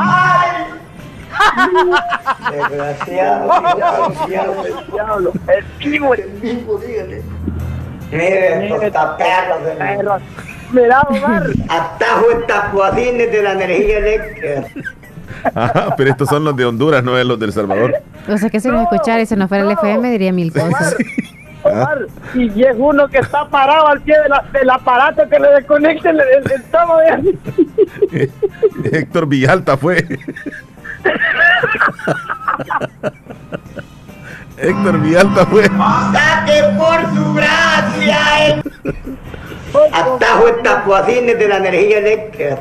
¡Ay! 0.00 0.64
Desgraciado, 2.52 3.62
desgraciado, 3.62 4.54
diablo. 4.92 5.32
El 5.48 5.90
vivo, 5.90 6.14
el 6.14 6.28
vivo, 6.40 6.78
dígale. 6.78 7.22
Mire, 8.10 8.86
estos 8.86 9.16
perros 9.16 9.64
de 9.64 9.70
perros. 9.72 10.22
Mira, 10.72 11.00
Omar. 11.02 11.42
Atajo 11.68 12.26
tacuadines 12.46 13.30
de 13.30 13.42
la 13.42 13.52
energía 13.52 13.98
eléctrica. 13.98 14.66
Ajá, 15.54 15.94
pero 15.96 16.10
estos 16.10 16.28
son 16.28 16.44
los 16.44 16.56
de 16.56 16.64
Honduras, 16.64 17.02
no 17.04 17.18
es 17.18 17.26
los 17.26 17.38
del 17.38 17.52
Salvador. 17.52 18.02
O 18.28 18.38
sea 18.38 18.48
que 18.48 18.60
si 18.60 18.68
nos 18.68 18.82
escuchara 18.82 19.20
y 19.20 19.26
se 19.26 19.36
nos 19.36 19.48
fuera 19.48 19.64
el 19.64 19.70
FM 19.72 20.10
diría 20.10 20.32
mil 20.32 20.52
cosas. 20.52 20.96
Omar, 21.64 22.06
y 22.34 22.62
es 22.62 22.76
uno 22.76 23.08
que 23.08 23.18
está 23.18 23.46
parado 23.48 23.88
al 23.88 24.00
pie 24.02 24.20
de 24.20 24.28
la, 24.28 24.44
del 24.52 24.68
aparato 24.70 25.28
que 25.28 25.38
le 25.38 25.48
desconecte 25.50 26.10
el, 26.10 26.20
el, 26.20 26.52
el 26.52 26.62
tomo 26.64 26.98
de 26.98 27.38
Héctor 28.92 29.26
Villalta 29.26 29.76
fue. 29.76 29.96
Héctor 34.56 35.00
Villalta 35.00 35.46
fue. 35.46 35.68
por 35.68 37.00
su 37.14 37.34
gracia. 37.34 38.62
Atajo 39.92 40.52
tapuacines 40.62 41.38
de 41.38 41.48
la 41.48 41.56
energía 41.56 41.98
eléctrica. 41.98 42.58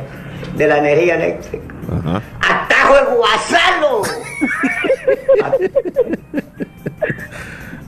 De 0.55 0.67
la 0.67 0.77
energía 0.77 1.15
eléctrica. 1.15 1.72
Ajá. 1.91 2.21
Atajo 2.39 2.97
el 2.97 3.05
guasalo. 3.17 4.01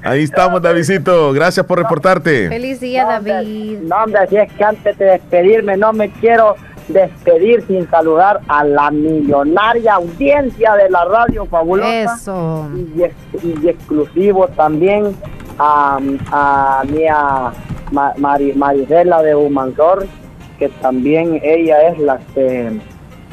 Ahí 0.03 0.23
estamos, 0.23 0.61
Davidito. 0.61 1.33
Gracias 1.33 1.65
por 1.65 1.79
reportarte. 1.79 2.47
Feliz 2.49 2.79
día, 2.79 3.05
David. 3.05 3.79
No, 3.79 4.03
hombre, 4.03 4.19
así 4.21 4.37
es 4.37 4.51
que 4.53 4.63
antes 4.63 4.97
de 4.97 5.05
despedirme, 5.05 5.77
no 5.77 5.93
me 5.93 6.11
quiero 6.11 6.55
despedir 6.87 7.65
sin 7.65 7.89
saludar 7.89 8.41
a 8.47 8.63
la 8.63 8.91
millonaria 8.91 9.95
audiencia 9.95 10.75
de 10.75 10.89
la 10.91 11.05
radio 11.05 11.45
fabulosa. 11.47 12.15
Eso. 12.15 12.69
Y, 12.75 13.01
y 13.47 13.69
exclusivo 13.69 14.47
también 14.49 15.15
a, 15.57 15.99
a 16.31 16.83
mi 16.87 17.07
a 17.07 17.51
Marisela 18.55 19.23
de 19.23 19.33
Humansor, 19.33 20.05
que 20.59 20.69
también 20.69 21.39
ella 21.43 21.89
es 21.89 21.97
la 21.97 22.19
que 22.35 22.79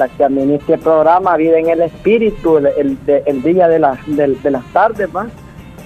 la 0.03 0.09
que 0.09 0.25
administra 0.25 0.75
el 0.75 0.81
programa 0.81 1.37
Vida 1.37 1.59
en 1.59 1.69
el 1.69 1.83
Espíritu 1.83 2.59
el, 2.59 2.99
el, 3.07 3.43
día 3.43 3.69
de, 3.69 3.79
la, 3.79 3.97
de, 4.07 4.51
las 4.51 4.65
tardes, 4.73 5.09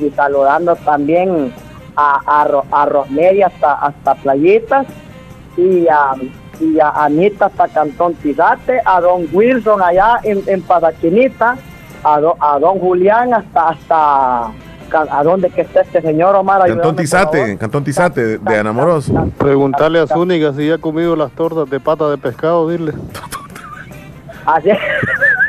y 0.00 0.10
saludando 0.10 0.74
también 0.76 1.52
a, 1.96 2.20
a, 2.26 2.62
a 2.70 2.86
Rosemary 2.86 3.42
hasta, 3.42 3.74
hasta 3.74 4.14
Playitas 4.16 4.86
y 5.56 5.86
a, 5.88 6.12
y 6.60 6.78
a 6.80 6.90
Anita 6.90 7.46
hasta 7.46 7.68
Cantón 7.68 8.14
Tizate, 8.14 8.80
a 8.84 9.00
Don 9.00 9.28
Wilson 9.32 9.82
allá 9.82 10.20
en, 10.22 10.42
en 10.46 10.62
Padaquinita, 10.62 11.56
a, 12.02 12.20
a 12.40 12.58
Don 12.58 12.78
Julián 12.78 13.34
hasta 13.34 13.68
hasta 13.68 14.52
a 15.10 15.24
dónde 15.24 15.50
que 15.50 15.62
está 15.62 15.80
este 15.80 16.00
señor 16.00 16.36
Omar. 16.36 16.66
Cantón 16.66 16.96
Tizate, 16.96 17.58
Cantón 17.58 17.84
Tizate 17.84 18.38
de 18.38 18.58
Anamoros. 18.58 19.10
Preguntarle 19.36 19.98
a 19.98 20.06
Zúñiga 20.06 20.52
si 20.52 20.68
ya 20.68 20.74
ha 20.76 20.78
comido 20.78 21.16
las 21.16 21.32
tortas 21.32 21.68
de 21.68 21.80
pata 21.80 22.08
de 22.08 22.18
pescado, 22.18 22.68
dile. 22.70 22.92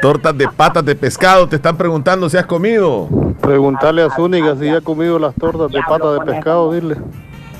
Tortas 0.01 0.37
de 0.37 0.47
patas 0.47 0.85
de 0.85 0.95
pescado, 0.95 1.47
te 1.47 1.55
están 1.55 1.77
preguntando 1.77 2.29
si 2.29 2.37
has 2.37 2.45
comido. 2.45 3.07
Preguntarle 3.41 4.03
a 4.03 4.09
Zúñiga 4.09 4.55
si 4.55 4.65
ya 4.65 4.77
ha 4.77 4.81
comido 4.81 5.19
las 5.19 5.33
tortas 5.35 5.71
de 5.71 5.81
pata 5.87 6.13
de 6.13 6.19
pescado, 6.21 6.71
dile. 6.71 6.95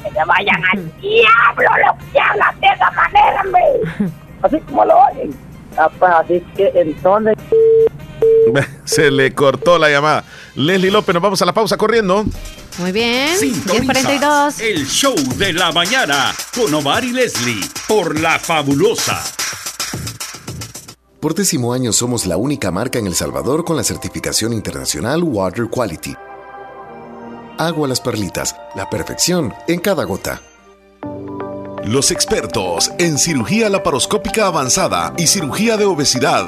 Que 0.04 0.12
se 0.12 0.26
vayan 0.26 0.62
al 0.74 0.92
diablo 1.02 1.70
los 1.86 2.12
que 2.12 2.20
hablan 2.20 2.60
de 2.60 2.68
esa 2.68 2.92
manera, 2.92 3.42
hombre. 3.44 4.12
Así 4.42 4.60
como 4.62 4.86
lo 4.86 4.98
oyen. 4.98 5.36
Ah, 5.78 5.90
pues, 5.98 6.12
así 6.12 6.46
que 6.56 6.72
entonces... 6.76 7.36
Se 8.86 9.12
le 9.12 9.34
cortó 9.34 9.78
la 9.78 9.90
llamada. 9.90 10.24
Leslie 10.56 10.92
López, 10.92 11.14
nos 11.14 11.22
vamos 11.22 11.42
a 11.42 11.46
la 11.46 11.54
pausa 11.54 11.78
corriendo. 11.78 12.26
Muy 12.80 12.92
bien. 12.92 13.30
1042. 13.40 14.60
El 14.60 14.86
show 14.86 15.16
de 15.36 15.54
la 15.54 15.72
mañana 15.72 16.34
con 16.56 16.74
Omar 16.74 17.04
y 17.04 17.12
Leslie 17.12 17.62
por 17.88 18.20
La 18.20 18.40
Fabulosa. 18.40 19.22
Por 21.20 21.34
décimo 21.34 21.74
año 21.74 21.94
somos 21.94 22.28
la 22.28 22.38
única 22.38 22.70
marca 22.70 23.00
en 23.00 23.08
El 23.08 23.16
Salvador 23.16 23.66
con 23.66 23.76
la 23.76 23.84
certificación 23.84 24.54
internacional 24.54 25.24
Water 25.24 25.68
Quality. 25.68 26.14
Agua 27.58 27.88
las 27.88 28.00
perlitas, 28.00 28.56
la 28.76 28.88
perfección 28.88 29.52
en 29.68 29.80
cada 29.80 30.04
gota. 30.04 30.44
Los 31.84 32.12
expertos 32.12 32.92
en 33.00 33.18
cirugía 33.18 33.68
laparoscópica 33.68 34.46
avanzada 34.46 35.16
y 35.18 35.26
cirugía 35.26 35.76
de 35.76 35.86
obesidad. 35.86 36.46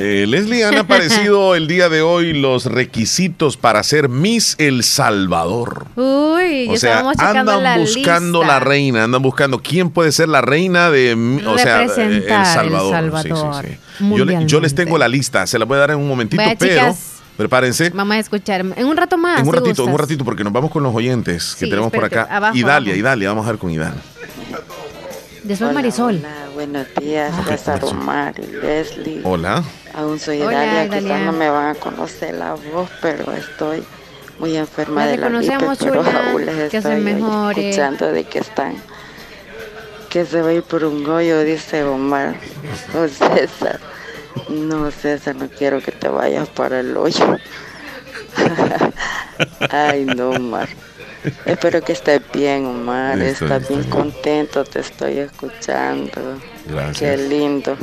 Eh, 0.00 0.26
Leslie, 0.28 0.64
han 0.64 0.76
aparecido 0.76 1.54
el 1.56 1.66
día 1.66 1.88
de 1.88 2.02
hoy 2.02 2.32
los 2.32 2.66
requisitos 2.66 3.56
para 3.56 3.82
ser 3.82 4.08
Miss 4.08 4.54
El 4.58 4.84
Salvador. 4.84 5.86
Uy, 5.96 6.68
o 6.70 6.76
sea, 6.76 7.00
andan 7.18 7.80
buscando 7.80 8.44
la 8.44 8.60
reina, 8.60 9.04
andan 9.04 9.20
buscando 9.20 9.60
quién 9.60 9.90
puede 9.90 10.12
ser 10.12 10.28
la 10.28 10.40
reina 10.40 10.90
de 10.90 11.14
o 11.44 11.58
sea, 11.58 11.82
El 11.82 12.24
Salvador. 12.28 13.66
Yo, 14.46 14.60
les 14.60 14.74
tengo 14.76 14.98
la 14.98 15.08
lista, 15.08 15.44
se 15.48 15.58
la 15.58 15.64
voy 15.64 15.76
a 15.78 15.80
dar 15.80 15.90
en 15.90 15.98
un 15.98 16.06
momentito, 16.06 16.44
pero 16.60 16.96
prepárense. 17.36 17.90
Vamos 17.90 18.14
a 18.14 18.18
escuchar 18.20 18.60
en 18.60 18.86
un 18.86 18.96
rato 18.96 19.18
más. 19.18 19.40
En 19.40 19.48
un 19.48 19.54
ratito, 19.54 19.84
en 19.84 19.90
un 19.90 19.98
ratito, 19.98 20.24
porque 20.24 20.44
nos 20.44 20.52
vamos 20.52 20.70
con 20.70 20.84
los 20.84 20.94
oyentes 20.94 21.56
que 21.58 21.66
tenemos 21.66 21.90
por 21.90 22.04
acá. 22.04 22.28
Abajo, 22.30 22.56
Idalia, 22.56 22.94
Idalia, 22.94 23.30
vamos 23.30 23.48
a 23.48 23.50
ver 23.50 23.58
con 23.58 23.72
Idalia. 23.72 24.00
Después 25.44 25.72
Marisol. 25.72 26.16
Hola, 26.16 26.48
buenos 26.54 26.86
días, 27.00 27.34
César 27.46 27.84
Omar 27.84 28.34
y 28.38 28.46
Leslie. 28.46 29.20
Hola. 29.24 29.62
Aún 29.94 30.18
soy 30.18 30.40
Hola, 30.42 30.88
quizás 30.90 31.20
no 31.22 31.32
me 31.32 31.48
van 31.48 31.76
a 31.76 31.78
conocer 31.78 32.34
la 32.34 32.54
voz, 32.54 32.90
pero 33.00 33.32
estoy 33.32 33.84
muy 34.38 34.56
enferma 34.56 35.06
de 35.06 35.16
la 35.16 35.28
gripe, 35.28 35.56
pero 35.78 36.02
aún 36.02 36.46
les 36.46 36.70
que 36.70 36.76
estoy 36.78 37.06
escuchando 37.08 38.12
de 38.12 38.24
que 38.24 38.38
están 38.38 38.76
que 40.08 40.24
se 40.24 40.40
va 40.40 40.48
a 40.48 40.52
ir 40.54 40.62
por 40.62 40.84
un 40.84 41.06
hoyo, 41.06 41.44
dice 41.44 41.84
Omar. 41.84 42.34
O 42.94 43.00
oh, 43.00 43.08
César. 43.08 43.78
No, 44.48 44.90
César, 44.90 45.36
no 45.36 45.48
quiero 45.48 45.80
que 45.82 45.92
te 45.92 46.08
vayas 46.08 46.48
para 46.48 46.80
el 46.80 46.96
hoyo. 46.96 47.36
Ay, 49.70 50.04
no, 50.04 50.30
Omar. 50.30 50.68
Espero 51.44 51.82
que 51.82 51.92
estés 51.92 52.20
bien, 52.32 52.66
Omar. 52.66 53.20
Estás 53.20 53.68
bien 53.68 53.84
contento, 53.84 54.64
te 54.64 54.80
estoy 54.80 55.18
escuchando. 55.18 56.38
Gracias. 56.66 56.98
Qué 56.98 57.16
lindo. 57.28 57.76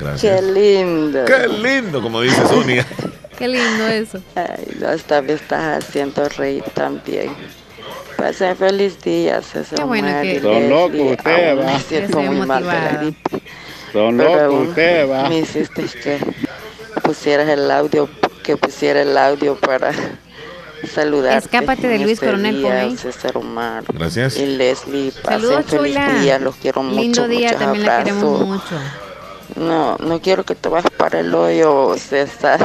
Gracias. 0.00 0.40
Qué 0.40 0.42
lindo. 0.42 1.24
Qué 1.24 1.48
lindo, 1.48 2.02
como 2.02 2.20
dice 2.20 2.46
Sonia. 2.46 2.86
Qué 3.38 3.46
lindo 3.46 3.86
eso. 3.86 4.20
Ay, 4.34 4.76
no, 4.80 4.90
esta 4.90 5.20
vez 5.20 5.40
estás 5.42 5.84
haciendo 5.84 6.28
reír 6.28 6.64
también. 6.74 7.30
Pasen 8.16 8.56
feliz 8.56 9.00
día, 9.00 9.40
César. 9.42 9.78
Qué 9.78 9.84
bueno 9.84 10.08
que... 10.22 10.40
Son 10.40 10.68
locos 10.68 11.00
ustedes, 11.12 11.58
va. 11.58 11.72
Me 11.72 11.80
siento 11.80 12.20
muy 12.20 12.46
mal 12.46 12.64
de 12.64 12.72
la 12.72 12.88
gripe. 13.00 13.42
Son 13.92 14.16
locos 14.16 14.68
ustedes, 14.68 15.08
va. 15.08 15.28
Me 15.28 15.38
hiciste 15.38 15.84
que 16.02 16.18
pusieras 17.04 17.48
el 17.48 17.70
audio, 17.70 18.08
que 18.42 18.56
pusiera 18.56 19.02
el 19.02 19.16
audio 19.16 19.54
para 19.54 19.92
saludarte. 20.86 21.38
Escápate 21.46 21.88
de 21.88 21.98
Luis 21.98 22.12
este 22.12 22.26
Coronel 22.26 22.58
día, 22.58 22.96
César 22.96 23.36
Omar. 23.36 23.84
Gracias. 23.92 24.36
Y 24.36 24.46
Leslie, 24.46 25.12
pasen 25.12 25.40
Saludos, 25.40 25.64
feliz 25.66 25.94
chula. 25.94 26.20
día, 26.20 26.38
los 26.38 26.56
quiero 26.56 26.82
mucho. 26.82 27.00
Lindo 27.00 27.28
día, 27.28 27.48
muchos 27.52 27.58
también 27.60 27.84
abrazos. 27.88 27.98
la 27.98 28.04
queremos 28.04 28.46
mucho. 28.46 28.74
No, 29.56 29.96
no 29.98 30.20
quiero 30.20 30.44
que 30.44 30.54
te 30.54 30.68
vayas 30.68 30.90
para 30.96 31.20
el 31.20 31.34
hoyo, 31.34 31.94
César. 31.98 32.60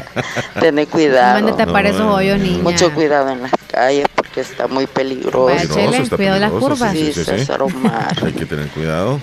Ten 0.60 0.84
cuidado. 0.86 1.34
Mándate 1.40 1.62
a 1.62 1.66
para 1.66 1.90
esos 1.90 2.02
hoyos, 2.02 2.38
niña. 2.38 2.62
Mucho 2.62 2.92
cuidado 2.92 3.30
en 3.30 3.42
las 3.42 3.52
calles 3.70 4.06
porque 4.14 4.40
está 4.40 4.66
muy 4.66 4.86
peligroso. 4.86 5.44
Vaya, 5.44 5.68
Chele, 5.68 6.08
cuidado 6.08 6.40
las 6.40 6.50
curvas. 6.50 6.92
Sí, 6.92 7.06
Sí, 7.06 7.12
sí, 7.12 7.24
sí. 7.24 7.30
César 7.30 7.62
Omar. 7.62 8.16
Hay 8.24 8.32
que 8.32 8.46
tener 8.46 8.68
cuidado. 8.68 9.20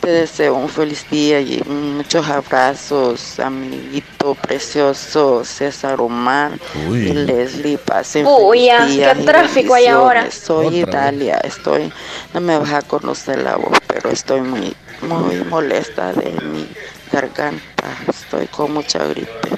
Te 0.00 0.10
deseo 0.10 0.54
un 0.54 0.68
feliz 0.68 1.04
día 1.10 1.40
y 1.40 1.62
muchos 1.66 2.26
abrazos, 2.26 3.38
amiguito 3.38 4.34
precioso 4.34 5.44
César 5.44 6.00
Omar 6.00 6.52
Uy. 6.88 7.08
y 7.08 7.12
Leslie. 7.12 7.76
Pasen 7.76 8.26
Uy, 8.26 8.64
ya, 8.64 8.78
feliz 8.80 8.96
días 8.96 9.18
qué 9.18 9.24
tráfico 9.24 9.74
hay 9.74 9.86
ahora. 9.86 10.30
Soy 10.30 10.66
Otra. 10.66 10.78
Italia, 10.78 11.40
estoy, 11.44 11.92
no 12.32 12.40
me 12.40 12.58
vas 12.58 12.72
a 12.72 12.82
conocer 12.82 13.42
la 13.42 13.56
voz, 13.56 13.76
pero 13.88 14.08
estoy 14.08 14.40
muy, 14.40 14.74
muy 15.02 15.36
molesta 15.44 16.14
de 16.14 16.32
mi 16.46 16.66
garganta. 17.12 17.84
Estoy 18.08 18.46
con 18.46 18.72
mucha 18.72 19.04
gripe. 19.04 19.50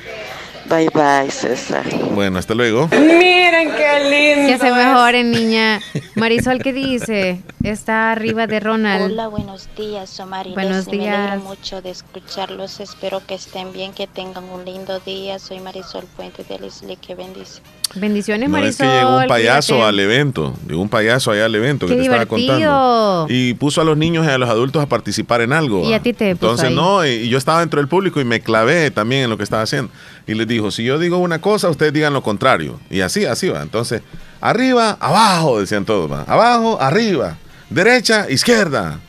Bye 0.72 0.88
bye, 0.94 1.30
César. 1.30 1.84
Bueno, 2.14 2.38
hasta 2.38 2.54
luego. 2.54 2.88
Miren 2.88 3.72
qué 3.76 4.36
lindo. 4.36 4.52
Que 4.52 4.58
se 4.58 4.72
mejoren, 4.72 5.30
niña. 5.30 5.80
Marisol, 6.14 6.60
¿qué 6.62 6.72
dice? 6.72 7.42
Está 7.62 8.10
arriba 8.10 8.46
de 8.46 8.58
Ronald. 8.58 9.12
Hola, 9.12 9.28
buenos 9.28 9.68
días, 9.76 10.18
Omar 10.18 10.48
Buenos 10.48 10.86
días. 10.86 11.04
Me 11.04 11.14
alegro 11.14 11.44
mucho 11.46 11.82
de 11.82 11.90
escucharlos. 11.90 12.80
Espero 12.80 13.20
que 13.26 13.34
estén 13.34 13.74
bien, 13.74 13.92
que 13.92 14.06
tengan 14.06 14.44
un 14.44 14.64
lindo 14.64 14.98
día. 15.00 15.38
Soy 15.38 15.60
Marisol 15.60 16.04
Fuente 16.16 16.42
de 16.42 16.58
Leslie, 16.58 16.96
que 16.96 17.14
bendice. 17.14 17.60
Bendiciones, 17.94 18.48
no, 18.48 18.52
Marisol. 18.54 18.86
Es 18.86 18.92
que 18.92 18.98
llegó 18.98 19.18
un 19.18 19.26
payaso 19.26 19.84
al 19.84 20.00
evento. 20.00 20.54
Llegó 20.66 20.80
un 20.80 20.88
payaso 20.88 21.32
allá 21.32 21.44
al 21.44 21.54
evento 21.54 21.86
que 21.86 21.96
te 21.96 22.00
estaba 22.00 22.24
contando. 22.24 23.26
Y 23.28 23.52
puso 23.54 23.82
a 23.82 23.84
los 23.84 23.98
niños 23.98 24.24
y 24.24 24.30
a 24.30 24.38
los 24.38 24.48
adultos 24.48 24.82
a 24.82 24.86
participar 24.86 25.42
en 25.42 25.52
algo. 25.52 25.86
Y 25.86 25.92
a 25.92 26.00
ti 26.00 26.14
te 26.14 26.30
Entonces, 26.30 26.70
no, 26.70 27.04
y 27.04 27.28
yo 27.28 27.36
estaba 27.36 27.60
dentro 27.60 27.78
del 27.78 27.88
público 27.88 28.22
y 28.22 28.24
me 28.24 28.40
clavé 28.40 28.90
también 28.90 29.24
en 29.24 29.30
lo 29.30 29.36
que 29.36 29.44
estaba 29.44 29.62
haciendo. 29.62 29.92
Y 30.26 30.34
les 30.34 30.46
dijo, 30.46 30.70
si 30.70 30.84
yo 30.84 30.98
digo 30.98 31.18
una 31.18 31.40
cosa, 31.40 31.68
ustedes 31.68 31.92
digan 31.92 32.12
lo 32.12 32.22
contrario. 32.22 32.78
Y 32.90 33.00
así, 33.00 33.24
así 33.24 33.48
va. 33.48 33.62
Entonces, 33.62 34.02
arriba, 34.40 34.96
abajo, 35.00 35.60
decían 35.60 35.84
todos. 35.84 36.10
¿va? 36.10 36.22
Abajo, 36.22 36.80
arriba. 36.80 37.36
Derecha, 37.70 38.30
izquierda. 38.30 39.00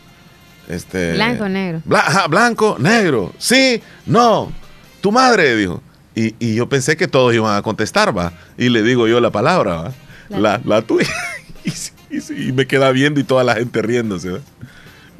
Este, 0.67 1.13
blanco, 1.13 1.49
negro. 1.49 1.81
blanco, 2.29 2.77
negro. 2.79 3.33
Sí, 3.37 3.81
no. 4.05 4.51
Tu 5.01 5.11
madre, 5.11 5.55
dijo. 5.55 5.81
Y, 6.15 6.35
y, 6.39 6.55
yo 6.55 6.69
pensé 6.69 6.95
que 6.95 7.07
todos 7.07 7.33
iban 7.33 7.57
a 7.57 7.61
contestar, 7.61 8.15
va. 8.15 8.33
Y 8.57 8.69
le 8.69 8.83
digo 8.83 9.07
yo 9.07 9.19
la 9.19 9.31
palabra, 9.31 9.75
va. 9.75 9.93
La, 10.29 10.61
la, 10.63 10.81
tuya. 10.81 11.07
y, 12.09 12.51
me 12.53 12.65
queda 12.67 12.91
viendo 12.91 13.19
y 13.19 13.23
toda 13.23 13.43
la 13.43 13.55
gente 13.55 13.81
riéndose, 13.81 14.31
¿va? 14.31 14.39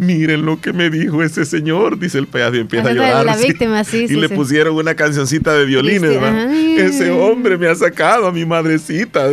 Miren 0.04 0.46
lo 0.46 0.60
que 0.60 0.74
me 0.74 0.90
dijo 0.90 1.24
ese 1.24 1.46
señor, 1.46 1.98
dice 1.98 2.18
el 2.18 2.28
payaso 2.28 2.56
y 2.56 2.60
empieza 2.60 2.90
a 2.90 2.94
llorar. 2.94 3.26
La 3.26 3.38
víctima, 3.38 3.84
sí, 3.84 4.06
y 4.10 4.16
le 4.16 4.30
pusieron 4.30 4.76
una 4.76 4.96
cancioncita 4.96 5.54
de 5.54 5.66
violines, 5.66 6.22
¿va? 6.22 6.54
Ese 6.54 7.12
hombre 7.12 7.58
me 7.58 7.68
ha 7.68 7.76
sacado 7.76 8.28
a 8.28 8.32
mi 8.32 8.46
madrecita. 8.46 9.30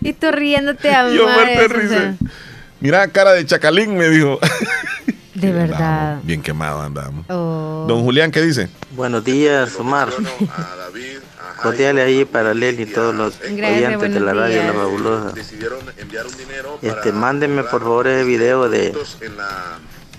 y 0.00 0.12
tú 0.12 0.30
riéndote 0.30 0.90
a 0.90 1.12
Yo 1.12 1.28
muerte 1.28 1.68
risa. 1.68 2.14
Mira, 2.80 3.08
cara 3.08 3.32
de 3.32 3.44
chacalín, 3.44 3.96
me 3.96 4.08
dijo. 4.08 4.38
De 5.34 5.52
verdad. 5.52 6.20
bien 6.22 6.40
quemado 6.40 6.80
andamos. 6.80 7.26
Oh. 7.28 7.84
Don 7.86 8.02
Julián, 8.02 8.30
¿qué 8.30 8.40
dice? 8.40 8.68
Buenos 8.92 9.22
días, 9.22 9.74
Omar. 9.78 10.08
Cordiales 11.70 12.06
ahí 12.06 12.24
para 12.24 12.54
Leli 12.54 12.84
y 12.84 12.86
todos 12.86 13.14
los 13.14 13.40
oyentes 13.40 14.14
de 14.14 14.20
la 14.20 14.34
radio 14.34 14.62
La 14.62 14.72
Fabulosa. 14.72 15.34
Este, 16.82 17.12
mándenme 17.12 17.62
por 17.64 17.82
favor 17.82 18.06
ese 18.06 18.24
video 18.24 18.68
de, 18.68 18.94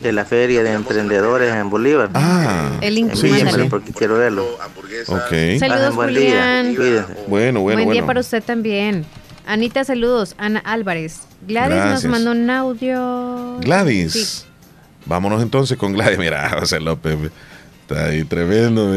de 0.02 0.12
la 0.12 0.26
feria 0.26 0.64
de 0.64 0.74
emprendedores 0.74 1.54
en 1.54 1.70
Bolívar. 1.70 2.10
Ah, 2.14 2.72
el 2.82 2.96
link, 2.96 3.12
porque 3.70 3.92
quiero 3.92 4.18
verlo. 4.18 4.46
Ok. 5.08 5.60
Saludos, 5.60 5.96
buen 5.96 6.10
Julián. 6.10 6.76
Día. 6.76 7.08
Bueno, 7.28 7.62
bueno, 7.62 7.84
Buen 7.84 7.90
día 7.92 8.06
para 8.06 8.20
usted 8.20 8.44
también. 8.44 9.06
Anita, 9.46 9.84
saludos. 9.86 10.36
Ana 10.38 10.60
Álvarez. 10.60 11.22
Gladys 11.48 12.04
nos 12.04 12.06
mandó 12.06 12.32
un 12.32 12.50
audio. 12.50 13.60
Gladys. 13.62 14.46
Vámonos 15.06 15.42
entonces 15.42 15.78
con 15.78 15.94
Gladys. 15.94 16.18
Mira, 16.18 16.50
José 16.60 16.82
López. 16.82 17.18
Está 17.88 18.08
ahí 18.08 18.26
tremendo. 18.26 18.94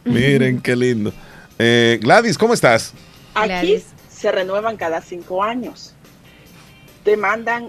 Miren 0.04 0.60
qué 0.60 0.76
lindo. 0.76 1.12
Eh, 1.58 1.98
Gladys, 2.00 2.38
¿cómo 2.38 2.54
estás? 2.54 2.94
Aquí 3.34 3.82
se 4.08 4.32
renuevan 4.32 4.76
cada 4.76 5.00
cinco 5.00 5.42
años. 5.42 5.94
Te 7.04 7.16
mandan 7.16 7.68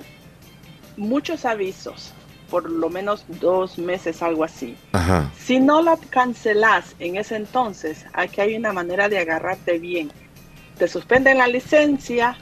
muchos 0.98 1.46
avisos, 1.46 2.14
por 2.50 2.70
lo 2.70 2.90
menos 2.90 3.26
dos 3.28 3.78
meses, 3.78 4.22
algo 4.22 4.44
así. 4.44 4.76
Si 5.38 5.60
no 5.60 5.82
la 5.82 5.98
cancelas 6.10 6.96
en 7.00 7.18
ese 7.18 7.36
entonces, 7.36 8.06
aquí 8.14 8.42
hay 8.42 8.56
una 8.56 8.74
manera 8.74 9.10
de 9.10 9.20
agarrarte 9.20 9.80
bien. 9.80 10.12
Te 10.78 10.88
suspenden 10.88 11.38
la 11.38 11.48
licencia, 11.48 12.38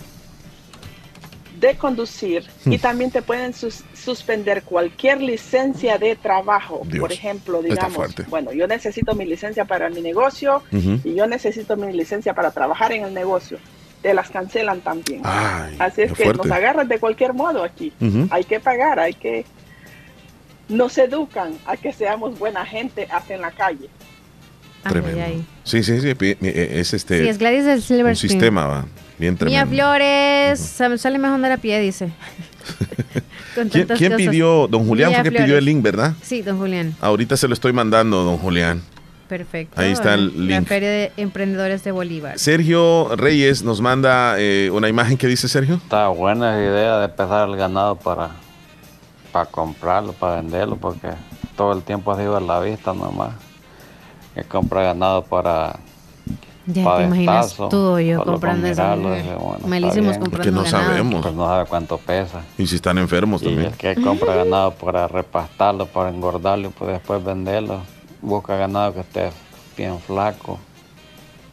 de 1.59 1.75
conducir 1.75 2.45
y 2.65 2.77
hmm. 2.77 2.79
también 2.79 3.11
te 3.11 3.21
pueden 3.21 3.53
suspender 3.53 4.63
cualquier 4.63 5.21
licencia 5.21 5.97
de 5.97 6.15
trabajo. 6.15 6.81
Por 6.99 7.11
ejemplo, 7.11 7.61
digamos, 7.61 8.15
bueno, 8.29 8.51
yo 8.53 8.67
necesito 8.67 9.13
mi 9.15 9.25
licencia 9.25 9.65
para 9.65 9.89
mi 9.89 10.01
negocio 10.01 10.63
y 10.71 11.13
yo 11.13 11.27
necesito 11.27 11.75
mi 11.75 11.91
licencia 11.93 12.33
para 12.33 12.51
trabajar 12.51 12.91
en 12.91 13.03
el 13.03 13.13
negocio. 13.13 13.57
Te 14.01 14.13
las 14.13 14.29
cancelan 14.29 14.81
también. 14.81 15.21
Así 15.25 16.03
es 16.03 16.13
que 16.13 16.33
nos 16.33 16.49
agarran 16.49 16.87
de 16.87 16.99
cualquier 16.99 17.33
modo 17.33 17.63
aquí. 17.63 17.93
Hay 18.29 18.43
que 18.43 18.59
pagar, 18.59 18.99
hay 18.99 19.13
que... 19.13 19.45
Nos 20.69 20.99
educan 20.99 21.57
a 21.65 21.77
que 21.77 21.91
seamos 21.91 22.37
buena 22.37 22.63
gente 22.63 23.07
hasta 23.09 23.33
en 23.33 23.41
la 23.41 23.49
calle. 23.49 23.89
Tremendo. 24.87 25.43
Sí, 25.63 25.81
sí, 25.83 25.99
sí, 25.99 26.13
eh, 26.19 26.69
es 26.75 26.93
este... 26.93 27.23
Sí, 27.23 27.27
es 27.27 27.39
Gladys 27.39 27.65
del 27.65 27.81
Silver 27.81 28.11
Un 28.11 28.15
sistema, 28.15 28.67
va. 28.67 28.85
Bien 29.19 29.37
Mía 29.41 29.65
Flores, 29.65 30.59
sale 30.59 31.19
mejor 31.19 31.35
andar 31.35 31.51
a 31.51 31.57
pie, 31.57 31.81
dice. 31.81 32.09
¿Quién, 33.97 34.15
pidió? 34.15 34.67
Don 34.69 34.87
Julián 34.87 35.13
fue 35.13 35.23
que 35.23 35.31
pidió 35.33 35.57
el 35.57 35.65
link, 35.65 35.83
¿verdad? 35.83 36.13
Sí, 36.21 36.41
don 36.41 36.57
Julián. 36.57 36.95
Ahorita 37.01 37.35
se 37.35 37.49
lo 37.49 37.53
estoy 37.53 37.73
mandando, 37.73 38.23
don 38.23 38.37
Julián. 38.37 38.81
Perfecto. 39.27 39.79
Ahí 39.79 39.91
está 39.91 40.13
el 40.13 40.47
link. 40.47 40.61
La 40.61 40.61
Feria 40.61 40.89
de 40.89 41.11
Emprendedores 41.17 41.83
de 41.83 41.91
Bolívar. 41.91 42.39
Sergio 42.39 43.15
Reyes 43.17 43.61
nos 43.61 43.81
manda 43.81 44.35
eh, 44.39 44.71
una 44.71 44.87
imagen 44.87 45.17
que 45.17 45.27
dice 45.27 45.49
Sergio. 45.49 45.75
Está 45.75 46.07
buena 46.07 46.57
idea 46.57 46.99
de 46.99 47.09
pesar 47.09 47.49
el 47.49 47.57
ganado 47.57 47.97
para, 47.97 48.31
para 49.33 49.45
comprarlo, 49.47 50.13
para 50.13 50.37
venderlo, 50.37 50.77
porque 50.77 51.09
todo 51.57 51.73
el 51.73 51.83
tiempo 51.83 52.13
ha 52.13 52.17
sido 52.17 52.37
a 52.37 52.41
la 52.41 52.61
vista 52.61 52.93
nomás. 52.93 53.33
Que 54.33 54.43
compra 54.43 54.81
ganado 54.81 55.23
para 55.25 55.77
ya 56.73 56.97
te 56.97 57.03
imaginas 57.03 57.55
tú 57.69 57.99
yo 57.99 58.23
comprando 58.23 58.67
eso. 58.67 58.83
Malísimos 59.65 60.17
comprando 60.17 60.29
Porque 60.29 60.51
no 60.51 60.65
sabemos. 60.65 61.21
Pues 61.21 61.33
no 61.33 61.45
sabe 61.45 61.65
cuánto 61.65 61.97
pesa. 61.97 62.41
Y 62.57 62.67
si 62.67 62.75
están 62.75 62.97
enfermos 62.97 63.41
y 63.41 63.45
también. 63.45 63.67
el 63.67 63.73
que 63.73 63.95
compra 63.95 64.35
ganado 64.43 64.71
para 64.71 65.07
repastarlo, 65.07 65.87
para 65.87 66.09
engordarlo 66.09 66.69
y 66.69 66.71
pues 66.71 66.91
después 66.91 67.23
venderlo, 67.23 67.81
busca 68.21 68.55
ganado 68.55 68.93
que 68.93 68.99
esté 69.01 69.31
bien 69.75 69.99
flaco. 69.99 70.59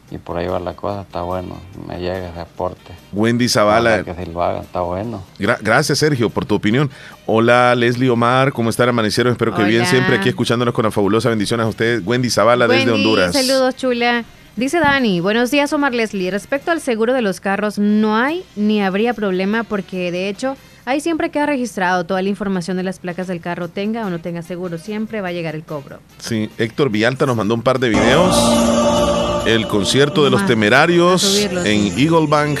Y 0.09 0.19
por 0.19 0.37
ahí 0.37 0.47
va 0.47 0.57
la 0.59 0.73
cosa, 0.73 1.01
está 1.01 1.23
bueno. 1.23 1.57
Me 1.85 1.99
llega 1.99 2.29
ese 2.29 2.39
aporte. 2.39 2.93
Wendy 3.11 3.49
Zavala. 3.49 4.05
Que 4.05 4.13
si 4.13 4.31
lo 4.31 4.41
hagan, 4.41 4.63
está 4.63 4.79
bueno. 4.79 5.21
gracias, 5.37 5.97
Sergio, 5.97 6.29
por 6.29 6.45
tu 6.45 6.55
opinión. 6.55 6.89
Hola, 7.25 7.75
Leslie 7.75 8.09
Omar, 8.09 8.53
¿cómo 8.53 8.69
están, 8.69 8.87
amanecieron? 8.87 9.33
Espero 9.33 9.53
que 9.53 9.63
bien 9.63 9.85
siempre 9.85 10.15
aquí 10.15 10.29
escuchándonos 10.29 10.73
con 10.73 10.85
la 10.85 10.91
fabulosa 10.91 11.27
bendiciones 11.27 11.65
a 11.65 11.69
ustedes. 11.69 12.03
Wendy 12.05 12.29
Zavala 12.29 12.69
desde 12.69 12.89
Honduras. 12.89 13.33
Saludos, 13.33 13.75
chula. 13.75 14.23
Dice 14.57 14.79
Dani, 14.79 15.19
buenos 15.19 15.51
días 15.51 15.71
Omar 15.71 15.93
Leslie. 15.93 16.31
Respecto 16.31 16.71
al 16.71 16.81
seguro 16.81 17.13
de 17.13 17.21
los 17.21 17.39
carros, 17.39 17.77
no 17.77 18.17
hay 18.17 18.43
ni 18.55 18.81
habría 18.81 19.13
problema 19.13 19.63
porque 19.63 20.11
de 20.11 20.29
hecho 20.29 20.57
ahí 20.85 20.99
siempre 20.99 21.29
queda 21.29 21.45
registrado 21.45 22.07
toda 22.07 22.23
la 22.23 22.29
información 22.29 22.75
de 22.75 22.81
las 22.81 22.97
placas 22.97 23.27
del 23.27 23.39
carro, 23.39 23.67
tenga 23.67 24.03
o 24.07 24.09
no 24.09 24.17
tenga 24.17 24.41
seguro, 24.41 24.79
siempre 24.79 25.21
va 25.21 25.27
a 25.27 25.31
llegar 25.31 25.53
el 25.53 25.63
cobro. 25.63 25.99
Sí, 26.17 26.49
Héctor 26.57 26.89
Vialta 26.89 27.27
nos 27.27 27.35
mandó 27.35 27.53
un 27.53 27.61
par 27.61 27.77
de 27.77 27.89
videos. 27.89 29.45
El 29.45 29.67
concierto 29.67 30.23
de 30.23 30.31
los 30.31 30.43
temerarios 30.47 31.39
en 31.39 31.95
Eagle 31.95 32.25
Bank 32.27 32.59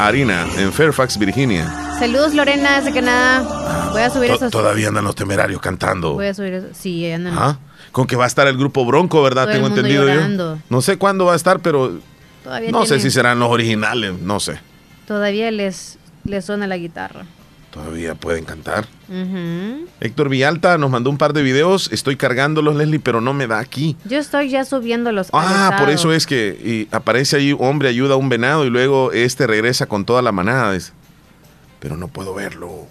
Arena, 0.00 0.48
en 0.58 0.72
Fairfax, 0.72 1.16
Virginia. 1.16 1.72
Saludos 2.00 2.34
Lorena 2.34 2.80
desde 2.80 2.92
Canadá. 2.92 3.88
Voy 3.92 4.02
a 4.02 4.10
subir 4.10 4.32
esos. 4.32 4.50
Todavía 4.50 4.88
andan 4.88 5.04
los 5.04 5.14
temerarios 5.14 5.60
cantando. 5.60 6.14
Voy 6.14 6.26
a 6.26 6.34
subir 6.34 6.54
eso. 6.54 6.66
Sí, 6.72 7.08
andan 7.08 7.56
con 7.96 8.06
que 8.06 8.14
va 8.14 8.24
a 8.24 8.26
estar 8.26 8.46
el 8.46 8.58
grupo 8.58 8.84
Bronco, 8.84 9.22
¿verdad? 9.22 9.50
Tengo 9.50 9.68
entendido 9.68 10.06
yo. 10.06 10.58
No 10.68 10.82
sé 10.82 10.98
cuándo 10.98 11.24
va 11.24 11.32
a 11.32 11.36
estar, 11.36 11.60
pero 11.60 11.98
no 12.70 12.84
sé 12.84 13.00
si 13.00 13.10
serán 13.10 13.38
los 13.38 13.48
originales, 13.48 14.20
no 14.20 14.38
sé. 14.38 14.60
Todavía 15.06 15.50
les, 15.50 15.96
les 16.24 16.44
suena 16.44 16.66
la 16.66 16.76
guitarra. 16.76 17.24
Todavía 17.70 18.14
pueden 18.14 18.44
cantar. 18.44 18.86
Héctor 20.00 20.28
Villalta 20.28 20.76
nos 20.76 20.90
mandó 20.90 21.08
un 21.08 21.16
par 21.16 21.32
de 21.32 21.40
videos. 21.40 21.90
Estoy 21.90 22.16
cargándolos, 22.16 22.76
Leslie, 22.76 23.00
pero 23.00 23.22
no 23.22 23.32
me 23.32 23.46
da 23.46 23.60
aquí. 23.60 23.96
Yo 24.04 24.18
estoy 24.18 24.50
ya 24.50 24.66
subiéndolos. 24.66 25.28
Ah, 25.32 25.76
por 25.78 25.88
eso 25.88 26.12
es 26.12 26.26
que 26.26 26.48
y 26.62 26.94
aparece 26.94 27.38
ahí 27.38 27.56
hombre 27.58 27.88
ayuda 27.88 28.12
a 28.12 28.16
un 28.18 28.28
venado 28.28 28.66
y 28.66 28.68
luego 28.68 29.10
este 29.12 29.46
regresa 29.46 29.86
con 29.86 30.04
toda 30.04 30.20
la 30.20 30.32
manada. 30.32 30.76
Pero 31.80 31.96
no 31.96 32.08
puedo 32.08 32.34
verlo 32.34 32.88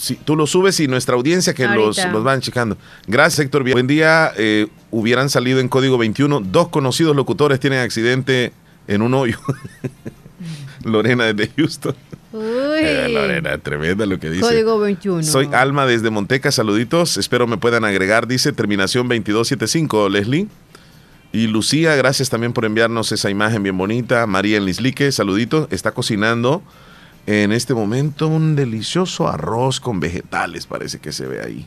si 0.00 0.14
tú 0.14 0.34
lo 0.34 0.46
subes 0.46 0.80
y 0.80 0.88
nuestra 0.88 1.14
audiencia 1.14 1.52
que 1.52 1.68
los, 1.68 2.02
los, 2.10 2.24
van 2.24 2.40
checando. 2.40 2.78
Gracias, 3.06 3.40
Héctor. 3.44 3.70
Buen 3.70 3.86
día. 3.86 4.32
Eh, 4.38 4.66
hubieran 4.90 5.28
salido 5.28 5.60
en 5.60 5.68
código 5.68 5.98
21. 5.98 6.40
Dos 6.40 6.68
conocidos 6.68 7.14
locutores 7.14 7.60
tienen 7.60 7.80
accidente 7.80 8.52
en 8.88 9.02
un 9.02 9.12
hoyo. 9.12 9.38
Lorena 10.84 11.30
desde 11.30 11.52
Houston. 11.54 11.94
Uy. 12.32 12.40
Eh, 12.42 13.08
Lorena, 13.10 13.58
tremenda 13.58 14.06
lo 14.06 14.18
que 14.18 14.30
dice. 14.30 14.40
Código 14.40 14.78
21. 14.78 15.22
Soy 15.22 15.50
Alma 15.52 15.84
desde 15.84 16.08
Monteca, 16.08 16.50
saluditos. 16.50 17.18
Espero 17.18 17.46
me 17.46 17.58
puedan 17.58 17.84
agregar, 17.84 18.26
dice 18.26 18.52
terminación 18.52 19.06
2275, 19.06 20.08
Leslie. 20.08 20.48
Y 21.30 21.46
Lucía, 21.46 21.94
gracias 21.94 22.30
también 22.30 22.54
por 22.54 22.64
enviarnos 22.64 23.12
esa 23.12 23.28
imagen 23.28 23.62
bien 23.62 23.76
bonita. 23.76 24.26
María 24.26 24.60
Lislique, 24.60 25.12
saluditos. 25.12 25.68
Está 25.70 25.92
cocinando 25.92 26.62
en 27.26 27.52
este 27.52 27.74
momento 27.74 28.28
un 28.28 28.56
delicioso 28.56 29.28
arroz 29.28 29.80
con 29.80 30.00
vegetales, 30.00 30.66
parece 30.66 30.98
que 30.98 31.12
se 31.12 31.26
ve 31.26 31.40
ahí. 31.42 31.66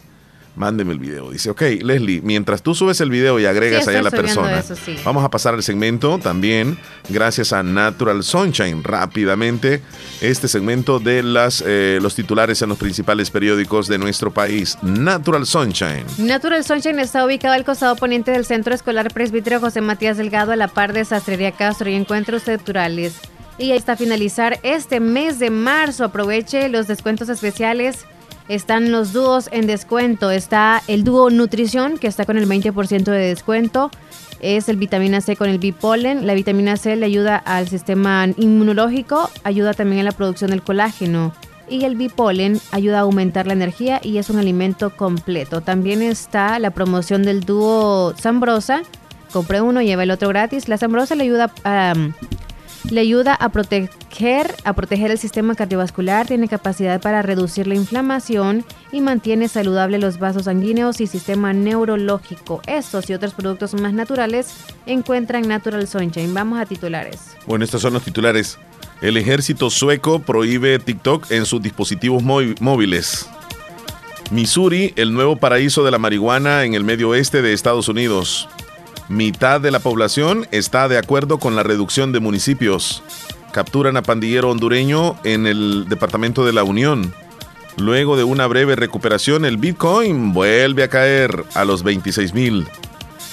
Mándeme 0.55 0.93
el 0.93 0.99
video. 0.99 1.31
Dice, 1.31 1.49
ok, 1.49 1.61
Leslie, 1.81 2.21
mientras 2.21 2.61
tú 2.61 2.75
subes 2.75 3.01
el 3.01 3.09
video 3.09 3.39
y 3.39 3.45
agregas 3.45 3.87
ahí 3.87 3.95
a 3.95 4.03
la 4.03 4.11
persona, 4.11 4.63
vamos 5.03 5.23
a 5.23 5.29
pasar 5.31 5.55
al 5.55 5.63
segmento 5.63 6.19
también, 6.19 6.77
gracias 7.09 7.53
a 7.53 7.63
Natural 7.63 8.23
Sunshine, 8.23 8.83
rápidamente, 8.83 9.81
este 10.21 10.47
segmento 10.47 10.99
de 10.99 11.23
las, 11.23 11.63
eh, 11.65 11.97
los 12.03 12.13
titulares 12.13 12.61
en 12.61 12.69
los 12.69 12.77
principales 12.77 13.31
periódicos 13.31 13.87
de 13.87 13.97
nuestro 13.97 14.31
país. 14.31 14.77
Natural 14.83 15.47
Sunshine. 15.47 16.05
Natural 16.19 16.63
Sunshine 16.63 16.99
está 16.99 17.25
ubicado 17.25 17.55
al 17.55 17.65
costado 17.65 17.95
poniente 17.95 18.29
del 18.29 18.45
Centro 18.45 18.75
Escolar 18.75 19.11
Presbítero 19.11 19.59
José 19.59 19.81
Matías 19.81 20.17
Delgado, 20.17 20.51
a 20.51 20.55
la 20.55 20.67
par 20.67 20.93
de 20.93 21.03
Sastrería 21.03 21.51
Castro 21.53 21.89
y 21.89 21.95
Encuentros 21.95 22.45
Naturales. 22.45 23.15
Y 23.57 23.71
está 23.71 23.95
finalizar 23.95 24.59
este 24.63 24.99
mes 24.99 25.39
de 25.39 25.49
marzo. 25.49 26.05
Aproveche 26.05 26.69
los 26.69 26.87
descuentos 26.87 27.29
especiales 27.29 28.05
están 28.49 28.91
los 28.91 29.13
dúos 29.13 29.49
en 29.51 29.67
descuento. 29.67 30.31
Está 30.31 30.81
el 30.87 31.03
dúo 31.03 31.29
Nutrición, 31.29 31.97
que 31.97 32.07
está 32.07 32.25
con 32.25 32.37
el 32.37 32.47
20% 32.47 33.03
de 33.03 33.27
descuento. 33.27 33.89
Es 34.41 34.67
el 34.67 34.75
vitamina 34.75 35.21
C 35.21 35.35
con 35.35 35.49
el 35.49 35.59
bipolen. 35.59 36.27
La 36.27 36.33
vitamina 36.33 36.75
C 36.75 36.95
le 36.95 37.05
ayuda 37.05 37.37
al 37.37 37.69
sistema 37.69 38.27
inmunológico, 38.35 39.29
ayuda 39.43 39.73
también 39.73 40.01
a 40.01 40.03
la 40.03 40.11
producción 40.11 40.51
del 40.51 40.61
colágeno. 40.61 41.33
Y 41.69 41.85
el 41.85 41.95
bipolen 41.95 42.59
ayuda 42.71 42.99
a 42.99 43.01
aumentar 43.01 43.47
la 43.47 43.53
energía 43.53 44.01
y 44.03 44.17
es 44.17 44.29
un 44.29 44.37
alimento 44.37 44.95
completo. 44.95 45.61
También 45.61 46.01
está 46.01 46.59
la 46.59 46.71
promoción 46.71 47.23
del 47.23 47.41
dúo 47.41 48.13
Zambrosa. 48.19 48.83
Compre 49.31 49.61
uno, 49.61 49.81
lleva 49.81 50.03
el 50.03 50.11
otro 50.11 50.27
gratis. 50.27 50.67
La 50.67 50.77
Zambrosa 50.77 51.15
le 51.15 51.23
ayuda 51.23 51.53
a 51.63 51.93
le 52.89 53.01
ayuda 53.01 53.33
a 53.33 53.49
proteger, 53.49 54.55
a 54.63 54.73
proteger 54.73 55.11
el 55.11 55.17
sistema 55.17 55.55
cardiovascular, 55.55 56.27
tiene 56.27 56.47
capacidad 56.47 57.01
para 57.01 57.21
reducir 57.21 57.67
la 57.67 57.75
inflamación 57.75 58.65
y 58.91 59.01
mantiene 59.01 59.47
saludable 59.47 59.99
los 59.99 60.19
vasos 60.19 60.45
sanguíneos 60.45 61.01
y 61.01 61.07
sistema 61.07 61.53
neurológico. 61.53 62.61
Estos 62.67 63.09
y 63.09 63.13
otros 63.13 63.33
productos 63.33 63.73
más 63.73 63.93
naturales 63.93 64.53
encuentran 64.85 65.47
Natural 65.47 65.87
Sunshine. 65.87 66.33
Vamos 66.33 66.59
a 66.59 66.65
titulares. 66.65 67.35
Bueno, 67.45 67.65
estos 67.65 67.81
son 67.81 67.93
los 67.93 68.03
titulares. 68.03 68.59
El 69.01 69.17
ejército 69.17 69.69
sueco 69.69 70.19
prohíbe 70.19 70.79
TikTok 70.79 71.31
en 71.31 71.45
sus 71.45 71.61
dispositivos 71.61 72.23
móviles. 72.23 73.29
Missouri, 74.31 74.93
el 74.95 75.13
nuevo 75.13 75.35
paraíso 75.35 75.83
de 75.83 75.91
la 75.91 75.99
marihuana 75.99 76.63
en 76.63 76.73
el 76.73 76.83
medio 76.83 77.09
oeste 77.09 77.41
de 77.41 77.53
Estados 77.53 77.87
Unidos. 77.89 78.47
Mitad 79.09 79.59
de 79.59 79.71
la 79.71 79.79
población 79.79 80.47
está 80.51 80.87
de 80.87 80.97
acuerdo 80.97 81.37
con 81.37 81.55
la 81.55 81.63
reducción 81.63 82.11
de 82.11 82.19
municipios. 82.19 83.03
Capturan 83.51 83.97
a 83.97 84.01
pandillero 84.01 84.49
hondureño 84.49 85.17
en 85.23 85.45
el 85.45 85.87
departamento 85.89 86.45
de 86.45 86.53
la 86.53 86.63
Unión. 86.63 87.13
Luego 87.77 88.15
de 88.15 88.23
una 88.23 88.47
breve 88.47 88.75
recuperación, 88.75 89.45
el 89.45 89.57
Bitcoin 89.57 90.33
vuelve 90.33 90.83
a 90.83 90.87
caer 90.87 91.43
a 91.53 91.65
los 91.65 91.83
26 91.83 92.33
mil. 92.33 92.67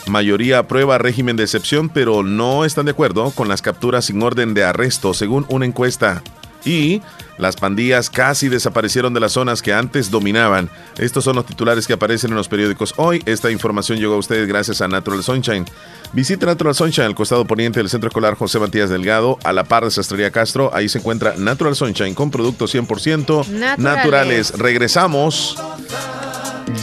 Mayoría 0.06 0.58
aprueba 0.58 0.98
régimen 0.98 1.36
de 1.36 1.44
excepción, 1.44 1.88
pero 1.88 2.22
no 2.22 2.64
están 2.64 2.86
de 2.86 2.92
acuerdo 2.92 3.30
con 3.30 3.48
las 3.48 3.62
capturas 3.62 4.06
sin 4.06 4.22
orden 4.22 4.54
de 4.54 4.64
arresto, 4.64 5.14
según 5.14 5.46
una 5.48 5.66
encuesta. 5.66 6.22
Y 6.64 7.02
las 7.38 7.56
pandillas 7.56 8.10
casi 8.10 8.48
desaparecieron 8.48 9.14
de 9.14 9.20
las 9.20 9.32
zonas 9.32 9.62
que 9.62 9.72
antes 9.72 10.10
dominaban. 10.10 10.68
Estos 10.98 11.24
son 11.24 11.36
los 11.36 11.46
titulares 11.46 11.86
que 11.86 11.94
aparecen 11.94 12.30
en 12.30 12.36
los 12.36 12.48
periódicos 12.48 12.94
hoy. 12.96 13.22
Esta 13.24 13.50
información 13.50 13.98
llegó 13.98 14.14
a 14.14 14.18
ustedes 14.18 14.46
gracias 14.46 14.80
a 14.80 14.88
Natural 14.88 15.22
Sunshine. 15.22 15.64
Visite 16.12 16.44
Natural 16.44 16.74
Sunshine 16.74 17.06
al 17.06 17.14
costado 17.14 17.46
poniente 17.46 17.80
del 17.80 17.88
Centro 17.88 18.08
Escolar 18.08 18.34
José 18.34 18.58
Matías 18.58 18.90
Delgado, 18.90 19.38
a 19.42 19.52
la 19.52 19.64
par 19.64 19.84
de 19.84 19.90
Sastrería 19.90 20.30
Castro. 20.30 20.70
Ahí 20.74 20.88
se 20.88 20.98
encuentra 20.98 21.34
Natural 21.36 21.74
Sunshine 21.74 22.14
con 22.14 22.30
productos 22.30 22.74
100% 22.74 23.78
naturales. 23.78 24.52
Regresamos. 24.58 25.56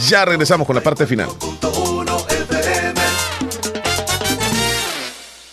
Ya 0.08 0.24
regresamos 0.24 0.66
con 0.66 0.76
la 0.76 0.82
parte 0.82 1.06
final. 1.06 1.28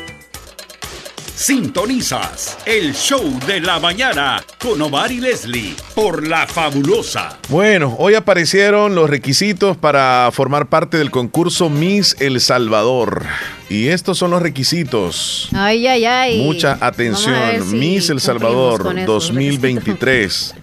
Sintonizas 1.35 2.57
el 2.65 2.95
show 2.95 3.22
de 3.45 3.61
la 3.61 3.80
mañana 3.80 4.43
con 4.60 4.81
Omar 4.81 5.11
y 5.11 5.19
Leslie 5.19 5.76
por 5.93 6.27
La 6.27 6.47
Fabulosa. 6.47 7.38
Bueno, 7.49 7.95
hoy 7.99 8.15
aparecieron 8.15 8.95
los 8.95 9.07
requisitos 9.07 9.77
para 9.77 10.31
formar 10.34 10.68
parte 10.68 10.97
del 10.97 11.11
concurso 11.11 11.69
Miss 11.69 12.15
El 12.19 12.41
Salvador. 12.41 13.27
Y 13.69 13.89
estos 13.89 14.18
son 14.18 14.31
los 14.31 14.41
requisitos. 14.41 15.49
Ay, 15.53 15.85
ay, 15.85 16.06
ay. 16.06 16.41
Mucha 16.41 16.80
atención. 16.81 17.77
Miss 17.77 18.10
El 18.10 18.22
Salvador 18.22 19.06
2023 19.06 20.56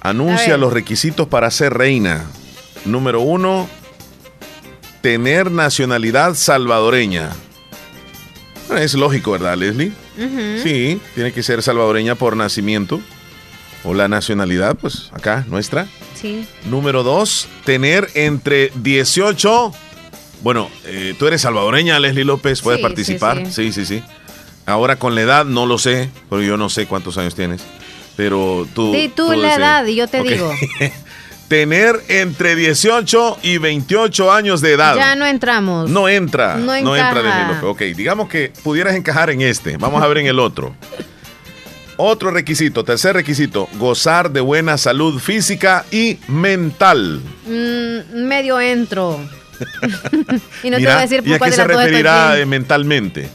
anuncia 0.00 0.56
los 0.56 0.72
requisitos 0.72 1.28
para 1.28 1.50
ser 1.50 1.74
reina. 1.74 2.24
Número 2.84 3.20
uno, 3.20 3.68
tener 5.00 5.50
nacionalidad 5.50 6.34
salvadoreña. 6.34 7.30
Es 8.76 8.94
lógico, 8.94 9.32
¿verdad, 9.32 9.56
Leslie? 9.56 9.92
Sí, 10.62 11.00
tiene 11.14 11.32
que 11.32 11.42
ser 11.42 11.62
salvadoreña 11.62 12.14
por 12.14 12.36
nacimiento. 12.36 13.00
O 13.82 13.94
la 13.94 14.08
nacionalidad, 14.08 14.76
pues 14.76 15.10
acá, 15.12 15.46
nuestra. 15.48 15.86
Sí. 16.14 16.46
Número 16.66 17.02
dos, 17.02 17.48
tener 17.64 18.10
entre 18.14 18.70
18. 18.74 19.72
Bueno, 20.42 20.70
eh, 20.84 21.14
tú 21.18 21.26
eres 21.26 21.40
salvadoreña, 21.40 21.98
Leslie 21.98 22.24
López, 22.24 22.60
puedes 22.60 22.80
participar. 22.80 23.50
sí, 23.50 23.72
sí, 23.72 23.86
sí. 23.86 24.02
Ahora 24.66 24.96
con 24.96 25.14
la 25.14 25.22
edad 25.22 25.44
no 25.46 25.64
lo 25.64 25.78
sé, 25.78 26.10
pero 26.28 26.42
yo 26.42 26.56
no 26.58 26.68
sé 26.68 26.86
cuántos 26.86 27.16
años 27.16 27.34
tienes. 27.34 27.62
Pero 28.16 28.66
tú. 28.74 28.92
Sí, 28.94 29.12
tú, 29.14 29.32
la 29.32 29.54
edad, 29.54 29.86
y 29.86 29.94
yo 29.94 30.08
te 30.08 30.22
digo. 30.22 30.52
Tener 31.48 32.00
entre 32.06 32.54
18 32.54 33.38
y 33.42 33.58
28 33.58 34.32
años 34.32 34.60
de 34.60 34.74
edad. 34.74 34.94
Ya 34.94 35.16
no 35.16 35.26
entramos. 35.26 35.90
No 35.90 36.08
entra. 36.08 36.54
No, 36.54 36.80
no 36.80 36.96
entra 36.96 37.60
Ok, 37.64 37.80
digamos 37.96 38.28
que 38.28 38.52
pudieras 38.62 38.94
encajar 38.94 39.30
en 39.30 39.40
este. 39.40 39.76
Vamos 39.76 40.00
a 40.00 40.06
ver 40.06 40.18
en 40.18 40.26
el 40.26 40.38
otro. 40.38 40.76
Otro 41.96 42.30
requisito, 42.30 42.82
tercer 42.82 43.14
requisito, 43.14 43.68
gozar 43.74 44.30
de 44.30 44.40
buena 44.40 44.78
salud 44.78 45.18
física 45.18 45.84
y 45.90 46.18
mental. 46.28 47.20
Mm, 47.44 48.22
medio 48.26 48.58
entro. 48.60 49.20
y 50.62 50.70
no 50.70 50.78
te 50.78 50.84
voy 50.84 50.92
a 50.92 51.00
decir 51.00 51.20
por 51.22 51.28
¿y 51.28 51.34
a 51.34 51.38
qué 51.38 51.52
se 51.52 51.64
referirá 51.64 52.36
mentalmente? 52.46 53.28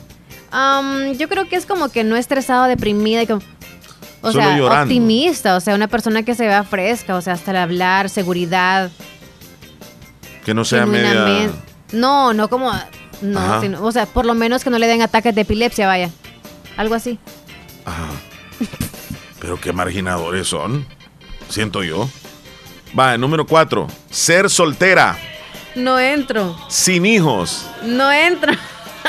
yo 1.17 1.27
creo 1.27 1.49
que 1.49 1.57
es 1.57 1.65
como 1.65 1.89
que 1.89 2.03
no 2.05 2.15
estresado, 2.15 2.65
deprimida 2.65 3.21
y 3.21 3.27
como 3.27 3.41
o 4.25 4.31
sea, 4.31 4.81
optimista, 4.81 5.55
o 5.55 5.59
sea, 5.59 5.75
una 5.75 5.87
persona 5.87 6.23
que 6.23 6.35
se 6.35 6.47
vea 6.47 6.63
fresca, 6.63 7.15
o 7.15 7.21
sea, 7.21 7.33
hasta 7.33 7.51
el 7.51 7.57
hablar, 7.57 8.09
seguridad. 8.09 8.91
Que 10.43 10.53
no 10.53 10.65
sea 10.65 10.85
media... 10.85 11.49
No, 11.91 12.33
no 12.33 12.49
como... 12.49 12.71
No, 13.21 13.61
o 13.81 13.91
sea, 13.91 14.05
por 14.05 14.25
lo 14.25 14.33
menos 14.33 14.63
que 14.63 14.69
no 14.69 14.77
le 14.77 14.87
den 14.87 15.01
ataques 15.01 15.33
de 15.33 15.41
epilepsia, 15.41 15.87
vaya. 15.87 16.09
Algo 16.75 16.95
así. 16.95 17.17
Ajá. 17.85 18.07
Pero 19.39 19.59
qué 19.59 19.71
marginadores 19.71 20.47
son. 20.47 20.85
Siento 21.49 21.83
yo. 21.83 22.09
Va, 22.97 23.17
número 23.17 23.45
cuatro. 23.45 23.87
Ser 24.09 24.49
soltera. 24.49 25.17
No 25.75 25.99
entro. 25.99 26.57
Sin 26.67 27.05
hijos. 27.05 27.67
No 27.83 28.11
entro. 28.11 28.53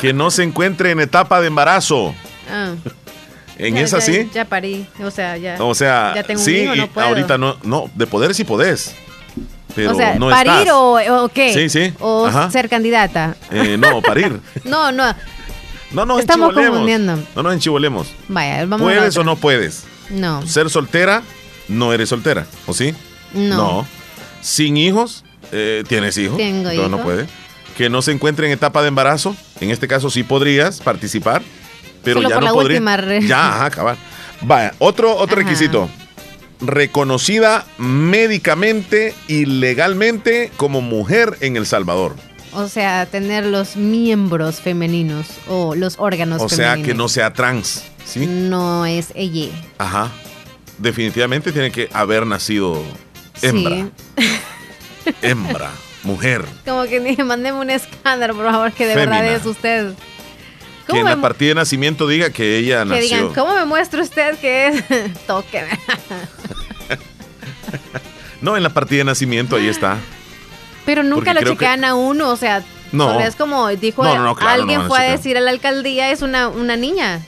Que 0.00 0.12
no 0.12 0.30
se 0.30 0.42
encuentre 0.42 0.90
en 0.90 1.00
etapa 1.00 1.40
de 1.40 1.46
embarazo. 1.48 2.14
Ah. 2.50 2.74
¿En 3.58 3.76
esa 3.76 4.00
sí? 4.00 4.28
Ya 4.34 4.44
parí. 4.44 4.86
O 5.02 5.10
sea, 5.10 5.36
ya. 5.36 5.56
O 5.62 5.74
sea, 5.74 6.12
ya 6.14 6.22
tengo 6.22 6.40
sí, 6.40 6.60
un 6.60 6.64
hijo, 6.64 6.76
no 6.76 6.88
puedo. 6.88 7.06
ahorita 7.08 7.38
no. 7.38 7.56
No, 7.62 7.90
de 7.94 8.06
poder 8.06 8.34
sí 8.34 8.44
podés. 8.44 8.94
Pero 9.74 9.92
o 9.92 9.94
sea, 9.94 10.18
no 10.18 10.30
parir 10.30 10.68
o, 10.72 11.30
qué? 11.32 11.52
Sí, 11.52 11.68
sí. 11.68 11.92
O 12.00 12.30
ser 12.50 12.68
candidata. 12.68 13.36
Eh, 13.50 13.76
no, 13.78 14.00
parir. 14.00 14.40
no, 14.64 14.90
no. 14.90 15.14
No 15.92 16.04
nos 16.04 16.20
Estamos 16.20 16.52
confundiendo. 16.52 17.18
No 17.34 17.42
nos 17.42 17.52
enchivolemos. 17.52 18.08
Vaya, 18.28 18.66
vamos 18.66 18.82
¿Puedes 18.82 19.16
o 19.16 19.24
no 19.24 19.36
puedes? 19.36 19.84
No. 20.10 20.46
Ser 20.46 20.70
soltera, 20.70 21.22
no 21.68 21.92
eres 21.92 22.08
soltera, 22.08 22.46
¿o 22.66 22.74
sí? 22.74 22.94
No. 23.32 23.56
No. 23.56 23.86
Sin 24.40 24.76
hijos, 24.76 25.24
eh, 25.52 25.84
tienes 25.88 26.16
hijos. 26.18 26.38
Tengo 26.38 26.72
hijos. 26.72 26.90
no 26.90 27.02
puede. 27.02 27.26
Que 27.76 27.90
no 27.90 28.02
se 28.02 28.12
encuentre 28.12 28.46
en 28.46 28.52
etapa 28.52 28.82
de 28.82 28.88
embarazo, 28.88 29.36
en 29.60 29.70
este 29.70 29.86
caso 29.86 30.10
sí 30.10 30.22
podrías 30.22 30.80
participar, 30.80 31.42
pero 32.06 32.28
ya 32.28 32.40
no 32.40 32.52
podrías. 32.54 33.26
Ya, 33.26 33.48
ajá, 33.48 33.64
acabar. 33.66 33.96
Vaya, 34.42 34.72
otro, 34.78 35.16
otro 35.16 35.36
requisito. 35.36 35.90
Reconocida 36.60 37.66
médicamente 37.78 39.12
y 39.26 39.44
legalmente 39.44 40.52
como 40.56 40.80
mujer 40.80 41.36
en 41.40 41.56
El 41.56 41.66
Salvador. 41.66 42.14
O 42.52 42.68
sea, 42.68 43.06
tener 43.06 43.44
los 43.44 43.76
miembros 43.76 44.60
femeninos 44.60 45.26
o 45.48 45.74
los 45.74 45.98
órganos 45.98 46.38
femeninos. 46.38 46.52
O 46.52 46.56
sea, 46.56 46.82
que 46.82 46.94
no 46.94 47.08
sea 47.08 47.32
trans, 47.32 47.84
¿sí? 48.04 48.26
No 48.26 48.86
es 48.86 49.08
ella. 49.14 49.52
Ajá. 49.78 50.10
Definitivamente 50.78 51.52
tiene 51.52 51.70
que 51.72 51.90
haber 51.92 52.26
nacido 52.26 52.82
hembra. 53.42 53.88
hembra, 55.22 55.70
mujer. 56.04 56.44
Como 56.64 56.84
que 56.84 57.00
dije, 57.00 57.24
mándeme 57.24 57.58
un 57.58 57.70
escándalo, 57.70 58.34
por 58.34 58.50
favor, 58.50 58.72
que 58.72 58.86
de 58.86 58.94
verdad 58.94 59.26
es 59.26 59.44
usted. 59.44 59.92
Que 60.88 60.98
en 60.98 61.04
la 61.04 61.20
partida 61.20 61.48
de 61.48 61.54
nacimiento 61.56 62.06
diga 62.06 62.30
que 62.30 62.58
ella 62.58 62.84
nació. 62.84 62.96
Que 62.96 63.02
digan, 63.02 63.34
¿cómo 63.34 63.54
me 63.54 63.64
muestra 63.64 64.02
usted 64.02 64.38
que 64.38 64.68
es? 64.68 64.84
Tóqueme. 65.26 65.68
no, 68.40 68.56
en 68.56 68.62
la 68.62 68.70
partida 68.70 68.98
de 68.98 69.04
nacimiento, 69.04 69.56
ahí 69.56 69.68
está. 69.68 69.98
Pero 70.84 71.02
nunca 71.02 71.34
lo 71.34 71.42
chequean 71.42 71.84
a 71.84 71.94
uno, 71.94 72.30
o 72.30 72.36
sea, 72.36 72.62
no. 72.92 73.18
es 73.20 73.34
como 73.34 73.68
dijo 73.68 74.04
alguien 74.04 74.86
fue 74.86 74.98
a 75.00 75.10
decir 75.10 75.36
a 75.36 75.40
la 75.40 75.50
alcaldía 75.50 76.10
es 76.10 76.22
una, 76.22 76.48
una 76.48 76.76
niña. 76.76 77.20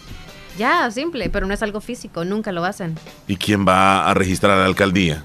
Ya, 0.57 0.91
simple, 0.91 1.31
pero 1.31 1.47
no 1.47 1.55
es 1.55 1.63
algo 1.63 1.81
físico, 1.81 2.25
nunca 2.25 2.51
lo 2.51 2.65
hacen. 2.65 2.99
¿Y 3.29 3.37
quién 3.37 3.67
va 3.67 4.09
a 4.09 4.15
registrar 4.15 4.53
a 4.53 4.57
la 4.59 4.67
alcaldía? 4.67 5.25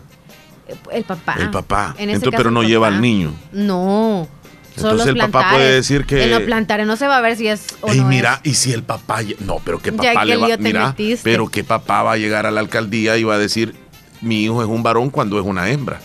El 0.92 1.04
papá. 1.04 1.36
El 1.40 1.50
papá. 1.50 1.96
Entonces, 1.98 2.30
pero 2.36 2.52
no 2.52 2.64
lleva 2.64 2.88
al 2.88 3.02
niño. 3.02 3.34
No. 3.52 4.28
Entonces 4.76 5.08
el 5.08 5.18
papá 5.18 5.52
puede 5.52 5.74
decir 5.74 6.06
que. 6.06 6.24
En 6.24 6.32
los 6.32 6.42
plantares 6.42 6.88
no 6.88 6.96
se 6.96 7.08
va 7.08 7.18
a 7.18 7.22
ver 7.22 7.36
si 7.38 7.48
es. 7.48 7.66
O 7.82 7.94
y 7.94 8.02
mira, 8.02 8.42
y 8.44 8.54
si 8.56 8.72
el 8.72 8.84
papá. 8.84 9.22
No, 9.40 9.62
pero 9.64 9.80
qué 9.80 9.92
papá 9.92 10.26
le 10.26 10.38
va. 10.38 10.58
Mira, 10.58 10.96
pero 11.24 11.48
qué 11.48 11.64
papá 11.64 12.04
va 12.04 12.14
a 12.14 12.18
llegar 12.18 12.46
a 12.46 12.52
la 12.52 12.60
alcaldía 12.60 13.18
y 13.18 13.24
va 13.24 13.36
a 13.36 13.40
decir: 13.40 13.76
mi 14.22 14.44
hijo 14.44 14.62
es 14.62 14.68
un 14.68 14.84
varón 14.84 15.10
cuando 15.10 15.40
es 15.40 15.46
una 15.46 15.70
hembra. 15.70 16.00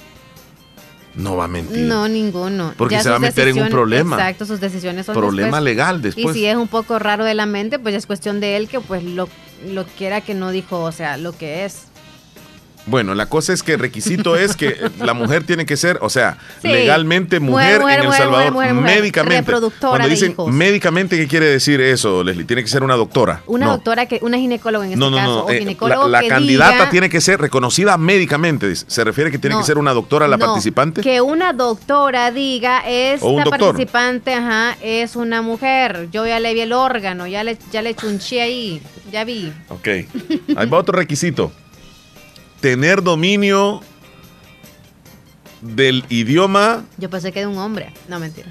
No 1.15 1.37
va 1.37 1.45
a 1.45 1.49
mentir. 1.49 1.79
No, 1.79 2.07
ninguno. 2.07 2.75
Porque 2.77 3.01
se 3.01 3.11
va 3.11 3.17
a 3.17 3.19
meter 3.19 3.49
en 3.49 3.61
un 3.61 3.69
problema. 3.69 4.17
Exacto, 4.17 4.47
sus 4.47 4.61
decisiones 4.61 5.05
son 5.07 5.17
Problema 5.17 5.61
legal 5.61 6.01
después. 6.01 6.37
Y 6.37 6.39
si 6.39 6.47
es 6.47 6.55
un 6.55 6.69
poco 6.69 7.01
raro 7.01 7.25
de 7.25 7.35
la 7.35 7.45
mente, 7.45 7.81
pues 7.81 7.97
es 7.97 8.07
cuestión 8.07 8.39
de 8.39 8.57
él 8.57 8.69
que 8.69 8.79
pues 8.79 9.03
lo, 9.03 9.29
lo 9.67 9.85
quiera 9.85 10.21
que 10.21 10.35
no 10.35 10.53
dijo, 10.53 10.81
o 10.81 10.93
sea, 10.93 11.17
lo 11.17 11.33
que 11.33 11.65
es. 11.65 11.88
Bueno, 12.89 13.15
la 13.15 13.27
cosa 13.27 13.53
es 13.53 13.63
que 13.63 13.75
el 13.75 13.81
requisito 13.81 14.37
es 14.37 14.57
que 14.57 14.77
la 15.01 15.15
mujer 15.15 15.45
tiene 15.45 15.67
que 15.67 15.77
ser, 15.77 15.99
o 16.01 16.09
sea, 16.09 16.39
legalmente 16.63 17.41
mujer, 17.41 17.83
en 17.83 17.89
El 17.89 18.13
Salvador, 18.13 18.75
médicamente. 18.75 19.53
Cuando 19.81 20.09
dicen 20.09 20.35
médicamente, 20.49 21.17
¿qué 21.17 21.27
quiere 21.27 21.47
decir 21.47 21.81
eso, 21.81 22.25
Leslie? 22.25 22.45
Tiene 22.45 22.63
que 22.63 22.69
ser 22.69 22.83
una 22.83 22.97
doctora. 22.97 23.43
Una 23.47 23.69
doctora, 23.69 24.07
que 24.07 24.19
una 24.23 24.39
ginecóloga 24.39 24.87
en 24.87 24.93
este 24.93 25.01
no, 25.01 25.11
no, 25.11 25.17
caso. 25.17 25.47
No, 25.47 25.51
eh, 25.51 26.09
la, 26.09 26.23
candidata 26.29 26.91
tiene 26.91 27.09
que 27.09 27.21
ser 27.21 27.41
reconocida 27.41 27.97
médicamente. 27.99 28.75
¿Se 28.75 29.05
refiere 29.05 29.31
que 29.31 29.39
tiene 29.39 29.57
que 29.57 29.65
ser 29.65 29.79
una 29.79 29.93
doctora 29.93 30.27
la 30.29 30.39
participante? 30.39 31.03
Que 31.03 31.21
una 31.21 31.53
doctora 31.53 32.31
diga, 32.31 32.83
esta 32.87 33.45
participante 33.45 34.35
ajá, 34.35 34.77
es 34.81 35.17
una 35.17 35.43
mujer. 35.43 36.09
Yo 36.11 36.27
ya 36.27 36.41
le 36.41 36.55
vi 36.55 36.61
el 36.61 36.73
órgano, 36.73 37.27
ya 37.27 37.45
le, 37.45 37.59
ya 37.71 37.83
le 37.83 37.95
chunché 37.95 38.41
ahí, 38.41 38.83
ya 39.13 39.25
vi. 39.25 39.53
Ok. 39.69 39.89
Ahí 40.57 40.67
va 40.69 40.79
otro 40.79 40.97
requisito 40.97 41.53
tener 42.61 43.03
dominio 43.03 43.81
del 45.61 46.05
idioma. 46.09 46.85
Yo 46.97 47.11
pensé 47.11 47.33
que 47.33 47.41
de 47.41 47.47
un 47.47 47.59
hombre. 47.59 47.93
No, 48.09 48.19
mentira. 48.19 48.49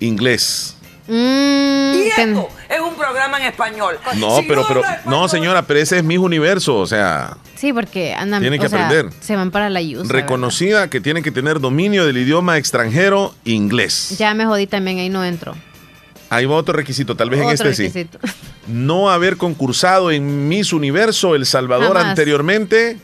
Inglés. 0.00 0.76
Mm, 1.06 1.94
y 1.94 2.02
esto 2.06 2.48
es 2.68 2.80
un 2.80 2.94
programa 2.94 3.38
en 3.40 3.46
español. 3.46 3.98
No, 4.16 4.38
pero, 4.46 4.64
pero, 4.68 4.82
no, 5.06 5.28
señora, 5.28 5.62
pero 5.62 5.80
ese 5.80 5.98
es 5.98 6.04
mi 6.04 6.16
universo, 6.16 6.76
o 6.76 6.86
sea. 6.86 7.36
Sí, 7.56 7.72
porque 7.72 8.14
andan. 8.14 8.40
Tienen 8.40 8.60
que 8.60 8.66
aprender. 8.66 9.10
se 9.20 9.34
van 9.34 9.50
para 9.50 9.70
la 9.70 9.80
ayuda. 9.80 10.04
Reconocida 10.06 10.88
que 10.88 11.00
tiene 11.00 11.22
que 11.22 11.32
tener 11.32 11.58
dominio 11.58 12.06
del 12.06 12.16
idioma 12.16 12.58
extranjero 12.58 13.34
inglés. 13.44 14.16
Ya 14.18 14.34
me 14.34 14.46
jodí 14.46 14.66
también, 14.68 14.98
ahí 14.98 15.08
no 15.08 15.24
entro. 15.24 15.56
Ahí 16.28 16.46
va 16.46 16.54
otro 16.54 16.74
requisito, 16.74 17.16
tal 17.16 17.28
vez 17.28 17.40
en 17.40 17.48
este 17.48 17.64
requisito. 17.64 18.20
sí. 18.22 18.32
No 18.68 19.10
haber 19.10 19.36
concursado 19.36 20.12
en 20.12 20.48
Miss 20.48 20.72
Universo 20.72 21.34
El 21.34 21.44
Salvador 21.44 21.98
anteriormente 21.98 22.98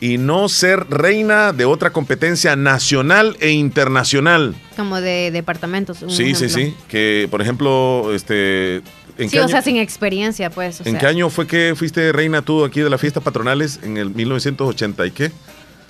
y 0.00 0.18
no 0.18 0.48
ser 0.48 0.86
reina 0.90 1.52
de 1.52 1.64
otra 1.64 1.90
competencia 1.90 2.56
nacional 2.56 3.36
e 3.40 3.50
internacional. 3.50 4.54
Como 4.76 5.00
de 5.00 5.30
departamentos. 5.30 5.98
sí, 6.08 6.34
sí, 6.34 6.48
sí. 6.48 6.74
Que, 6.88 7.28
por 7.30 7.40
ejemplo, 7.42 8.12
este. 8.14 8.82
¿en 9.18 9.30
sí, 9.30 9.38
o 9.38 9.48
sea, 9.48 9.62
sin 9.62 9.76
experiencia, 9.76 10.50
pues. 10.50 10.80
¿En 10.84 10.98
qué 10.98 11.06
año 11.06 11.30
fue 11.30 11.46
que 11.46 11.74
fuiste 11.76 12.12
reina 12.12 12.42
tú 12.42 12.64
aquí 12.64 12.80
de 12.80 12.90
las 12.90 13.00
fiestas 13.00 13.22
patronales? 13.22 13.80
¿En 13.82 13.96
el 13.96 14.10
1980 14.10 15.06
y 15.06 15.10
qué? 15.10 15.32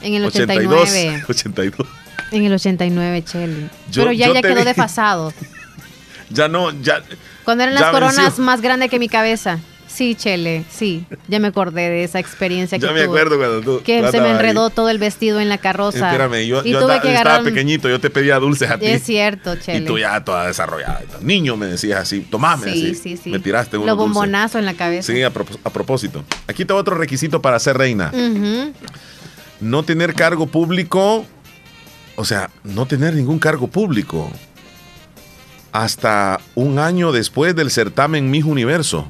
En 0.03 0.15
el 0.15 0.25
89. 0.25 1.25
82. 1.29 1.89
En 2.33 2.45
el 2.45 2.53
89, 2.53 3.25
Chelly. 3.25 3.71
Pero 3.95 4.13
ya, 4.13 4.33
ya 4.33 4.43
quedó 4.43 4.65
desfasado. 4.65 5.33
ya 6.31 6.49
no, 6.49 6.71
ya. 6.83 7.03
Cuando 7.45 7.65
eran 7.65 7.75
las 7.75 7.91
coronas 7.91 8.39
más 8.39 8.61
grandes 8.61 8.91
que 8.91 8.99
mi 8.99 9.09
cabeza. 9.09 9.61
Sí, 9.97 10.15
Chele, 10.15 10.63
sí. 10.69 11.07
Ya 11.27 11.41
me 11.41 11.49
acordé 11.49 11.89
de 11.89 12.05
esa 12.05 12.19
experiencia 12.19 12.79
que 12.79 12.85
Ya 12.85 12.93
me 12.93 13.01
acuerdo 13.01 13.39
cuando 13.39 13.63
tú. 13.63 13.83
Que 13.83 14.07
se 14.11 14.21
me 14.21 14.31
enredó 14.31 14.69
todo 14.69 14.91
el 14.91 14.99
vestido 14.99 15.41
en 15.41 15.49
la 15.49 15.57
carroza. 15.57 16.11
Espérame, 16.11 16.47
yo, 16.47 16.61
estaba 16.61 17.43
pequeñito, 17.43 17.89
yo 17.89 17.99
te 17.99 18.11
pedía 18.11 18.39
dulces 18.39 18.71
a 18.71 18.79
ti. 18.79 18.85
Es 18.85 19.05
cierto, 19.05 19.57
Chele. 19.57 19.79
Y 19.79 19.87
tú 19.87 19.99
ya 19.99 20.23
toda 20.23 20.49
desarrollada. 20.49 21.01
Niño 21.23 21.57
me 21.57 21.65
decías 21.65 22.01
así, 22.01 22.21
tomame 22.21 22.71
sí, 22.71 22.95
Sí, 22.95 23.17
sí, 23.17 23.31
Me 23.31 23.39
tiraste 23.39 23.79
un 23.79 23.87
Lo 23.87 23.97
bombonazo 23.97 24.59
en 24.59 24.67
la 24.67 24.75
cabeza. 24.75 25.11
Sí, 25.11 25.23
a, 25.23 25.31
propósito. 25.31 26.23
Aquí 26.47 26.63
está 26.63 26.75
otro 26.75 26.97
requisito 26.97 27.41
para 27.41 27.59
ser 27.59 27.79
reina. 27.79 28.13
No 29.61 29.83
tener 29.83 30.13
cargo 30.13 30.47
público, 30.47 31.25
o 32.17 32.25
sea, 32.27 32.51
no 32.65 32.85
tener 32.85 33.15
ningún 33.15 33.39
cargo 33.39 33.69
público 33.69 34.31
hasta 35.73 36.39
un 36.55 36.79
año 36.79 37.13
después 37.13 37.57
del 37.57 37.71
certamen 37.71 38.31
Miss 38.31 38.45
Universo. 38.45 39.09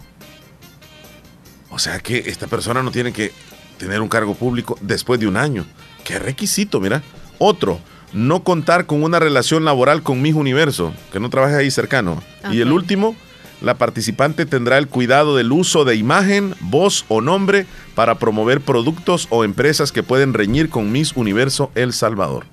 O 1.77 1.78
sea 1.78 2.01
que 2.01 2.24
esta 2.24 2.47
persona 2.47 2.82
no 2.82 2.90
tiene 2.90 3.12
que 3.12 3.32
tener 3.77 4.01
un 4.01 4.09
cargo 4.09 4.35
público 4.35 4.78
después 4.81 5.20
de 5.20 5.27
un 5.27 5.36
año. 5.36 5.66
¿Qué 6.05 6.19
requisito? 6.19 6.81
Mira. 6.81 7.03
Otro, 7.36 7.78
no 8.15 8.44
contar 8.44 8.86
con 8.86 9.03
una 9.03 9.19
relación 9.19 9.66
laboral 9.66 10.03
con 10.03 10.23
Miss 10.23 10.35
Universo, 10.35 10.94
que 11.12 11.20
no 11.20 11.28
trabaje 11.28 11.55
ahí 11.55 11.70
cercano. 11.70 12.23
Y 12.51 12.62
el 12.62 12.73
último, 12.73 13.15
la 13.61 13.74
participante 13.74 14.47
tendrá 14.47 14.78
el 14.78 14.89
cuidado 14.89 15.36
del 15.36 15.53
uso 15.53 15.85
de 15.85 15.97
imagen, 15.97 16.55
voz 16.61 17.05
o 17.09 17.20
nombre 17.20 17.66
para 17.94 18.15
promover 18.15 18.62
productos 18.62 19.27
o 19.28 19.44
empresas 19.44 19.93
que 19.93 20.03
pueden 20.03 20.32
reñir 20.32 20.70
con 20.70 20.90
Miss 20.90 21.12
Universo 21.15 21.70
El 21.74 21.93
Salvador. 21.93 22.47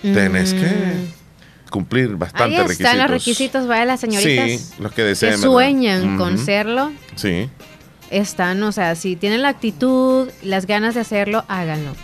Tenés 0.00 0.54
que 0.54 0.66
mm 0.66 1.21
cumplir 1.72 2.16
bastantes 2.16 2.60
Ahí 2.60 2.66
están 2.70 2.98
los 2.98 3.10
requisitos, 3.10 3.66
vaya 3.66 3.84
las 3.84 3.98
señoritas. 3.98 4.48
Sí, 4.48 4.74
los 4.78 4.92
que 4.92 5.02
deseen. 5.02 5.32
Que 5.32 5.38
sueñan 5.38 6.18
con 6.18 6.38
serlo. 6.38 6.92
Sí. 7.16 7.48
Están, 8.10 8.62
o 8.62 8.70
sea, 8.70 8.94
si 8.94 9.16
tienen 9.16 9.42
la 9.42 9.48
actitud, 9.48 10.28
las 10.42 10.66
ganas 10.66 10.94
de 10.94 11.00
hacerlo, 11.00 11.44
háganlo. 11.48 11.96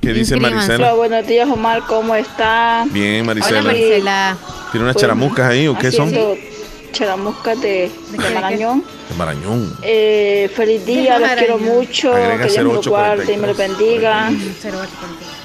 ¿Qué 0.00 0.12
dice 0.12 0.36
Marisela? 0.36 0.94
buenos 0.94 1.26
días, 1.26 1.48
Omar, 1.48 1.82
¿cómo 1.86 2.14
está? 2.14 2.86
Bien, 2.90 3.26
Marisela. 3.26 3.60
Hola, 3.60 3.72
Marisela. 3.72 4.38
¿Tiene 4.70 4.84
unas 4.84 4.96
charamucas 4.96 5.50
ahí 5.50 5.66
o 5.66 5.76
qué 5.76 5.90
son? 5.90 6.10
Charamusca 6.92 7.54
de, 7.54 7.90
de, 8.10 8.18
Marañón. 8.34 8.84
De 9.08 9.14
Marañón. 9.16 9.76
Eh, 9.82 10.50
feliz 10.54 10.84
día, 10.84 11.18
los 11.18 11.30
quiero 11.30 11.58
mucho. 11.58 12.12
que 12.14 12.48
Dios 12.48 12.56
me 12.56 12.62
lo 12.64 12.82
guarde 12.82 13.32
y 13.32 13.36
me 13.36 13.46
lo 13.46 13.54
bendiga. 13.54 14.30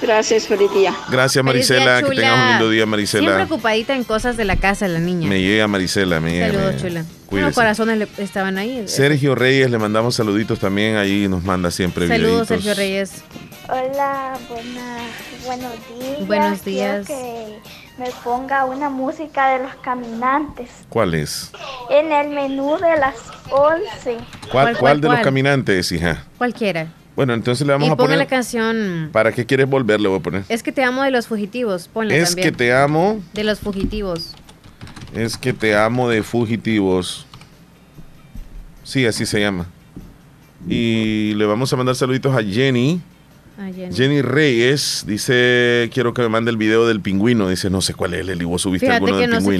Gracias, 0.01 0.47
feliz 0.47 0.71
día. 0.73 0.95
Gracias, 1.09 1.43
Marisela. 1.43 2.01
que 2.03 2.15
tengas 2.15 2.39
un 2.39 2.49
lindo 2.49 2.69
día, 2.69 2.85
Marisela. 2.85 3.35
Siempre 3.35 3.55
ocupadita 3.55 3.95
en 3.95 4.03
cosas 4.03 4.37
de 4.37 4.45
la 4.45 4.55
casa, 4.57 4.87
la 4.87 4.99
niña. 4.99 5.29
Me 5.29 5.41
llega 5.41 5.67
Marisela, 5.67 6.19
me 6.19 6.31
llega. 6.31 6.47
Saludos, 6.51 6.81
chula. 6.81 7.05
Los 7.31 7.55
corazones 7.55 8.07
estaban 8.17 8.57
ahí. 8.57 8.83
Sergio 8.87 9.35
Reyes, 9.35 9.71
le 9.71 9.77
mandamos 9.77 10.15
saluditos 10.15 10.59
también. 10.59 10.97
Ahí 10.97 11.27
nos 11.27 11.43
manda 11.43 11.71
siempre 11.71 12.07
Saludos, 12.07 12.47
Sergio 12.47 12.73
Reyes. 12.73 13.23
Hola, 13.69 14.37
buena, 14.49 14.97
buenos 15.45 15.71
días. 15.99 16.27
Buenos 16.27 16.65
días. 16.65 17.07
que 17.07 17.59
me 17.97 18.09
ponga 18.23 18.65
una 18.65 18.89
música 18.89 19.49
de 19.49 19.63
los 19.63 19.75
caminantes. 19.75 20.69
¿Cuál 20.89 21.13
es? 21.13 21.51
En 21.89 22.11
el 22.11 22.29
menú 22.29 22.77
de 22.77 22.97
las 22.97 23.15
11. 23.51 24.17
¿Cuál, 24.51 24.77
cuál, 24.77 25.01
de 25.01 25.09
los 25.09 25.19
caminantes, 25.19 25.91
hija? 25.91 26.25
Cualquiera. 26.37 26.87
Bueno, 27.15 27.33
entonces 27.33 27.65
le 27.67 27.73
vamos 27.73 27.89
a 27.89 27.95
poner. 27.95 28.17
la 28.17 28.25
canción. 28.25 29.09
¿Para 29.11 29.31
qué 29.31 29.45
quieres 29.45 29.69
volver? 29.69 30.01
Le 30.01 30.09
voy 30.09 30.19
a 30.19 30.23
poner. 30.23 30.43
Es 30.49 30.63
que 30.63 30.71
te 30.71 30.83
amo 30.83 31.03
de 31.03 31.11
los 31.11 31.27
fugitivos. 31.27 31.87
Ponle 31.87 32.19
es 32.19 32.35
que 32.35 32.51
te 32.51 32.73
amo. 32.73 33.21
De 33.33 33.43
los 33.43 33.59
fugitivos. 33.59 34.33
Es 35.13 35.37
que 35.37 35.53
te 35.53 35.75
amo 35.75 36.09
de 36.09 36.23
fugitivos. 36.23 37.27
Sí, 38.83 39.05
así 39.05 39.27
se 39.27 39.39
llama. 39.39 39.67
Y 40.67 41.33
le 41.35 41.45
vamos 41.45 41.71
a 41.71 41.75
mandar 41.75 41.95
saluditos 41.95 42.35
a 42.35 42.41
Jenny. 42.41 43.01
Jenny. 43.91 44.21
Reyes 44.21 45.03
dice, 45.05 45.89
quiero 45.93 46.13
que 46.13 46.21
me 46.23 46.29
mande 46.29 46.51
el 46.51 46.57
video 46.57 46.87
del 46.87 47.01
pingüino. 47.01 47.49
Dice, 47.49 47.69
no 47.69 47.81
sé 47.81 47.93
cuál 47.93 48.13
es, 48.15 48.27
el 48.27 48.45
vos 48.45 48.61
subiste 48.63 48.87
Fíjate 48.87 49.11
que 49.11 49.27
no 49.27 49.41
sé 49.41 49.55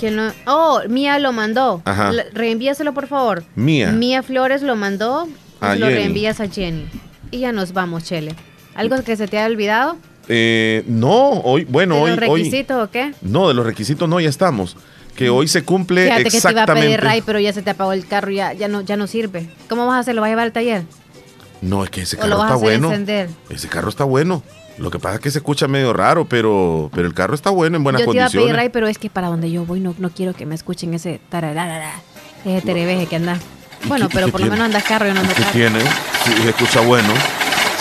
quién 0.00 0.16
lo, 0.16 0.32
Oh, 0.46 0.80
Mía 0.88 1.18
lo 1.18 1.32
mandó. 1.32 1.82
Ajá. 1.84 2.12
reenvíaselo, 2.32 2.92
por 2.94 3.06
favor. 3.06 3.44
Mía. 3.54 3.90
Mía 3.92 4.22
Flores 4.22 4.62
lo 4.62 4.76
mandó. 4.76 5.28
lo 5.60 5.86
reenvías 5.86 6.40
a 6.40 6.48
Jenny. 6.48 6.86
Y 7.30 7.40
ya 7.40 7.52
nos 7.52 7.72
vamos, 7.72 8.04
Chele. 8.04 8.34
¿Algo 8.74 9.02
que 9.02 9.16
se 9.16 9.26
te 9.26 9.38
haya 9.38 9.46
olvidado? 9.46 9.96
Eh, 10.28 10.84
no, 10.86 11.30
hoy, 11.40 11.64
bueno, 11.64 11.96
¿De 11.96 12.00
hoy. 12.02 12.10
los 12.10 12.18
requisitos 12.18 12.84
o 12.88 12.90
qué? 12.90 13.12
No, 13.22 13.48
de 13.48 13.54
los 13.54 13.64
requisitos 13.66 14.08
no, 14.08 14.20
ya 14.20 14.28
estamos. 14.28 14.76
Que 15.16 15.30
hoy 15.30 15.48
se 15.48 15.64
cumple 15.64 16.04
Fíjate 16.04 16.24
que 16.24 16.40
te 16.40 16.50
iba 16.52 16.62
a 16.62 16.66
pedir 16.66 17.00
Ray, 17.00 17.22
pero 17.26 17.40
ya 17.40 17.52
se 17.52 17.62
te 17.62 17.70
apagó 17.70 17.92
el 17.92 18.06
carro, 18.06 18.30
ya, 18.30 18.52
ya, 18.52 18.68
no, 18.68 18.82
ya 18.82 18.96
no 18.96 19.08
sirve. 19.08 19.48
¿Cómo 19.68 19.86
vas 19.86 19.96
a 19.96 19.98
hacer? 20.00 20.14
¿Lo 20.14 20.20
vas 20.20 20.28
a 20.28 20.30
llevar 20.30 20.44
al 20.44 20.52
taller? 20.52 20.82
No, 21.60 21.84
es 21.84 21.90
que 21.90 22.02
ese 22.02 22.16
carro 22.16 22.42
está 22.42 22.54
bueno. 22.54 22.92
Ese 23.50 23.68
carro 23.68 23.88
está 23.88 24.04
bueno. 24.04 24.42
Lo 24.78 24.90
que 24.92 25.00
pasa 25.00 25.16
es 25.16 25.20
que 25.20 25.30
se 25.32 25.38
escucha 25.38 25.66
medio 25.66 25.92
raro, 25.92 26.24
pero, 26.24 26.88
pero 26.94 27.08
el 27.08 27.14
carro 27.14 27.34
está 27.34 27.50
bueno, 27.50 27.76
en 27.76 27.84
buenas 27.84 28.02
condiciones. 28.02 28.32
Yo 28.32 28.38
te 28.38 28.42
iba 28.44 28.44
a 28.44 28.46
pedir, 28.46 28.56
Ray, 28.56 28.68
pero 28.68 28.86
es 28.86 28.96
que 28.96 29.10
para 29.10 29.26
donde 29.26 29.50
yo 29.50 29.64
voy 29.64 29.80
no, 29.80 29.94
no 29.98 30.10
quiero 30.10 30.34
que 30.34 30.46
me 30.46 30.54
escuchen 30.54 30.94
ese 30.94 31.20
tararara, 31.30 31.94
ese 32.44 32.60
terebeje 32.64 33.06
que 33.06 33.16
anda. 33.16 33.38
Bueno, 33.84 34.08
pero 34.12 34.28
por 34.28 34.40
lo 34.40 34.46
menos 34.46 34.64
anda 34.64 34.80
carro 34.80 35.08
y 35.08 35.12
no 35.12 35.20
anda 35.20 35.34
¿Qué 35.34 35.42
carro. 35.42 35.52
tiene? 35.52 35.80
Sí, 36.24 36.32
se 36.42 36.48
escucha 36.50 36.80
bueno. 36.80 37.08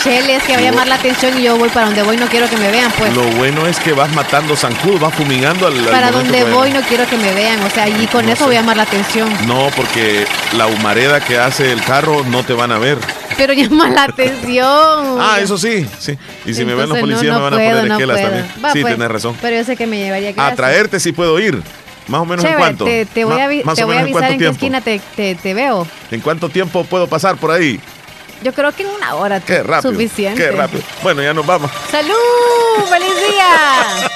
Chele, 0.03 0.35
es 0.35 0.43
que 0.43 0.53
va 0.53 0.59
a 0.59 0.61
llamar 0.61 0.87
la 0.87 0.95
atención 0.95 1.37
y 1.39 1.43
yo 1.43 1.57
voy 1.57 1.69
para 1.69 1.87
donde 1.87 2.03
voy, 2.03 2.17
no 2.17 2.27
quiero 2.27 2.47
que 2.49 2.57
me 2.57 2.71
vean, 2.71 2.91
pues. 2.97 3.13
Lo 3.15 3.23
bueno 3.37 3.65
es 3.67 3.79
que 3.79 3.93
vas 3.93 4.11
matando 4.13 4.55
zancudo, 4.55 4.99
vas 4.99 5.13
fumigando 5.13 5.67
al. 5.67 5.73
Para 5.85 6.11
donde 6.11 6.43
voy 6.45 6.71
no 6.71 6.81
quiero 6.81 7.07
que 7.07 7.17
me 7.17 7.33
vean, 7.33 7.61
o 7.63 7.69
sea, 7.69 7.87
y 7.89 8.07
con 8.07 8.29
eso 8.29 8.45
voy 8.45 8.55
a 8.55 8.61
llamar 8.61 8.77
la 8.77 8.83
atención. 8.83 9.29
No, 9.47 9.69
porque 9.75 10.25
la 10.55 10.67
humareda 10.67 11.19
que 11.19 11.37
hace 11.37 11.71
el 11.71 11.81
carro 11.83 12.23
no 12.25 12.43
te 12.43 12.53
van 12.53 12.71
a 12.71 12.79
ver. 12.79 12.97
Pero 13.37 13.53
llama 13.53 13.89
la 13.89 14.05
atención. 14.05 15.17
ah, 15.19 15.37
eso 15.39 15.57
sí, 15.57 15.85
sí. 15.99 16.17
Y 16.45 16.53
si 16.53 16.65
me 16.65 16.73
ven 16.73 16.89
los 16.89 16.97
policías 16.97 17.35
me 17.35 17.41
van 17.41 17.53
a 17.53 17.57
poner 17.57 17.91
esquelas 17.91 18.21
también. 18.21 18.45
sí, 18.45 18.59
pues, 18.61 18.85
tienes 18.85 19.11
razón. 19.11 19.37
Pero 19.41 19.55
yo 19.55 19.63
sé 19.63 19.75
que 19.75 19.87
me 19.87 19.97
llevaría 19.97 20.33
A 20.37 20.55
traerte 20.55 20.99
sí 20.99 21.11
puedo 21.11 21.39
ir. 21.39 21.61
Más 22.07 22.21
o 22.21 22.25
menos 22.25 22.45
en 22.45 22.53
cuánto. 22.55 22.85
Te, 22.85 23.05
te 23.05 23.25
voy 23.25 23.39
a, 23.39 23.47
te 23.47 23.83
voy 23.83 23.97
a 23.97 23.99
avisar 24.01 24.31
en, 24.31 24.39
qué 24.39 24.47
esquina 24.47 24.81
te, 24.81 24.99
te, 25.15 25.53
veo. 25.53 25.85
¿En 26.09 26.21
cuánto 26.21 26.49
tiempo 26.49 26.85
puedo 26.85 27.07
pasar 27.07 27.35
por 27.35 27.51
ahí? 27.51 27.79
Yo 28.43 28.53
creo 28.53 28.71
que 28.71 28.83
en 28.83 28.89
una 28.89 29.15
hora 29.15 29.39
qué 29.39 29.63
rápido, 29.63 29.91
suficiente. 29.91 30.41
Qué 30.41 30.51
rápido. 30.51 30.83
Bueno, 31.03 31.21
ya 31.21 31.33
nos 31.33 31.45
vamos. 31.45 31.71
¡Salud! 31.91 32.13
¡Feliz 32.89 33.13
día! 33.29 34.09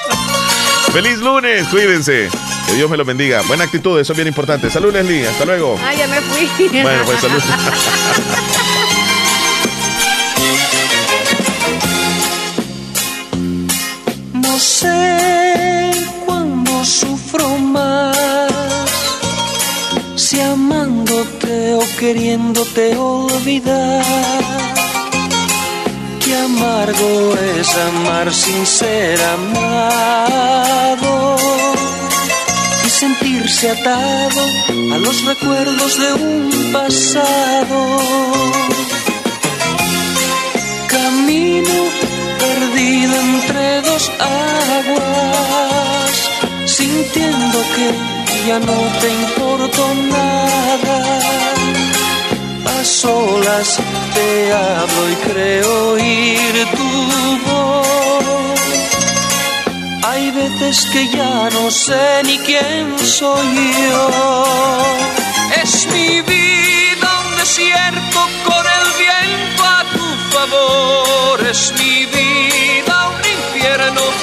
¡Feliz 0.92 1.18
lunes! 1.18 1.66
Cuídense. 1.68 2.28
Que 2.66 2.74
Dios 2.74 2.88
me 2.88 2.96
lo 2.96 3.04
bendiga. 3.04 3.42
Buena 3.42 3.64
actitud, 3.64 3.98
eso 3.98 4.12
es 4.12 4.16
bien 4.16 4.28
importante. 4.28 4.70
Salud, 4.70 4.92
Leslie. 4.92 5.26
Hasta 5.26 5.44
luego. 5.44 5.78
Ah, 5.84 5.92
ya 5.92 6.06
me 6.06 6.20
fui. 6.20 6.48
Bueno, 6.68 7.02
pues 7.04 7.20
salud. 7.20 7.42
sé 14.82 15.90
cuándo 16.26 16.84
sufro 16.84 17.46
más 17.58 18.16
si 20.16 20.40
amándote 20.40 21.74
o 21.74 21.82
queriéndote 21.98 22.96
olvidar. 22.96 24.42
Qué 26.22 26.32
amargo 26.36 27.34
es 27.58 27.68
amar 27.90 28.32
sin 28.32 28.66
ser 28.66 29.18
amado 29.38 31.12
y 32.86 32.88
sentirse 32.88 33.70
atado 33.70 34.42
a 34.94 34.98
los 34.98 35.16
recuerdos 35.24 35.92
de 36.02 36.08
un 36.14 36.72
pasado. 36.72 37.78
Camino 40.88 41.78
perdido 42.42 43.14
dos 43.80 44.10
aguas, 44.20 46.12
sintiendo 46.66 47.58
que 47.74 48.12
ya 48.46 48.58
no 48.58 48.78
te 49.00 49.08
importo 49.08 49.94
nada. 50.10 50.98
A 52.74 52.84
solas 52.84 53.78
te 54.14 54.52
hablo 54.52 55.10
y 55.10 55.14
creo 55.26 55.90
oír 55.92 56.54
tu 56.76 56.90
voz. 57.46 58.60
Hay 60.04 60.30
veces 60.32 60.86
que 60.92 61.08
ya 61.08 61.48
no 61.50 61.70
sé 61.70 62.22
ni 62.24 62.38
quién 62.38 62.98
soy 62.98 63.72
yo. 63.88 64.44
Es 65.62 65.86
mi 65.86 66.20
vida 66.20 67.08
un 67.26 67.36
desierto 67.38 68.20
con 68.44 68.64
el 68.78 68.86
viento 69.02 69.62
a 69.64 69.84
tu 69.94 70.06
favor. 70.32 71.46
Es 71.46 71.72
mi 71.78 72.06
vida 72.06 72.61
No. 73.94 74.21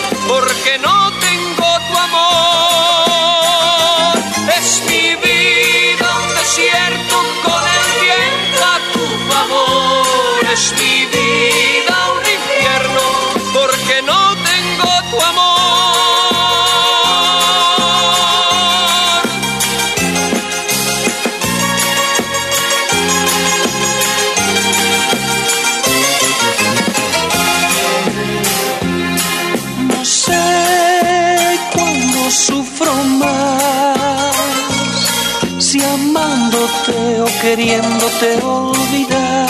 Queriéndote 38.20 38.46
olvidar 38.46 39.50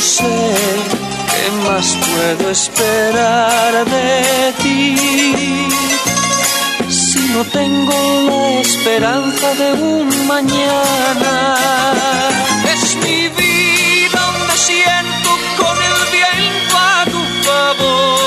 sé 0.00 0.24
qué 1.30 1.50
más 1.64 1.96
puedo 2.06 2.50
esperar 2.50 3.84
de 3.84 4.52
ti. 4.62 4.96
Si 6.90 7.20
no 7.28 7.44
tengo 7.44 7.94
la 8.28 8.60
esperanza 8.60 9.54
de 9.54 9.72
un 9.74 10.26
mañana, 10.26 11.56
es 12.74 12.96
mi 12.96 13.28
vida 13.28 14.20
un 14.34 14.48
desierto 14.48 15.30
con 15.60 15.76
el 15.88 15.98
viento 16.16 16.76
a 16.76 17.04
tu 17.04 17.22
favor. 17.46 18.21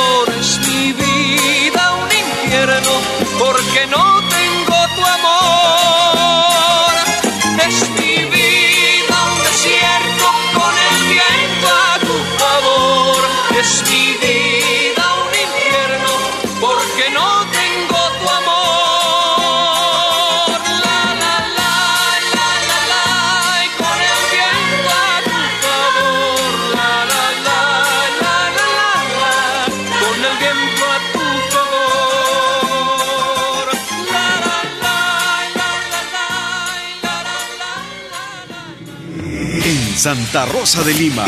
Santa 40.05 40.45
Rosa 40.45 40.83
de 40.83 40.93
Lima. 40.93 41.25